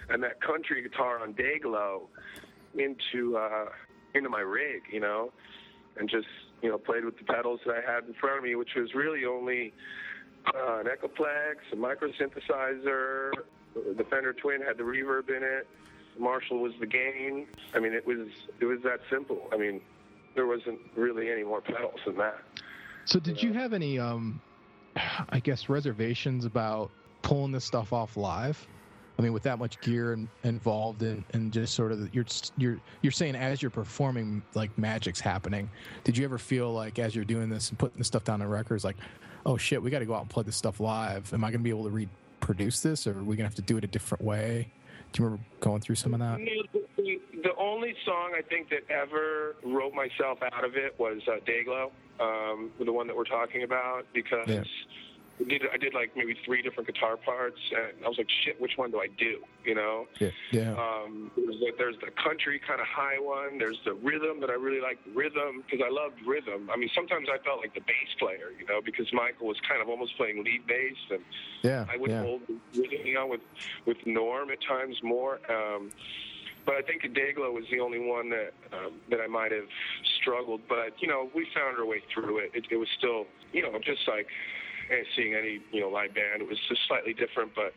and 0.09 0.21
that 0.25 0.41
country 0.41 0.83
guitar 0.83 1.21
on 1.23 1.33
Dayglo 1.35 2.03
into 2.77 3.37
uh, 3.37 3.67
into 4.15 4.29
my 4.29 4.41
rig. 4.41 4.83
You 4.93 5.01
know, 5.01 5.33
and 5.97 6.09
just 6.09 6.29
you 6.63 6.69
know 6.69 6.79
played 6.79 7.05
with 7.05 7.19
the 7.19 7.25
pedals 7.25 7.61
that 7.67 7.77
I 7.77 7.93
had 7.93 8.05
in 8.05 8.15
front 8.15 8.39
of 8.39 8.45
me, 8.45 8.55
which 8.55 8.75
was 8.75 8.95
really 8.95 9.25
only 9.25 9.73
uh, 10.47 10.81
an 10.81 10.87
Echoplex, 10.87 11.57
a 11.73 11.77
micro 11.77 12.11
synthesizer. 12.13 13.33
The 13.75 14.05
Fender 14.05 14.33
Twin 14.33 14.63
had 14.63 14.79
the 14.79 14.85
reverb 14.85 15.29
in 15.29 15.43
it. 15.43 15.67
Marshall 16.19 16.61
was 16.61 16.73
the 16.81 16.87
gain. 16.87 17.47
I 17.75 17.79
mean, 17.79 17.93
it 17.93 18.07
was 18.07 18.29
it 18.61 18.65
was 18.65 18.81
that 18.85 19.01
simple. 19.11 19.49
I 19.53 19.57
mean, 19.57 19.81
there 20.35 20.47
wasn't 20.47 20.79
really 20.95 21.31
any 21.31 21.45
more 21.45 21.61
pedals 21.61 22.01
than 22.07 22.17
that. 22.19 22.39
So 23.05 23.21
did 23.21 23.43
you 23.43 23.53
have 23.53 23.73
any 23.73 23.99
um 23.99 24.41
I 25.29 25.41
guess 25.41 25.69
reservations 25.69 26.45
about 26.45 26.91
pulling 27.23 27.53
this 27.53 27.65
stuff 27.65 27.93
off 27.93 28.17
live? 28.17 28.67
I 29.19 29.23
mean 29.23 29.33
with 29.33 29.45
that 29.45 29.59
much 29.59 29.81
gear 29.81 30.13
in, 30.13 30.29
involved 30.45 31.03
and 31.03 31.25
and 31.33 31.53
just 31.53 31.75
sort 31.75 31.93
of 31.93 32.15
you're 32.15 32.27
you're 32.57 32.79
you're 33.03 33.13
saying 33.13 33.35
as 33.35 33.63
you're 33.63 33.71
performing 33.71 34.43
like 34.55 34.77
magic's 34.79 35.21
happening. 35.21 35.71
Did 36.05 36.19
you 36.19 36.25
ever 36.25 36.39
feel 36.39 36.73
like 36.73 36.99
as 36.99 37.15
you're 37.15 37.25
doing 37.25 37.49
this 37.49 37.71
and 37.71 37.79
putting 37.79 37.99
the 37.99 38.05
stuff 38.05 38.25
down 38.25 38.43
on 38.43 38.49
records 38.49 38.85
like, 38.85 38.97
"Oh 39.47 39.57
shit, 39.57 39.83
we 39.83 39.91
got 39.91 40.01
to 40.01 40.07
go 40.07 40.15
out 40.15 40.23
and 40.23 40.31
play 40.31 40.43
this 40.43 40.57
stuff 40.57 40.81
live. 40.81 41.33
Am 41.33 41.45
I 41.45 41.49
going 41.49 41.61
to 41.61 41.65
be 41.65 41.71
able 41.71 41.85
to 41.85 41.91
reproduce 41.91 42.81
this 42.81 43.07
or 43.07 43.13
are 43.13 43.25
we 43.25 43.37
going 43.37 43.39
to 43.39 43.45
have 43.45 43.55
to 43.55 43.63
do 43.63 43.77
it 43.77 43.85
a 43.85 43.89
different 43.89 44.23
way?" 44.23 44.69
Do 45.13 45.23
you 45.23 45.25
remember 45.27 45.45
going 45.61 45.81
through 45.81 45.95
some 45.95 46.13
of 46.15 46.21
that? 46.21 46.39
The, 46.97 47.21
the 47.43 47.55
only 47.59 47.95
song 48.05 48.33
I 48.37 48.43
think 48.43 48.69
that 48.71 48.91
ever 48.91 49.57
wrote 49.65 49.95
myself 49.95 50.39
out 50.43 50.65
of 50.65 50.77
it 50.77 50.99
was 50.99 51.21
uh, 51.29 51.37
Dayglo, 51.47 51.91
um, 52.21 52.71
the 52.85 52.93
one 52.93 53.07
that 53.07 53.17
we're 53.17 53.25
talking 53.25 53.63
about, 53.63 54.05
because 54.13 54.49
Yeah. 54.49 54.65
I, 55.39 55.45
did, 55.45 55.63
I 55.73 55.77
did 55.77 55.95
like 55.95 56.17
maybe 56.17 56.37
three 56.45 56.63
different 56.63 56.87
guitar 56.87 57.17
parts, 57.17 57.59
and 57.71 58.05
I 58.05 58.09
was 58.09 58.19
like, 58.19 58.29
shit, 58.45 58.61
which 58.61 58.73
one 58.77 58.91
do 58.91 59.01
I 59.01 59.09
do? 59.19 59.39
You 59.65 59.75
know? 59.75 60.07
Yeah. 60.19 60.31
Yeah. 60.51 60.73
Um, 60.73 61.31
there's, 61.37 61.59
the, 61.61 61.73
there's 61.77 61.97
the 62.01 62.11
country 62.23 62.61
kind 62.67 62.81
of 62.81 62.87
high 62.87 63.19
one. 63.19 63.59
There's 63.59 63.79
the 63.85 63.95
rhythm 63.95 64.41
that 64.41 64.51
I 64.51 64.55
really 64.55 64.81
like 64.81 64.99
rhythm 65.15 65.63
because 65.65 65.85
I 65.85 65.91
loved 65.91 66.17
rhythm. 66.27 66.71
I 66.73 66.77
mean, 66.77 66.91
sometimes 66.95 67.29
I 67.33 67.43
felt 67.45 67.61
like 67.61 67.75
the 67.75 67.81
bass 67.81 68.15
player, 68.19 68.53
you 68.59 68.67
know, 68.67 68.81
because 68.85 69.13
Michael 69.13 69.47
was 69.47 69.59
kind 69.69 69.83
of 69.83 69.89
almost 69.89 70.17
playing 70.17 70.43
lead 70.43 70.67
bass, 70.67 70.97
and 71.11 71.21
yeah. 71.63 71.85
I 71.93 71.97
would 71.97 72.11
yeah. 72.11 72.23
hold 72.23 72.43
rhythm, 72.75 73.07
you 73.07 73.15
know, 73.15 73.27
with 73.27 73.41
with 73.85 73.99
Norm 74.07 74.51
at 74.51 74.59
times 74.63 74.97
more. 75.03 75.41
Um, 75.51 75.91
but 76.67 76.75
I 76.75 76.83
think 76.83 77.03
Dayglo 77.03 77.53
was 77.53 77.65
the 77.71 77.79
only 77.79 78.01
one 78.01 78.29
that 78.31 78.53
um, 78.73 78.95
that 79.09 79.21
I 79.21 79.29
might 79.29 79.53
have 79.53 79.69
struggled. 80.21 80.63
But 80.69 81.01
you 81.01 81.09
know, 81.09 81.31
we 81.35 81.47
found 81.55 81.79
our 81.79 81.87
way 81.87 82.03
through 82.13 82.39
it. 82.39 82.51
It, 82.55 82.67
it 82.71 82.77
was 82.77 82.89
still, 82.99 83.27
you 83.53 83.63
know, 83.63 83.79
just 83.79 84.07
like 84.09 84.27
eh, 84.91 85.03
seeing 85.17 85.35
any 85.35 85.61
you 85.73 85.81
know 85.81 85.89
live 85.89 86.15
band. 86.15 86.43
It 86.43 86.49
was 86.49 86.59
just 86.69 86.81
slightly 86.89 87.15
different, 87.15 87.55
but 87.55 87.73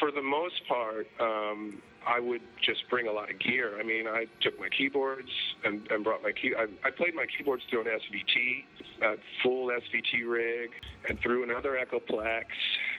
for 0.00 0.10
the 0.10 0.22
most 0.22 0.66
part, 0.68 1.06
um, 1.20 1.80
I 2.06 2.20
would 2.20 2.42
just 2.64 2.88
bring 2.90 3.08
a 3.08 3.12
lot 3.12 3.30
of 3.30 3.38
gear. 3.38 3.78
I 3.80 3.82
mean, 3.84 4.06
I 4.06 4.26
took 4.40 4.58
my 4.58 4.68
keyboards 4.68 5.28
and, 5.64 5.86
and 5.90 6.04
brought 6.04 6.22
my 6.22 6.32
key. 6.32 6.54
I, 6.56 6.66
I 6.86 6.90
played 6.90 7.14
my 7.14 7.26
keyboards 7.36 7.62
through 7.70 7.82
an 7.82 7.86
SVT, 7.86 8.64
a 9.02 9.14
full 9.42 9.68
SVT 9.68 10.28
rig, 10.28 10.70
and 11.08 11.18
through 11.20 11.44
another 11.44 11.78
Echoplex, 11.78 12.44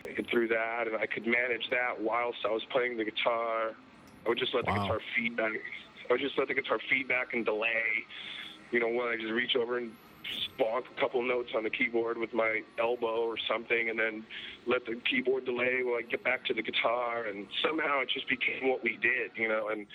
and 0.05 0.27
through 0.29 0.47
that, 0.49 0.87
and 0.87 0.95
I 0.95 1.05
could 1.07 1.25
manage 1.25 1.69
that 1.71 1.99
whilst 1.99 2.39
I 2.45 2.51
was 2.51 2.63
playing 2.71 2.97
the 2.97 3.05
guitar. 3.05 3.71
I 4.25 4.29
would 4.29 4.37
just 4.39 4.53
let 4.53 4.65
the 4.65 4.71
Wow. 4.71 4.83
guitar 4.83 4.99
feedback. 5.15 5.51
I 6.09 6.13
would 6.13 6.21
just 6.21 6.37
let 6.37 6.47
the 6.47 6.53
guitar 6.53 6.79
feedback 6.89 7.33
and 7.33 7.45
delay. 7.45 7.83
You 8.71 8.79
know, 8.81 8.89
when 8.89 9.07
I 9.07 9.15
just 9.15 9.31
reach 9.31 9.55
over 9.55 9.77
and 9.77 9.91
bonk 10.59 10.83
a 10.95 10.99
couple 10.99 11.21
notes 11.21 11.49
on 11.55 11.63
the 11.63 11.69
keyboard 11.69 12.17
with 12.17 12.33
my 12.33 12.61
elbow 12.79 13.21
or 13.21 13.35
something, 13.49 13.89
and 13.89 13.99
then 13.99 14.23
let 14.65 14.85
the 14.85 14.99
keyboard 15.09 15.45
delay 15.45 15.81
while 15.83 15.95
I 15.95 16.01
get 16.01 16.23
back 16.23 16.45
to 16.45 16.53
the 16.53 16.61
guitar, 16.61 17.25
and 17.25 17.47
somehow 17.63 18.01
it 18.01 18.09
just 18.13 18.27
became 18.27 18.69
what 18.69 18.83
we 18.83 18.97
did, 19.01 19.31
you 19.35 19.47
know, 19.47 19.69
and 19.69 19.85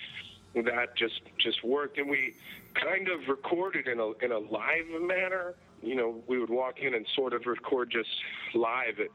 that 0.55 0.95
just 0.95 1.21
just 1.39 1.63
worked, 1.63 1.97
and 1.97 2.09
we 2.09 2.33
kind 2.75 3.07
of 3.07 3.27
recorded 3.27 3.87
in 3.87 3.99
a 3.99 4.11
in 4.23 4.31
a 4.31 4.39
live 4.39 5.01
manner. 5.01 5.55
You 5.81 5.95
know, 5.95 6.21
we 6.27 6.39
would 6.39 6.49
walk 6.49 6.79
in 6.79 6.93
and 6.93 7.05
sort 7.15 7.33
of 7.33 7.45
record 7.45 7.91
just 7.91 8.09
live. 8.53 8.99
It, 8.99 9.11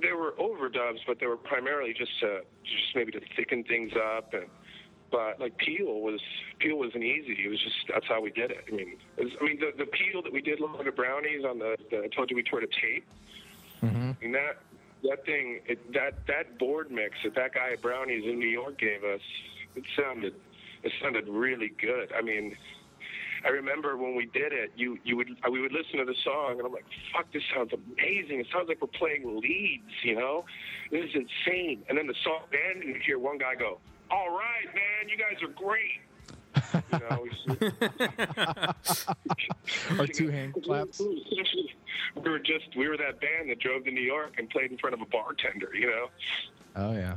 there 0.00 0.16
were 0.16 0.32
overdubs, 0.32 1.00
but 1.06 1.20
they 1.20 1.26
were 1.26 1.36
primarily 1.36 1.92
just 1.92 2.18
to 2.20 2.40
just 2.64 2.94
maybe 2.94 3.12
to 3.12 3.20
thicken 3.36 3.64
things 3.64 3.92
up 4.16 4.32
and 4.32 4.46
but 5.10 5.40
like 5.40 5.56
Peel 5.58 6.00
was 6.00 6.20
Peel 6.58 6.78
wasn't 6.78 7.04
easy. 7.04 7.36
It 7.44 7.48
was 7.48 7.60
just 7.60 7.76
that's 7.92 8.06
how 8.06 8.20
we 8.20 8.30
did 8.30 8.50
it. 8.50 8.64
I 8.70 8.74
mean, 8.74 8.96
it 9.16 9.24
was, 9.24 9.32
I 9.40 9.44
mean 9.44 9.58
the 9.60 9.72
the 9.76 9.86
Peel 9.90 10.22
that 10.22 10.32
we 10.32 10.40
did 10.40 10.60
Love 10.60 10.86
at 10.86 10.96
Brownies 10.96 11.44
on 11.44 11.58
the, 11.58 11.76
the 11.90 12.04
I 12.04 12.08
told 12.08 12.30
you 12.30 12.36
we 12.36 12.42
toured 12.42 12.64
a 12.64 12.66
tape. 12.66 13.06
Mhm. 13.82 14.16
I 14.16 14.22
mean 14.22 14.32
that 14.32 14.58
that 15.04 15.24
thing 15.24 15.60
it, 15.66 15.92
that 15.92 16.26
that 16.26 16.58
board 16.58 16.90
mix 16.90 17.16
that 17.24 17.34
that 17.34 17.54
guy 17.54 17.72
at 17.72 17.82
Brownies 17.82 18.24
in 18.24 18.38
New 18.38 18.48
York 18.48 18.78
gave 18.78 19.04
us, 19.04 19.20
it 19.76 19.84
sounded 19.96 20.34
it 20.82 20.92
sounded 21.02 21.28
really 21.28 21.72
good. 21.80 22.12
I 22.12 22.22
mean. 22.22 22.56
I 23.44 23.50
remember 23.50 23.96
when 23.96 24.16
we 24.16 24.26
did 24.26 24.52
it, 24.52 24.72
you 24.74 24.98
you 25.04 25.16
would 25.16 25.28
we 25.48 25.60
would 25.60 25.70
listen 25.70 25.98
to 26.00 26.04
the 26.04 26.16
song, 26.24 26.56
and 26.58 26.66
I'm 26.66 26.72
like, 26.72 26.84
"Fuck, 27.12 27.30
this 27.32 27.44
sounds 27.54 27.72
amazing! 27.72 28.40
It 28.40 28.48
sounds 28.52 28.68
like 28.68 28.80
we're 28.80 28.88
playing 28.88 29.40
leads, 29.40 29.92
you 30.02 30.16
know? 30.16 30.44
This 30.90 31.04
is 31.04 31.14
insane." 31.14 31.84
And 31.88 31.96
then 31.96 32.08
the 32.08 32.16
song 32.24 32.40
ended, 32.52 32.84
and 32.84 32.96
you 32.96 33.00
hear 33.06 33.16
one 33.20 33.38
guy 33.38 33.54
go, 33.54 33.78
"All 34.10 34.30
right, 34.30 34.66
man, 34.74 35.08
you 35.08 35.16
guys 35.16 35.42
are 35.42 35.48
great." 35.48 36.00
You 36.92 36.98
know, 36.98 38.72
Or 39.98 40.06
two 40.06 40.28
hand 40.30 40.54
claps. 40.64 41.00
we 41.00 42.30
were 42.30 42.38
just 42.38 42.74
we 42.76 42.88
were 42.88 42.96
that 42.96 43.20
band 43.20 43.50
that 43.50 43.58
drove 43.60 43.84
to 43.84 43.90
New 43.90 44.00
York 44.02 44.34
and 44.38 44.48
played 44.50 44.70
in 44.70 44.78
front 44.78 44.94
of 44.94 45.00
a 45.00 45.06
bartender. 45.06 45.70
You 45.74 45.86
know. 45.86 46.06
Oh 46.76 46.92
yeah. 46.92 47.16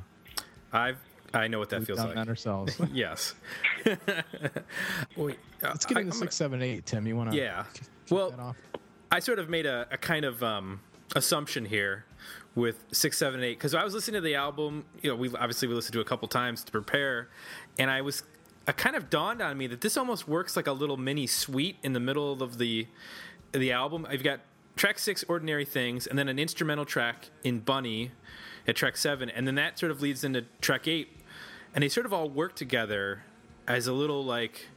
I've 0.73 0.97
I 1.33 1.47
know 1.47 1.59
what 1.59 1.69
that 1.69 1.79
We've 1.79 1.87
feels 1.87 1.99
done 1.99 2.07
like. 2.09 2.15
that 2.17 2.27
ourselves. 2.27 2.79
yes. 2.93 3.33
Wait, 5.15 5.37
uh, 5.63 5.67
Let's 5.69 5.85
get 5.85 5.97
I- 5.97 6.01
into 6.01 6.13
I'm 6.13 6.19
six, 6.19 6.35
seven, 6.35 6.61
eight. 6.61 6.85
Tim, 6.85 7.07
you 7.07 7.15
want 7.15 7.31
to? 7.31 7.37
Yeah. 7.37 7.63
Well, 8.09 8.55
I 9.11 9.19
sort 9.19 9.39
of 9.39 9.49
made 9.49 9.65
a, 9.65 9.87
a 9.91 9.97
kind 9.97 10.25
of 10.25 10.43
um, 10.43 10.81
assumption 11.15 11.63
here 11.65 12.05
with 12.55 12.83
six, 12.91 13.17
seven, 13.17 13.43
eight 13.43 13.57
because 13.57 13.73
I 13.73 13.83
was 13.83 13.93
listening 13.93 14.15
to 14.15 14.21
the 14.21 14.35
album. 14.35 14.85
You 15.01 15.11
know, 15.11 15.15
we 15.15 15.29
obviously 15.29 15.67
we 15.67 15.73
listened 15.73 15.93
to 15.93 16.01
a 16.01 16.05
couple 16.05 16.27
times 16.27 16.63
to 16.63 16.71
prepare, 16.71 17.29
and 17.77 17.89
I 17.89 18.01
was. 18.01 18.23
It 18.67 18.77
kind 18.77 18.95
of 18.95 19.09
dawned 19.09 19.41
on 19.41 19.57
me 19.57 19.65
that 19.67 19.81
this 19.81 19.97
almost 19.97 20.27
works 20.27 20.55
like 20.55 20.67
a 20.67 20.71
little 20.71 20.95
mini 20.95 21.25
suite 21.25 21.77
in 21.81 21.93
the 21.93 21.99
middle 21.99 22.43
of 22.43 22.57
the 22.57 22.87
the 23.51 23.71
album. 23.71 24.05
I've 24.09 24.23
got 24.23 24.41
track 24.75 24.99
six, 24.99 25.23
"Ordinary 25.27 25.65
Things," 25.65 26.05
and 26.07 26.17
then 26.17 26.29
an 26.29 26.37
instrumental 26.37 26.85
track 26.85 27.29
in 27.43 27.59
"Bunny" 27.59 28.11
at 28.67 28.75
track 28.75 28.97
seven, 28.97 29.29
and 29.29 29.47
then 29.47 29.55
that 29.55 29.79
sort 29.79 29.91
of 29.91 30.01
leads 30.01 30.23
into 30.23 30.45
track 30.61 30.87
eight, 30.87 31.09
and 31.73 31.83
they 31.83 31.89
sort 31.89 32.05
of 32.05 32.13
all 32.13 32.29
work 32.29 32.55
together 32.55 33.23
as 33.67 33.87
a 33.87 33.93
little 33.93 34.23
like 34.23 34.67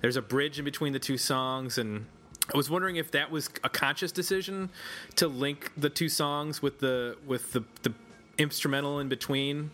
there's 0.00 0.16
a 0.16 0.22
bridge 0.22 0.58
in 0.58 0.64
between 0.64 0.92
the 0.92 0.98
two 0.98 1.16
songs 1.16 1.78
and 1.78 2.06
I 2.52 2.56
was 2.56 2.70
wondering 2.70 2.96
if 2.96 3.10
that 3.10 3.30
was 3.30 3.50
a 3.62 3.68
conscious 3.68 4.10
decision 4.10 4.70
to 5.16 5.28
link 5.28 5.70
the 5.76 5.90
two 5.90 6.08
songs 6.08 6.62
with 6.62 6.78
the 6.78 7.16
with 7.26 7.52
the, 7.52 7.62
the 7.82 7.92
instrumental 8.38 9.00
in 9.00 9.08
between 9.08 9.70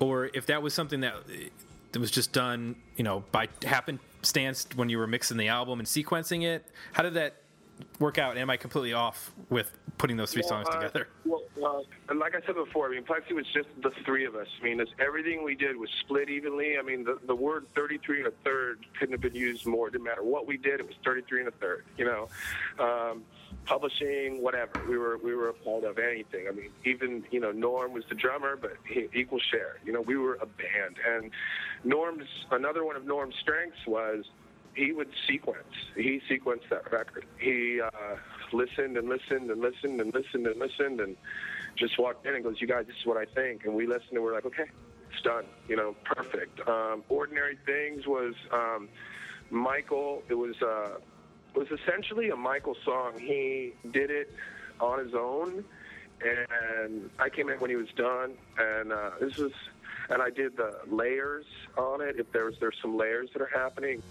or 0.00 0.30
if 0.34 0.46
that 0.46 0.62
was 0.62 0.74
something 0.74 1.00
that 1.00 1.14
eh, 1.32 1.48
that 1.92 1.98
was 1.98 2.10
just 2.10 2.32
done, 2.32 2.76
you 2.96 3.04
know, 3.04 3.24
by 3.32 3.48
happenstance 3.64 4.66
when 4.76 4.88
you 4.88 4.98
were 4.98 5.06
mixing 5.06 5.36
the 5.36 5.48
album 5.48 5.80
and 5.80 5.88
sequencing 5.88 6.44
it. 6.44 6.64
How 6.92 7.02
did 7.02 7.14
that 7.14 7.39
work 7.98 8.18
out? 8.18 8.36
Am 8.36 8.50
I 8.50 8.56
completely 8.56 8.92
off 8.92 9.32
with 9.48 9.76
putting 9.98 10.16
those 10.16 10.32
three 10.32 10.42
songs 10.42 10.66
uh, 10.68 10.78
together? 10.78 11.08
Well, 11.24 11.42
uh, 11.62 11.82
and 12.08 12.18
like 12.18 12.34
I 12.34 12.40
said 12.46 12.54
before, 12.54 12.86
I 12.86 12.90
mean, 12.90 13.04
Plexi 13.04 13.32
was 13.32 13.46
just 13.52 13.68
the 13.82 13.90
three 14.04 14.24
of 14.24 14.34
us. 14.34 14.46
I 14.60 14.64
mean, 14.64 14.80
it's, 14.80 14.90
everything 14.98 15.44
we 15.44 15.54
did 15.54 15.76
was 15.76 15.90
split 16.00 16.30
evenly. 16.30 16.78
I 16.78 16.82
mean, 16.82 17.04
the, 17.04 17.18
the 17.26 17.34
word 17.34 17.66
33 17.74 18.18
and 18.18 18.26
a 18.28 18.32
third 18.44 18.86
couldn't 18.98 19.12
have 19.12 19.20
been 19.20 19.34
used 19.34 19.66
more. 19.66 19.88
It 19.88 19.92
didn't 19.92 20.04
matter 20.04 20.24
what 20.24 20.46
we 20.46 20.56
did, 20.56 20.80
it 20.80 20.86
was 20.86 20.96
33 21.04 21.40
and 21.40 21.48
a 21.48 21.52
third, 21.52 21.84
you 21.96 22.04
know. 22.04 22.28
Um, 22.78 23.24
publishing, 23.66 24.42
whatever. 24.42 24.72
We 24.88 24.98
were 24.98 25.18
we 25.18 25.34
were 25.34 25.48
a 25.48 25.54
part 25.54 25.84
of 25.84 25.98
anything. 25.98 26.46
I 26.48 26.52
mean, 26.52 26.70
even 26.84 27.24
you 27.30 27.40
know, 27.40 27.52
Norm 27.52 27.92
was 27.92 28.04
the 28.08 28.14
drummer, 28.14 28.56
but 28.56 28.72
he, 28.86 29.08
equal 29.14 29.38
share. 29.38 29.78
You 29.84 29.92
know, 29.92 30.00
we 30.00 30.16
were 30.16 30.34
a 30.34 30.46
band, 30.46 30.96
and 31.06 31.30
Norm's 31.84 32.28
another 32.50 32.84
one 32.84 32.96
of 32.96 33.04
Norm's 33.04 33.34
strengths 33.40 33.86
was 33.86 34.24
he 34.74 34.92
would 34.92 35.08
sequence. 35.28 35.74
He 35.96 36.20
sequenced 36.30 36.68
that 36.70 36.90
record. 36.92 37.24
He 37.38 37.80
uh, 37.80 38.16
listened 38.52 38.96
and 38.96 39.08
listened 39.08 39.50
and 39.50 39.60
listened 39.60 40.00
and 40.00 40.14
listened 40.14 40.46
and 40.46 40.58
listened 40.58 41.00
and 41.00 41.16
just 41.76 41.98
walked 41.98 42.26
in 42.26 42.34
and 42.34 42.44
goes, 42.44 42.60
"You 42.60 42.66
guys, 42.66 42.86
this 42.86 42.96
is 42.96 43.06
what 43.06 43.16
I 43.16 43.24
think." 43.24 43.64
And 43.64 43.74
we 43.74 43.86
listened 43.86 44.12
and 44.12 44.22
we're 44.22 44.34
like, 44.34 44.46
"Okay, 44.46 44.66
it's 45.12 45.22
done." 45.22 45.44
You 45.68 45.76
know, 45.76 45.96
perfect. 46.04 46.66
Um, 46.68 47.04
Ordinary 47.08 47.58
Things 47.66 48.06
was 48.06 48.34
um, 48.52 48.88
Michael. 49.50 50.22
It 50.28 50.34
was 50.34 50.60
uh, 50.62 50.98
was 51.54 51.68
essentially 51.70 52.30
a 52.30 52.36
Michael 52.36 52.76
song. 52.84 53.18
He 53.18 53.74
did 53.92 54.10
it 54.10 54.32
on 54.80 55.04
his 55.04 55.14
own, 55.14 55.64
and 56.22 57.10
I 57.18 57.28
came 57.28 57.48
in 57.48 57.58
when 57.58 57.70
he 57.70 57.76
was 57.76 57.88
done, 57.96 58.34
and 58.58 58.92
uh, 58.92 59.10
this 59.20 59.36
was. 59.36 59.52
And 60.08 60.20
I 60.20 60.30
did 60.30 60.56
the 60.56 60.76
layers 60.90 61.44
on 61.78 62.00
it. 62.00 62.16
If 62.18 62.32
there's 62.32 62.58
there's 62.58 62.76
some 62.82 62.96
layers 62.96 63.30
that 63.32 63.42
are 63.42 63.50
happening. 63.54 64.02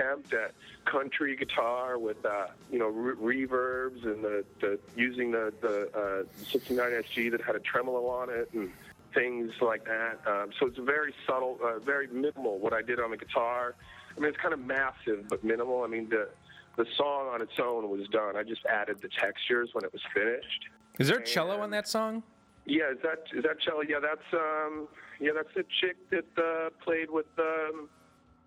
Attempt 0.00 0.32
at 0.32 0.52
country 0.84 1.36
guitar 1.36 1.98
with 1.98 2.24
uh, 2.24 2.46
you 2.70 2.78
know 2.78 2.88
re- 2.88 3.46
reverbs 3.46 4.04
and 4.04 4.22
the, 4.24 4.44
the 4.60 4.78
using 4.96 5.30
the 5.30 5.52
the 5.60 6.26
uh, 6.28 6.44
69 6.50 6.90
SG 6.90 7.30
that 7.30 7.40
had 7.40 7.56
a 7.56 7.60
tremolo 7.60 8.06
on 8.06 8.30
it 8.30 8.50
and 8.52 8.70
things 9.14 9.52
like 9.60 9.84
that. 9.84 10.20
Um, 10.26 10.50
so 10.58 10.66
it's 10.66 10.78
very 10.78 11.12
subtle, 11.26 11.58
uh, 11.64 11.78
very 11.80 12.06
minimal 12.06 12.58
what 12.58 12.72
I 12.72 12.82
did 12.82 13.00
on 13.00 13.10
the 13.10 13.16
guitar. 13.16 13.74
I 14.16 14.20
mean, 14.20 14.28
it's 14.28 14.38
kind 14.38 14.54
of 14.54 14.60
massive 14.60 15.28
but 15.28 15.42
minimal. 15.44 15.82
I 15.84 15.88
mean, 15.88 16.08
the 16.08 16.28
the 16.76 16.86
song 16.96 17.28
on 17.28 17.42
its 17.42 17.58
own 17.60 17.88
was 17.90 18.06
done. 18.08 18.36
I 18.36 18.42
just 18.42 18.64
added 18.66 19.00
the 19.02 19.08
textures 19.08 19.70
when 19.72 19.84
it 19.84 19.92
was 19.92 20.02
finished. 20.14 20.68
Is 20.98 21.08
there 21.08 21.18
a 21.18 21.24
cello 21.24 21.60
on 21.60 21.70
that 21.70 21.88
song? 21.88 22.22
Yeah, 22.66 22.92
is 22.92 22.98
that 23.02 23.24
is 23.34 23.42
that 23.42 23.60
cello? 23.60 23.82
Yeah, 23.82 24.00
that's 24.00 24.32
um, 24.32 24.88
yeah, 25.20 25.32
that's 25.34 25.52
the 25.54 25.64
chick 25.80 25.96
that 26.10 26.42
uh, 26.42 26.70
played 26.84 27.10
with 27.10 27.26
um, 27.38 27.88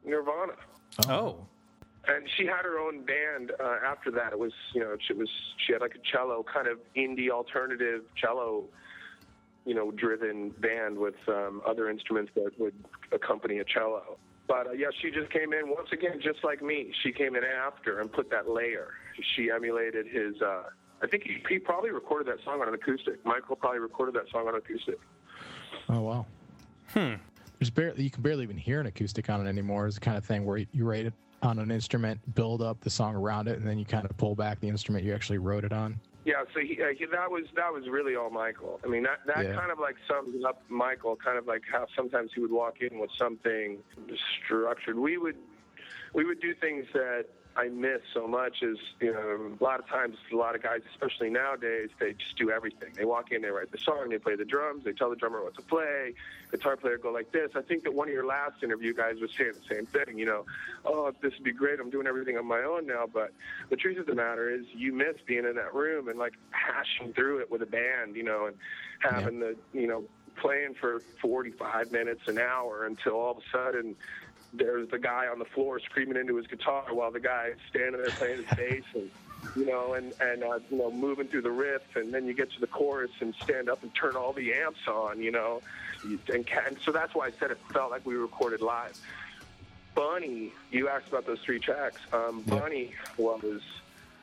Nirvana. 0.06 0.54
Oh. 1.08 1.38
and 2.08 2.28
she 2.38 2.46
had 2.46 2.64
her 2.66 2.80
own 2.80 3.04
band 3.06 3.52
uh, 3.60 3.78
after 3.86 4.12
that. 4.12 4.34
It 4.34 4.40
was, 4.40 4.54
you 4.74 4.82
know, 4.82 4.96
she 5.00 5.14
was 5.14 5.30
she 5.66 5.74
had 5.74 5.82
like 5.82 5.96
a 5.96 6.00
cello 6.12 6.44
kind 6.44 6.68
of 6.68 6.80
indie 6.96 7.30
alternative 7.30 8.04
cello, 8.16 8.66
you 9.66 9.74
know, 9.74 9.92
driven 9.92 10.50
band 10.50 10.98
with 10.98 11.16
um, 11.28 11.62
other 11.66 11.90
instruments 11.90 12.32
that 12.36 12.52
would 12.60 12.76
accompany 13.12 13.60
a 13.60 13.64
cello. 13.64 14.18
But 14.48 14.68
uh, 14.68 14.72
yeah, 14.72 14.88
she 15.02 15.10
just 15.10 15.32
came 15.32 15.54
in 15.54 15.70
once 15.70 15.90
again, 15.94 16.20
just 16.22 16.44
like 16.44 16.62
me. 16.62 16.92
She 17.02 17.12
came 17.12 17.36
in 17.36 17.44
after 17.44 18.00
and 18.00 18.12
put 18.12 18.30
that 18.32 18.50
layer. 18.50 18.90
She 19.36 19.50
emulated 19.50 20.08
his. 20.08 20.42
Uh, 20.42 20.64
I 21.02 21.08
think 21.08 21.24
he, 21.24 21.44
he 21.50 21.60
probably 21.60 21.92
recorded 21.92 22.28
that 22.28 22.44
song 22.44 22.62
on 22.62 22.68
an 22.68 22.74
acoustic. 22.74 23.26
Michael 23.26 23.56
probably 23.56 23.80
recorded 23.80 24.16
that 24.16 24.30
song 24.30 24.48
on 24.48 24.56
acoustic. 24.56 25.00
Oh 25.90 26.02
wow. 26.02 26.26
Hmm. 26.90 27.14
There's 27.64 27.72
barely 27.72 28.04
you 28.04 28.10
can 28.10 28.22
barely 28.22 28.44
even 28.44 28.58
hear 28.58 28.82
an 28.82 28.88
acoustic 28.88 29.30
on 29.30 29.46
it 29.46 29.48
anymore. 29.48 29.88
It's 29.88 29.96
the 29.96 30.02
kind 30.02 30.18
of 30.18 30.26
thing 30.26 30.44
where 30.44 30.58
you 30.58 30.84
write 30.84 31.06
it 31.06 31.14
on 31.42 31.60
an 31.60 31.72
instrument, 31.72 32.20
build 32.36 32.62
up 32.62 32.82
the 32.82 32.90
song 32.90 33.16
around 33.16 33.48
it, 33.48 33.58
and 33.58 33.66
then 33.66 33.80
you 33.80 33.86
kind 33.86 34.04
of 34.04 34.18
pull 34.18 34.36
back 34.36 34.60
the 34.60 34.68
instrument 34.68 35.06
you 35.06 35.14
actually 35.14 35.38
wrote 35.38 35.64
it 35.64 35.72
on. 35.72 35.98
Yeah, 36.26 36.44
so 36.54 36.60
he, 36.60 36.78
uh, 36.82 36.88
he, 36.98 37.06
that 37.06 37.32
was 37.32 37.46
that 37.56 37.72
was 37.72 37.88
really 37.88 38.18
all 38.18 38.30
Michael. 38.30 38.82
I 38.84 38.90
mean, 38.90 39.04
that 39.04 39.20
that 39.28 39.46
Yeah. 39.46 39.56
kind 39.56 39.72
of 39.72 39.80
like 39.80 39.96
sums 40.10 40.44
up 40.44 40.62
Michael. 40.68 41.16
Kind 41.16 41.38
of 41.38 41.48
like 41.48 41.62
how 41.72 41.86
sometimes 41.96 42.32
he 42.36 42.42
would 42.42 42.52
walk 42.52 42.82
in 42.82 43.00
with 43.00 43.12
something 43.18 43.78
structured. 44.44 45.00
We 45.00 45.18
would 45.18 45.38
we 46.14 46.26
would 46.26 46.42
do 46.42 46.54
things 46.60 46.86
that 46.92 47.28
I 47.56 47.68
miss 47.68 48.02
so 48.14 48.28
much. 48.28 48.62
Is 48.62 48.78
you 49.00 49.14
know, 49.14 49.56
a 49.60 49.64
lot 49.64 49.80
of 49.80 49.88
times, 49.88 50.18
a 50.32 50.36
lot 50.36 50.56
of 50.56 50.64
guys, 50.64 50.82
especially 50.92 51.30
nowadays, 51.30 51.90
they 52.00 52.14
just 52.14 52.36
do 52.38 52.50
everything. 52.50 52.90
They 52.96 53.06
walk 53.06 53.32
in, 53.32 53.42
they 53.42 53.50
write 53.50 53.72
the 53.72 53.78
song, 53.78 54.10
they 54.10 54.18
play 54.18 54.36
the 54.36 54.46
drums, 54.46 54.84
they 54.84 54.94
tell 54.94 55.10
the 55.10 55.16
drummer 55.16 55.44
what 55.44 55.56
to 55.56 55.62
play. 55.62 56.14
Guitar 56.52 56.78
player 56.78 56.98
go 56.98 57.12
like 57.12 57.32
this. 57.32 57.52
I 57.56 57.62
think 57.62 57.84
that 57.84 57.94
one 57.94 58.08
of 58.08 58.14
your 58.14 58.26
last 58.26 58.64
interview 58.64 58.94
guys 58.94 59.16
was 59.22 59.30
saying 59.38 59.54
the 59.68 59.76
same 59.76 59.86
thing. 59.86 60.18
You 60.18 60.26
know, 60.26 60.46
oh, 60.86 61.12
this 61.22 61.34
would 61.34 61.44
be 61.44 61.54
great. 61.54 61.80
I'm 61.80 61.90
doing 61.90 62.08
everything 62.08 62.38
on 62.38 62.46
my 62.46 62.64
own 62.64 62.88
now. 62.88 63.06
But 63.12 63.32
the 63.70 63.76
truth 63.76 63.98
of 63.98 64.08
the 64.08 64.16
matter 64.16 64.50
is, 64.50 64.66
you 64.74 64.92
miss 64.92 65.16
being 65.26 65.46
in 65.46 65.56
that 65.56 65.74
room 65.74 66.08
and 66.08 66.18
like 66.18 66.34
hashing 66.52 67.14
through 67.14 67.40
it 67.40 67.52
with 67.52 67.62
a 67.62 67.68
band. 67.68 68.16
You 68.16 68.24
know, 68.24 68.48
and 68.48 68.56
having 69.00 69.40
the 69.40 69.56
you 69.74 69.88
know 69.88 70.06
playing 70.38 70.74
for 70.80 71.02
45 71.22 71.92
minutes 71.92 72.22
an 72.28 72.40
hour 72.40 72.86
until 72.86 73.14
all 73.14 73.32
of 73.32 73.38
a 73.38 73.42
sudden 73.52 73.96
there's 74.54 74.88
the 74.90 75.00
guy 75.00 75.28
on 75.28 75.40
the 75.40 75.46
floor 75.46 75.80
screaming 75.80 76.16
into 76.18 76.36
his 76.36 76.48
guitar 76.48 76.86
while 76.92 77.12
the 77.12 77.20
guy 77.20 77.48
is 77.54 77.60
standing 77.70 78.02
there 78.02 78.12
playing 78.12 78.44
his 78.44 78.58
bass 78.58 78.84
and 78.94 79.10
you 79.56 79.66
know 79.66 79.94
and 79.94 80.14
and 80.22 80.44
uh, 80.44 80.60
you 80.70 80.78
know 80.78 80.92
moving 80.92 81.28
through 81.28 81.42
the 81.42 81.52
riff 81.52 81.82
and 81.96 82.14
then 82.14 82.26
you 82.26 82.34
get 82.34 82.52
to 82.52 82.60
the 82.60 82.68
chorus 82.68 83.12
and 83.20 83.34
stand 83.44 83.68
up 83.70 83.82
and 83.84 83.94
turn 83.96 84.16
all 84.16 84.32
the 84.32 84.54
amps 84.54 84.88
on 84.88 85.22
you 85.22 85.32
know 85.32 85.62
and, 86.04 86.48
and 86.68 86.78
so 86.84 86.92
that's 86.92 87.14
why 87.16 87.28
I 87.28 87.32
said 87.40 87.52
it 87.52 87.58
felt 87.72 87.92
like 87.92 88.06
we 88.06 88.16
recorded 88.16 88.62
live. 88.62 89.00
Bunny, 89.96 90.52
you 90.72 90.90
asked 90.90 91.08
about 91.08 91.26
those 91.26 91.40
three 91.40 91.60
tracks. 91.60 92.02
Um, 92.12 92.44
Yeah. 92.48 92.60
Bunny 92.60 92.94
was 93.18 93.62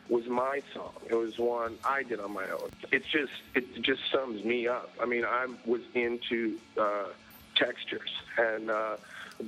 was 0.08 0.26
my 0.26 0.60
song. 0.74 0.92
It 1.08 1.14
was 1.14 1.38
one 1.38 1.78
I 1.84 2.02
did 2.02 2.18
on 2.18 2.32
my 2.32 2.48
own. 2.50 2.70
It's 2.90 3.06
just 3.06 3.32
it 3.54 3.80
just 3.80 4.02
sums 4.10 4.44
me 4.44 4.66
up. 4.66 4.90
I 5.00 5.06
mean, 5.06 5.24
I 5.24 5.46
was 5.64 5.82
into 5.94 6.58
uh, 6.78 7.04
textures, 7.54 8.10
and 8.36 8.70
uh, 8.70 8.96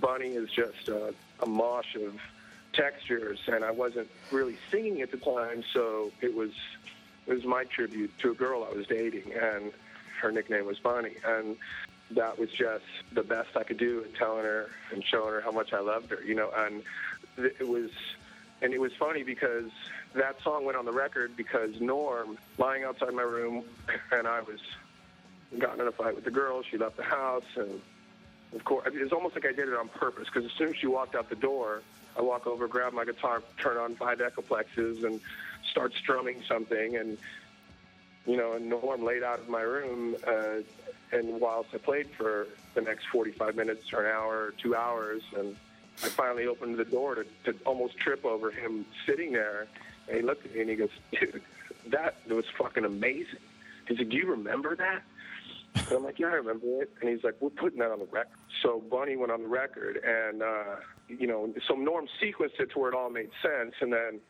Bunny 0.01 0.29
is 0.29 0.51
just 0.51 0.89
uh, 0.89 1.13
a 1.41 1.47
mosh 1.47 1.95
of 1.97 2.19
textures, 2.73 3.39
and 3.47 3.65
I 3.65 3.71
wasn't 3.71 4.09
really 4.31 4.57
singing 4.71 5.03
at 5.03 5.11
the 5.11 5.19
time, 5.19 5.63
so 5.73 6.11
it 6.21 6.35
was 6.35 6.51
it 7.27 7.35
was 7.35 7.45
my 7.45 7.65
tribute 7.65 8.11
to 8.19 8.31
a 8.31 8.35
girl 8.35 8.67
I 8.69 8.75
was 8.75 8.87
dating, 8.87 9.33
and 9.33 9.73
her 10.21 10.33
nickname 10.33 10.67
was 10.67 10.79
Bunny, 10.79 11.17
and 11.25 11.57
that 12.13 12.39
was 12.39 12.51
just 12.51 12.85
the 13.13 13.23
best 13.23 13.57
I 13.57 13.63
could 13.63 13.79
do 13.79 14.03
in 14.03 14.13
telling 14.13 14.45
her 14.45 14.71
and 14.93 15.05
showing 15.05 15.33
her 15.33 15.41
how 15.41 15.53
much 15.53 15.73
I 15.73 15.81
loved 15.81 16.11
her, 16.11 16.23
you 16.25 16.35
know, 16.35 16.51
and 16.57 16.83
it 17.37 17.67
was 17.67 17.91
and 18.61 18.73
it 18.73 18.81
was 18.81 18.93
funny 18.99 19.23
because 19.25 19.71
that 20.15 20.41
song 20.43 20.65
went 20.65 20.79
on 20.79 20.85
the 20.85 20.93
record 20.93 21.37
because 21.37 21.81
Norm, 21.81 22.39
lying 22.59 22.85
outside 22.85 23.13
my 23.13 23.23
room, 23.23 23.65
and 24.13 24.27
I 24.27 24.41
was 24.41 24.61
gotten 25.59 25.81
in 25.81 25.89
a 25.89 25.93
fight 25.93 26.15
with 26.15 26.25
the 26.25 26.31
girl. 26.31 26.63
She 26.63 26.79
left 26.79 26.97
the 26.97 27.03
house, 27.03 27.45
and 27.57 27.81
of 28.55 28.65
course, 28.65 28.87
it 28.87 29.01
was 29.01 29.13
almost 29.13 29.35
like 29.35 29.47
I 29.47 29.53
did 29.53 29.69
it 29.69 29.75
on 29.75 29.89
purpose 29.89 30.29
because 30.33 30.45
as 30.45 30.57
soon 30.57 30.69
as 30.69 30.77
she 30.77 30.87
walked 30.87 31.15
out 31.15 31.29
the 31.29 31.37
door, 31.37 31.83
I 32.17 32.23
walk 32.23 32.47
over, 32.47 32.69
grab 32.69 32.93
my 32.93 33.05
guitar, 33.05 33.43
turn 33.59 33.79
on 33.79 33.95
five 33.95 34.19
echoplexes, 34.19 35.05
and 35.05 35.21
start 35.71 35.95
strumming 35.95 36.43
something. 36.47 36.97
And 36.97 37.19
you 38.27 38.37
know, 38.37 38.53
and 38.53 38.69
Norm 38.69 39.05
laid 39.05 39.23
out 39.23 39.41
in 39.45 39.51
my 39.51 39.63
room, 39.63 40.17
uh, 40.27 40.61
and 41.11 41.41
whilst 41.41 41.71
I 41.75 41.79
played 41.79 42.09
for 42.11 42.47
the 42.75 42.81
next 42.81 43.07
45 43.07 43.57
minutes 43.57 43.93
or 43.93 44.07
an 44.07 44.15
hour 44.15 44.37
or 44.37 44.55
two 44.63 44.77
hours, 44.77 45.23
and 45.37 45.57
I 46.03 46.09
finally 46.09 46.47
opened 46.47 46.77
the 46.77 46.85
door 46.85 47.17
to, 47.17 47.25
to 47.45 47.59
almost 47.65 47.97
trip 47.99 48.25
over 48.25 48.51
him 48.51 48.85
sitting 49.07 49.33
there. 49.33 49.67
And 50.09 50.17
he 50.17 50.23
looked 50.23 50.47
at 50.47 50.55
me 50.55 50.63
and 50.63 50.71
he 50.71 50.77
goes, 50.77 50.91
dude, 51.13 51.43
that 51.89 52.17
was 52.29 52.45
fucking 52.57 52.85
amazing. 52.85 53.39
He's 53.89 53.99
like, 53.99 54.09
do 54.09 54.17
you 54.17 54.27
remember 54.27 54.77
that? 54.77 55.03
And 55.75 55.93
I'm 55.93 56.05
like, 56.05 56.19
yeah, 56.19 56.27
I 56.29 56.35
remember 56.35 56.83
it. 56.83 56.91
And 57.01 57.11
he's 57.11 57.25
like, 57.25 57.35
we're 57.41 57.51
putting 57.51 57.79
that 57.79 57.91
on 57.91 57.99
the 57.99 58.07
record. 58.07 58.37
So 58.63 58.83
Bunny 58.91 59.17
went 59.17 59.33
on 59.33 59.43
the 59.43 59.49
record, 59.49 59.99
and 60.05 60.43
uh, 60.43 60.77
you 61.09 61.27
know, 61.27 61.53
so 61.67 61.75
Norm 61.75 62.07
sequenced 62.23 62.61
it 62.61 62.71
to 62.73 62.79
where 62.79 62.91
it 62.91 62.95
all 62.95 63.11
made 63.11 63.31
sense, 63.43 63.75
and 63.81 63.93
then 63.93 64.21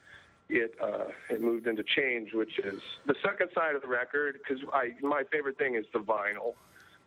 it 0.48 0.74
uh, 0.82 1.06
it 1.30 1.40
moved 1.40 1.66
into 1.66 1.82
Change, 1.82 2.32
which 2.32 2.58
is 2.58 2.80
the 3.06 3.14
second 3.24 3.50
side 3.54 3.74
of 3.74 3.82
the 3.82 3.88
record. 3.88 4.38
Because 4.38 4.62
I 4.72 4.92
my 5.02 5.24
favorite 5.30 5.58
thing 5.58 5.74
is 5.74 5.84
the 5.92 5.98
vinyl, 5.98 6.54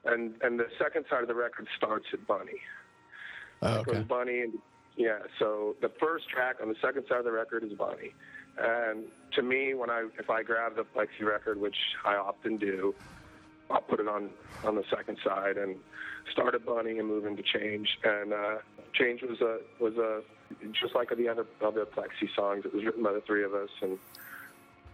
and 0.04 0.36
and 0.42 0.60
the 0.60 0.68
second 0.78 1.06
side 1.10 1.22
of 1.22 1.28
the 1.28 1.36
record 1.36 1.68
starts 1.78 2.06
at 2.14 2.26
Bunny. 2.28 2.60
Oh, 3.62 3.80
It 3.80 3.86
goes 3.86 3.96
okay. 3.96 4.04
Bunny 4.04 4.42
and 4.42 4.54
yeah. 4.98 5.20
So 5.40 5.76
the 5.82 5.90
first 6.00 6.30
track 6.30 6.58
on 6.62 6.68
the 6.70 6.76
second 6.82 7.06
side 7.08 7.20
of 7.20 7.26
the 7.26 7.32
record 7.32 7.64
is 7.64 7.74
Bunny, 7.74 8.14
and 8.58 9.06
to 9.34 9.42
me, 9.42 9.74
when 9.74 9.90
I 9.90 10.08
if 10.20 10.30
I 10.30 10.44
grab 10.44 10.76
the 10.76 10.84
Plexi 10.84 11.26
record, 11.26 11.60
which 11.60 11.78
I 12.04 12.16
often 12.16 12.58
do, 12.58 12.94
I'll 13.70 13.82
put 13.82 14.00
it 14.00 14.08
on 14.08 14.30
on 14.64 14.76
the 14.76 14.84
second 14.90 15.18
side 15.24 15.58
and 15.58 15.76
start 16.32 16.56
at 16.56 16.66
Bunny 16.66 17.00
and 17.00 17.08
move 17.08 17.26
into 17.26 17.44
Change. 17.44 17.98
And 18.04 18.34
uh, 18.34 18.58
Change 18.94 19.22
was 19.22 19.42
a 19.42 19.60
was 19.80 19.96
a 19.98 20.22
just 20.72 20.96
like 20.96 21.10
the 21.16 21.28
other 21.28 21.46
other 21.64 21.86
Plexi 21.86 22.34
songs. 22.36 22.66
It 22.66 22.74
was 22.74 22.84
written 22.84 23.04
by 23.04 23.14
the 23.14 23.22
three 23.22 23.44
of 23.44 23.54
us, 23.54 23.70
and 23.82 23.98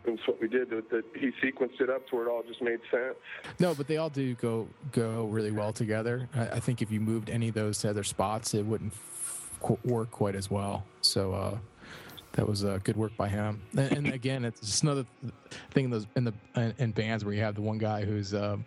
that's 0.06 0.26
what 0.27 0.41
we 0.41 0.48
did. 0.48 0.69
That 0.69 0.89
that 0.89 1.03
he 1.15 1.31
sequenced 1.43 1.81
it 1.81 1.89
up 1.89 2.07
to 2.10 2.15
where 2.15 2.27
it 2.27 2.30
all 2.30 2.43
just 2.43 2.61
made 2.61 2.80
sense. 2.89 3.15
No, 3.60 3.73
but 3.73 3.88
they 3.88 3.98
all 3.98 4.10
do 4.10 4.34
go 4.35 4.68
go 4.91 5.26
really 5.26 5.52
well 5.52 5.73
together. 5.73 6.30
I, 6.34 6.48
I 6.48 6.60
think 6.60 6.81
if 6.81 6.91
you 6.91 6.99
moved 6.99 7.30
any 7.30 7.49
of 7.49 7.56
those 7.56 7.80
to 7.80 7.89
other 7.89 8.03
spots, 8.03 8.53
it 8.53 8.65
wouldn't 8.65 8.93
f- 8.93 9.77
work 9.85 10.11
quite 10.11 10.35
as 10.35 10.49
well. 10.49 10.85
So 11.02 11.34
uh, 11.34 11.57
that 12.33 12.47
was 12.47 12.63
uh, 12.63 12.79
good 12.83 12.95
work 12.95 13.15
by 13.17 13.27
him. 13.27 13.61
And, 13.77 13.91
and 13.91 14.07
again, 14.13 14.45
it's 14.45 14.61
just 14.61 14.83
another 14.83 15.05
thing 15.71 15.85
in 15.85 15.91
those 15.91 16.07
in 16.15 16.23
the 16.23 16.33
in, 16.55 16.73
in 16.77 16.91
bands 16.91 17.25
where 17.25 17.33
you 17.33 17.41
have 17.41 17.55
the 17.55 17.61
one 17.61 17.77
guy 17.77 18.05
who's 18.05 18.33
um, 18.33 18.65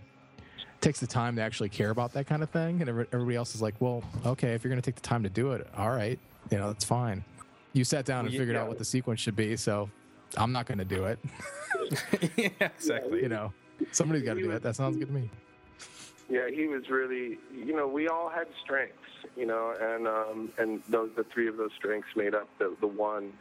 takes 0.81 1.01
the 1.01 1.07
time 1.07 1.37
to 1.37 1.43
actually 1.43 1.69
care 1.71 1.91
about 1.91 2.13
that 2.13 2.27
kind 2.27 2.43
of 2.43 2.51
thing, 2.51 2.81
and 2.81 2.89
everybody 2.89 3.37
else 3.37 3.55
is 3.55 3.63
like, 3.63 3.75
"Well, 3.81 4.03
okay, 4.27 4.53
if 4.55 4.63
you're 4.65 4.71
going 4.71 4.83
to 4.83 4.91
take 4.91 4.97
the 4.97 5.07
time 5.09 5.23
to 5.23 5.31
do 5.31 5.53
it, 5.53 5.67
all 5.77 5.91
right, 5.91 6.19
you 6.51 6.59
know, 6.59 6.69
that's 6.69 6.85
fine." 6.85 7.25
You 7.73 7.85
sat 7.85 8.05
down 8.05 8.21
and 8.21 8.29
Well, 8.33 8.39
figured 8.39 8.55
yeah. 8.55 8.63
out 8.63 8.69
what 8.69 8.79
the 8.79 8.85
sequence 8.85 9.19
should 9.19 9.35
be, 9.35 9.57
so 9.57 9.91
I'm 10.37 10.53
not 10.53 10.67
going 10.67 10.79
to 10.79 10.85
do 10.85 11.07
it. 11.07 11.19
yeah, 12.37 12.49
exactly. 12.61 13.23
you 13.23 13.29
know, 13.29 13.53
somebody's 13.91 14.23
got 14.23 14.35
to 14.35 14.43
do 14.43 14.51
it. 14.53 14.63
That 14.63 14.77
sounds 14.77 14.97
good 14.97 15.09
to 15.09 15.13
me. 15.13 15.29
Yeah, 16.31 16.49
he 16.49 16.67
was 16.67 16.89
really. 16.89 17.39
You 17.53 17.75
know, 17.75 17.89
we 17.89 18.09
all 18.09 18.29
had 18.29 18.47
strengths. 18.63 18.99
You 19.37 19.47
know, 19.47 19.75
and 19.81 20.07
um, 20.07 20.53
and 20.59 20.83
those 20.89 21.11
the 21.17 21.25
three 21.25 21.49
of 21.49 21.57
those 21.57 21.71
strengths 21.77 22.09
made 22.15 22.35
up 22.35 22.49
the 22.59 22.77
the 22.81 22.87
one. 22.87 23.33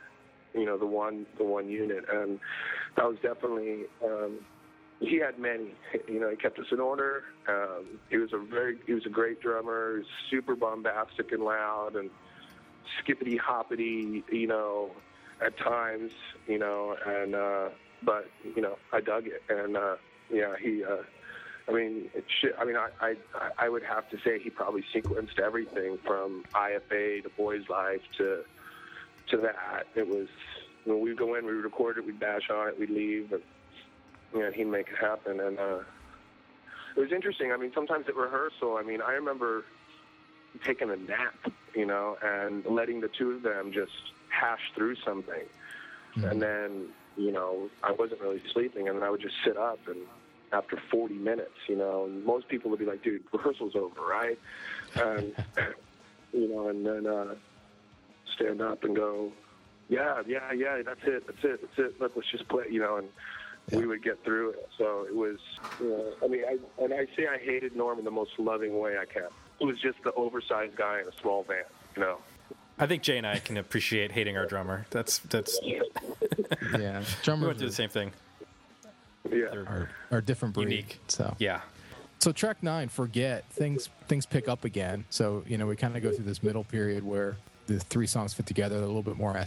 You 0.53 0.65
know, 0.65 0.77
the 0.77 0.85
one 0.85 1.25
the 1.37 1.43
one 1.43 1.67
unit, 1.69 2.05
and 2.11 2.39
that 2.95 3.05
was 3.05 3.17
definitely. 3.21 3.85
Um, 4.03 4.39
he 4.99 5.17
had 5.17 5.37
many. 5.39 5.73
You 6.07 6.19
know, 6.19 6.29
he 6.29 6.35
kept 6.35 6.59
us 6.59 6.67
in 6.71 6.79
order. 6.79 7.23
Um, 7.47 7.99
he 8.09 8.17
was 8.17 8.31
a 8.33 8.37
very 8.37 8.77
he 8.85 8.93
was 8.93 9.05
a 9.05 9.09
great 9.09 9.41
drummer. 9.41 10.03
Super 10.29 10.55
bombastic 10.55 11.31
and 11.31 11.43
loud 11.43 11.95
and 11.95 12.09
skippity 13.01 13.37
hoppity. 13.37 14.23
You 14.31 14.47
know, 14.47 14.91
at 15.41 15.57
times. 15.57 16.13
You 16.47 16.59
know, 16.59 16.95
and 17.05 17.35
uh, 17.35 17.69
but 18.03 18.29
you 18.55 18.61
know, 18.61 18.77
I 18.91 19.01
dug 19.01 19.27
it, 19.27 19.41
and 19.49 19.77
uh, 19.77 19.95
yeah, 20.31 20.55
he. 20.61 20.83
Uh, 20.83 20.97
I 21.67 21.71
mean, 21.71 22.09
it 22.13 22.25
should, 22.27 22.53
I 22.59 22.65
mean, 22.65 22.75
I, 22.75 22.89
I 22.99 23.15
I 23.57 23.69
would 23.69 23.83
have 23.83 24.09
to 24.09 24.17
say 24.23 24.39
he 24.39 24.49
probably 24.49 24.83
sequenced 24.93 25.39
everything 25.39 25.97
from 26.05 26.43
IFA 26.53 27.23
to 27.23 27.29
Boys 27.37 27.69
Life 27.69 28.01
to 28.17 28.43
to 29.29 29.37
that. 29.37 29.87
It 29.95 30.07
was 30.07 30.27
when 30.85 31.01
we 31.01 31.15
go 31.15 31.35
in, 31.35 31.45
we 31.45 31.51
record 31.53 31.97
it, 31.97 32.05
we 32.05 32.11
bash 32.11 32.49
on 32.49 32.69
it, 32.69 32.79
we 32.79 32.87
leave, 32.87 33.31
and 33.31 33.41
you 34.33 34.39
know, 34.41 34.51
he'd 34.51 34.65
make 34.65 34.87
it 34.89 34.97
happen. 34.99 35.39
And 35.39 35.59
uh, 35.59 35.79
it 36.95 36.99
was 36.99 37.11
interesting. 37.11 37.51
I 37.51 37.57
mean, 37.57 37.71
sometimes 37.73 38.07
at 38.07 38.15
rehearsal, 38.15 38.77
I 38.77 38.83
mean, 38.83 39.01
I 39.01 39.11
remember 39.13 39.65
taking 40.65 40.89
a 40.89 40.95
nap, 40.95 41.35
you 41.75 41.85
know, 41.85 42.17
and 42.21 42.65
letting 42.65 43.01
the 43.01 43.09
two 43.09 43.31
of 43.31 43.43
them 43.43 43.71
just 43.71 43.91
hash 44.29 44.71
through 44.75 44.95
something, 45.05 45.43
and 46.15 46.41
then 46.41 46.89
you 47.15 47.31
know, 47.31 47.69
I 47.83 47.91
wasn't 47.91 48.21
really 48.21 48.41
sleeping, 48.51 48.87
and 48.87 48.97
then 48.97 49.03
I 49.03 49.09
would 49.09 49.21
just 49.21 49.35
sit 49.43 49.57
up 49.57 49.79
and 49.87 49.97
after 50.53 50.79
40 50.91 51.15
minutes, 51.15 51.57
you 51.67 51.75
know, 51.75 52.05
and 52.05 52.23
most 52.23 52.47
people 52.47 52.69
would 52.69 52.79
be 52.79 52.85
like, 52.85 53.03
dude, 53.03 53.23
rehearsal's 53.33 53.75
over, 53.75 54.01
right? 54.01 54.37
And, 54.95 55.33
you 56.33 56.47
know, 56.47 56.69
and 56.69 56.85
then 56.85 57.07
uh, 57.07 57.35
stand 58.35 58.61
up 58.61 58.83
and 58.83 58.95
go, 58.95 59.31
yeah, 59.89 60.21
yeah, 60.27 60.51
yeah, 60.53 60.81
that's 60.83 61.01
it, 61.03 61.25
that's 61.27 61.43
it, 61.43 61.61
that's 61.61 61.79
it. 61.79 62.01
Look, 62.01 62.13
let's 62.15 62.29
just 62.31 62.47
play, 62.47 62.65
you 62.69 62.79
know, 62.79 62.97
and 62.97 63.09
we 63.79 63.85
would 63.87 64.03
get 64.03 64.23
through 64.23 64.51
it. 64.51 64.69
So 64.77 65.05
it 65.07 65.15
was, 65.15 65.37
you 65.79 65.89
know, 65.89 66.13
I 66.23 66.27
mean, 66.27 66.43
I, 66.47 66.83
and 66.83 66.93
I 66.93 67.05
say 67.15 67.27
I 67.27 67.37
hated 67.37 67.75
Norm 67.75 67.99
in 67.99 68.05
the 68.05 68.11
most 68.11 68.31
loving 68.37 68.77
way 68.79 68.97
I 68.97 69.05
can. 69.05 69.27
It 69.59 69.65
was 69.65 69.79
just 69.79 70.01
the 70.03 70.13
oversized 70.13 70.75
guy 70.75 71.01
in 71.01 71.07
a 71.07 71.11
small 71.21 71.43
van, 71.43 71.63
you 71.95 72.01
know. 72.01 72.17
I 72.79 72.87
think 72.87 73.03
Jay 73.03 73.17
and 73.17 73.27
I 73.27 73.37
can 73.39 73.57
appreciate 73.57 74.11
hating 74.11 74.35
our 74.35 74.47
drummer. 74.47 74.87
That's 74.89 75.19
that's 75.19 75.59
we 75.63 75.79
Yeah, 76.73 76.93
went 76.95 77.17
drummers 77.21 77.57
through 77.57 77.67
the 77.67 77.73
same 77.73 77.89
thing. 77.89 78.11
Yeah. 79.31 79.45
are, 79.45 79.89
are 80.11 80.21
different 80.21 80.55
breed. 80.55 80.69
Unique. 80.69 80.99
So 81.07 81.35
Yeah. 81.37 81.61
So 82.19 82.31
track 82.31 82.63
nine, 82.63 82.89
forget 82.89 83.47
things. 83.51 83.89
Things 84.07 84.25
pick 84.25 84.47
up 84.47 84.65
again. 84.65 85.05
So 85.11 85.43
you 85.47 85.57
know 85.57 85.67
we 85.67 85.75
kind 85.75 85.95
of 85.95 86.01
go 86.01 86.11
through 86.11 86.25
this 86.25 86.41
middle 86.41 86.63
period 86.63 87.03
where 87.03 87.37
the 87.67 87.79
three 87.79 88.07
songs 88.07 88.33
fit 88.33 88.45
together, 88.45 88.75
a 88.75 88.79
little 88.79 89.03
bit 89.03 89.17
more 89.17 89.43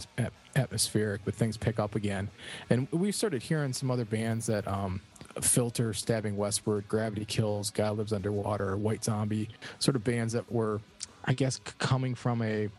atmospheric, 0.55 1.21
but 1.25 1.35
things 1.35 1.57
pick 1.57 1.79
up 1.79 1.95
again. 1.95 2.29
And 2.69 2.87
we 2.91 3.11
started 3.11 3.41
hearing 3.41 3.73
some 3.73 3.91
other 3.91 4.05
bands 4.05 4.47
that 4.47 4.67
um, 4.67 5.01
filter, 5.41 5.93
stabbing 5.93 6.35
westward, 6.35 6.87
gravity 6.87 7.25
kills, 7.25 7.69
God 7.69 7.97
Lives 7.97 8.13
Underwater, 8.13 8.77
white 8.77 9.03
zombie, 9.03 9.49
sort 9.79 9.95
of 9.95 10.03
bands 10.03 10.33
that 10.33 10.51
were, 10.51 10.81
I 11.25 11.33
guess, 11.33 11.59
coming 11.79 12.15
from 12.15 12.41
a 12.41 12.69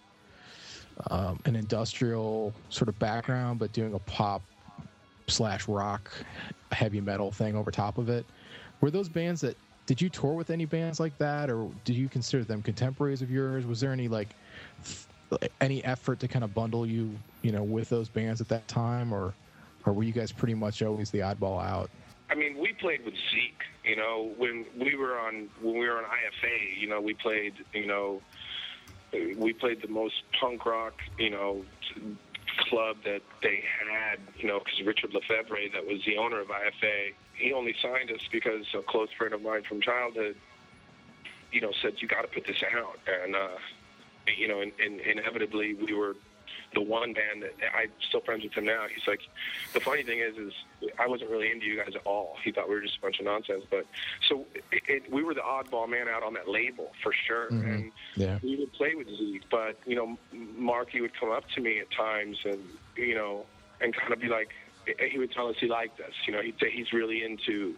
um, 1.10 1.38
an 1.44 1.54
industrial 1.54 2.52
sort 2.70 2.88
of 2.88 2.98
background, 2.98 3.60
but 3.60 3.72
doing 3.72 3.94
a 3.94 4.00
pop 4.00 4.42
slash 5.28 5.68
rock 5.68 6.10
heavy 6.72 7.00
metal 7.00 7.30
thing 7.30 7.54
over 7.54 7.70
top 7.70 7.98
of 7.98 8.08
it. 8.08 8.26
Were 8.80 8.90
those 8.90 9.08
bands 9.08 9.40
that 9.42 9.56
did 9.86 10.02
you 10.02 10.10
tour 10.10 10.34
with 10.34 10.50
any 10.50 10.66
bands 10.66 11.00
like 11.00 11.16
that, 11.16 11.48
or 11.48 11.70
did 11.84 11.96
you 11.96 12.08
consider 12.08 12.44
them 12.44 12.62
contemporaries 12.62 13.22
of 13.22 13.30
yours? 13.30 13.64
Was 13.64 13.80
there 13.80 13.92
any 13.92 14.06
like 14.06 14.28
any 15.60 15.84
effort 15.84 16.20
to 16.20 16.28
kind 16.28 16.44
of 16.44 16.54
bundle 16.54 16.86
you, 16.86 17.16
you 17.42 17.52
know, 17.52 17.62
with 17.62 17.88
those 17.88 18.08
bands 18.08 18.40
at 18.40 18.48
that 18.48 18.66
time, 18.68 19.12
or 19.12 19.34
or 19.84 19.92
were 19.92 20.02
you 20.02 20.12
guys 20.12 20.32
pretty 20.32 20.54
much 20.54 20.82
always 20.82 21.10
the 21.10 21.20
oddball 21.20 21.62
out? 21.62 21.90
I 22.30 22.34
mean, 22.34 22.58
we 22.58 22.72
played 22.74 23.04
with 23.04 23.14
Zeke. 23.14 23.62
You 23.84 23.96
know, 23.96 24.32
when 24.36 24.66
we 24.78 24.94
were 24.96 25.18
on 25.18 25.48
when 25.62 25.78
we 25.78 25.88
were 25.88 25.98
on 25.98 26.04
IFA, 26.04 26.78
you 26.78 26.88
know, 26.88 27.00
we 27.00 27.14
played. 27.14 27.54
You 27.72 27.86
know, 27.86 28.22
we 29.12 29.52
played 29.52 29.82
the 29.82 29.88
most 29.88 30.22
punk 30.38 30.66
rock. 30.66 30.94
You 31.18 31.30
know, 31.30 31.64
club 32.68 32.98
that 33.04 33.22
they 33.42 33.62
had. 33.88 34.18
You 34.36 34.48
know, 34.48 34.58
because 34.58 34.82
Richard 34.84 35.14
Lefebvre, 35.14 35.70
that 35.72 35.86
was 35.86 36.04
the 36.04 36.16
owner 36.18 36.40
of 36.40 36.48
IFA, 36.48 37.12
he 37.34 37.52
only 37.52 37.74
signed 37.80 38.10
us 38.10 38.20
because 38.30 38.66
a 38.74 38.82
close 38.82 39.08
friend 39.16 39.32
of 39.32 39.42
mine 39.42 39.62
from 39.62 39.80
childhood, 39.80 40.36
you 41.52 41.60
know, 41.60 41.72
said 41.80 41.94
you 41.98 42.08
got 42.08 42.22
to 42.22 42.28
put 42.28 42.46
this 42.46 42.62
out, 42.76 42.98
and 43.06 43.34
uh, 43.34 43.48
you 44.36 44.48
know, 44.48 44.60
and, 44.60 44.72
and 44.84 45.00
inevitably 45.00 45.74
we 45.74 45.94
were 45.94 46.16
the 46.74 46.80
one 46.82 47.14
band 47.14 47.42
that 47.42 47.54
I'm 47.74 47.90
still 48.08 48.20
friends 48.20 48.44
with 48.44 48.52
him 48.52 48.66
now. 48.66 48.84
He's 48.94 49.06
like, 49.08 49.20
the 49.72 49.80
funny 49.80 50.02
thing 50.02 50.18
is, 50.20 50.36
is 50.36 50.52
I 50.98 51.06
wasn't 51.06 51.30
really 51.30 51.50
into 51.50 51.64
you 51.64 51.76
guys 51.78 51.94
at 51.94 52.02
all. 52.04 52.36
He 52.44 52.52
thought 52.52 52.68
we 52.68 52.74
were 52.74 52.82
just 52.82 52.98
a 52.98 53.00
bunch 53.00 53.18
of 53.20 53.24
nonsense. 53.24 53.64
But 53.70 53.86
so 54.28 54.44
it, 54.70 54.82
it, 54.86 55.12
we 55.12 55.22
were 55.22 55.32
the 55.32 55.40
oddball 55.40 55.88
man 55.88 56.08
out 56.08 56.22
on 56.22 56.34
that 56.34 56.46
label 56.48 56.92
for 57.02 57.12
sure. 57.26 57.48
Mhm. 57.50 57.74
And 57.74 57.92
Yeah. 58.16 58.38
we 58.42 58.56
would 58.56 58.72
play 58.74 58.94
with 58.94 59.08
Zeke, 59.08 59.48
but 59.50 59.76
you 59.86 59.96
know, 59.96 60.18
Marky 60.32 61.00
would 61.00 61.18
come 61.18 61.30
up 61.30 61.48
to 61.54 61.60
me 61.62 61.78
at 61.80 61.90
times 61.90 62.36
and 62.44 62.62
you 62.96 63.14
know, 63.14 63.46
and 63.80 63.94
kind 63.94 64.12
of 64.12 64.20
be 64.20 64.28
like, 64.28 64.50
he 65.10 65.18
would 65.18 65.32
tell 65.32 65.48
us 65.48 65.56
he 65.58 65.68
liked 65.68 66.00
us. 66.00 66.12
You 66.26 66.34
know, 66.34 66.42
he'd 66.42 66.58
say 66.60 66.70
he's 66.70 66.92
really 66.92 67.24
into, 67.24 67.76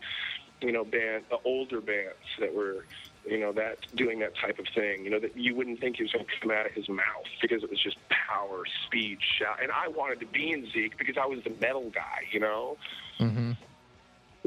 you 0.62 0.72
know, 0.72 0.85
band 0.85 1.24
the 1.31 1.39
older 1.44 1.81
bands 1.81 2.16
that 2.40 2.52
were, 2.55 2.85
you 3.26 3.38
know, 3.38 3.52
that 3.52 3.78
doing 3.94 4.18
that 4.20 4.32
type 4.36 4.59
of 4.59 4.66
thing. 4.74 5.05
You 5.05 5.10
know, 5.10 5.20
that 5.20 5.36
you 5.36 5.55
wouldn't 5.55 5.80
think 5.80 5.97
he 5.97 6.02
was 6.02 6.12
going 6.12 6.24
to 6.24 6.30
come 6.40 6.51
out 6.51 6.66
of 6.66 6.72
his 6.72 6.88
mouth 6.88 7.26
because 7.40 7.62
it 7.62 7.70
was 7.70 7.80
just 7.82 7.97
power, 8.09 8.64
speed, 8.86 9.18
shout. 9.38 9.62
And 9.62 9.70
I 9.70 9.88
wanted 9.88 10.20
to 10.20 10.26
be 10.26 10.52
in 10.52 10.70
Zeke 10.72 10.97
because 10.98 11.16
I 11.20 11.26
was 11.26 11.40
the 11.44 11.55
metal 11.60 11.90
guy. 11.90 12.26
You 12.32 12.40
know, 12.40 12.76
hmm 13.18 13.52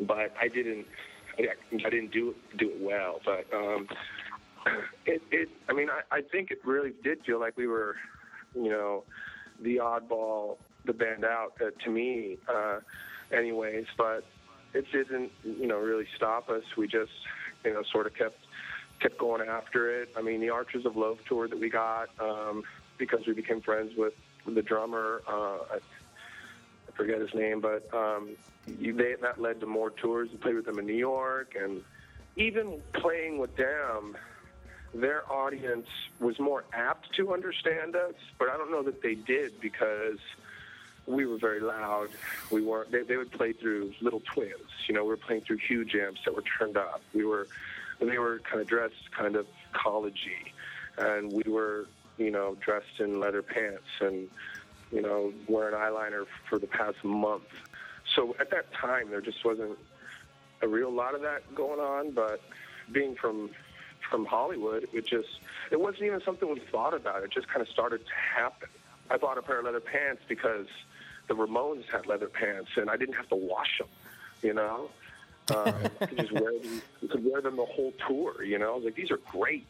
but 0.07 0.33
I 0.39 0.47
didn't. 0.47 0.85
I, 1.37 1.47
I 1.73 1.89
didn't 1.89 2.11
do 2.11 2.29
it, 2.29 2.57
do 2.57 2.69
it 2.69 2.79
well, 2.79 3.19
but 3.25 3.45
um, 3.53 3.87
it, 5.05 5.21
it. 5.31 5.49
I 5.69 5.73
mean, 5.73 5.89
I, 5.89 6.17
I 6.17 6.21
think 6.21 6.51
it 6.51 6.59
really 6.65 6.93
did 7.03 7.23
feel 7.25 7.39
like 7.39 7.57
we 7.57 7.67
were, 7.67 7.95
you 8.55 8.69
know, 8.69 9.03
the 9.61 9.77
oddball, 9.77 10.57
the 10.85 10.93
band 10.93 11.25
out 11.25 11.53
uh, 11.61 11.71
to 11.83 11.89
me, 11.89 12.37
uh, 12.47 12.79
anyways. 13.31 13.85
But 13.97 14.25
it 14.73 14.85
didn't, 14.91 15.31
you 15.43 15.67
know, 15.67 15.77
really 15.77 16.05
stop 16.15 16.49
us. 16.49 16.63
We 16.77 16.87
just, 16.87 17.11
you 17.63 17.73
know, 17.73 17.83
sort 17.91 18.05
of 18.07 18.13
kept 18.15 18.37
kept 19.03 19.17
going 19.17 19.47
after 19.47 20.01
it. 20.01 20.09
I 20.17 20.21
mean, 20.21 20.39
the 20.39 20.49
Archers 20.49 20.85
of 20.85 20.95
Loaf 20.95 21.19
tour 21.27 21.47
that 21.47 21.59
we 21.59 21.69
got 21.69 22.09
um, 22.19 22.63
because 22.97 23.27
we 23.27 23.33
became 23.33 23.59
friends 23.61 23.95
with 23.97 24.13
the 24.47 24.61
drummer. 24.61 25.21
Uh, 25.27 25.57
I, 25.73 25.75
I 25.75 26.91
forget 26.95 27.19
his 27.19 27.33
name, 27.33 27.59
but 27.59 27.93
um, 27.93 28.29
they, 28.65 29.15
that 29.21 29.41
led 29.41 29.59
to 29.59 29.65
more 29.65 29.89
tours. 29.89 30.29
We 30.31 30.37
played 30.37 30.55
with 30.55 30.65
them 30.65 30.79
in 30.79 30.85
New 30.85 30.93
York, 30.95 31.55
and 31.61 31.83
even 32.37 32.81
playing 32.93 33.39
with 33.39 33.55
them, 33.57 34.17
their 34.93 35.29
audience 35.31 35.87
was 36.19 36.39
more 36.39 36.63
apt 36.71 37.13
to 37.15 37.33
understand 37.33 37.95
us. 37.97 38.13
But 38.39 38.49
I 38.49 38.57
don't 38.57 38.71
know 38.71 38.83
that 38.83 39.01
they 39.01 39.15
did 39.15 39.59
because 39.59 40.19
we 41.05 41.25
were 41.25 41.37
very 41.37 41.59
loud. 41.59 42.07
We 42.51 42.61
weren't. 42.61 42.91
They, 42.91 43.01
they 43.01 43.17
would 43.17 43.31
play 43.31 43.51
through 43.51 43.93
little 43.99 44.21
twins. 44.21 44.53
You 44.87 44.95
know, 44.95 45.03
we 45.03 45.09
were 45.09 45.17
playing 45.17 45.41
through 45.41 45.57
huge 45.57 45.93
amps 45.95 46.21
that 46.23 46.33
were 46.33 46.43
turned 46.57 46.77
up. 46.77 47.01
We 47.13 47.25
were, 47.25 47.47
they 47.99 48.17
were 48.17 48.39
kind 48.39 48.61
of 48.61 48.67
dressed 48.67 49.11
kind 49.17 49.35
of 49.35 49.45
collegey, 49.73 50.51
and 50.97 51.31
we 51.31 51.43
were, 51.51 51.87
you 52.17 52.31
know, 52.31 52.55
dressed 52.59 52.99
in 52.99 53.19
leather 53.19 53.41
pants 53.41 53.83
and 54.01 54.29
you 54.93 55.01
know, 55.01 55.33
wearing 55.47 55.73
eyeliner 55.73 56.25
for 56.47 56.59
the 56.59 56.67
past 56.67 57.03
month. 57.03 57.43
So 58.15 58.35
at 58.39 58.51
that 58.51 58.71
time, 58.73 59.09
there 59.09 59.21
just 59.21 59.43
wasn't 59.43 59.77
a 60.61 60.67
real 60.67 60.91
lot 60.91 61.15
of 61.15 61.21
that 61.21 61.55
going 61.55 61.79
on. 61.79 62.11
But 62.11 62.41
being 62.91 63.15
from 63.15 63.49
from 64.09 64.25
Hollywood, 64.25 64.87
it 64.93 65.07
just 65.07 65.29
it 65.71 65.79
wasn't 65.79 66.03
even 66.03 66.21
something 66.21 66.47
we 66.47 66.59
thought 66.59 66.93
about. 66.93 67.23
It 67.23 67.31
just 67.31 67.47
kind 67.47 67.61
of 67.61 67.67
started 67.69 68.05
to 68.05 68.13
happen. 68.13 68.69
I 69.09 69.17
bought 69.17 69.37
a 69.37 69.41
pair 69.41 69.59
of 69.59 69.65
leather 69.65 69.79
pants 69.79 70.21
because 70.27 70.67
the 71.27 71.33
Ramones 71.33 71.85
had 71.91 72.05
leather 72.05 72.27
pants, 72.27 72.69
and 72.75 72.89
I 72.89 72.95
didn't 72.95 73.15
have 73.15 73.29
to 73.29 73.35
wash 73.35 73.79
them. 73.79 73.87
You 74.43 74.53
know, 74.53 74.89
um, 75.49 75.73
I 75.99 76.05
could 76.05 76.17
just 76.19 76.31
wear 76.31 76.51
them. 76.51 76.81
You 77.01 77.07
could 77.07 77.25
wear 77.25 77.41
them 77.41 77.55
the 77.57 77.65
whole 77.65 77.93
tour. 78.07 78.43
You 78.43 78.59
know, 78.59 78.73
I 78.73 78.75
was 78.75 78.85
like 78.85 78.95
these 78.95 79.11
are 79.11 79.19
great. 79.31 79.67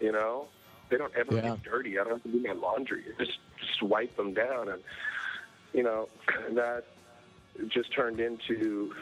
You 0.00 0.12
know, 0.12 0.46
they 0.90 0.96
don't 0.96 1.14
ever 1.16 1.34
Yeah. 1.36 1.42
get 1.56 1.62
dirty. 1.64 1.98
I 1.98 2.04
don't 2.04 2.14
have 2.14 2.22
to 2.22 2.28
do 2.28 2.40
my 2.46 2.52
laundry. 2.54 3.04
Just 3.18 3.38
just 3.66 3.82
wipe 3.82 4.16
them 4.16 4.34
down, 4.34 4.68
and 4.68 4.82
you 5.72 5.82
know 5.82 6.08
that 6.52 6.84
just 7.68 7.92
turned 7.92 8.20
into 8.20 8.94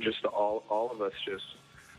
just 0.00 0.24
all 0.24 0.64
all 0.68 0.90
of 0.90 1.00
us 1.00 1.12
just 1.24 1.44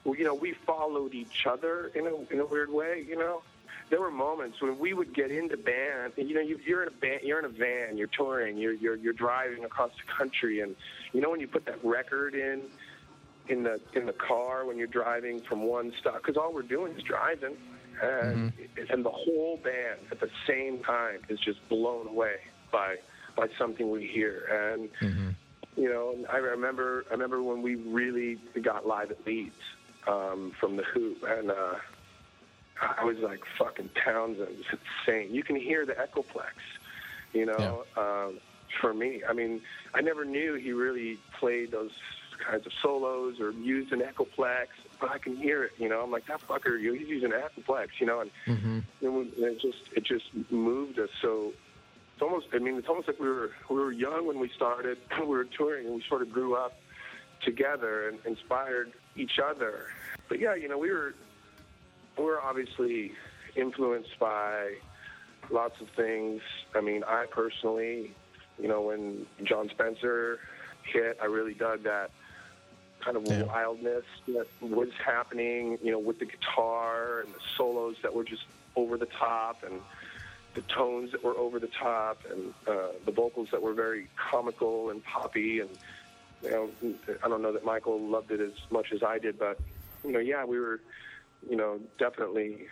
well, 0.04 0.16
you 0.16 0.24
know 0.24 0.36
we 0.36 0.54
followed 0.66 1.14
each 1.14 1.46
other 1.48 1.92
in 1.96 2.06
a 2.08 2.34
in 2.34 2.40
a 2.40 2.46
weird 2.46 2.72
way. 2.72 3.04
You 3.08 3.18
know, 3.18 3.42
there 3.90 4.00
were 4.00 4.12
moments 4.12 4.62
when 4.62 4.78
we 4.78 4.94
would 4.94 5.14
get 5.14 5.32
into 5.32 5.58
band. 5.58 6.14
and, 6.18 6.30
You 6.30 6.36
know, 6.36 6.42
you, 6.42 6.60
you're 6.66 6.82
in 6.84 6.88
a 6.90 6.92
band, 6.92 7.22
you're 7.24 7.40
in 7.40 7.46
a 7.46 7.50
van, 7.50 7.98
you're 7.98 8.08
touring, 8.08 8.58
you're 8.58 8.74
you're 8.74 8.96
you're 8.96 9.14
driving 9.14 9.64
across 9.66 9.92
the 9.98 10.12
country, 10.12 10.60
and 10.62 10.76
you 11.14 11.22
know 11.22 11.32
when 11.32 11.40
you 11.40 11.48
put 11.48 11.66
that 11.66 11.84
record 11.84 12.36
in 12.36 12.62
in 13.48 13.64
the 13.64 13.80
in 13.94 14.06
the 14.06 14.14
car 14.14 14.66
when 14.66 14.78
you're 14.78 14.88
driving 14.88 15.42
from 15.42 15.64
one 15.64 15.92
stop 16.00 16.18
because 16.18 16.38
all 16.38 16.54
we're 16.54 16.62
doing 16.62 16.94
is 16.94 17.04
driving. 17.04 17.56
And 18.02 18.52
and 18.90 19.06
the 19.06 19.10
whole 19.10 19.58
band 19.64 20.00
at 20.12 20.20
the 20.20 20.30
same 20.48 20.84
time 20.84 21.20
is 21.30 21.40
just 21.40 21.60
blown 21.70 22.08
away 22.08 22.36
by 22.72 22.98
by 23.38 23.48
something 23.58 23.90
we 23.90 24.06
hear. 24.08 24.46
And 24.52 24.90
you 25.78 25.90
know 25.90 26.16
I 26.32 26.38
remember 26.38 27.06
I 27.10 27.14
remember 27.14 27.42
when 27.42 27.62
we 27.62 27.76
really 27.76 28.38
got 28.62 28.86
live 28.86 29.12
at 29.12 29.26
Leeds 29.26 29.54
um, 30.08 30.52
from 30.60 30.76
the 30.76 30.84
Who 30.84 31.16
and 31.26 31.52
uh, 31.52 31.76
I 32.82 33.04
was 33.06 33.18
like 33.20 33.40
fucking 33.58 33.90
Townshend 34.04 34.48
it's 34.60 34.82
insane. 35.08 35.34
You 35.34 35.44
can 35.44 35.56
hear 35.56 35.86
the 35.86 35.94
Echoplex 35.94 36.52
you 37.34 37.46
know 37.46 37.86
um, 37.96 38.40
for 38.82 38.94
me. 38.94 39.22
I 39.28 39.32
mean 39.32 39.62
I 39.94 40.02
never 40.02 40.26
knew 40.26 40.56
he 40.56 40.74
really 40.74 41.18
played 41.40 41.72
those 41.72 41.92
kinds 42.40 42.66
of 42.66 42.72
solos 42.82 43.40
or 43.40 43.52
used 43.52 43.92
an 43.92 44.02
Echoplex 44.02 44.68
but 45.00 45.12
I 45.12 45.18
can 45.18 45.36
hear 45.36 45.64
it 45.64 45.72
you 45.78 45.90
know? 45.90 46.02
I'm 46.02 46.12
like 46.12 46.28
that 46.28 46.42
fucker 46.48 46.80
you 46.80 46.94
know, 46.94 47.00
he's 47.00 47.08
using 47.08 47.32
Echoplex 47.32 47.88
you 48.00 48.06
know? 48.06 48.22
And 48.22 48.32
hmm 48.46 48.80
and 49.02 49.32
it 49.38 49.62
just 49.62 49.78
it 49.96 50.04
just 50.04 50.26
moved 50.52 50.98
us. 51.00 51.10
So 51.22 51.54
it's 52.14 52.22
almost 52.22 52.48
I 52.54 52.60
mean 52.60 52.76
it's 52.76 52.88
almost 52.88 53.08
like 53.08 53.20
we 53.20 53.28
were 53.28 53.52
we 53.70 53.76
were 53.76 53.92
young 53.92 54.26
when 54.26 54.40
we 54.40 54.50
started 54.56 54.98
we 55.20 55.26
were 55.28 55.44
touring 55.46 55.86
and 55.86 55.96
we 55.96 56.04
sort 56.08 56.22
of 56.22 56.32
grew 56.32 56.56
up 56.56 56.74
together 57.44 58.10
and 58.10 58.20
inspired 58.26 58.94
each 59.16 59.40
other. 59.40 59.88
But 60.30 60.40
yeah 60.40 60.56
you 60.56 60.68
know 60.68 60.78
we 60.78 60.92
were 60.92 61.14
we 62.18 62.24
were 62.24 62.42
obviously 62.42 63.12
influenced 63.56 64.18
by 64.20 64.76
lots 65.52 65.80
of 65.82 65.90
things. 65.96 66.42
I 66.74 66.82
mean 66.82 67.04
I 67.04 67.26
personally 67.30 68.16
you 68.58 68.68
know 68.68 68.82
when 68.82 69.26
Jon 69.44 69.70
Spencer 69.70 70.40
hit 70.92 71.18
I 71.22 71.26
really 71.26 71.54
dug 71.54 71.84
that 71.84 72.12
kind 73.06 73.16
of 73.16 73.24
Yeah. 73.24 73.44
wildness 73.44 74.04
that 74.28 74.48
was 74.60 74.90
happening, 75.06 75.78
you 75.82 75.92
know, 75.92 76.00
with 76.00 76.20
the 76.20 76.26
guitar 76.26 77.22
and 77.22 77.34
the 77.34 77.40
solos 77.56 77.96
that 78.02 78.14
were 78.14 78.24
just 78.24 78.48
over 78.76 78.98
the 78.98 79.06
top 79.06 79.64
and 79.64 79.80
the 80.56 80.62
tones 80.64 81.12
that 81.12 81.24
were 81.24 81.38
over 81.38 81.60
the 81.60 81.68
top 81.80 82.24
and 82.30 82.54
uh, 82.68 82.94
the 83.06 83.12
vocals 83.12 83.50
that 83.52 83.62
were 83.62 83.74
very 83.74 84.10
comical 84.32 84.90
and 84.90 85.04
poppy 85.04 85.60
and 85.60 85.70
you 86.42 86.50
know 86.50 86.72
I 87.24 87.28
don't 87.28 87.42
know 87.42 87.52
that 87.54 87.64
Michael 87.64 88.00
loved 88.00 88.32
it 88.32 88.40
as 88.42 88.54
much 88.72 88.88
as 88.94 89.04
I 89.04 89.20
did 89.20 89.38
but 89.38 89.60
you 90.04 90.12
know 90.12 90.20
yeah 90.20 90.46
we 90.46 90.60
were 90.60 90.82
you 91.50 91.56
know 91.58 91.80
definitely 92.00 92.68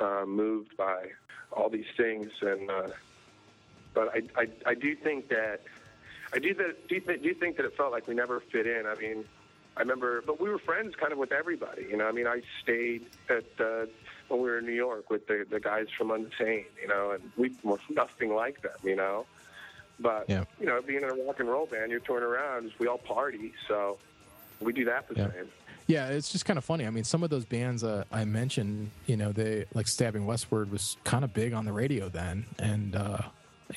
uh, 0.00 0.24
moved 0.26 0.76
by 0.76 1.06
all 1.52 1.68
these 1.70 1.90
things 1.96 2.30
and 2.42 2.70
uh, 2.70 2.88
but 3.94 4.08
I, 4.08 4.22
I 4.40 4.46
I 4.70 4.74
do 4.74 4.96
think 4.96 5.28
that 5.28 5.60
I 6.32 6.38
do 6.40 6.52
that 6.54 6.88
do, 6.88 7.00
do 7.00 7.34
think 7.34 7.56
that 7.58 7.64
it 7.64 7.76
felt 7.76 7.92
like 7.92 8.08
we 8.08 8.14
never 8.14 8.40
fit 8.52 8.66
in 8.66 8.86
I 8.86 8.94
mean 8.96 9.24
I 9.80 9.82
remember, 9.82 10.20
but 10.26 10.38
we 10.38 10.50
were 10.50 10.58
friends 10.58 10.94
kind 10.94 11.10
of 11.10 11.16
with 11.16 11.32
everybody. 11.32 11.86
You 11.90 11.96
know, 11.96 12.06
I 12.06 12.12
mean, 12.12 12.26
I 12.26 12.42
stayed 12.62 13.06
at 13.30 13.44
uh, 13.58 13.86
when 14.28 14.40
we 14.42 14.50
were 14.50 14.58
in 14.58 14.66
New 14.66 14.72
York 14.74 15.08
with 15.08 15.26
the 15.26 15.46
the 15.48 15.58
guys 15.58 15.86
from 15.96 16.08
Unsane. 16.08 16.66
You 16.82 16.86
know, 16.88 17.12
and 17.12 17.22
we 17.38 17.52
were 17.62 17.78
nothing 17.88 18.34
like 18.34 18.60
them. 18.60 18.72
You 18.84 18.96
know, 18.96 19.24
but 19.98 20.26
Yeah. 20.28 20.44
you 20.60 20.66
know, 20.66 20.82
being 20.82 21.02
in 21.02 21.08
a 21.08 21.14
rock 21.14 21.40
and 21.40 21.48
roll 21.48 21.64
band, 21.64 21.90
you're 21.90 22.00
touring 22.00 22.24
around. 22.24 22.72
We 22.78 22.88
all 22.88 22.98
party, 22.98 23.54
so 23.68 23.96
we 24.60 24.74
do 24.74 24.84
that 24.84 25.08
the 25.08 25.14
Yeah. 25.14 25.32
same. 25.32 25.48
Yeah, 25.86 26.08
it's 26.10 26.30
just 26.30 26.44
kind 26.44 26.58
of 26.58 26.64
funny. 26.64 26.86
I 26.86 26.90
mean, 26.90 27.04
some 27.04 27.22
of 27.24 27.30
those 27.30 27.46
bands 27.46 27.82
uh, 27.82 28.04
I 28.12 28.26
mentioned, 28.26 28.90
you 29.06 29.16
know, 29.16 29.32
they 29.32 29.64
like 29.72 29.88
Stabbing 29.88 30.26
Westward 30.26 30.70
was 30.70 30.98
kind 31.04 31.24
of 31.24 31.32
big 31.32 31.54
on 31.54 31.64
the 31.64 31.72
radio 31.72 32.10
then, 32.10 32.44
and 32.58 32.94
uh, 32.94 33.18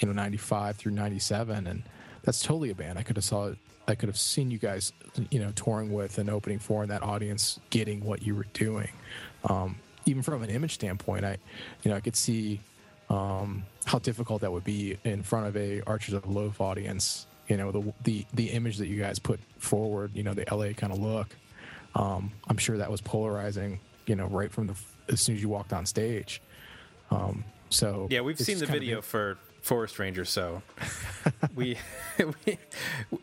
you 0.02 0.08
know, 0.10 0.14
'95 0.14 0.76
through 0.76 0.92
'97, 0.92 1.66
and 1.66 1.84
that's 2.24 2.42
totally 2.42 2.70
a 2.70 2.76
band 2.76 2.98
I 2.98 3.04
could 3.04 3.18
have 3.18 3.26
saw. 3.26 3.54
I 3.88 3.96
could 3.96 4.08
have 4.08 4.18
seen 4.18 4.50
you 4.50 4.58
guys, 4.58 4.94
you 5.30 5.40
know, 5.40 5.52
touring 5.56 5.92
with 5.92 6.18
and 6.18 6.30
opening 6.30 6.60
for, 6.60 6.84
and 6.84 6.92
that 6.92 7.04
audience 7.04 7.60
getting 7.70 8.04
what 8.04 8.24
you 8.24 8.34
were 8.36 8.46
doing. 8.54 8.90
Um, 9.50 9.76
even 10.06 10.24
from 10.24 10.42
an 10.42 10.50
image 10.50 10.76
standpoint, 10.76 11.26
I, 11.26 11.38
you 11.84 11.92
know, 11.92 11.98
I 11.98 12.00
could 12.00 12.16
see 12.16 12.62
um, 13.10 13.64
how 13.86 14.00
difficult 14.00 14.42
that 14.42 14.52
would 14.52 14.64
be 14.64 14.98
in 15.04 15.22
front 15.22 15.48
of 15.48 15.58
a 15.58 15.82
Archers 15.86 16.14
of 16.14 16.26
Loaf 16.26 16.62
audience. 16.62 17.28
You 17.48 17.58
know, 17.58 17.72
the 17.72 17.94
the 18.04 18.26
the 18.34 18.48
image 18.52 18.78
that 18.78 18.88
you 18.88 19.00
guys 19.00 19.20
put 19.20 19.40
forward, 19.60 20.12
you 20.14 20.24
know, 20.24 20.34
the 20.34 20.46
LA 20.50 20.74
kind 20.74 20.94
of 20.94 21.00
look. 21.00 21.36
Um, 21.96 22.32
I'm 22.48 22.58
sure 22.58 22.78
that 22.78 22.90
was 22.90 23.02
polarizing, 23.02 23.80
you 24.08 24.16
know, 24.16 24.28
right 24.28 24.52
from 24.52 24.68
the 24.68 24.76
as 25.10 25.20
soon 25.20 25.36
as 25.36 25.42
you 25.42 25.50
walked 25.50 25.74
on 25.74 25.86
stage. 25.86 26.42
Um, 27.12 27.44
so 27.70 28.08
Yeah, 28.10 28.22
we've 28.22 28.40
seen 28.40 28.60
the 28.60 28.66
video 28.66 29.02
for 29.02 29.38
Forest 29.64 29.98
Ranger, 29.98 30.26
so 30.26 30.62
we, 31.56 31.78
we 32.46 32.58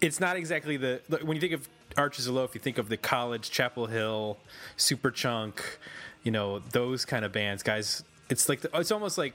it's 0.01 0.19
not 0.19 0.37
exactly 0.37 0.77
the 0.79 1.01
when 1.23 1.37
you 1.37 1.41
think 1.41 1.53
of 1.53 1.69
Archers 1.97 2.27
of 2.27 2.35
Loaf, 2.35 2.55
you 2.55 2.61
think 2.61 2.79
of 2.79 2.89
the 2.89 2.97
college 2.97 3.51
Chapel 3.51 3.87
Hill, 3.87 4.39
Superchunk, 4.77 5.61
you 6.23 6.33
know 6.33 6.61
those 6.73 7.05
kind 7.05 7.25
of 7.25 7.33
bands, 7.33 7.62
guys. 7.62 8.03
It's 8.31 8.49
like 8.49 8.62
the, 8.62 8.71
it's 8.75 8.91
almost 8.91 9.19
like 9.19 9.35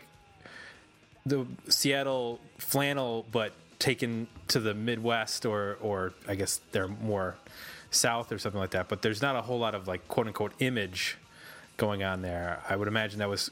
the 1.26 1.45
Seattle 1.69 2.40
flannel, 2.57 3.26
but 3.32 3.53
taken 3.77 4.27
to 4.48 4.60
the 4.60 4.73
Midwest 4.73 5.45
or 5.45 5.77
or 5.82 6.14
I 6.27 6.34
guess 6.34 6.60
they're 6.72 6.88
more 6.88 7.36
south 7.91 8.32
or 8.32 8.40
something 8.40 8.60
like 8.60 8.72
that. 8.72 8.90
But 8.90 9.03
there's 9.03 9.22
not 9.22 9.36
a 9.36 9.44
whole 9.44 9.60
lot 9.60 9.76
of 9.76 9.88
like 9.88 10.07
quote 10.07 10.26
unquote 10.26 10.53
image 10.57 11.18
going 11.77 12.02
on 12.03 12.23
there. 12.23 12.64
I 12.68 12.76
would 12.76 12.88
imagine 12.88 13.19
that 13.19 13.30
was. 13.30 13.52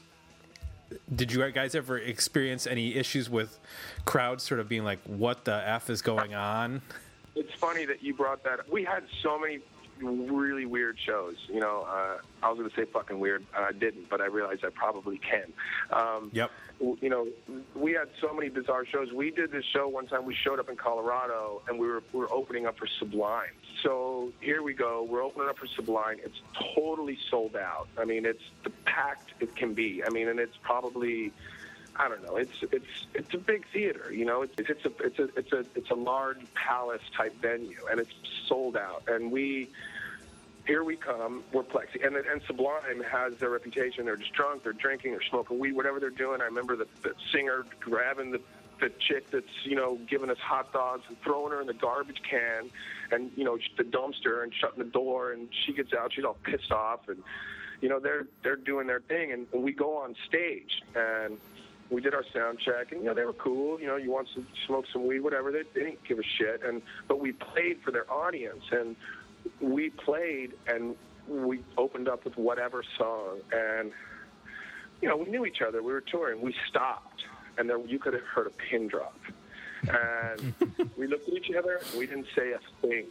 Did 1.14 1.32
you 1.32 1.50
guys 1.50 1.74
ever 1.74 1.98
experience 1.98 2.66
any 2.66 2.94
issues 2.94 3.28
with 3.30 3.58
crowds 4.04 4.44
sort 4.44 4.60
of 4.60 4.68
being 4.68 4.84
like, 4.84 5.00
"What 5.04 5.44
the 5.44 5.66
f 5.66 5.90
is 5.90 6.02
going 6.02 6.34
on"? 6.34 6.82
It's 7.34 7.52
funny 7.54 7.84
that 7.86 8.02
you 8.02 8.14
brought 8.14 8.44
that. 8.44 8.60
up. 8.60 8.68
We 8.68 8.84
had 8.84 9.04
so 9.22 9.38
many 9.38 9.60
really 10.00 10.66
weird 10.66 10.98
shows. 11.04 11.36
You 11.48 11.60
know, 11.60 11.86
uh, 11.88 12.18
I 12.42 12.48
was 12.48 12.58
going 12.58 12.68
to 12.70 12.76
say 12.76 12.84
fucking 12.84 13.18
weird. 13.18 13.44
and 13.56 13.64
I 13.64 13.72
didn't, 13.72 14.08
but 14.08 14.20
I 14.20 14.26
realized 14.26 14.64
I 14.64 14.70
probably 14.70 15.18
can. 15.18 15.52
Um, 15.90 16.30
Yep. 16.32 16.50
You 16.80 17.08
know, 17.08 17.28
we 17.76 17.92
had 17.92 18.08
so 18.20 18.34
many 18.34 18.48
bizarre 18.48 18.84
shows. 18.84 19.12
We 19.12 19.30
did 19.30 19.52
this 19.52 19.64
show 19.72 19.86
one 19.88 20.06
time. 20.08 20.24
We 20.24 20.34
showed 20.34 20.58
up 20.58 20.68
in 20.68 20.76
Colorado, 20.76 21.62
and 21.68 21.78
we 21.78 21.86
were 21.86 22.02
we 22.12 22.20
were 22.20 22.32
opening 22.32 22.66
up 22.66 22.76
for 22.76 22.86
Sublime. 22.98 23.50
So 23.84 24.32
here 24.40 24.62
we 24.62 24.72
go. 24.72 25.02
We're 25.02 25.22
opening 25.22 25.48
up 25.48 25.58
for 25.58 25.66
Sublime. 25.66 26.16
It's 26.24 26.40
totally 26.74 27.18
sold 27.30 27.54
out. 27.54 27.86
I 27.98 28.06
mean, 28.06 28.24
it's 28.24 28.42
the 28.64 28.70
packed 28.86 29.34
it 29.40 29.54
can 29.54 29.74
be. 29.74 30.02
I 30.02 30.08
mean, 30.08 30.28
and 30.28 30.40
it's 30.40 30.56
probably. 30.62 31.32
I 31.96 32.08
don't 32.08 32.24
know. 32.24 32.36
It's 32.36 32.64
it's 32.72 33.06
it's 33.14 33.34
a 33.34 33.38
big 33.38 33.66
theater, 33.72 34.10
you 34.12 34.24
know. 34.24 34.42
It's 34.42 34.54
it's 34.58 34.84
a 34.84 34.92
it's 35.04 35.18
a 35.18 35.24
it's 35.36 35.52
a 35.52 35.64
it's 35.76 35.90
a 35.90 35.94
large 35.94 36.40
palace 36.54 37.02
type 37.16 37.40
venue, 37.40 37.78
and 37.88 38.00
it's 38.00 38.10
sold 38.48 38.76
out. 38.76 39.04
And 39.06 39.30
we 39.30 39.68
here 40.66 40.82
we 40.82 40.96
come. 40.96 41.44
We're 41.52 41.62
Plexi, 41.62 42.04
and 42.04 42.16
and 42.16 42.42
Sublime 42.46 43.02
has 43.08 43.36
their 43.36 43.50
reputation. 43.50 44.06
They're 44.06 44.16
just 44.16 44.32
drunk, 44.32 44.64
they're 44.64 44.72
drinking, 44.72 45.12
they're 45.12 45.22
smoking 45.22 45.58
weed, 45.58 45.72
whatever 45.72 46.00
they're 46.00 46.10
doing. 46.10 46.40
I 46.40 46.46
remember 46.46 46.74
the, 46.74 46.86
the 47.02 47.14
singer 47.30 47.66
grabbing 47.80 48.30
the 48.30 48.40
the 48.84 48.92
chick 49.08 49.30
that's 49.30 49.46
you 49.64 49.74
know 49.74 49.98
giving 50.08 50.30
us 50.30 50.38
hot 50.38 50.72
dogs 50.72 51.02
and 51.08 51.16
throwing 51.22 51.52
her 51.52 51.60
in 51.60 51.66
the 51.66 51.74
garbage 51.74 52.20
can, 52.28 52.70
and 53.10 53.30
you 53.34 53.44
know 53.44 53.58
the 53.78 53.84
dumpster 53.84 54.42
and 54.42 54.52
shutting 54.54 54.78
the 54.78 54.90
door, 54.90 55.32
and 55.32 55.48
she 55.64 55.72
gets 55.72 55.92
out. 55.94 56.12
She's 56.12 56.24
all 56.24 56.36
pissed 56.44 56.70
off, 56.70 57.08
and 57.08 57.22
you 57.80 57.88
know 57.88 57.98
they're 57.98 58.26
they're 58.42 58.56
doing 58.56 58.86
their 58.86 59.00
thing, 59.00 59.32
and, 59.32 59.46
we 59.52 59.72
go 59.72 59.96
on 59.96 60.14
stage 60.28 60.82
and 60.94 61.38
we 61.90 62.00
did 62.00 62.14
our 62.14 62.24
sound 62.34 62.58
check, 62.58 62.92
and 62.92 63.00
you 63.00 63.06
know 63.06 63.14
they 63.14 63.24
were 63.24 63.32
cool. 63.34 63.80
You 63.80 63.86
know, 63.86 63.96
you 63.96 64.10
want 64.10 64.28
to 64.34 64.44
smoke 64.66 64.84
some 64.92 65.06
weed, 65.06 65.20
whatever. 65.20 65.50
They, 65.50 65.62
they 65.74 65.86
didn't 65.86 66.04
give 66.06 66.18
a 66.18 66.22
shit, 66.38 66.62
and 66.62 66.82
but 67.08 67.20
we 67.20 67.32
played 67.32 67.80
for 67.82 67.90
their 67.90 68.10
audience, 68.12 68.64
and 68.70 68.96
we 69.60 69.90
played, 69.90 70.52
and 70.66 70.94
we 71.28 71.62
opened 71.78 72.08
up 72.08 72.24
with 72.24 72.36
whatever 72.36 72.82
song, 72.98 73.40
and 73.52 73.92
you 75.00 75.08
know 75.08 75.16
we 75.16 75.26
knew 75.30 75.46
each 75.46 75.62
other. 75.66 75.82
We 75.82 75.92
were 75.92 76.02
touring. 76.02 76.40
We 76.42 76.54
stopped, 76.68 77.24
and 77.58 77.68
there 77.68 77.78
you 77.78 77.98
could 77.98 78.14
have 78.14 78.24
heard 78.24 78.46
a 78.46 78.50
pin 78.50 78.88
drop, 78.88 79.18
and 79.82 80.54
we 80.96 81.06
looked 81.06 81.28
at 81.28 81.34
each 81.34 81.54
other. 81.56 81.80
We 81.96 82.06
didn't 82.06 82.28
say 82.36 82.52
a 82.52 82.60
thing, 82.80 83.06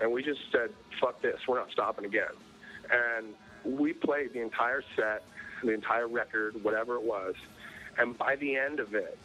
and 0.00 0.12
we 0.12 0.22
just 0.22 0.40
said, 0.52 0.70
"Fuck 1.00 1.22
this. 1.22 1.40
We're 1.46 1.58
not 1.58 1.70
stopping 1.70 2.04
again." 2.04 2.34
And 2.90 3.34
we 3.64 3.92
played 3.92 4.32
the 4.32 4.40
entire 4.40 4.82
set, 4.94 5.24
the 5.62 5.72
entire 5.72 6.06
record, 6.06 6.62
whatever 6.62 6.96
it 6.96 7.02
was. 7.02 7.34
And 7.98 8.16
by 8.16 8.36
the 8.36 8.56
end 8.56 8.78
of 8.78 8.94
it, 8.94 9.18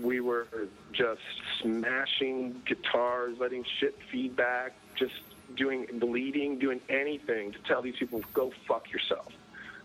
we 0.00 0.20
were 0.20 0.46
just 0.92 1.20
smashing 1.60 2.62
guitars, 2.66 3.38
letting 3.38 3.64
shit 3.80 3.98
feedback, 4.10 4.72
just 4.94 5.14
doing 5.56 5.86
bleeding, 5.94 6.58
doing 6.58 6.80
anything 6.88 7.52
to 7.52 7.58
tell 7.60 7.82
these 7.82 7.96
people, 7.96 8.22
go 8.34 8.52
fuck 8.66 8.90
yourself. 8.92 9.32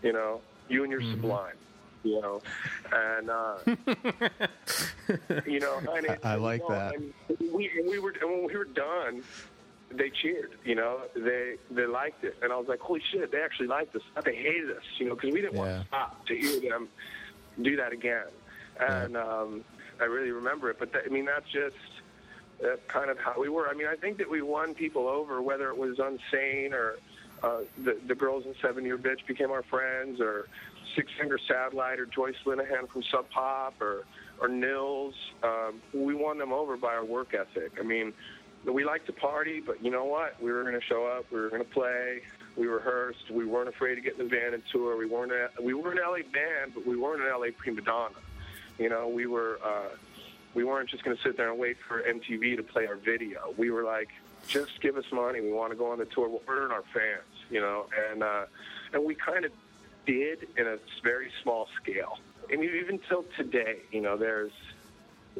You 0.02 0.12
know, 0.12 0.40
you 0.68 0.82
and 0.82 0.90
your 0.90 1.00
mm-hmm. 1.00 1.12
sublime. 1.12 1.56
You 2.04 2.20
know, 2.20 2.42
and 2.92 3.30
uh, 3.30 3.58
you 5.46 5.60
know, 5.60 5.78
and 5.94 6.06
it, 6.06 6.20
I 6.24 6.34
like 6.34 6.62
you 6.62 6.68
know, 6.68 6.74
that. 6.74 6.94
and 6.94 7.12
we 7.38 7.70
we 7.88 7.98
were 7.98 8.14
and 8.20 8.30
when 8.30 8.46
we 8.46 8.56
were 8.56 8.64
done, 8.64 9.22
they 9.90 10.10
cheered. 10.10 10.52
You 10.64 10.74
know, 10.74 11.02
they 11.14 11.56
they 11.70 11.86
liked 11.86 12.24
it, 12.24 12.36
and 12.42 12.52
I 12.52 12.56
was 12.56 12.66
like, 12.68 12.80
holy 12.80 13.02
shit, 13.12 13.30
they 13.30 13.40
actually 13.40 13.68
liked 13.68 13.94
us. 13.94 14.02
They 14.24 14.34
hated 14.34 14.70
us. 14.70 14.82
You 14.98 15.08
know, 15.08 15.14
because 15.14 15.32
we 15.32 15.40
didn't 15.40 15.54
want 15.54 15.82
to 15.82 15.86
stop 15.86 16.26
to 16.26 16.36
hear 16.36 16.60
them 16.60 16.88
do 17.60 17.76
that 17.76 17.92
again. 17.92 18.26
And 18.80 19.16
um, 19.16 19.64
I 20.00 20.04
really 20.04 20.30
remember 20.30 20.70
it. 20.70 20.78
But 20.78 20.92
that, 20.92 21.02
I 21.06 21.08
mean, 21.08 21.26
that's 21.26 21.48
just 21.50 21.76
that's 22.60 22.80
kind 22.88 23.10
of 23.10 23.18
how 23.18 23.38
we 23.38 23.48
were. 23.48 23.68
I 23.68 23.74
mean, 23.74 23.86
I 23.86 23.96
think 23.96 24.18
that 24.18 24.30
we 24.30 24.42
won 24.42 24.74
people 24.74 25.08
over, 25.08 25.42
whether 25.42 25.68
it 25.68 25.76
was 25.76 25.98
Unsane 25.98 26.72
or 26.72 26.98
uh, 27.42 27.60
the 27.78 27.98
the 28.06 28.14
girls 28.14 28.46
in 28.46 28.54
Seven 28.62 28.84
Year 28.84 28.98
Bitch 28.98 29.26
became 29.26 29.50
our 29.50 29.62
friends, 29.62 30.20
or 30.20 30.48
Six 30.94 31.10
Finger 31.18 31.38
Satellite, 31.48 31.98
or 31.98 32.06
Joyce 32.06 32.36
Linehan 32.44 32.88
from 32.88 33.02
Sub 33.04 33.28
Pop, 33.30 33.80
or 33.80 34.04
or 34.40 34.48
Nils. 34.48 35.14
Um, 35.42 35.80
we 35.92 36.14
won 36.14 36.38
them 36.38 36.52
over 36.52 36.76
by 36.76 36.94
our 36.94 37.04
work 37.04 37.34
ethic. 37.34 37.72
I 37.78 37.82
mean, 37.82 38.12
we 38.64 38.84
like 38.84 39.06
to 39.06 39.12
party, 39.12 39.60
but 39.60 39.82
you 39.82 39.90
know 39.90 40.04
what? 40.04 40.40
We 40.42 40.52
were 40.52 40.62
going 40.62 40.74
to 40.74 40.86
show 40.86 41.06
up. 41.06 41.26
We 41.30 41.40
were 41.40 41.48
going 41.48 41.64
to 41.64 41.70
play. 41.70 42.22
We 42.56 42.66
rehearsed. 42.66 43.30
We 43.30 43.46
weren't 43.46 43.68
afraid 43.68 43.94
to 43.96 44.00
get 44.00 44.18
in 44.18 44.18
the 44.18 44.28
van 44.28 44.54
and 44.54 44.62
tour. 44.70 44.96
We 44.96 45.06
weren't 45.06 45.32
a, 45.32 45.50
we 45.62 45.74
were 45.74 45.92
an 45.92 45.98
LA 45.98 46.18
band, 46.32 46.74
but 46.74 46.86
we 46.86 46.96
weren't 46.96 47.22
an 47.22 47.28
LA 47.28 47.48
prima 47.56 47.80
donna. 47.80 48.14
You 48.78 48.88
know, 48.88 49.08
we 49.08 49.26
were 49.26 49.58
uh, 49.64 49.96
we 50.54 50.64
weren't 50.64 50.90
just 50.90 51.02
going 51.02 51.16
to 51.16 51.22
sit 51.22 51.36
there 51.36 51.50
and 51.50 51.58
wait 51.58 51.76
for 51.88 52.02
MTV 52.02 52.56
to 52.56 52.62
play 52.62 52.86
our 52.86 52.96
video. 52.96 53.54
We 53.56 53.70
were 53.70 53.84
like, 53.84 54.08
just 54.48 54.80
give 54.80 54.96
us 54.96 55.04
money. 55.12 55.40
We 55.40 55.52
want 55.52 55.72
to 55.72 55.76
go 55.76 55.90
on 55.90 55.98
the 55.98 56.04
tour. 56.04 56.28
We'll 56.28 56.42
earn 56.48 56.72
our 56.72 56.84
fans. 56.92 57.22
You 57.50 57.60
know, 57.60 57.86
and 58.10 58.22
uh, 58.22 58.44
and 58.92 59.04
we 59.04 59.14
kind 59.14 59.44
of 59.44 59.52
did 60.06 60.46
in 60.56 60.66
a 60.66 60.76
very 61.02 61.30
small 61.42 61.68
scale. 61.82 62.18
And 62.50 62.62
even 62.62 62.98
till 63.08 63.24
today, 63.36 63.78
you 63.90 64.00
know, 64.00 64.16
there's 64.16 64.52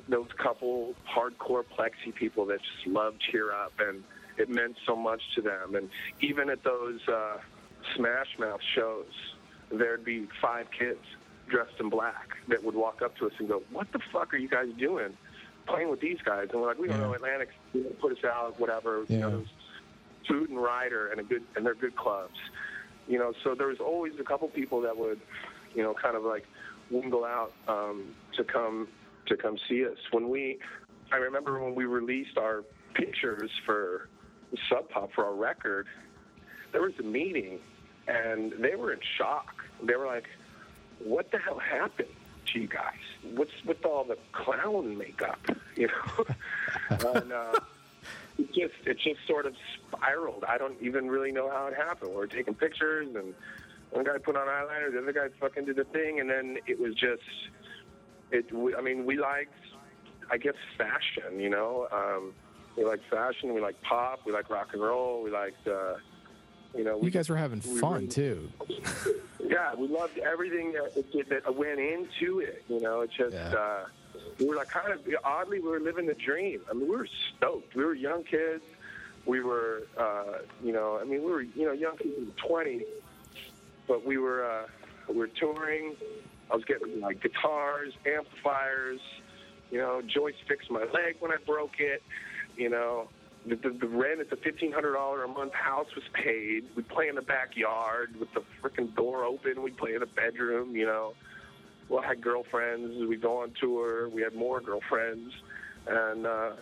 those 0.09 0.29
couple 0.43 0.95
hardcore 1.15 1.65
plexi 1.77 2.15
people 2.15 2.47
that 2.47 2.59
just 2.59 2.87
love 2.87 3.15
cheer 3.31 3.53
up 3.53 3.73
and 3.79 4.03
it 4.39 4.49
meant 4.49 4.75
so 4.87 4.97
much 4.97 5.21
to 5.35 5.43
them 5.43 5.75
and 5.75 5.91
even 6.23 6.49
at 6.49 6.65
those 6.65 6.99
uh, 7.09 7.37
smash 7.95 8.29
mouth 8.39 8.61
shows 8.75 9.05
there'd 9.71 10.03
be 10.03 10.27
five 10.41 10.67
kids 10.77 10.99
dressed 11.51 11.75
in 11.79 11.91
black 11.91 12.31
that 12.49 12.65
would 12.65 12.75
walk 12.75 13.03
up 13.03 13.15
to 13.19 13.27
us 13.27 13.33
and 13.39 13.49
go 13.49 13.63
what 13.71 13.87
the 13.93 13.99
fuck 14.11 14.33
are 14.33 14.39
you 14.39 14.49
guys 14.49 14.69
doing 14.79 15.13
playing 15.67 15.91
with 15.91 16.01
these 16.01 16.19
guys 16.25 16.49
and 16.53 16.63
we're 16.63 16.69
like 16.69 16.79
we 16.79 16.89
don't 16.89 16.99
Yeah. 16.99 17.07
know 17.09 17.13
atlantic 17.13 17.51
you 17.75 17.85
know, 17.85 17.91
put 18.01 18.13
us 18.13 18.25
out 18.25 18.59
whatever 18.59 19.01
you 19.01 19.19
Yeah. 19.19 19.19
know 19.21 19.31
there's 19.37 19.49
food 20.27 20.49
and 20.49 20.63
rider 20.63 21.09
and 21.09 21.21
a 21.21 21.23
good 21.23 21.43
and 21.55 21.67
they're 21.67 21.75
good 21.75 21.97
clubs 21.97 22.39
you 23.13 23.19
know 23.19 23.35
so 23.45 23.55
there 23.55 23.67
was 23.67 23.79
always 23.79 24.15
a 24.19 24.25
couple 24.25 24.49
people 24.49 24.81
that 24.81 24.97
would 24.97 25.21
you 25.75 25.83
know 25.83 25.93
kind 25.93 26.17
of 26.17 26.25
like 26.25 26.47
wingle 26.91 27.27
out 27.27 27.53
um, 27.69 28.15
to 28.35 28.43
come 28.43 28.89
to 29.27 29.37
come 29.37 29.59
see 29.69 29.85
us. 29.85 29.99
When 30.13 30.31
we 30.31 30.59
i 31.13 31.17
remember 31.17 31.63
when 31.63 31.75
we 31.75 31.85
released 31.85 32.39
our 32.39 32.65
pictures 32.95 33.51
for 33.67 34.09
sub 34.71 34.89
pop 34.89 35.13
for 35.13 35.27
our 35.27 35.35
record 35.35 35.87
there 36.73 36.81
was 36.81 36.95
a 36.99 37.03
meeting 37.03 37.59
and 38.09 38.53
they 38.59 38.75
were 38.77 38.93
in 38.93 39.01
shock. 39.19 39.55
They 39.83 39.95
were 39.95 40.07
like 40.07 40.27
what 41.05 41.31
the 41.33 41.39
hell 41.39 41.59
happened 41.59 42.09
to 42.47 42.61
you 42.61 42.67
guys? 42.67 43.05
What's 43.35 43.53
with 43.67 43.85
all 43.85 44.05
the 44.05 44.17
clown 44.33 44.97
makeup? 44.97 45.39
You 45.77 45.89
know? 45.89 46.25
And 47.15 47.33
uh 47.33 47.53
it 48.39 48.47
just 48.53 48.75
it 48.87 48.99
just 48.99 49.21
sort 49.27 49.47
of 49.47 49.55
spiraled. 49.89 50.45
I 50.49 50.59
don't 50.59 50.81
even 50.81 51.09
really 51.11 51.33
know 51.33 51.51
how 51.51 51.67
it 51.67 51.75
happened. 51.75 52.11
We 52.11 52.17
were 52.17 52.27
taking 52.27 52.55
pictures, 52.55 53.09
and 53.15 53.35
one 53.91 54.05
guy 54.05 54.19
put 54.19 54.37
on 54.37 54.47
eyeliner, 54.47 54.91
the 54.93 54.99
other 55.01 55.13
guy 55.13 55.29
fucking 55.41 55.65
did 55.67 55.77
the 55.77 55.85
thing, 55.85 56.21
and 56.21 56.29
then 56.31 56.59
it 56.67 56.79
was 56.81 56.95
just 56.95 57.23
it. 58.31 58.51
we- 58.53 58.75
I 58.75 58.81
mean, 58.81 59.05
we 59.05 59.19
liked, 59.19 59.53
I 60.31 60.39
guess, 60.39 60.55
fashion. 60.79 61.39
You 61.39 61.51
know, 61.51 61.89
um, 61.93 62.33
we 62.77 62.85
like 62.85 63.01
fashion. 63.11 63.53
We 63.55 63.61
like 63.61 63.81
pop. 63.83 64.21
We 64.25 64.33
like 64.33 64.49
rock 64.51 64.71
and 64.73 64.83
roll. 64.83 65.23
We 65.23 65.31
liked, 65.31 65.67
uh, 65.69 65.97
you 66.75 66.85
know, 66.85 66.97
we 66.97 67.07
You 67.07 67.11
guys 67.11 67.29
were 67.29 67.37
having 67.37 67.61
we 67.67 67.79
fun 67.79 67.95
really- 67.95 68.09
too. 68.09 68.51
yeah, 69.45 69.75
we 69.75 69.89
loved 69.89 70.17
everything 70.19 70.73
that, 70.73 70.95
that 71.29 71.55
went 71.55 71.79
into 71.81 72.41
it. 72.41 72.65
You 72.69 72.81
know, 72.81 73.03
it 73.03 73.11
just 73.17 73.35
Yeah. 73.35 73.49
uh, 73.53 73.85
we 74.39 74.47
were 74.47 74.57
like 74.57 74.69
kind 74.69 74.93
of 74.93 75.01
oddly 75.25 75.61
we 75.61 75.69
were 75.69 75.81
living 75.81 76.07
the 76.07 76.15
dream. 76.15 76.61
I 76.71 76.75
mean, 76.75 76.89
we 76.89 76.97
were 76.97 77.09
stoked. 77.37 77.75
We 77.75 77.85
were 77.85 77.95
young 77.95 78.25
kids. 78.25 78.63
We 79.25 79.41
were, 79.41 79.87
uh, 79.97 80.39
you 80.65 80.73
know, 80.73 80.99
I 81.01 81.05
mean, 81.05 81.23
we 81.23 81.31
were 81.31 81.43
you 81.43 81.67
know 81.67 81.73
young 81.73 81.97
kids 81.97 82.15
in 82.19 82.85
but 83.87 84.05
we 84.05 84.19
were 84.19 84.45
uh, 84.45 84.67
we 85.09 85.17
were 85.17 85.29
touring. 85.29 85.95
I 86.51 86.57
was 86.57 86.65
getting 86.65 87.01
like 87.01 87.23
guitars, 87.23 87.93
amplifiers. 88.07 89.01
You 89.71 89.79
know, 89.79 90.03
Joyce 90.03 90.35
fixed 90.47 90.71
my 90.71 90.85
leg 90.93 91.17
when 91.21 91.31
I 91.31 91.37
broke 91.47 91.79
it. 91.79 92.03
You 92.57 92.69
know, 92.69 93.09
the, 93.47 93.57
the, 93.57 93.71
the 93.71 93.87
rent 93.87 94.21
at 94.21 94.31
the 94.31 94.37
fifteen 94.37 94.73
hundred 94.73 94.95
dollar 94.95 95.25
a 95.25 95.29
month 95.29 95.55
house 95.55 95.89
was 95.95 96.05
paid. 96.13 96.65
We'd 96.77 96.89
play 96.89 97.09
in 97.09 97.15
the 97.15 97.23
backyard 97.23 98.15
with 98.19 98.29
the 98.35 98.43
freaking 98.63 98.95
door 98.95 99.25
open. 99.25 99.63
We'd 99.63 99.77
play 99.77 99.95
in 99.95 100.01
the 100.01 100.07
bedroom. 100.07 100.77
You 100.77 100.87
know, 100.87 101.15
well, 101.93 102.03
I 102.03 102.07
had 102.07 102.23
girlfriends. 102.23 103.07
We'd 103.07 103.21
go 103.21 103.43
on 103.43 103.53
tour. 103.61 104.09
We 104.09 104.23
had 104.23 104.35
more 104.35 104.61
girlfriends, 104.63 105.35
and 105.87 106.27
uh, 106.27 106.53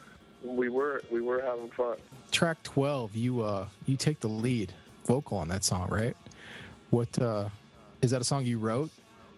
we 0.43 0.69
were 0.69 1.03
we 1.11 1.21
were 1.21 1.41
having 1.41 1.71
fun. 1.71 1.97
Track 2.33 2.61
twelve, 2.65 3.15
you 3.15 3.43
uh 3.43 3.67
you 3.87 3.97
take 3.97 4.19
the 4.21 4.29
lead 4.29 4.73
vocal 5.07 5.39
on 5.39 5.49
that 5.49 5.63
song, 5.63 5.89
right? 5.89 6.17
What 6.91 7.17
uh 7.21 7.49
is 8.03 8.11
that 8.11 8.21
a 8.21 8.25
song 8.25 8.45
you 8.45 8.59
wrote 8.59 8.91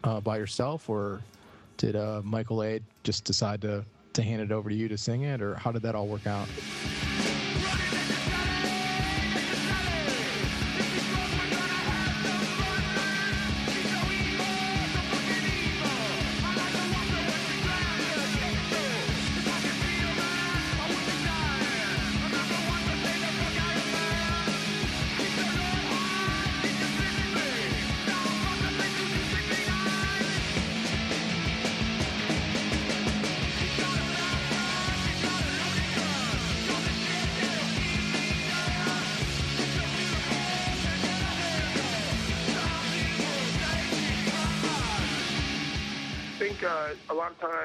uh, 0.04 0.20
by 0.20 0.38
yourself 0.38 0.88
or 0.88 1.20
did 1.76 1.94
uh, 1.96 2.22
Michael 2.24 2.62
A 2.62 2.80
just 3.02 3.24
decide 3.24 3.60
to 3.62 3.84
to 4.14 4.22
hand 4.22 4.40
it 4.40 4.50
over 4.50 4.70
to 4.70 4.74
you 4.74 4.88
to 4.88 4.96
sing 4.96 5.22
it, 5.22 5.42
or 5.42 5.56
how 5.56 5.72
did 5.72 5.82
that 5.82 5.94
all 5.94 6.06
work 6.06 6.26
out? 6.26 6.48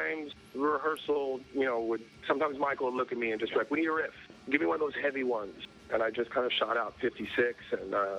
Times 0.07 0.31
rehearsal, 0.55 1.39
you 1.53 1.65
know, 1.65 1.81
would 1.81 2.01
sometimes 2.27 2.57
Michael 2.57 2.87
would 2.87 2.97
look 2.97 3.11
at 3.11 3.17
me 3.17 3.31
and 3.31 3.39
just 3.39 3.53
be 3.53 3.59
like, 3.59 3.71
"We 3.71 3.81
need 3.81 3.87
a 3.87 3.91
riff. 3.91 4.13
Give 4.49 4.61
me 4.61 4.67
one 4.67 4.75
of 4.75 4.81
those 4.81 4.95
heavy 5.01 5.23
ones." 5.23 5.55
And 5.91 6.03
I 6.03 6.11
just 6.11 6.29
kind 6.31 6.45
of 6.45 6.51
shot 6.51 6.75
out 6.77 6.95
56, 6.99 7.57
and 7.71 7.95
uh, 7.95 8.17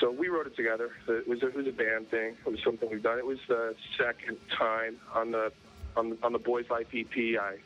so 0.00 0.10
we 0.10 0.28
wrote 0.28 0.46
it 0.46 0.56
together. 0.56 0.90
It 1.08 1.26
was 1.26 1.42
a, 1.42 1.48
it 1.48 1.54
was 1.54 1.66
a 1.66 1.72
band 1.72 2.10
thing. 2.10 2.36
It 2.44 2.50
was 2.50 2.60
something 2.62 2.88
we've 2.90 3.02
done. 3.02 3.18
It 3.18 3.26
was 3.26 3.38
the 3.48 3.74
second 3.96 4.36
time 4.56 4.96
on 5.14 5.32
the 5.32 5.52
on, 5.96 6.18
on 6.22 6.32
the 6.32 6.38
Boys 6.38 6.66
Life 6.70 6.88
EP. 6.94 7.16
I 7.40 7.56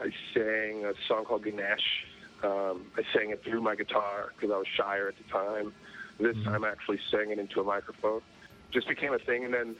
I 0.00 0.10
sang 0.34 0.84
a 0.84 0.92
song 1.08 1.24
called 1.24 1.44
Ganesh. 1.44 2.06
Um, 2.42 2.86
I 2.96 3.02
sang 3.14 3.30
it 3.30 3.42
through 3.42 3.62
my 3.62 3.74
guitar 3.74 4.32
because 4.34 4.52
I 4.52 4.58
was 4.58 4.66
shyer 4.76 5.08
at 5.08 5.14
the 5.16 5.24
time. 5.32 5.72
This 6.18 6.36
time, 6.44 6.64
I 6.64 6.70
actually 6.70 6.98
sang 7.10 7.30
it 7.30 7.38
into 7.38 7.60
a 7.60 7.64
microphone. 7.64 8.22
Just 8.72 8.88
became 8.88 9.12
a 9.12 9.18
thing, 9.18 9.44
and 9.44 9.52
then 9.52 9.76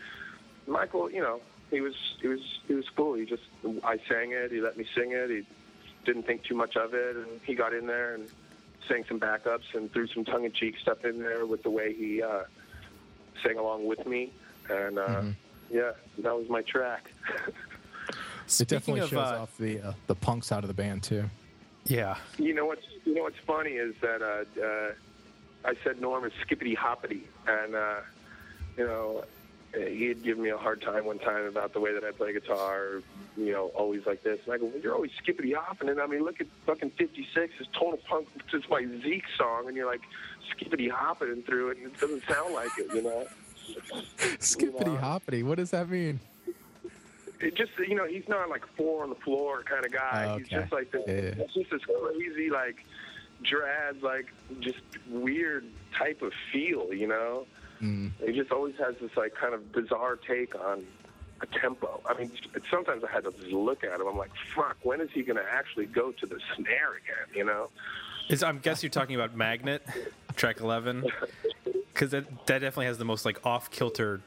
Michael, 0.67 1.11
you 1.11 1.23
know, 1.23 1.41
he 1.71 1.81
was 1.81 1.95
he 2.21 2.29
was 2.29 2.41
he 2.67 2.75
was 2.75 2.85
cool. 2.97 3.15
He 3.15 3.25
just 3.25 3.43
I 3.85 3.99
sang 4.09 4.33
it. 4.33 4.53
He 4.53 4.61
let 4.61 4.77
me 4.77 4.87
sing 4.95 5.13
it. 5.13 5.31
He 5.31 5.43
didn't 6.05 6.25
think 6.25 6.45
too 6.45 6.55
much 6.55 6.77
of 6.77 6.95
it, 6.95 7.17
and 7.17 7.41
he 7.45 7.55
got 7.55 7.75
in 7.75 7.87
there 7.87 8.15
and 8.15 8.29
sang 8.89 9.05
some 9.09 9.19
backups 9.19 9.75
and 9.75 9.93
threw 9.93 10.07
some 10.07 10.25
tongue-in-cheek 10.25 10.77
stuff 10.81 11.05
in 11.05 11.19
there 11.19 11.45
with 11.45 11.65
the 11.65 11.71
way 11.71 11.93
he 11.93 12.23
uh, 12.23 12.45
sang 13.43 13.59
along 13.59 13.87
with 13.87 14.07
me. 14.07 14.33
And 14.71 14.99
uh, 14.99 15.23
yeah, 15.71 15.93
that 16.19 16.37
was 16.37 16.49
my 16.49 16.63
track. 16.63 17.11
it 18.61 18.69
definitely 18.69 19.01
of, 19.01 19.11
shows 19.11 19.19
uh, 19.19 19.43
off 19.43 19.57
the 19.59 19.81
uh, 19.81 19.93
the 20.07 20.15
punk 20.15 20.45
side 20.45 20.65
of 20.65 20.69
the 20.69 20.75
band 20.75 21.03
too. 21.03 21.25
Yeah. 21.85 22.17
You 22.39 22.55
know 22.55 22.67
what's 22.67 22.87
you 23.05 23.15
know 23.15 23.23
what's 23.23 23.39
funny 23.47 23.73
is 23.73 23.95
that 24.01 24.23
uh, 24.23 24.61
uh, 24.61 24.93
I 25.65 25.75
said 25.85 26.01
Norm 26.01 26.25
is 26.25 26.33
skippity 26.43 26.75
hoppity, 26.75 27.25
and 27.47 27.75
uh, 27.75 28.01
you 28.77 28.85
know 28.85 29.25
uh, 29.77 29.81
he'd 29.87 30.23
give 30.23 30.39
me 30.39 30.51
a 30.51 30.57
hard 30.57 30.81
time 30.81 31.05
one 31.05 31.19
time 31.19 31.45
about 31.45 31.73
the 31.73 31.81
way 31.81 31.93
that 31.93 32.05
I 32.05 32.13
play 32.13 32.33
guitar. 32.33 33.03
You 33.37 33.53
know, 33.53 33.67
always 33.75 34.07
like 34.07 34.23
this. 34.23 34.41
And 34.45 34.55
I 34.55 34.59
go, 34.59 34.67
well, 34.67 34.81
you're 34.83 34.95
always 34.95 35.11
skippity 35.19 35.53
hopping. 35.53 35.89
And 35.89 36.01
I 36.01 36.07
mean, 36.07 36.25
look 36.25 36.41
at 36.41 36.47
fucking 36.65 36.91
56. 36.91 37.55
It's 37.59 37.69
total 37.73 37.99
punk. 38.09 38.29
It's 38.53 38.69
my 38.69 38.87
Zeke 39.03 39.25
song, 39.37 39.69
and 39.69 39.77
you're 39.77 39.87
like 39.87 40.03
skippity 40.51 40.89
hopping 40.89 41.43
through 41.43 41.71
it, 41.71 41.79
and 41.79 41.87
it 41.87 42.01
doesn't 42.01 42.23
sound 42.29 42.55
like 42.55 42.71
it. 42.79 42.95
You 42.95 43.03
know. 43.03 43.27
Skippity 44.39 44.95
hoppity. 44.95 45.43
What 45.43 45.57
does 45.57 45.73
that 45.73 45.91
mean? 45.91 46.21
it 47.41 47.55
just 47.55 47.73
you 47.87 47.95
know 47.95 48.07
he's 48.07 48.29
not 48.29 48.49
like 48.49 48.65
four 48.77 49.03
on 49.03 49.11
the 49.11 49.17
floor 49.17 49.63
kind 49.63 49.85
of 49.85 49.93
guy. 49.93 50.27
Oh, 50.29 50.39
He's 50.39 50.49
just 50.49 50.73
like 50.73 50.91
this. 50.91 51.03
Yeah. 51.07 51.45
It's 51.45 51.55
just 51.55 51.71
this 51.71 51.83
crazy 51.85 52.51
like 52.51 52.85
drag 53.43 54.03
like 54.03 54.33
just 54.61 54.81
weird 55.11 55.67
type 55.97 56.23
of 56.23 56.33
feel. 56.53 56.93
You 56.93 57.09
know, 57.09 57.47
Mm. 57.83 58.13
he 58.25 58.33
just 58.33 58.53
always 58.53 58.75
has 58.79 58.95
this 59.01 59.17
like 59.17 59.35
kind 59.35 59.55
of 59.55 59.73
bizarre 59.73 60.17
take 60.17 60.55
on 60.55 60.85
a 61.41 61.47
tempo. 61.47 62.01
I 62.07 62.19
mean, 62.19 62.31
sometimes 62.71 63.05
I 63.05 63.11
had 63.11 63.25
to 63.25 63.33
just 63.33 63.53
look 63.53 63.85
at 63.85 64.01
him. 64.01 64.07
I'm 64.07 64.17
like, 64.17 64.31
fuck, 64.55 64.77
when 64.83 65.01
is 65.01 65.11
he 65.13 65.23
going 65.23 65.37
to 65.37 65.45
actually 65.51 65.87
go 65.87 66.13
to 66.13 66.27
the 66.27 66.41
snare 66.55 66.95
again? 66.95 67.35
You 67.35 67.45
know. 67.45 67.69
Is 68.29 68.43
I'm 68.43 68.59
guess 68.59 68.83
you're 68.83 68.91
talking 68.91 69.15
about 69.15 69.37
Magnet, 69.37 69.83
track 70.35 70.61
11, 70.61 71.07
because 71.93 72.11
that 72.11 72.47
that 72.47 72.59
definitely 72.61 72.87
has 72.87 72.99
the 72.99 73.05
most 73.05 73.25
like 73.25 73.45
off 73.47 73.71
kilter 73.71 74.21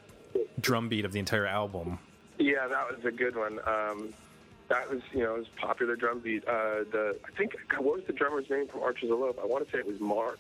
drum 0.60 0.90
beat 0.90 1.06
of 1.06 1.12
the 1.12 1.20
entire 1.20 1.46
album. 1.46 2.00
Yeah, 2.38 2.68
that 2.68 2.96
was 2.96 3.04
a 3.04 3.12
good 3.12 3.36
one. 3.36 3.60
Um, 3.66 4.14
that 4.70 4.90
was, 4.90 5.02
you 5.12 5.24
know, 5.24 5.36
it 5.36 5.40
was 5.40 5.48
popular 5.58 5.96
drum 5.96 6.20
beat. 6.20 6.48
Uh, 6.48 6.86
the 6.92 7.18
I 7.26 7.38
think 7.38 7.56
God, 7.68 7.82
what 7.82 7.96
was 7.96 8.06
the 8.06 8.14
drummer's 8.14 8.50
name 8.50 8.68
from 8.68 8.82
Archers 8.82 9.10
of 9.10 9.20
Loaf? 9.20 9.36
I 9.42 9.46
want 9.46 9.66
to 9.66 9.72
say 9.72 9.80
it 9.80 9.88
was 9.88 10.00
Mark. 10.00 10.40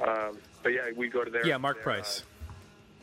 Um, 0.00 0.38
but 0.64 0.72
yeah, 0.72 0.90
we 0.96 1.08
go 1.08 1.22
to 1.22 1.30
there. 1.30 1.46
Yeah, 1.46 1.58
Mark 1.58 1.76
there, 1.76 1.84
Price. 1.84 2.22
Uh, 2.22 2.24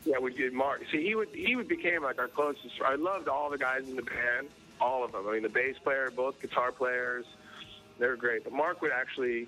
yeah, 0.04 0.18
we 0.18 0.34
did 0.34 0.52
Mark. 0.52 0.82
See, 0.92 1.04
he 1.04 1.16
would 1.16 1.30
he 1.30 1.56
would 1.56 1.70
became 1.70 2.04
like 2.04 2.20
our 2.20 2.28
closest. 2.28 2.82
I 2.84 2.96
loved 2.96 3.30
all 3.30 3.50
the 3.50 3.58
guys 3.58 3.88
in 3.88 3.96
the 3.96 4.02
band, 4.02 4.50
all 4.82 5.06
of 5.06 5.14
them. 5.14 5.28
I 5.28 5.34
mean, 5.34 5.44
the 5.44 5.50
bass 5.50 5.78
player, 5.78 6.12
both 6.14 6.42
guitar 6.42 6.72
players, 6.72 7.26
they 8.00 8.08
were 8.08 8.16
great. 8.16 8.44
But 8.44 8.54
Mark 8.54 8.82
would 8.82 8.92
actually, 8.92 9.48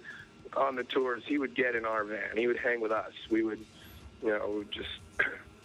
on 0.56 0.76
the 0.76 0.84
tours, 0.84 1.24
he 1.26 1.40
would 1.40 1.56
get 1.56 1.76
in 1.76 1.86
our 1.86 2.04
van. 2.04 2.38
He 2.38 2.48
would 2.48 2.60
hang 2.60 2.82
with 2.82 2.92
us. 2.92 3.14
We 3.32 3.44
would, 3.44 3.66
you 4.22 4.30
know, 4.30 4.48
we 4.48 4.58
would 4.60 4.72
just 4.72 4.90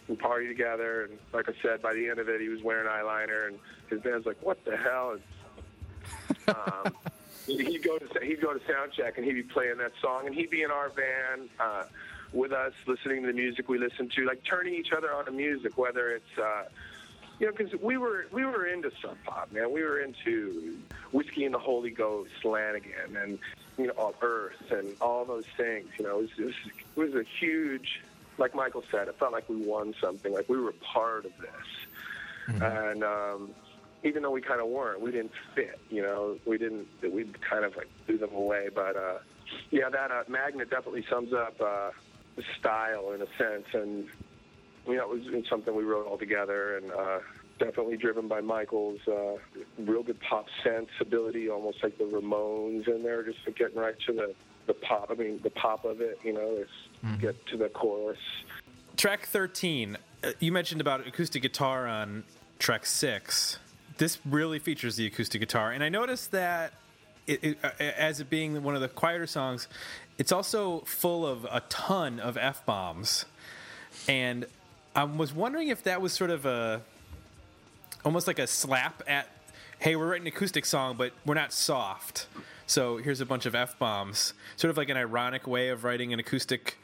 we'd 0.08 0.18
party 0.18 0.48
together. 0.48 1.04
And 1.04 1.18
like 1.34 1.50
I 1.50 1.52
said, 1.62 1.82
by 1.82 1.92
the 1.92 2.08
end 2.08 2.18
of 2.18 2.30
it, 2.30 2.40
he 2.40 2.48
was 2.48 2.62
wearing 2.62 2.88
eyeliner, 2.88 3.48
and 3.48 3.58
his 3.90 4.00
band's 4.00 4.26
like, 4.26 4.38
"What 4.40 4.64
the 4.64 4.76
hell?" 4.76 5.18
um, 6.48 6.94
he'd 7.46 7.82
go 7.82 7.98
to 7.98 8.24
he'd 8.24 8.40
go 8.40 8.54
to 8.54 8.60
sound 8.66 8.92
check, 8.92 9.18
and 9.18 9.26
he'd 9.26 9.34
be 9.34 9.42
playing 9.42 9.76
that 9.78 9.92
song, 10.00 10.26
and 10.26 10.34
he'd 10.34 10.50
be 10.50 10.62
in 10.62 10.70
our 10.70 10.88
van. 10.88 11.48
Uh, 11.60 11.84
with 12.32 12.52
us, 12.52 12.72
listening 12.86 13.22
to 13.22 13.28
the 13.28 13.32
music 13.32 13.68
we 13.68 13.78
listen 13.78 14.08
to, 14.10 14.24
like 14.26 14.42
turning 14.44 14.74
each 14.74 14.92
other 14.92 15.12
on 15.12 15.24
to 15.24 15.30
music, 15.30 15.78
whether 15.78 16.10
it's 16.10 16.38
uh, 16.38 16.64
you 17.38 17.46
know, 17.46 17.52
because 17.56 17.78
we 17.80 17.96
were 17.96 18.26
we 18.32 18.44
were 18.44 18.66
into 18.66 18.90
Sub 19.00 19.16
Pop, 19.24 19.52
man. 19.52 19.72
We 19.72 19.82
were 19.82 20.00
into 20.00 20.78
Whiskey 21.12 21.44
and 21.44 21.54
the 21.54 21.58
Holy 21.58 21.90
Ghost, 21.90 22.32
Lanegan, 22.42 23.22
and 23.22 23.38
you 23.76 23.86
know, 23.86 23.92
all 23.96 24.14
Earth, 24.20 24.70
and 24.70 24.94
all 25.00 25.24
those 25.24 25.46
things. 25.56 25.88
You 25.98 26.04
know, 26.06 26.18
it 26.18 26.22
was, 26.22 26.30
it 26.38 26.44
was 26.44 26.54
it 26.96 27.00
was 27.00 27.14
a 27.14 27.24
huge, 27.38 28.00
like 28.38 28.54
Michael 28.54 28.84
said, 28.90 29.08
it 29.08 29.16
felt 29.18 29.32
like 29.32 29.48
we 29.48 29.56
won 29.56 29.94
something, 30.00 30.32
like 30.32 30.48
we 30.48 30.58
were 30.58 30.72
part 30.72 31.24
of 31.26 31.32
this, 31.40 32.60
and 32.62 33.04
um, 33.04 33.50
even 34.02 34.22
though 34.22 34.32
we 34.32 34.40
kind 34.40 34.60
of 34.60 34.66
weren't, 34.66 35.00
we 35.00 35.12
didn't 35.12 35.32
fit. 35.54 35.78
You 35.90 36.02
know, 36.02 36.38
we 36.44 36.58
didn't. 36.58 36.88
We 37.02 37.24
kind 37.48 37.64
of 37.64 37.76
like 37.76 37.88
threw 38.06 38.18
them 38.18 38.34
away, 38.34 38.68
but. 38.74 38.96
uh 38.96 39.18
yeah, 39.70 39.88
that 39.88 40.10
uh, 40.10 40.24
magnet 40.28 40.68
definitely 40.70 41.06
sums 41.08 41.32
up 41.32 41.58
uh, 41.60 41.90
style 42.58 43.12
in 43.12 43.22
a 43.22 43.26
sense, 43.38 43.66
and 43.72 44.06
you 44.86 44.96
know, 44.96 45.12
it 45.12 45.32
was 45.34 45.44
something 45.48 45.74
we 45.74 45.84
wrote 45.84 46.06
all 46.06 46.18
together, 46.18 46.78
and 46.78 46.90
uh, 46.90 47.18
definitely 47.58 47.96
driven 47.96 48.28
by 48.28 48.40
Michael's 48.40 49.00
uh, 49.06 49.36
real 49.78 50.02
good 50.02 50.20
pop 50.20 50.46
sensibility, 50.64 51.50
almost 51.50 51.82
like 51.82 51.98
the 51.98 52.04
Ramones 52.04 52.88
in 52.88 53.02
there, 53.02 53.22
just 53.22 53.38
getting 53.56 53.76
right 53.76 53.94
to 54.06 54.12
the 54.12 54.34
the 54.66 54.74
pop. 54.74 55.10
I 55.10 55.14
mean, 55.14 55.40
the 55.42 55.50
pop 55.50 55.84
of 55.84 56.00
it, 56.00 56.18
you 56.22 56.32
know, 56.32 56.56
is 56.56 57.20
get 57.20 57.46
to 57.46 57.56
the 57.56 57.68
chorus. 57.68 58.18
Track 58.96 59.26
13, 59.26 59.96
uh, 60.22 60.32
you 60.40 60.52
mentioned 60.52 60.80
about 60.80 61.06
acoustic 61.06 61.42
guitar 61.42 61.86
on 61.86 62.24
track 62.58 62.84
6. 62.84 63.58
This 63.96 64.18
really 64.26 64.58
features 64.58 64.96
the 64.96 65.06
acoustic 65.06 65.40
guitar, 65.40 65.72
and 65.72 65.82
I 65.82 65.88
noticed 65.88 66.32
that 66.32 66.74
it, 67.26 67.44
it, 67.44 67.58
uh, 67.62 67.70
as 67.80 68.20
it 68.20 68.30
being 68.30 68.62
one 68.62 68.74
of 68.74 68.80
the 68.80 68.88
quieter 68.88 69.26
songs, 69.26 69.68
it's 70.18 70.32
also 70.32 70.80
full 70.80 71.26
of 71.26 71.44
a 71.44 71.62
ton 71.68 72.20
of 72.20 72.36
F 72.36 72.66
bombs. 72.66 73.24
And 74.08 74.46
I 74.94 75.04
was 75.04 75.32
wondering 75.32 75.68
if 75.68 75.84
that 75.84 76.02
was 76.02 76.12
sort 76.12 76.30
of 76.30 76.44
a 76.44 76.82
almost 78.04 78.26
like 78.26 78.38
a 78.38 78.46
slap 78.46 79.02
at 79.06 79.28
hey, 79.80 79.94
we're 79.94 80.10
writing 80.10 80.26
an 80.26 80.32
acoustic 80.34 80.66
song, 80.66 80.96
but 80.98 81.12
we're 81.24 81.34
not 81.34 81.52
soft. 81.52 82.26
So 82.66 82.96
here's 82.96 83.20
a 83.20 83.26
bunch 83.26 83.46
of 83.46 83.54
F 83.54 83.78
bombs. 83.78 84.34
Sort 84.56 84.70
of 84.70 84.76
like 84.76 84.88
an 84.88 84.96
ironic 84.96 85.46
way 85.46 85.68
of 85.68 85.84
writing 85.84 86.12
an 86.12 86.18
acoustic 86.18 86.78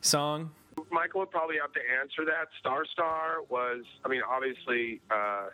song. 0.00 0.52
Michael 0.90 1.20
would 1.20 1.30
probably 1.30 1.56
have 1.60 1.72
to 1.72 1.80
answer 2.00 2.24
that. 2.24 2.48
Star 2.60 2.84
Star 2.86 3.42
was, 3.48 3.84
I 4.04 4.08
mean, 4.08 4.22
obviously, 4.28 5.00
uh, 5.10 5.48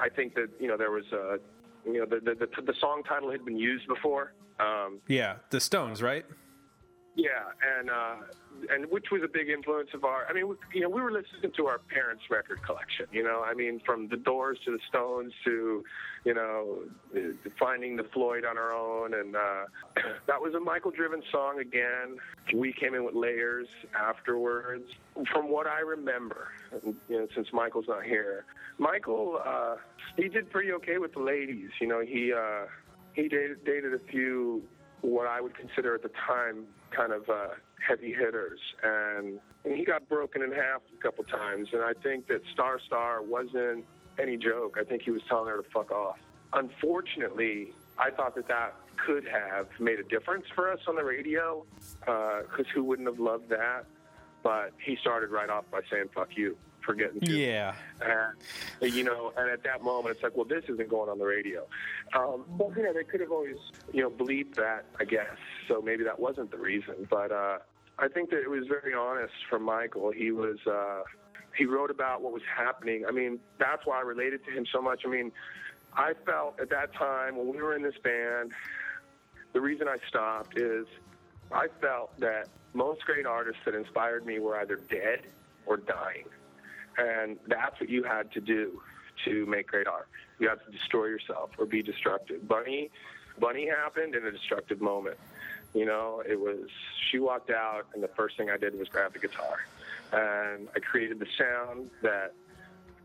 I 0.00 0.08
think 0.08 0.34
that 0.34 0.48
you 0.58 0.66
know 0.66 0.76
there 0.76 0.90
was 0.90 1.04
a, 1.12 1.38
you 1.86 1.98
know, 1.98 2.06
the 2.06 2.20
the, 2.20 2.34
the, 2.34 2.62
the 2.62 2.74
song 2.80 3.02
title 3.08 3.30
had 3.30 3.44
been 3.44 3.58
used 3.58 3.86
before. 3.88 4.32
Um, 4.60 5.00
Yeah, 5.08 5.36
the 5.50 5.60
Stones, 5.60 6.02
right? 6.02 6.24
Yeah, 7.14 7.28
and 7.78 7.90
uh, 7.90 8.16
and 8.70 8.90
which 8.90 9.06
was 9.12 9.22
a 9.22 9.28
big 9.28 9.50
influence 9.50 9.90
of 9.92 10.04
our. 10.04 10.24
I 10.28 10.32
mean, 10.32 10.56
you 10.72 10.80
know, 10.80 10.88
we 10.88 11.02
were 11.02 11.12
listening 11.12 11.52
to 11.56 11.66
our 11.66 11.78
parents' 11.78 12.22
record 12.30 12.62
collection. 12.62 13.06
You 13.12 13.22
know, 13.22 13.42
I 13.44 13.52
mean, 13.52 13.82
from 13.84 14.08
the 14.08 14.16
Doors 14.16 14.58
to 14.64 14.70
the 14.70 14.78
Stones 14.88 15.32
to, 15.44 15.84
you 16.24 16.32
know, 16.32 16.84
finding 17.58 17.96
the 17.96 18.04
Floyd 18.04 18.46
on 18.46 18.56
our 18.56 18.72
own, 18.72 19.12
and 19.12 19.36
uh, 19.36 19.64
that 20.26 20.40
was 20.40 20.54
a 20.54 20.60
Michael-driven 20.60 21.22
song 21.30 21.60
again. 21.60 22.16
We 22.54 22.72
came 22.72 22.94
in 22.94 23.04
with 23.04 23.14
layers 23.14 23.68
afterwards. 23.94 24.84
From 25.30 25.50
what 25.50 25.66
I 25.66 25.80
remember, 25.80 26.48
you 26.82 26.96
know, 27.10 27.28
since 27.34 27.48
Michael's 27.52 27.88
not 27.88 28.04
here, 28.04 28.46
Michael 28.78 29.38
uh, 29.44 29.76
he 30.16 30.28
did 30.28 30.50
pretty 30.50 30.72
okay 30.72 30.96
with 30.96 31.12
the 31.12 31.20
ladies. 31.20 31.68
You 31.78 31.88
know, 31.88 32.00
he 32.00 32.32
uh, 32.32 32.66
he 33.12 33.28
dated, 33.28 33.64
dated 33.66 33.92
a 33.92 33.98
few 34.10 34.62
what 35.02 35.26
I 35.26 35.40
would 35.40 35.54
consider 35.54 35.94
at 35.94 36.02
the 36.02 36.10
time 36.26 36.64
kind 36.92 37.12
of 37.12 37.28
uh, 37.28 37.48
heavy 37.86 38.12
hitters, 38.12 38.60
and, 38.82 39.40
and 39.64 39.76
he 39.76 39.84
got 39.84 40.08
broken 40.08 40.42
in 40.42 40.52
half 40.52 40.82
a 40.96 41.02
couple 41.02 41.24
times. 41.24 41.68
And 41.72 41.82
I 41.82 41.92
think 42.02 42.28
that 42.28 42.42
Star 42.52 42.78
Star 42.86 43.22
wasn't 43.22 43.84
any 44.18 44.36
joke. 44.36 44.76
I 44.80 44.84
think 44.84 45.02
he 45.02 45.10
was 45.10 45.22
telling 45.28 45.48
her 45.48 45.62
to 45.62 45.68
fuck 45.70 45.90
off. 45.90 46.18
Unfortunately, 46.52 47.72
I 47.98 48.10
thought 48.10 48.34
that 48.36 48.48
that 48.48 48.74
could 49.06 49.26
have 49.26 49.66
made 49.80 49.98
a 49.98 50.04
difference 50.04 50.44
for 50.54 50.70
us 50.70 50.80
on 50.86 50.96
the 50.96 51.04
radio, 51.04 51.64
because 52.00 52.66
who 52.74 52.84
wouldn't 52.84 53.08
have 53.08 53.18
loved 53.18 53.48
that? 53.48 53.84
But 54.42 54.72
he 54.84 54.96
started 55.00 55.30
right 55.30 55.48
off 55.48 55.64
by 55.70 55.80
saying 55.90 56.10
"fuck 56.14 56.30
you" 56.36 56.56
for 56.84 56.94
getting 56.94 57.20
to. 57.20 57.32
Yeah. 57.32 57.74
And, 58.00 58.92
you 58.92 59.04
know, 59.04 59.32
and 59.36 59.50
at 59.50 59.62
that 59.64 59.82
moment, 59.82 60.14
it's 60.14 60.22
like, 60.22 60.36
well, 60.36 60.44
this 60.44 60.64
isn't 60.68 60.88
going 60.88 61.08
on 61.08 61.18
the 61.18 61.24
radio. 61.24 61.66
Um, 62.14 62.44
but, 62.58 62.76
you 62.76 62.82
know, 62.82 62.92
they 62.92 63.04
could 63.04 63.20
have 63.20 63.30
always, 63.30 63.56
you 63.92 64.02
know, 64.02 64.10
bleeped 64.10 64.54
that, 64.56 64.84
I 64.98 65.04
guess. 65.04 65.36
So 65.68 65.80
maybe 65.80 66.04
that 66.04 66.18
wasn't 66.18 66.50
the 66.50 66.58
reason. 66.58 67.06
But 67.08 67.32
uh, 67.32 67.58
I 67.98 68.08
think 68.08 68.30
that 68.30 68.40
it 68.40 68.50
was 68.50 68.66
very 68.66 68.94
honest 68.94 69.34
from 69.48 69.62
Michael. 69.62 70.10
He 70.10 70.30
was, 70.32 70.58
uh, 70.66 71.02
he 71.56 71.64
wrote 71.64 71.90
about 71.90 72.22
what 72.22 72.32
was 72.32 72.42
happening. 72.54 73.04
I 73.06 73.12
mean, 73.12 73.38
that's 73.58 73.86
why 73.86 73.98
I 73.98 74.02
related 74.02 74.44
to 74.46 74.50
him 74.50 74.66
so 74.72 74.80
much. 74.80 75.02
I 75.06 75.08
mean, 75.08 75.32
I 75.94 76.14
felt 76.24 76.58
at 76.60 76.70
that 76.70 76.94
time 76.94 77.36
when 77.36 77.48
we 77.50 77.62
were 77.62 77.76
in 77.76 77.82
this 77.82 77.98
band, 78.02 78.52
the 79.52 79.60
reason 79.60 79.86
I 79.86 79.98
stopped 80.08 80.58
is 80.58 80.86
I 81.52 81.66
felt 81.80 82.18
that 82.20 82.48
most 82.72 83.04
great 83.04 83.26
artists 83.26 83.60
that 83.66 83.74
inspired 83.74 84.24
me 84.24 84.38
were 84.38 84.58
either 84.58 84.76
dead 84.76 85.26
or 85.66 85.76
dying. 85.76 86.24
And 86.98 87.38
that's 87.46 87.80
what 87.80 87.88
you 87.88 88.02
had 88.02 88.30
to 88.32 88.40
do 88.40 88.80
to 89.24 89.46
make 89.46 89.68
great 89.68 89.86
art. 89.86 90.08
You 90.38 90.48
had 90.48 90.58
to 90.66 90.70
destroy 90.70 91.06
yourself 91.06 91.50
or 91.58 91.66
be 91.66 91.82
destructive. 91.82 92.46
Bunny, 92.46 92.90
Bunny 93.38 93.68
happened 93.68 94.14
in 94.14 94.26
a 94.26 94.30
destructive 94.30 94.80
moment. 94.80 95.18
You 95.74 95.86
know, 95.86 96.22
it 96.28 96.38
was 96.38 96.68
she 97.10 97.18
walked 97.18 97.50
out, 97.50 97.86
and 97.94 98.02
the 98.02 98.08
first 98.08 98.36
thing 98.36 98.50
I 98.50 98.58
did 98.58 98.78
was 98.78 98.88
grab 98.88 99.14
the 99.14 99.18
guitar, 99.18 99.64
and 100.12 100.68
I 100.76 100.80
created 100.80 101.18
the 101.18 101.26
sound 101.38 101.90
that 102.02 102.34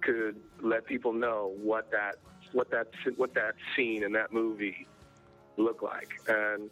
could 0.02 0.36
let 0.62 0.86
people 0.86 1.14
know 1.14 1.54
what 1.62 1.92
that 1.92 2.16
what 2.52 2.70
that 2.72 2.88
what 3.16 3.34
that 3.36 3.56
scene 3.76 4.04
in 4.04 4.12
that 4.14 4.34
movie 4.34 4.86
looked 5.56 5.84
like. 5.84 6.10
And 6.28 6.70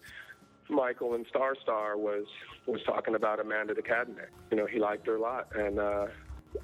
Michael 0.69 1.13
and 1.13 1.25
Star 1.27 1.55
Star 1.61 1.97
was 1.97 2.25
was 2.65 2.81
talking 2.83 3.15
about 3.15 3.39
Amanda 3.39 3.73
de 3.73 3.81
Cadenet. 3.81 4.29
You 4.51 4.57
know, 4.57 4.65
he 4.65 4.79
liked 4.79 5.07
her 5.07 5.15
a 5.15 5.21
lot, 5.21 5.47
and 5.55 5.79
uh, 5.79 6.07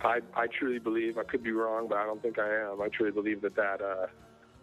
I 0.01 0.19
I 0.35 0.47
truly 0.47 0.80
believe 0.80 1.18
I 1.18 1.23
could 1.23 1.43
be 1.43 1.51
wrong, 1.51 1.88
but 1.88 1.97
I 1.97 2.05
don't 2.05 2.22
think 2.22 2.39
I 2.39 2.49
am. 2.49 2.81
I 2.81 2.88
truly 2.89 3.11
believe 3.11 3.41
that 3.41 3.55
that 3.55 3.81
uh, 3.81 4.07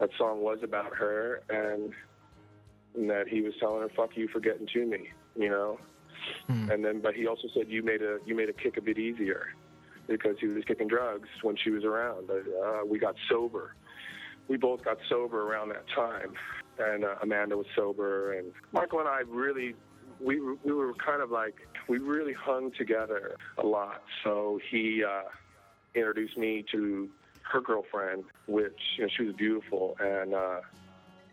that 0.00 0.10
song 0.16 0.42
was 0.42 0.58
about 0.62 0.94
her, 0.94 1.42
and, 1.48 1.92
and 2.94 3.10
that 3.10 3.28
he 3.28 3.40
was 3.42 3.54
telling 3.60 3.82
her 3.82 3.88
"fuck 3.94 4.16
you" 4.16 4.28
for 4.28 4.40
getting 4.40 4.66
to 4.74 4.86
me. 4.86 5.08
You 5.36 5.50
know, 5.50 5.78
and 6.70 6.84
then 6.84 7.00
but 7.00 7.14
he 7.14 7.26
also 7.26 7.48
said 7.54 7.68
you 7.68 7.82
made 7.82 8.02
a 8.02 8.18
you 8.26 8.34
made 8.34 8.48
a 8.48 8.52
kick 8.52 8.76
a 8.76 8.82
bit 8.82 8.98
easier 8.98 9.48
because 10.06 10.36
he 10.40 10.46
was 10.46 10.64
kicking 10.64 10.88
drugs 10.88 11.28
when 11.42 11.56
she 11.56 11.70
was 11.70 11.84
around. 11.84 12.30
Uh, 12.30 12.80
we 12.86 12.98
got 12.98 13.14
sober. 13.30 13.74
We 14.48 14.56
both 14.56 14.82
got 14.82 14.96
sober 15.08 15.42
around 15.42 15.68
that 15.68 15.84
time, 15.94 16.32
and 16.78 17.04
uh, 17.04 17.16
Amanda 17.22 17.56
was 17.56 17.66
sober, 17.76 18.32
and 18.32 18.52
Michael 18.72 19.00
and 19.00 19.08
I 19.08 19.20
really 19.28 19.74
we 20.20 20.40
we 20.40 20.72
were 20.72 20.94
kind 20.94 21.22
of 21.22 21.30
like 21.30 21.54
we 21.88 21.98
really 21.98 22.32
hung 22.32 22.70
together 22.72 23.36
a 23.58 23.66
lot. 23.66 24.02
So 24.24 24.60
he 24.70 25.04
uh, 25.04 25.22
introduced 25.94 26.36
me 26.36 26.64
to 26.72 27.08
her 27.42 27.60
girlfriend, 27.60 28.24
which 28.46 28.78
you 28.96 29.04
know 29.04 29.10
she 29.16 29.24
was 29.24 29.34
beautiful, 29.34 29.96
and 30.00 30.34
uh, 30.34 30.60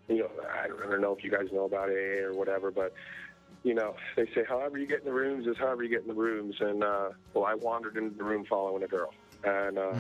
you 0.08 0.20
know 0.20 0.30
I 0.54 0.68
don't, 0.68 0.82
I 0.82 0.92
don't 0.92 1.02
know 1.02 1.16
if 1.16 1.24
you 1.24 1.32
guys 1.32 1.48
know 1.52 1.66
about 1.66 1.90
AA 1.90 2.24
or 2.24 2.34
whatever, 2.34 2.72
but 2.72 2.94
you 3.64 3.74
know 3.74 3.96
they 4.16 4.26
say 4.36 4.44
however 4.48 4.78
you 4.78 4.88
get 4.88 5.00
in 5.00 5.06
the 5.06 5.14
rooms 5.14 5.48
is 5.48 5.58
however 5.58 5.84
you 5.84 5.90
get 5.90 6.02
in 6.02 6.08
the 6.08 6.14
rooms, 6.14 6.56
and 6.60 6.84
uh, 6.84 7.10
well 7.34 7.46
I 7.46 7.56
wandered 7.56 7.98
into 7.98 8.16
the 8.18 8.24
room 8.24 8.46
following 8.46 8.84
a 8.84 8.88
girl, 8.88 9.14
and. 9.44 9.78
Uh, 9.78 9.96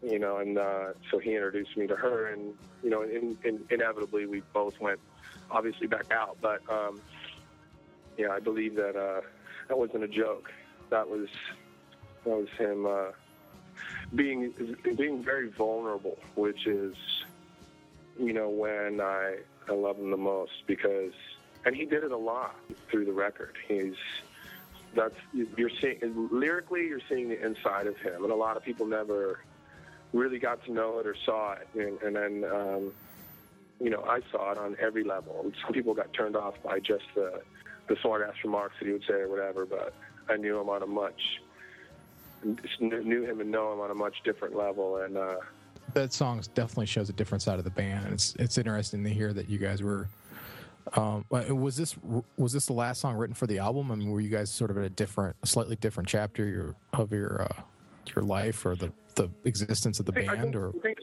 you 0.00 0.18
know, 0.18 0.36
and 0.36 0.58
uh, 0.58 0.92
so 1.10 1.18
he 1.18 1.34
introduced 1.34 1.76
me 1.76 1.86
to 1.88 1.96
her, 1.96 2.28
and 2.28 2.54
you 2.84 2.90
know, 2.90 3.02
in, 3.02 3.36
in, 3.44 3.64
inevitably 3.68 4.26
we 4.26 4.42
both 4.52 4.78
went, 4.80 5.00
obviously 5.50 5.88
back 5.88 6.12
out. 6.12 6.38
But 6.40 6.62
um, 6.70 7.00
yeah, 8.18 8.30
I 8.30 8.40
believe 8.40 8.74
that 8.74 8.96
uh, 8.96 9.22
that 9.68 9.78
wasn't 9.78 10.04
a 10.04 10.08
joke. 10.08 10.50
That 10.90 11.08
was 11.08 11.28
that 12.24 12.36
was 12.36 12.48
him 12.58 12.86
uh, 12.86 13.12
being 14.14 14.52
being 14.96 15.22
very 15.22 15.48
vulnerable, 15.48 16.18
which 16.34 16.66
is, 16.66 16.94
you 18.18 18.32
know, 18.32 18.48
when 18.48 19.00
I 19.00 19.38
I 19.68 19.72
love 19.72 19.98
him 19.98 20.10
the 20.10 20.16
most 20.16 20.66
because, 20.66 21.12
and 21.64 21.74
he 21.74 21.84
did 21.84 22.04
it 22.04 22.12
a 22.12 22.16
lot 22.16 22.56
through 22.90 23.04
the 23.04 23.12
record. 23.12 23.56
He's 23.66 23.94
that's 24.94 25.14
you're 25.32 25.70
seeing 25.80 26.28
lyrically, 26.32 26.88
you're 26.88 27.00
seeing 27.08 27.28
the 27.28 27.40
inside 27.44 27.86
of 27.86 27.96
him, 27.98 28.24
and 28.24 28.32
a 28.32 28.36
lot 28.36 28.56
of 28.56 28.64
people 28.64 28.86
never 28.86 29.40
really 30.12 30.38
got 30.38 30.64
to 30.64 30.72
know 30.72 30.98
it 30.98 31.06
or 31.06 31.14
saw 31.24 31.52
it. 31.52 31.68
And, 31.74 32.00
and 32.02 32.16
then, 32.16 32.50
um, 32.50 32.92
you 33.80 33.90
know, 33.90 34.02
I 34.08 34.20
saw 34.32 34.52
it 34.52 34.58
on 34.58 34.76
every 34.80 35.04
level. 35.04 35.52
Some 35.62 35.72
people 35.72 35.94
got 35.94 36.12
turned 36.12 36.36
off 36.36 36.54
by 36.62 36.80
just 36.80 37.04
the, 37.14 37.42
the 37.88 37.96
smart 38.02 38.22
ass 38.26 38.34
remarks 38.44 38.74
that 38.78 38.86
he 38.86 38.92
would 38.92 39.04
say 39.06 39.14
or 39.14 39.28
whatever, 39.28 39.66
but 39.66 39.94
I 40.28 40.36
knew 40.36 40.60
him 40.60 40.68
on 40.68 40.82
a 40.82 40.86
much, 40.86 41.20
knew 42.80 43.24
him 43.24 43.40
and 43.40 43.50
know 43.50 43.72
him 43.72 43.80
on 43.80 43.90
a 43.90 43.94
much 43.94 44.16
different 44.24 44.54
level. 44.54 44.98
And, 44.98 45.16
uh, 45.16 45.36
that 45.94 46.12
song 46.12 46.42
definitely 46.54 46.86
shows 46.86 47.08
a 47.08 47.14
different 47.14 47.40
side 47.42 47.58
of 47.58 47.64
the 47.64 47.70
band. 47.70 48.04
and 48.04 48.14
It's 48.14 48.34
it's 48.36 48.58
interesting 48.58 49.02
to 49.04 49.10
hear 49.10 49.32
that 49.32 49.48
you 49.48 49.56
guys 49.58 49.82
were. 49.82 50.06
Um, 50.94 51.24
was 51.30 51.76
this 51.76 51.96
was 52.36 52.52
this 52.52 52.66
the 52.66 52.74
last 52.74 53.00
song 53.00 53.16
written 53.16 53.34
for 53.34 53.46
the 53.46 53.58
album? 53.58 53.90
I 53.90 53.94
mean, 53.94 54.10
were 54.10 54.20
you 54.20 54.28
guys 54.28 54.50
sort 54.50 54.70
of 54.70 54.76
at 54.76 54.84
a 54.84 54.90
different, 54.90 55.34
a 55.42 55.46
slightly 55.46 55.76
different 55.76 56.08
chapter 56.08 56.44
your, 56.46 56.74
of 56.92 57.10
your 57.10 57.42
uh, 57.42 57.62
your 58.14 58.22
life 58.22 58.66
or 58.66 58.76
the 58.76 58.92
the 59.14 59.30
existence 59.44 59.98
of 59.98 60.04
the 60.04 60.12
I 60.12 60.26
think- 60.26 60.32
band? 60.34 60.56
Or 60.56 60.68
I 60.68 60.80
think, 60.80 60.98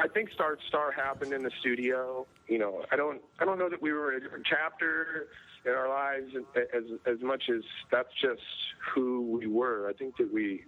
I 0.00 0.08
think 0.08 0.30
Star 0.32 0.58
Star 0.66 0.90
happened 0.90 1.32
in 1.32 1.42
the 1.44 1.52
studio. 1.60 2.26
You 2.48 2.58
know, 2.58 2.84
I 2.90 2.96
don't 2.96 3.20
I 3.38 3.44
don't 3.44 3.58
know 3.58 3.68
that 3.68 3.80
we 3.80 3.92
were 3.92 4.12
in 4.12 4.18
a 4.18 4.20
different 4.20 4.46
chapter 4.46 5.28
in 5.68 5.74
our 5.74 5.88
lives 5.88 6.32
as 6.74 6.84
as 7.06 7.20
much 7.20 7.44
as 7.48 7.62
that's 7.90 8.12
just 8.20 8.42
who 8.94 9.22
we 9.22 9.46
were. 9.46 9.88
I 9.88 9.92
think 9.92 10.16
that 10.16 10.32
we, 10.32 10.64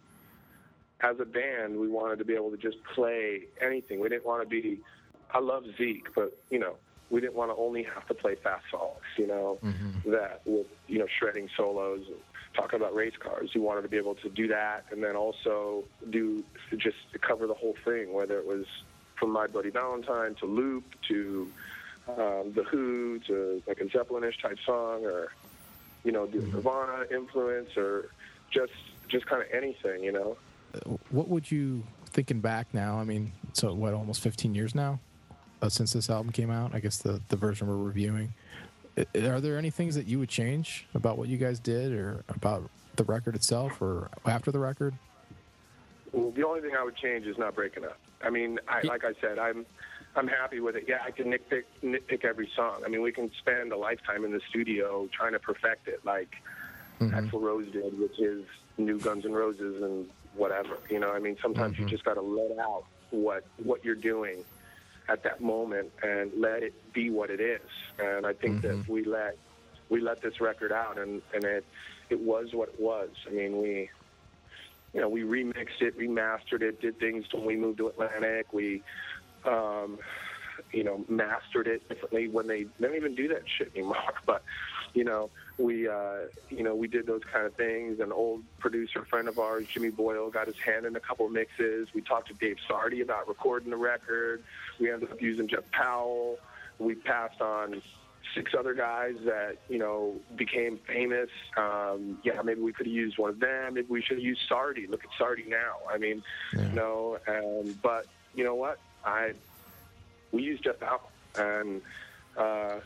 as 1.00 1.16
a 1.20 1.24
band, 1.24 1.78
we 1.78 1.88
wanted 1.88 2.18
to 2.18 2.24
be 2.24 2.34
able 2.34 2.50
to 2.50 2.56
just 2.56 2.76
play 2.94 3.44
anything. 3.60 4.00
We 4.00 4.08
didn't 4.08 4.26
want 4.26 4.42
to 4.42 4.48
be. 4.48 4.80
I 5.32 5.38
love 5.38 5.64
Zeke, 5.78 6.08
but 6.14 6.36
you 6.50 6.58
know, 6.58 6.76
we 7.08 7.20
didn't 7.20 7.34
want 7.34 7.50
to 7.50 7.56
only 7.56 7.82
have 7.82 8.06
to 8.08 8.14
play 8.14 8.36
fast 8.36 8.64
songs. 8.70 9.00
You 9.16 9.26
know, 9.26 9.58
mm-hmm. 9.62 10.10
that 10.10 10.42
with 10.44 10.66
you 10.86 10.98
know 10.98 11.06
shredding 11.18 11.48
solos 11.56 12.06
and 12.06 12.16
talking 12.54 12.78
about 12.78 12.94
race 12.94 13.16
cars. 13.18 13.50
We 13.54 13.60
wanted 13.60 13.82
to 13.82 13.88
be 13.88 13.96
able 13.96 14.16
to 14.16 14.28
do 14.28 14.48
that, 14.48 14.84
and 14.90 15.02
then 15.02 15.16
also 15.16 15.84
do 16.10 16.44
just 16.76 16.96
cover 17.20 17.46
the 17.46 17.54
whole 17.54 17.76
thing, 17.84 18.12
whether 18.12 18.38
it 18.38 18.46
was 18.46 18.66
from 19.18 19.30
My 19.30 19.46
Bloody 19.46 19.70
Valentine 19.70 20.34
to 20.36 20.46
Loop 20.46 20.84
to 21.08 21.50
um, 22.18 22.52
The 22.52 22.64
Who 22.64 23.18
to 23.20 23.62
like 23.66 23.80
a 23.80 23.84
Zeppelinish 23.84 24.40
type 24.40 24.58
song, 24.64 25.04
or 25.04 25.32
you 26.04 26.12
know, 26.12 26.26
do 26.26 26.40
Nirvana 26.40 27.04
influence, 27.10 27.76
or 27.76 28.10
just 28.50 28.72
just 29.08 29.26
kind 29.26 29.42
of 29.42 29.48
anything. 29.52 30.02
You 30.02 30.12
know. 30.12 30.36
what 31.10 31.28
would 31.28 31.50
you 31.50 31.82
thinking 32.06 32.40
back 32.40 32.72
now? 32.72 32.98
I 32.98 33.04
mean, 33.04 33.32
so 33.52 33.72
what, 33.72 33.94
almost 33.94 34.20
15 34.20 34.54
years 34.54 34.74
now 34.74 34.98
uh, 35.62 35.68
since 35.68 35.92
this 35.92 36.10
album 36.10 36.32
came 36.32 36.50
out? 36.50 36.74
I 36.74 36.80
guess 36.80 36.98
the 36.98 37.20
the 37.28 37.36
version 37.36 37.68
we're 37.68 37.76
reviewing. 37.76 38.32
Are 38.98 39.40
there 39.40 39.56
any 39.56 39.70
things 39.70 39.94
that 39.94 40.06
you 40.06 40.18
would 40.18 40.28
change 40.28 40.86
about 40.94 41.16
what 41.16 41.28
you 41.28 41.38
guys 41.38 41.60
did, 41.60 41.92
or 41.92 42.24
about 42.28 42.68
the 42.96 43.04
record 43.04 43.34
itself, 43.34 43.80
or 43.80 44.10
after 44.26 44.50
the 44.50 44.58
record? 44.58 44.94
Well, 46.12 46.32
the 46.32 46.44
only 46.46 46.60
thing 46.60 46.72
I 46.76 46.82
would 46.82 46.96
change 46.96 47.26
is 47.26 47.38
not 47.38 47.54
breaking 47.54 47.84
up. 47.84 47.98
I 48.22 48.30
mean, 48.30 48.58
I, 48.68 48.80
like 48.82 49.04
I 49.04 49.12
said, 49.20 49.38
I'm 49.38 49.64
I'm 50.16 50.28
happy 50.28 50.60
with 50.60 50.76
it. 50.76 50.84
Yeah, 50.88 50.98
I 51.04 51.10
can 51.10 51.26
nitpick 51.26 51.64
nitpick 51.82 52.24
every 52.24 52.50
song. 52.56 52.82
I 52.84 52.88
mean, 52.88 53.02
we 53.02 53.12
can 53.12 53.30
spend 53.38 53.72
a 53.72 53.76
lifetime 53.76 54.24
in 54.24 54.32
the 54.32 54.40
studio 54.48 55.08
trying 55.12 55.32
to 55.32 55.38
perfect 55.38 55.88
it, 55.88 56.04
like 56.04 56.34
mm-hmm. 57.00 57.14
Axl 57.14 57.40
Rose 57.40 57.70
did 57.70 57.98
with 57.98 58.14
his 58.16 58.44
new 58.76 58.98
Guns 58.98 59.24
N' 59.24 59.32
Roses 59.32 59.82
and 59.82 60.08
whatever. 60.34 60.78
You 60.88 60.98
know, 60.98 61.12
I 61.12 61.20
mean, 61.20 61.36
sometimes 61.40 61.78
you 61.78 61.84
mm-hmm. 61.84 61.90
just 61.90 62.04
got 62.04 62.14
to 62.14 62.22
let 62.22 62.58
out 62.58 62.84
what 63.10 63.44
what 63.62 63.84
you're 63.84 63.94
doing 63.94 64.44
at 65.08 65.22
that 65.24 65.40
moment 65.40 65.90
and 66.02 66.30
let 66.36 66.62
it 66.62 66.74
be 66.92 67.10
what 67.10 67.30
it 67.30 67.40
is. 67.40 67.60
And 67.98 68.26
I 68.26 68.32
think 68.32 68.62
that 68.62 68.78
if 68.80 68.88
we 68.88 69.04
let 69.04 69.36
we 69.88 70.00
let 70.00 70.22
this 70.22 70.40
record 70.40 70.72
out, 70.72 70.98
and 70.98 71.22
and 71.34 71.44
it 71.44 71.64
it 72.08 72.20
was 72.20 72.52
what 72.52 72.70
it 72.70 72.80
was. 72.80 73.10
I 73.26 73.30
mean, 73.30 73.60
we 73.60 73.90
you 74.94 75.00
know 75.00 75.08
we 75.08 75.22
remixed 75.22 75.82
it, 75.82 75.98
remastered 75.98 76.62
it, 76.62 76.80
did 76.80 76.98
things 76.98 77.26
when 77.32 77.44
we 77.44 77.56
moved 77.56 77.78
to 77.78 77.88
Atlantic. 77.88 78.52
We 78.52 78.82
um, 79.46 79.98
you 80.72 80.84
know 80.84 81.04
mastered 81.08 81.66
it 81.66 81.88
differently 81.88 82.28
when 82.28 82.46
they, 82.46 82.64
they 82.64 82.86
don't 82.86 82.96
even 82.96 83.14
do 83.14 83.28
that 83.28 83.42
shit 83.46 83.72
anymore. 83.74 83.96
But 84.26 84.42
you 84.94 85.04
know 85.04 85.30
we 85.58 85.88
uh, 85.88 86.26
you 86.50 86.62
know 86.62 86.74
we 86.74 86.86
did 86.88 87.06
those 87.06 87.22
kind 87.32 87.46
of 87.46 87.54
things. 87.54 88.00
An 88.00 88.12
old 88.12 88.42
producer 88.58 89.04
friend 89.04 89.28
of 89.28 89.38
ours, 89.38 89.66
Jimmy 89.72 89.90
Boyle, 89.90 90.30
got 90.30 90.46
his 90.46 90.58
hand 90.58 90.84
in 90.86 90.94
a 90.96 91.00
couple 91.00 91.26
of 91.26 91.32
mixes. 91.32 91.88
We 91.94 92.00
talked 92.02 92.28
to 92.28 92.34
Dave 92.34 92.56
Sardy 92.68 93.02
about 93.02 93.28
recording 93.28 93.70
the 93.70 93.76
record. 93.76 94.42
We 94.78 94.90
ended 94.90 95.10
up 95.10 95.20
using 95.20 95.48
Jeff 95.48 95.64
Powell. 95.72 96.38
We 96.78 96.94
passed 96.94 97.40
on 97.40 97.82
six 98.34 98.52
other 98.56 98.74
guys 98.74 99.14
that 99.24 99.56
you 99.68 99.78
know 99.78 100.14
became 100.36 100.78
famous. 100.86 101.30
Um, 101.56 102.18
yeah, 102.22 102.40
maybe 102.42 102.60
we 102.60 102.72
could 102.72 102.86
have 102.86 102.94
used 102.94 103.18
one 103.18 103.30
of 103.30 103.40
them. 103.40 103.74
Maybe 103.74 103.86
we 103.88 104.02
should 104.02 104.16
have 104.18 104.24
used 104.24 104.42
Sardy. 104.48 104.86
Look 104.88 105.02
at 105.04 105.10
Sardy 105.18 105.48
now. 105.48 105.76
I 105.92 105.98
mean, 105.98 106.22
Yeah. 106.54 106.68
you 106.68 106.74
know, 106.74 107.18
um, 107.28 107.78
but 107.82 108.06
you 108.34 108.44
know 108.44 108.54
what? 108.54 108.78
I 109.04 109.32
we 110.32 110.42
used 110.42 110.64
Jeff 110.64 110.78
Powell, 110.80 111.10
and 111.36 111.80
uh, 112.36 112.80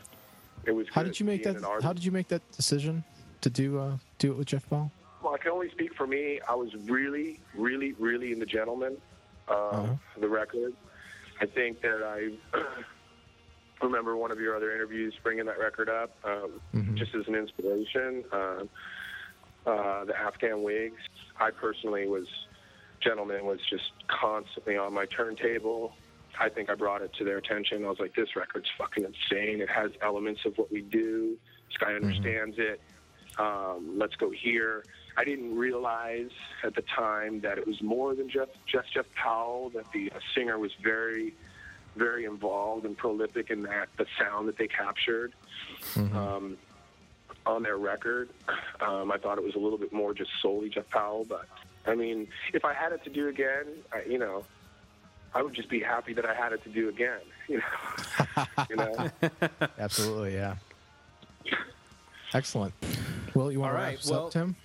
it 0.65 0.71
was. 0.71 0.87
How 0.91 1.03
did 1.03 1.19
you 1.19 1.25
make 1.25 1.43
that? 1.43 1.61
How 1.81 1.93
did 1.93 2.03
you 2.03 2.11
make 2.11 2.27
that 2.29 2.41
decision 2.51 3.03
to 3.41 3.49
do 3.49 3.77
uh, 3.79 3.97
do 4.19 4.31
it 4.31 4.37
with 4.37 4.47
Jeff 4.47 4.67
Powell? 4.69 4.91
Well, 5.23 5.33
I 5.33 5.37
can 5.37 5.51
only 5.51 5.69
speak 5.71 5.93
for 5.95 6.05
me. 6.07 6.39
I 6.47 6.53
was 6.55 6.69
really, 6.85 7.39
really, 7.55 7.93
really 7.93 8.31
in 8.31 8.39
the 8.39 8.45
gentleman, 8.45 8.97
uh, 9.47 9.53
Uh-huh. 9.53 9.95
the 10.19 10.29
record. 10.29 10.73
I 11.41 11.45
think 11.47 11.81
that 11.81 12.01
I 12.03 12.29
remember 13.81 14.15
one 14.15 14.31
of 14.31 14.39
your 14.39 14.55
other 14.55 14.71
interviews 14.73 15.13
bringing 15.23 15.45
that 15.45 15.59
record 15.59 15.89
up 15.89 16.11
um, 16.23 16.61
Mhm. 16.73 16.95
just 16.95 17.13
as 17.15 17.27
an 17.27 17.35
inspiration. 17.35 18.23
Uh, 18.31 18.63
uh, 19.65 20.05
the 20.05 20.15
Afghan 20.15 20.61
Whigs. 20.61 21.01
I 21.39 21.49
personally 21.49 22.07
was, 22.07 22.27
Gentlemen 23.01 23.45
was 23.45 23.59
just 23.67 23.91
constantly 24.07 24.77
on 24.77 24.93
my 24.93 25.05
turntable. 25.07 25.95
I 26.39 26.49
think 26.49 26.69
I 26.69 26.75
brought 26.75 27.01
it 27.01 27.13
to 27.13 27.23
their 27.23 27.37
attention. 27.37 27.85
I 27.85 27.89
was 27.89 27.99
like, 27.99 28.15
this 28.15 28.35
record's 28.35 28.69
fucking 28.77 29.03
insane. 29.03 29.61
It 29.61 29.69
has 29.69 29.91
elements 30.01 30.41
of 30.45 30.57
what 30.57 30.71
we 30.71 30.81
do. 30.81 31.37
This 31.69 31.77
guy 31.77 31.93
understands 31.93 32.57
it. 32.57 32.81
Um, 33.37 33.95
let's 33.97 34.15
go 34.15 34.31
here. 34.31 34.83
I 35.17 35.23
didn't 35.23 35.55
realize 35.55 36.29
at 36.63 36.75
the 36.75 36.83
time 36.83 37.41
that 37.41 37.57
it 37.57 37.65
was 37.65 37.81
more 37.81 38.15
than 38.15 38.29
just 38.29 38.51
just 38.65 38.93
Jeff 38.93 39.05
Powell. 39.15 39.69
That 39.69 39.91
the 39.93 40.11
uh, 40.11 40.19
singer 40.33 40.57
was 40.59 40.71
very, 40.83 41.33
very 41.95 42.25
involved 42.25 42.85
and 42.85 42.97
prolific 42.97 43.49
in 43.49 43.63
that 43.63 43.89
the 43.97 44.05
sound 44.19 44.47
that 44.47 44.57
they 44.57 44.67
captured 44.67 45.33
um, 45.95 46.57
on 47.45 47.63
their 47.63 47.77
record. 47.77 48.29
Um, 48.81 49.11
I 49.11 49.17
thought 49.17 49.37
it 49.37 49.43
was 49.43 49.55
a 49.55 49.59
little 49.59 49.77
bit 49.77 49.93
more 49.93 50.13
just 50.13 50.31
solely 50.41 50.69
Jeff 50.69 50.89
Powell, 50.89 51.25
but 51.27 51.47
I 51.85 51.95
mean, 51.95 52.27
if 52.53 52.65
I 52.65 52.73
had 52.73 52.91
it 52.91 53.03
to 53.03 53.09
do 53.09 53.27
again, 53.27 53.65
I, 53.93 54.03
you 54.09 54.17
know, 54.17 54.43
I 55.35 55.41
would 55.43 55.53
just 55.53 55.69
be 55.69 55.81
happy 55.81 56.13
that 56.13 56.25
I 56.25 56.33
had 56.33 56.53
it 56.53 56.63
to 56.63 56.69
do 56.69 56.89
again. 56.89 57.19
You 57.47 57.59
know, 57.59 58.47
you 58.71 58.75
know. 58.75 59.09
Absolutely, 59.77 60.33
yeah. 60.33 60.55
Excellent. 62.33 62.73
Well, 63.35 63.51
you 63.51 63.59
want 63.59 63.73
All 63.73 63.77
to 63.77 63.83
right, 63.83 63.91
wrap 63.91 63.99
us 63.99 64.09
well- 64.09 64.25
up, 64.27 64.31
Tim? 64.31 64.55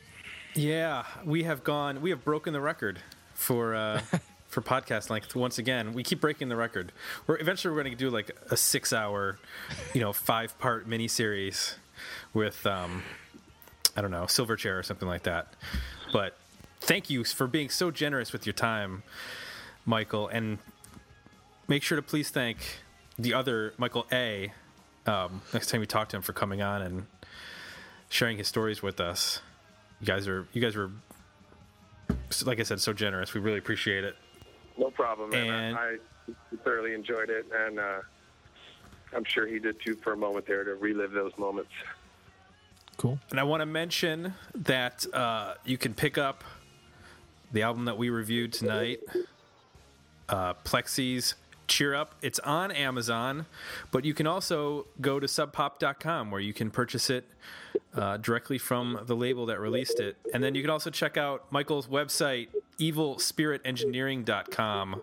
Yeah, 0.55 1.05
we 1.25 1.43
have 1.45 1.63
gone. 1.63 2.01
We 2.01 2.09
have 2.11 2.25
broken 2.25 2.53
the 2.55 2.61
record 2.61 2.99
for 3.35 3.75
uh, 3.75 4.01
for 4.49 4.63
podcast 4.63 5.11
length 5.11 5.37
once 5.37 5.59
again. 5.59 5.93
We 5.93 6.03
keep 6.03 6.21
breaking 6.21 6.49
the 6.49 6.57
record. 6.57 6.91
We're 7.27 7.39
eventually 7.39 7.73
we're 7.75 7.83
going 7.83 7.93
to 7.97 7.99
do 7.99 8.11
like 8.11 8.31
a 8.51 8.57
six 8.57 8.93
hour, 8.93 9.39
you 9.95 10.01
know, 10.01 10.13
five 10.13 10.59
part 10.59 10.89
mini 10.89 11.07
series 11.07 11.77
with 12.35 12.67
um, 12.67 13.03
I 13.95 14.01
don't 14.01 14.11
know, 14.11 14.25
Silverchair 14.25 14.79
or 14.79 14.83
something 14.83 15.07
like 15.07 15.23
that. 15.25 15.55
But 16.13 16.37
thank 16.81 17.11
you 17.11 17.23
for 17.25 17.47
being 17.47 17.69
so 17.69 17.91
generous 17.93 18.33
with 18.33 18.45
your 18.47 18.55
time, 18.55 19.03
Michael, 19.91 20.29
and 20.29 20.59
make 21.69 21.83
sure 21.83 21.97
to 21.97 22.03
please 22.03 22.31
thank 22.31 22.59
the 23.19 23.35
other 23.35 23.75
Michael 23.77 24.07
A. 24.13 24.53
Um, 25.05 25.43
next 25.53 25.69
time 25.69 25.81
you 25.81 25.87
talk 25.87 26.09
to 26.11 26.17
him 26.17 26.23
for 26.23 26.33
coming 26.33 26.63
on 26.63 26.81
and 26.81 27.07
sharing 28.09 28.39
his 28.39 28.47
stories 28.49 28.83
with 28.83 29.01
us. 29.01 29.43
You 30.01 30.07
guys 30.07 30.29
are 30.29 30.47
you 30.53 30.63
guys 30.63 30.77
were 30.77 30.91
like 32.47 32.61
I 32.61 32.63
said 32.63 32.81
so 32.81 32.93
generous. 32.93 33.35
We 33.35 33.41
really 33.41 33.59
appreciate 33.59 34.05
it. 34.05 34.17
No 34.79 34.91
problem, 34.91 35.31
man. 35.31 35.47
And- 35.47 35.77
I, 35.77 35.97
I 36.29 36.57
thoroughly 36.65 36.95
enjoyed 36.95 37.29
it, 37.29 37.47
and 37.53 37.81
uh, 37.81 38.01
I'm 39.13 39.25
sure 39.25 39.47
he 39.47 39.59
did 39.59 39.77
too 39.85 39.97
for 39.97 40.13
a 40.13 40.17
moment 40.17 40.47
there 40.47 40.63
to 40.63 40.77
relive 40.77 41.11
those 41.11 41.33
moments. 41.37 41.73
Cool. 42.97 43.19
And 43.31 43.41
I 43.41 43.43
want 43.43 43.63
to 43.63 43.67
mention 43.67 44.35
that 44.55 45.05
uh, 45.13 45.55
you 45.65 45.77
can 45.77 45.95
pick 45.95 46.17
up 46.17 46.45
the 47.53 47.63
album 47.63 47.87
that 47.87 47.99
we 47.99 48.11
reviewed 48.11 48.53
tonight, 48.53 49.01
uh, 50.31 50.55
Plexi's 50.65 51.35
Cheer 51.69 51.95
Up. 51.95 52.15
It's 52.23 52.39
on 52.41 52.71
Amazon, 52.73 53.47
but 53.91 54.05
you 54.05 54.15
can 54.15 54.27
also 54.27 54.87
go 55.01 55.21
to 55.21 55.27
subpop.com 55.27 56.31
where 56.31 56.41
you 56.41 56.53
can 56.53 56.71
purchase 56.71 57.11
it 57.11 57.25
uh, 57.95 58.17
directly 58.17 58.59
from 58.59 59.01
the 59.07 59.15
label 59.15 59.47
that 59.47 59.61
released 59.61 60.01
it. 60.01 60.17
And 60.33 60.43
then 60.43 60.55
you 60.55 60.63
can 60.63 60.71
also 60.71 60.91
check 60.91 61.17
out 61.17 61.51
Michael's 61.53 61.87
website, 61.87 62.49
evilspiritengineering.com, 62.81 65.03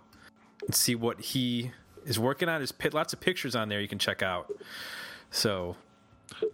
and 0.65 0.75
see 0.75 0.95
what 0.95 1.21
he 1.21 1.71
is 2.05 2.19
working 2.19 2.49
on. 2.49 2.59
There's 2.59 2.73
lots 2.93 3.13
of 3.13 3.19
pictures 3.19 3.55
on 3.55 3.69
there 3.69 3.81
you 3.81 3.87
can 3.87 3.99
check 3.99 4.21
out. 4.21 4.51
So 5.31 5.75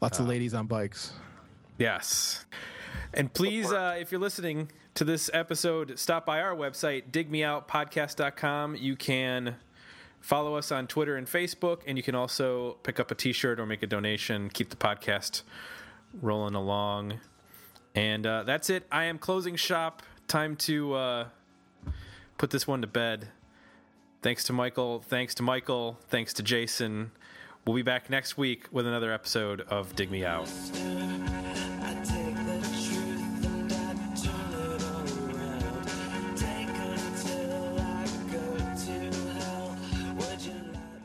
Lots 0.02 0.20
Uh, 0.20 0.24
of 0.24 0.30
ladies 0.30 0.54
on 0.54 0.68
bikes. 0.68 1.14
Yes. 1.80 2.46
And 3.14 3.34
please, 3.34 3.72
uh, 3.72 3.96
if 4.00 4.12
you're 4.12 4.22
listening 4.22 4.72
to 4.96 5.04
this 5.04 5.30
episode, 5.34 5.98
stop 5.98 6.26
by 6.26 6.42
our 6.42 6.56
website, 6.56 7.12
digmeoutpodcast.com. 7.12 8.76
You 8.76 8.96
can 8.96 9.56
follow 10.20 10.56
us 10.56 10.72
on 10.72 10.88
Twitter 10.88 11.16
and 11.16 11.28
Facebook, 11.28 11.82
and 11.86 11.98
you 11.98 12.04
can 12.04 12.16
also 12.16 12.78
pick 12.84 13.00
up 13.00 13.12
a 13.12 13.16
t 13.16 13.34
shirt 13.34 13.60
or 13.60 13.66
make 13.66 13.84
a 13.84 13.88
donation, 13.88 14.50
keep 14.50 14.70
the 14.70 14.76
podcast 14.76 15.44
rolling 16.22 16.56
along. 16.56 17.20
And 17.96 18.26
uh, 18.26 18.44
that's 18.44 18.70
it. 18.70 18.86
I 18.92 19.06
am 19.06 19.18
closing 19.20 19.56
shop. 19.56 20.02
Time 20.28 20.56
to 20.58 20.94
uh, 20.94 21.28
put 22.38 22.50
this 22.50 22.68
one 22.68 22.82
to 22.82 22.88
bed. 22.88 23.28
Thanks 24.22 24.44
to 24.46 24.54
Michael. 24.54 25.02
Thanks 25.02 25.36
to 25.36 25.44
Michael. 25.44 26.00
Thanks 26.08 26.34
to 26.34 26.44
Jason. 26.44 27.12
We'll 27.66 27.76
be 27.76 27.82
back 27.82 28.10
next 28.10 28.38
week 28.38 28.68
with 28.72 28.88
another 28.88 29.12
episode 29.12 29.62
of 29.62 29.96
Dig 29.96 30.10
Me 30.10 30.26
Out. 30.26 30.50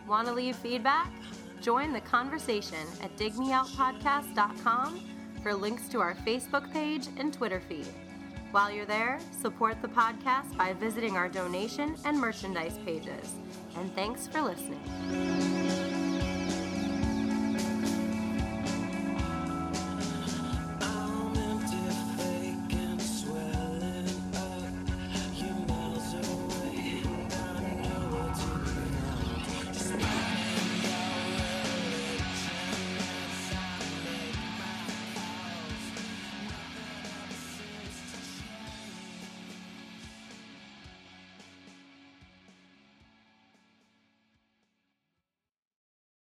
Want 0.09 0.27
to 0.27 0.33
leave 0.33 0.57
feedback? 0.57 1.13
Join 1.61 1.93
the 1.93 2.01
conversation 2.01 2.79
at 3.03 3.15
digmeoutpodcast.com 3.19 5.01
for 5.43 5.55
links 5.55 5.89
to 5.89 6.01
our 6.01 6.15
Facebook 6.15 6.73
page 6.73 7.09
and 7.19 7.33
Twitter 7.33 7.61
feed. 7.61 7.87
While 8.51 8.71
you're 8.71 8.87
there, 8.87 9.19
support 9.43 9.83
the 9.83 9.89
podcast 9.89 10.57
by 10.57 10.73
visiting 10.73 11.19
our 11.19 11.29
donation 11.29 11.95
and 12.07 12.19
merchandise 12.19 12.79
pages. 12.87 13.35
And 13.77 13.95
thanks 13.95 14.27
for 14.27 14.41
listening. 14.41 15.68